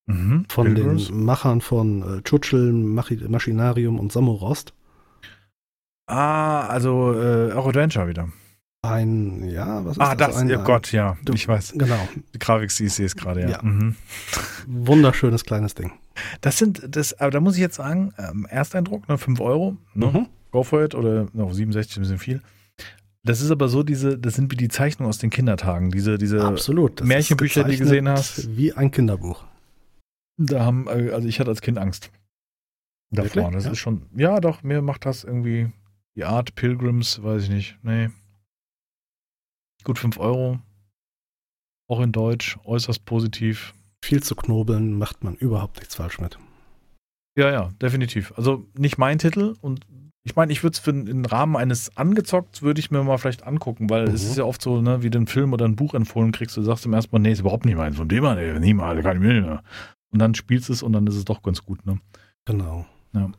Mhm. 0.05 0.45
Von 0.49 0.73
Pilgrims? 0.73 1.07
den 1.07 1.23
Machern 1.23 1.61
von 1.61 2.19
äh, 2.19 2.21
Tschutschel, 2.21 2.71
Machi- 2.73 3.27
Maschinarium 3.27 3.99
und 3.99 4.11
Samorost. 4.11 4.73
Ah, 6.07 6.67
also 6.67 7.13
äh, 7.13 7.53
auch 7.53 7.67
Adventure 7.67 8.07
wieder. 8.07 8.29
Ein, 8.83 9.47
ja, 9.47 9.85
was 9.85 9.93
ist 9.97 10.01
Ah, 10.01 10.15
das, 10.15 10.37
Ein, 10.37 10.51
oh 10.55 10.63
Gott, 10.63 10.91
ja. 10.91 11.15
Du- 11.23 11.33
Ich 11.33 11.47
weiß. 11.47 11.73
Genau. 11.77 12.07
Die 12.33 12.39
Grafik, 12.39 12.71
ich 12.79 12.93
sehe 12.93 13.05
es 13.05 13.15
gerade, 13.15 13.41
ja. 13.41 13.49
Ja. 13.51 13.61
Mhm. 13.61 13.95
Wunderschönes 14.65 15.43
kleines 15.45 15.75
Ding. 15.75 15.91
Das 16.41 16.57
sind, 16.57 16.83
das, 16.95 17.13
aber 17.19 17.29
da 17.31 17.39
muss 17.39 17.55
ich 17.55 17.61
jetzt 17.61 17.75
sagen, 17.75 18.11
ähm, 18.17 18.47
Ersteindruck, 18.49 19.07
ne, 19.07 19.17
5 19.19 19.39
Euro, 19.39 19.77
ne, 19.93 20.07
Mhm. 20.07 20.27
go 20.51 20.63
for 20.63 20.83
it, 20.83 20.95
oder 20.95 21.27
noch 21.33 21.53
67 21.53 21.91
ist 21.91 21.97
ein 21.97 22.01
bisschen 22.01 22.17
viel. 22.17 22.41
Das 23.23 23.39
ist 23.39 23.51
aber 23.51 23.67
so, 23.69 23.83
diese, 23.83 24.17
das 24.17 24.33
sind 24.33 24.51
wie 24.51 24.55
die 24.57 24.67
Zeichnungen 24.67 25.09
aus 25.09 25.19
den 25.19 25.29
Kindertagen, 25.29 25.91
diese, 25.91 26.17
diese, 26.17 26.43
Absolut. 26.43 27.01
Das 27.01 27.07
Märchenbücher, 27.07 27.63
die 27.63 27.73
du 27.73 27.83
gesehen 27.83 28.09
hast. 28.09 28.57
Wie 28.57 28.73
ein 28.73 28.89
Kinderbuch. 28.89 29.45
da 30.37 30.65
haben, 30.65 30.87
äh, 30.87 31.11
also 31.11 31.27
ich 31.27 31.39
hatte 31.39 31.51
als 31.51 31.61
Kind 31.61 31.77
Angst. 31.77 32.09
Davor, 33.11 33.35
Wirklich? 33.35 33.53
das 33.53 33.65
Ja. 33.65 33.71
ist 33.73 33.77
schon, 33.77 34.07
ja 34.15 34.39
doch, 34.39 34.63
mir 34.63 34.81
macht 34.81 35.05
das 35.05 35.23
irgendwie 35.23 35.69
die 36.15 36.23
Art 36.25 36.55
Pilgrims, 36.55 37.21
weiß 37.21 37.43
ich 37.43 37.49
nicht, 37.51 37.77
nee. 37.83 38.09
Gut 39.83 39.97
5 39.99 40.17
Euro, 40.19 40.59
auch 41.89 41.99
in 42.01 42.11
Deutsch, 42.11 42.57
äußerst 42.63 43.05
positiv. 43.05 43.73
Viel 44.03 44.23
zu 44.23 44.35
knobeln 44.35 44.97
macht 44.97 45.23
man 45.23 45.35
überhaupt 45.35 45.77
nichts 45.77 45.95
falsch 45.95 46.19
mit. 46.19 46.37
Ja, 47.37 47.51
ja, 47.51 47.69
definitiv. 47.81 48.33
Also 48.35 48.65
nicht 48.77 48.97
mein 48.97 49.19
Titel 49.19 49.55
und 49.61 49.85
ich 50.23 50.35
meine, 50.35 50.51
ich 50.51 50.61
würde 50.63 50.73
es 50.73 50.79
für 50.79 50.93
den 50.93 51.25
Rahmen 51.25 51.55
eines 51.55 51.95
angezockt, 51.97 52.61
würde 52.61 52.79
ich 52.79 52.91
mir 52.91 53.03
mal 53.03 53.17
vielleicht 53.17 53.43
angucken, 53.43 53.89
weil 53.89 54.03
es 54.05 54.23
Mhm. 54.23 54.29
ist 54.29 54.37
ja 54.37 54.43
oft 54.43 54.61
so, 54.61 54.81
ne, 54.81 55.01
wie 55.01 55.09
du 55.09 55.17
einen 55.17 55.27
Film 55.27 55.53
oder 55.53 55.65
ein 55.65 55.75
Buch 55.75 55.93
empfohlen 55.95 56.31
kriegst, 56.31 56.55
du 56.57 56.61
sagst 56.61 56.85
im 56.85 56.93
ersten 56.93 57.15
Mal, 57.15 57.19
nee, 57.19 57.31
ist 57.31 57.39
überhaupt 57.39 57.65
nicht 57.65 57.75
meins, 57.77 57.95
von 57.97 58.07
dem 58.07 58.23
an, 58.25 58.37
ey, 58.37 58.59
niemals, 58.59 59.01
kann 59.03 59.17
ich 59.17 59.23
mir 59.23 59.33
nicht 59.33 59.45
mehr. 59.47 59.63
Und 60.11 60.19
dann 60.19 60.35
spielst 60.35 60.69
du 60.69 60.73
es 60.73 60.83
und 60.83 60.93
dann 60.93 61.07
ist 61.07 61.15
es 61.15 61.25
doch 61.25 61.41
ganz 61.41 61.63
gut, 61.63 61.85
ne? 61.85 61.99
Genau. 62.45 62.85
Ja. 63.13 63.31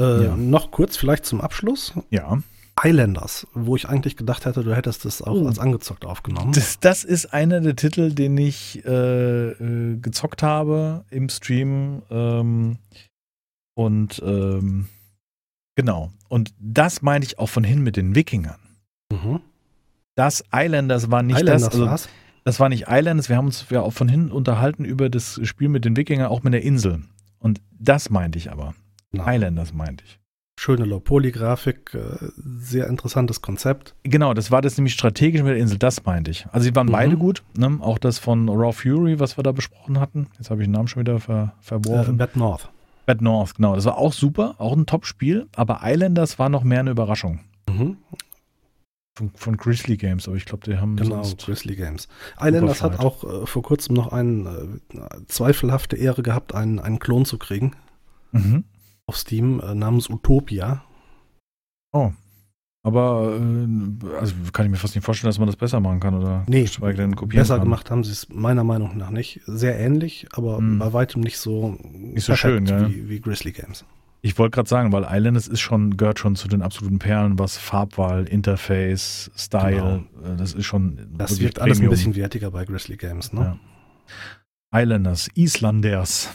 Äh, 0.00 0.24
Ja. 0.24 0.36
Noch 0.36 0.70
kurz 0.70 0.96
vielleicht 0.96 1.24
zum 1.24 1.40
Abschluss. 1.40 1.94
Ja. 2.10 2.42
Islanders, 2.86 3.46
wo 3.54 3.74
ich 3.76 3.88
eigentlich 3.88 4.16
gedacht 4.16 4.44
hätte, 4.46 4.62
du 4.62 4.74
hättest 4.76 5.04
das 5.04 5.22
auch 5.22 5.34
Oh. 5.34 5.46
als 5.46 5.58
angezockt 5.58 6.04
aufgenommen. 6.04 6.52
Das, 6.52 6.78
das 6.80 7.04
ist 7.04 7.32
einer 7.32 7.60
der 7.60 7.74
Titel, 7.76 8.12
den 8.12 8.36
ich 8.38 8.84
äh, 8.84 9.50
äh, 9.50 9.96
gezockt 9.98 10.42
habe 10.42 11.04
im 11.10 11.28
Stream. 11.28 12.02
Ähm, 12.10 12.78
und 13.74 14.22
ähm, 14.24 14.88
genau. 15.74 16.10
Und 16.28 16.54
das 16.58 17.02
meinte 17.02 17.26
ich 17.26 17.38
auch 17.38 17.48
von 17.48 17.64
hin 17.64 17.82
mit 17.82 17.96
den 17.96 18.14
Wikingern. 18.14 18.60
Mhm. 19.12 19.40
Das 20.14 20.44
Islanders 20.54 21.10
war 21.10 21.22
nicht 21.22 21.36
Islanders 21.40 21.62
das. 21.64 21.72
Also, 21.74 21.86
war's? 21.86 22.08
Das 22.44 22.60
war 22.60 22.68
nicht 22.68 22.84
Islands, 22.88 23.28
wir 23.28 23.36
haben 23.36 23.46
uns 23.46 23.66
ja 23.70 23.80
auch 23.82 23.92
von 23.92 24.08
hinten 24.08 24.30
unterhalten 24.30 24.84
über 24.84 25.10
das 25.10 25.40
Spiel 25.42 25.68
mit 25.68 25.84
den 25.84 25.96
Wikingern, 25.96 26.28
auch 26.28 26.44
mit 26.44 26.52
der 26.54 26.62
Insel. 26.62 27.02
Und 27.40 27.60
das 27.72 28.08
meinte 28.08 28.38
ich 28.38 28.52
aber. 28.52 28.74
Genau. 29.10 29.28
Islanders 29.28 29.72
meinte 29.74 30.04
ich. 30.06 30.20
Schöne 30.58 30.86
Low-Poly-Grafik, 30.86 31.92
äh, 31.94 32.16
sehr 32.42 32.86
interessantes 32.88 33.42
Konzept. 33.42 33.94
Genau, 34.04 34.32
das 34.32 34.50
war 34.50 34.62
das 34.62 34.78
nämlich 34.78 34.94
strategisch 34.94 35.42
mit 35.42 35.50
der 35.52 35.58
Insel, 35.58 35.78
das 35.78 36.02
meinte 36.04 36.30
ich. 36.30 36.46
Also 36.50 36.68
die 36.70 36.74
waren 36.74 36.86
Mhm. 36.86 36.92
beide 36.92 37.16
gut, 37.18 37.42
ne? 37.56 37.76
auch 37.80 37.98
das 37.98 38.18
von 38.18 38.48
Raw 38.48 38.72
Fury, 38.72 39.20
was 39.20 39.36
wir 39.36 39.42
da 39.44 39.52
besprochen 39.52 40.00
hatten. 40.00 40.28
Jetzt 40.38 40.50
habe 40.50 40.62
ich 40.62 40.66
den 40.66 40.72
Namen 40.72 40.88
schon 40.88 41.00
wieder 41.00 41.20
ver 41.20 41.52
Äh, 41.60 41.62
verworfen. 41.62 42.16
Bad 42.16 42.36
North. 42.36 42.70
Bad 43.04 43.20
North, 43.20 43.54
genau. 43.56 43.74
Das 43.76 43.84
war 43.84 43.98
auch 43.98 44.14
super, 44.14 44.54
auch 44.58 44.74
ein 44.74 44.86
Top-Spiel, 44.86 45.46
aber 45.54 45.80
Islanders 45.84 46.38
war 46.38 46.48
noch 46.48 46.64
mehr 46.64 46.80
eine 46.80 46.90
Überraschung. 46.90 47.40
Mhm. 47.68 47.98
Von, 49.18 49.30
von 49.34 49.56
Grizzly 49.58 49.96
Games, 49.98 50.26
aber 50.26 50.36
ich 50.38 50.46
glaube, 50.46 50.64
die 50.70 50.78
haben 50.78 50.96
Genau, 50.96 51.22
Grizzly 51.38 51.76
Games. 51.76 52.08
Islanders 52.40 52.82
hat 52.82 52.98
auch 52.98 53.24
äh, 53.42 53.46
vor 53.46 53.62
kurzem 53.62 53.94
noch 53.94 54.10
eine 54.10 54.80
äh, 54.94 54.98
zweifelhafte 55.28 55.96
Ehre 55.96 56.22
gehabt, 56.22 56.54
einen, 56.54 56.78
einen 56.80 56.98
Klon 56.98 57.26
zu 57.26 57.36
kriegen 57.38 57.72
Mhm. 58.32 58.64
Auf 59.06 59.16
Steam 59.16 59.60
äh, 59.60 59.74
namens 59.74 60.10
Utopia. 60.10 60.84
Aber 62.84 63.36
äh, 63.40 64.14
also 64.20 64.34
kann 64.52 64.66
ich 64.66 64.70
mir 64.70 64.76
fast 64.76 64.94
nicht 64.94 65.04
vorstellen, 65.04 65.28
dass 65.30 65.38
man 65.38 65.46
das 65.46 65.56
besser 65.56 65.80
machen 65.80 65.98
kann 65.98 66.14
oder 66.14 66.44
Nee, 66.46 66.66
denn 66.80 67.16
kopieren 67.16 67.42
Besser 67.42 67.56
kann. 67.56 67.64
gemacht 67.64 67.90
haben 67.90 68.04
sie 68.04 68.12
es 68.12 68.28
meiner 68.28 68.62
Meinung 68.64 68.96
nach 68.96 69.10
nicht. 69.10 69.40
Sehr 69.46 69.78
ähnlich, 69.78 70.28
aber 70.32 70.58
Hm. 70.58 70.78
bei 70.78 70.92
weitem 70.92 71.20
nicht 71.22 71.38
so, 71.38 71.78
so 72.16 72.36
schön, 72.36 72.66
ja. 72.66 72.88
wie, 72.88 73.08
wie 73.08 73.20
Grizzly 73.20 73.52
Games. 73.52 73.84
Ich 74.22 74.38
wollte 74.38 74.54
gerade 74.56 74.68
sagen, 74.68 74.92
weil 74.92 75.04
Islanders 75.08 75.46
ist 75.48 75.60
schon, 75.60 75.96
gehört 75.96 76.18
schon 76.18 76.36
zu 76.36 76.48
den 76.48 76.62
absoluten 76.62 76.98
Perlen, 76.98 77.38
was 77.38 77.56
Farbwahl, 77.58 78.24
Interface, 78.26 79.30
Style, 79.36 80.04
äh, 80.24 80.36
das 80.36 80.52
ist 80.54 80.64
schon. 80.66 81.08
Das 81.16 81.38
wirkt 81.40 81.60
alles 81.60 81.78
ein 81.78 81.80
Premium. 81.80 81.90
bisschen 81.90 82.14
wertiger 82.16 82.50
bei 82.50 82.64
Grizzly 82.64 82.96
Games, 82.96 83.32
ne? 83.32 83.58
Ja. 84.72 84.80
Islanders, 84.82 85.28
Islanders. 85.34 86.34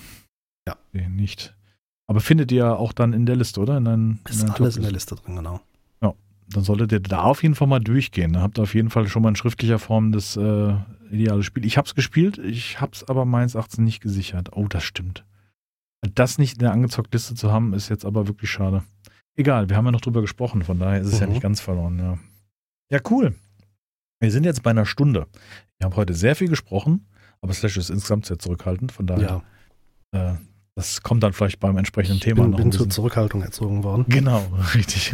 Ja. 0.68 0.76
Nee, 0.94 1.08
nicht. 1.10 1.56
Aber 2.12 2.20
findet 2.20 2.52
ihr 2.52 2.78
auch 2.78 2.92
dann 2.92 3.14
in 3.14 3.26
der 3.26 3.38
Liste, 3.38 3.62
oder? 3.62 3.78
In 3.78 3.86
deinen, 3.86 4.10
in 4.12 4.20
Ist 4.32 4.42
deinen 4.44 4.52
alles 4.52 4.76
in 4.76 4.82
der? 4.84 4.92
Liste 4.92 5.16
drin, 5.16 5.38
genau. 5.38 5.62
Dann 6.54 6.66
solltet 6.66 6.92
ihr 6.92 7.00
da 7.00 7.22
auf 7.22 7.44
jeden 7.44 7.56
Fall 7.56 7.70
mal 7.70 7.80
durchgehen. 7.80 8.34
Da 8.34 8.42
habt 8.42 8.60
ihr 8.60 8.64
auf 8.64 8.76
jeden 8.76 8.90
Fall 8.90 9.08
schon 9.08 9.22
mal 9.24 9.30
in 9.30 9.38
schriftlicher 9.38 9.80
Form 9.80 10.12
das 10.12 10.36
äh, 10.36 10.74
ideale 11.10 11.44
Spiel. 11.44 11.64
Ich 11.64 11.78
habe 11.78 11.86
es 11.88 11.96
gespielt, 11.96 12.40
ich 12.40 12.82
habe 12.82 12.92
es 12.92 13.08
aber 13.08 13.24
meines 13.24 13.56
Erachtens 13.56 13.78
nicht 13.78 14.02
gesichert. 14.02 14.50
Oh, 14.52 14.68
das 14.68 14.84
stimmt. 14.84 15.24
Das 16.14 16.38
nicht 16.38 16.56
in 16.56 16.60
der 16.60 16.74
angezockt 16.74 17.14
Liste 17.14 17.36
zu 17.36 17.54
haben, 17.54 17.74
ist 17.74 17.88
jetzt 17.88 18.04
aber 18.04 18.28
wirklich 18.28 18.52
schade. 18.52 18.84
Egal, 19.38 19.70
wir 19.70 19.78
haben 19.78 19.86
ja 19.86 19.92
noch 19.94 20.02
drüber 20.02 20.20
gesprochen, 20.20 20.62
von 20.64 20.78
daher 20.78 21.00
ist 21.00 21.14
es 21.14 21.22
ja 21.22 21.26
Mhm. 21.26 21.32
nicht 21.32 21.42
ganz 21.42 21.62
verloren. 21.62 21.98
Ja. 22.00 22.18
ja, 22.92 23.00
cool. 23.10 23.34
Wir 24.20 24.30
sind 24.32 24.44
jetzt 24.44 24.62
bei 24.62 24.72
einer 24.72 24.86
Stunde. 24.86 25.28
Wir 25.80 25.86
haben 25.86 25.96
heute 25.96 26.14
sehr 26.14 26.36
viel 26.36 26.50
gesprochen, 26.50 27.08
aber 27.40 27.54
Slash 27.54 27.78
ist 27.78 27.90
insgesamt 27.90 28.26
sehr 28.26 28.40
zurückhaltend. 28.40 28.92
Von 28.92 29.08
daher, 29.08 29.42
Ja, 30.14 30.32
äh, 30.32 30.36
das 30.76 31.02
kommt 31.02 31.24
dann 31.24 31.34
vielleicht 31.34 31.60
beim 31.60 31.78
entsprechenden 31.78 32.18
ich 32.18 32.24
Thema 32.24 32.44
bin, 32.44 32.52
noch 32.52 32.58
bin 32.58 32.68
ein 32.68 32.72
zur. 32.72 32.90
Zurückhaltung 32.90 33.42
erzogen 33.42 33.84
worden. 33.84 34.06
Genau, 34.08 34.40
richtig. 34.74 35.14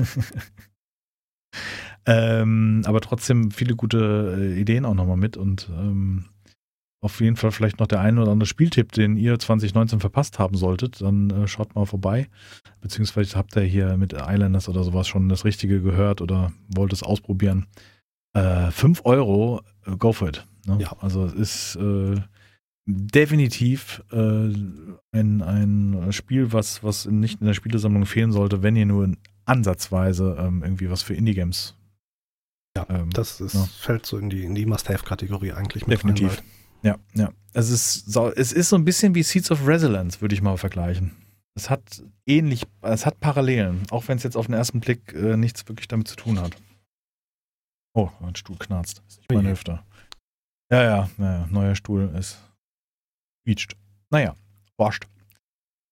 ähm, 2.06 2.84
aber 2.86 3.02
trotzdem 3.02 3.52
viele 3.52 3.76
gute 3.76 4.38
äh, 4.40 4.60
Ideen 4.60 4.86
auch 4.86 4.94
nochmal 4.94 5.18
mit 5.18 5.38
und 5.38 5.70
ähm, 5.70 6.26
auf 7.00 7.22
jeden 7.22 7.36
Fall 7.36 7.52
vielleicht 7.52 7.80
noch 7.80 7.88
der 7.88 8.02
eine 8.02 8.22
oder 8.22 8.32
andere 8.32 8.48
Spieltipp, 8.48 8.92
den 8.92 9.18
ihr 9.18 9.38
2019 9.38 10.00
verpasst 10.00 10.40
haben 10.40 10.58
solltet, 10.58 11.02
dann 11.02 11.30
äh, 11.30 11.48
schaut 11.48 11.76
mal 11.76 11.86
vorbei. 11.86 12.28
Beziehungsweise 12.82 13.38
habt 13.38 13.56
ihr 13.56 13.64
hier 13.64 13.98
mit 13.98 14.14
Islanders 14.14 14.68
oder 14.68 14.84
sowas 14.84 15.08
schon 15.08 15.30
das 15.30 15.46
Richtige 15.46 15.82
gehört 15.82 16.22
oder 16.22 16.52
wollt 16.68 16.94
es 16.94 17.04
ausprobieren. 17.04 17.68
Äh, 18.34 18.72
5 18.72 19.02
Euro, 19.06 19.62
äh, 19.86 19.96
go 19.96 20.12
for 20.12 20.30
it. 20.30 20.46
Ne? 20.66 20.80
Ja. 20.82 20.96
Also 21.00 21.26
es 21.26 21.34
ist 21.34 21.76
äh, 21.76 22.20
definitiv 22.88 24.02
äh, 24.12 24.16
ein, 25.12 25.42
ein 25.42 26.12
Spiel, 26.14 26.54
was, 26.54 26.84
was 26.84 27.06
nicht 27.06 27.42
in 27.42 27.48
der 27.48 27.54
Spielesammlung 27.54 28.06
fehlen 28.06 28.32
sollte, 28.32 28.64
wenn 28.64 28.78
ihr 28.78 28.86
nur 28.86 29.12
ansatzweise 29.46 30.38
ähm, 30.40 30.64
irgendwie 30.64 30.90
was 30.90 31.04
für 31.04 31.14
Indie-Games 31.14 31.76
Ja, 32.78 32.86
ähm, 32.90 33.10
das 33.12 33.42
ist, 33.42 33.56
ja. 33.56 33.66
fällt 33.66 34.06
so 34.06 34.18
in 34.18 34.30
die, 34.30 34.44
in 34.44 34.56
die 34.56 34.66
Must-Have-Kategorie 34.66 35.52
eigentlich 35.52 35.86
mit 35.86 35.98
Definitiv. 35.98 36.38
Rein, 36.38 36.46
ja, 36.84 36.98
ja. 37.14 37.32
Es 37.54 37.70
ist, 37.70 38.12
so, 38.12 38.32
es 38.32 38.54
ist 38.54 38.70
so 38.70 38.78
ein 38.78 38.86
bisschen 38.86 39.16
wie 39.16 39.24
Seeds 39.24 39.52
of 39.52 39.68
Resilience, 39.68 40.22
würde 40.22 40.36
ich 40.36 40.42
mal 40.42 40.58
vergleichen. 40.58 41.12
Es 41.56 41.70
hat 41.70 42.04
ähnlich, 42.26 42.68
es 42.82 43.06
hat 43.06 43.20
Parallelen, 43.20 43.84
auch 43.90 44.08
wenn 44.08 44.18
es 44.18 44.24
jetzt 44.24 44.38
auf 44.38 44.46
den 44.46 44.54
ersten 44.54 44.80
Blick 44.80 45.14
äh, 45.14 45.36
nichts 45.36 45.68
wirklich 45.68 45.88
damit 45.88 46.08
zu 46.08 46.16
tun 46.16 46.40
hat. 46.40 46.56
Oh, 47.96 48.12
mein 48.22 48.36
Stuhl 48.36 48.58
knarzt. 48.58 49.02
Das 49.06 49.16
ist 49.16 49.20
nicht 49.22 49.32
meine 49.34 49.50
Hüfte. 49.50 49.82
Ja, 50.72 50.84
ja, 50.84 51.10
ja, 51.18 51.48
neuer 51.50 51.76
Stuhl 51.76 52.14
ist 52.18 52.38
quietscht. 53.48 53.78
Naja, 54.10 54.36
wascht. 54.76 55.08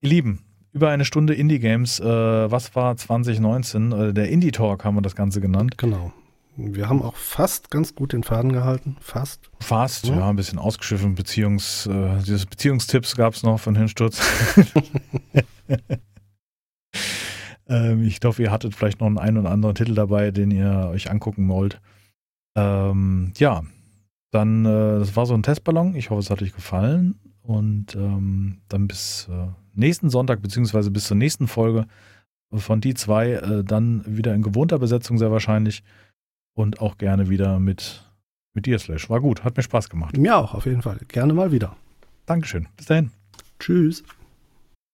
Ihr 0.01 0.10
Lieben, 0.10 0.41
über 0.74 0.89
eine 0.89 1.06
Stunde 1.06 1.34
Indie-Games. 1.34 2.01
Äh, 2.01 2.06
was 2.51 2.76
war 2.76 2.97
2019? 2.97 3.91
Äh, 3.93 4.14
der 4.14 4.30
Indie-Talk 4.30 4.84
haben 4.84 4.95
wir 4.95 5.01
das 5.01 5.16
Ganze 5.16 5.39
genannt. 5.39 5.78
Genau. 5.78 6.12
Wir 6.58 6.89
haben 6.89 7.01
auch 7.01 7.16
fast 7.16 7.72
ganz 7.72 7.95
gut 7.95 8.12
den 8.12 8.24
Faden 8.24 8.51
gehalten. 8.51 8.97
Fast. 8.99 9.49
Fast, 9.62 10.08
ja, 10.08 10.18
ja 10.18 10.30
ein 10.30 10.36
bisschen 10.36 10.60
ausgeschiffen. 10.60 11.16
Beziehungs, 11.16 11.88
äh, 11.88 12.45
Beziehungstipps 12.49 13.16
gab 13.16 13.36
es 13.36 13.43
noch 13.43 13.58
von 13.58 13.76
Hinsturz. 13.76 14.22
ähm, 17.70 18.03
ich 18.03 18.20
glaube, 18.20 18.41
ihr 18.41 18.51
hattet 18.51 18.76
vielleicht 18.76 18.99
noch 18.99 19.08
einen, 19.08 19.18
einen 19.18 19.38
oder 19.38 19.51
anderen 19.51 19.76
Titel 19.76 19.95
dabei, 19.95 20.32
den 20.32 20.51
ihr 20.51 20.89
euch 20.91 21.10
angucken 21.10 21.47
wollt. 21.47 21.80
Ähm, 22.58 23.32
ja, 23.38 23.64
dann, 24.32 24.66
äh, 24.66 24.99
das 24.99 25.16
war 25.16 25.26
so 25.26 25.34
ein 25.34 25.43
Testballon. 25.43 25.95
Ich 25.95 26.10
hoffe, 26.10 26.20
es 26.20 26.30
hat 26.30 26.41
euch 26.41 26.53
gefallen. 26.53 27.16
Und 27.45 27.95
ähm, 27.95 28.61
dann 28.69 28.87
bis 28.87 29.27
äh, 29.29 29.47
nächsten 29.73 30.09
Sonntag, 30.09 30.41
beziehungsweise 30.41 30.89
bis 30.89 31.05
zur 31.05 31.17
nächsten 31.17 31.47
Folge 31.47 31.85
von 32.53 32.81
die 32.81 32.93
zwei, 32.93 33.31
äh, 33.33 33.63
dann 33.63 34.03
wieder 34.07 34.33
in 34.33 34.41
gewohnter 34.41 34.79
Besetzung 34.79 35.17
sehr 35.17 35.31
wahrscheinlich. 35.31 35.83
Und 36.55 36.79
auch 36.79 36.97
gerne 36.97 37.29
wieder 37.29 37.59
mit, 37.59 38.09
mit 38.53 38.65
dir, 38.65 38.79
Slash. 38.79 39.09
War 39.09 39.19
gut, 39.19 39.43
hat 39.43 39.57
mir 39.57 39.63
Spaß 39.63 39.89
gemacht. 39.89 40.17
Mir 40.17 40.37
auch, 40.37 40.53
auf 40.53 40.65
jeden 40.65 40.81
Fall. 40.81 40.99
Gerne 41.09 41.33
mal 41.33 41.51
wieder. 41.51 41.75
Dankeschön. 42.25 42.67
Bis 42.77 42.87
dahin. 42.87 43.11
Tschüss. 43.59 44.03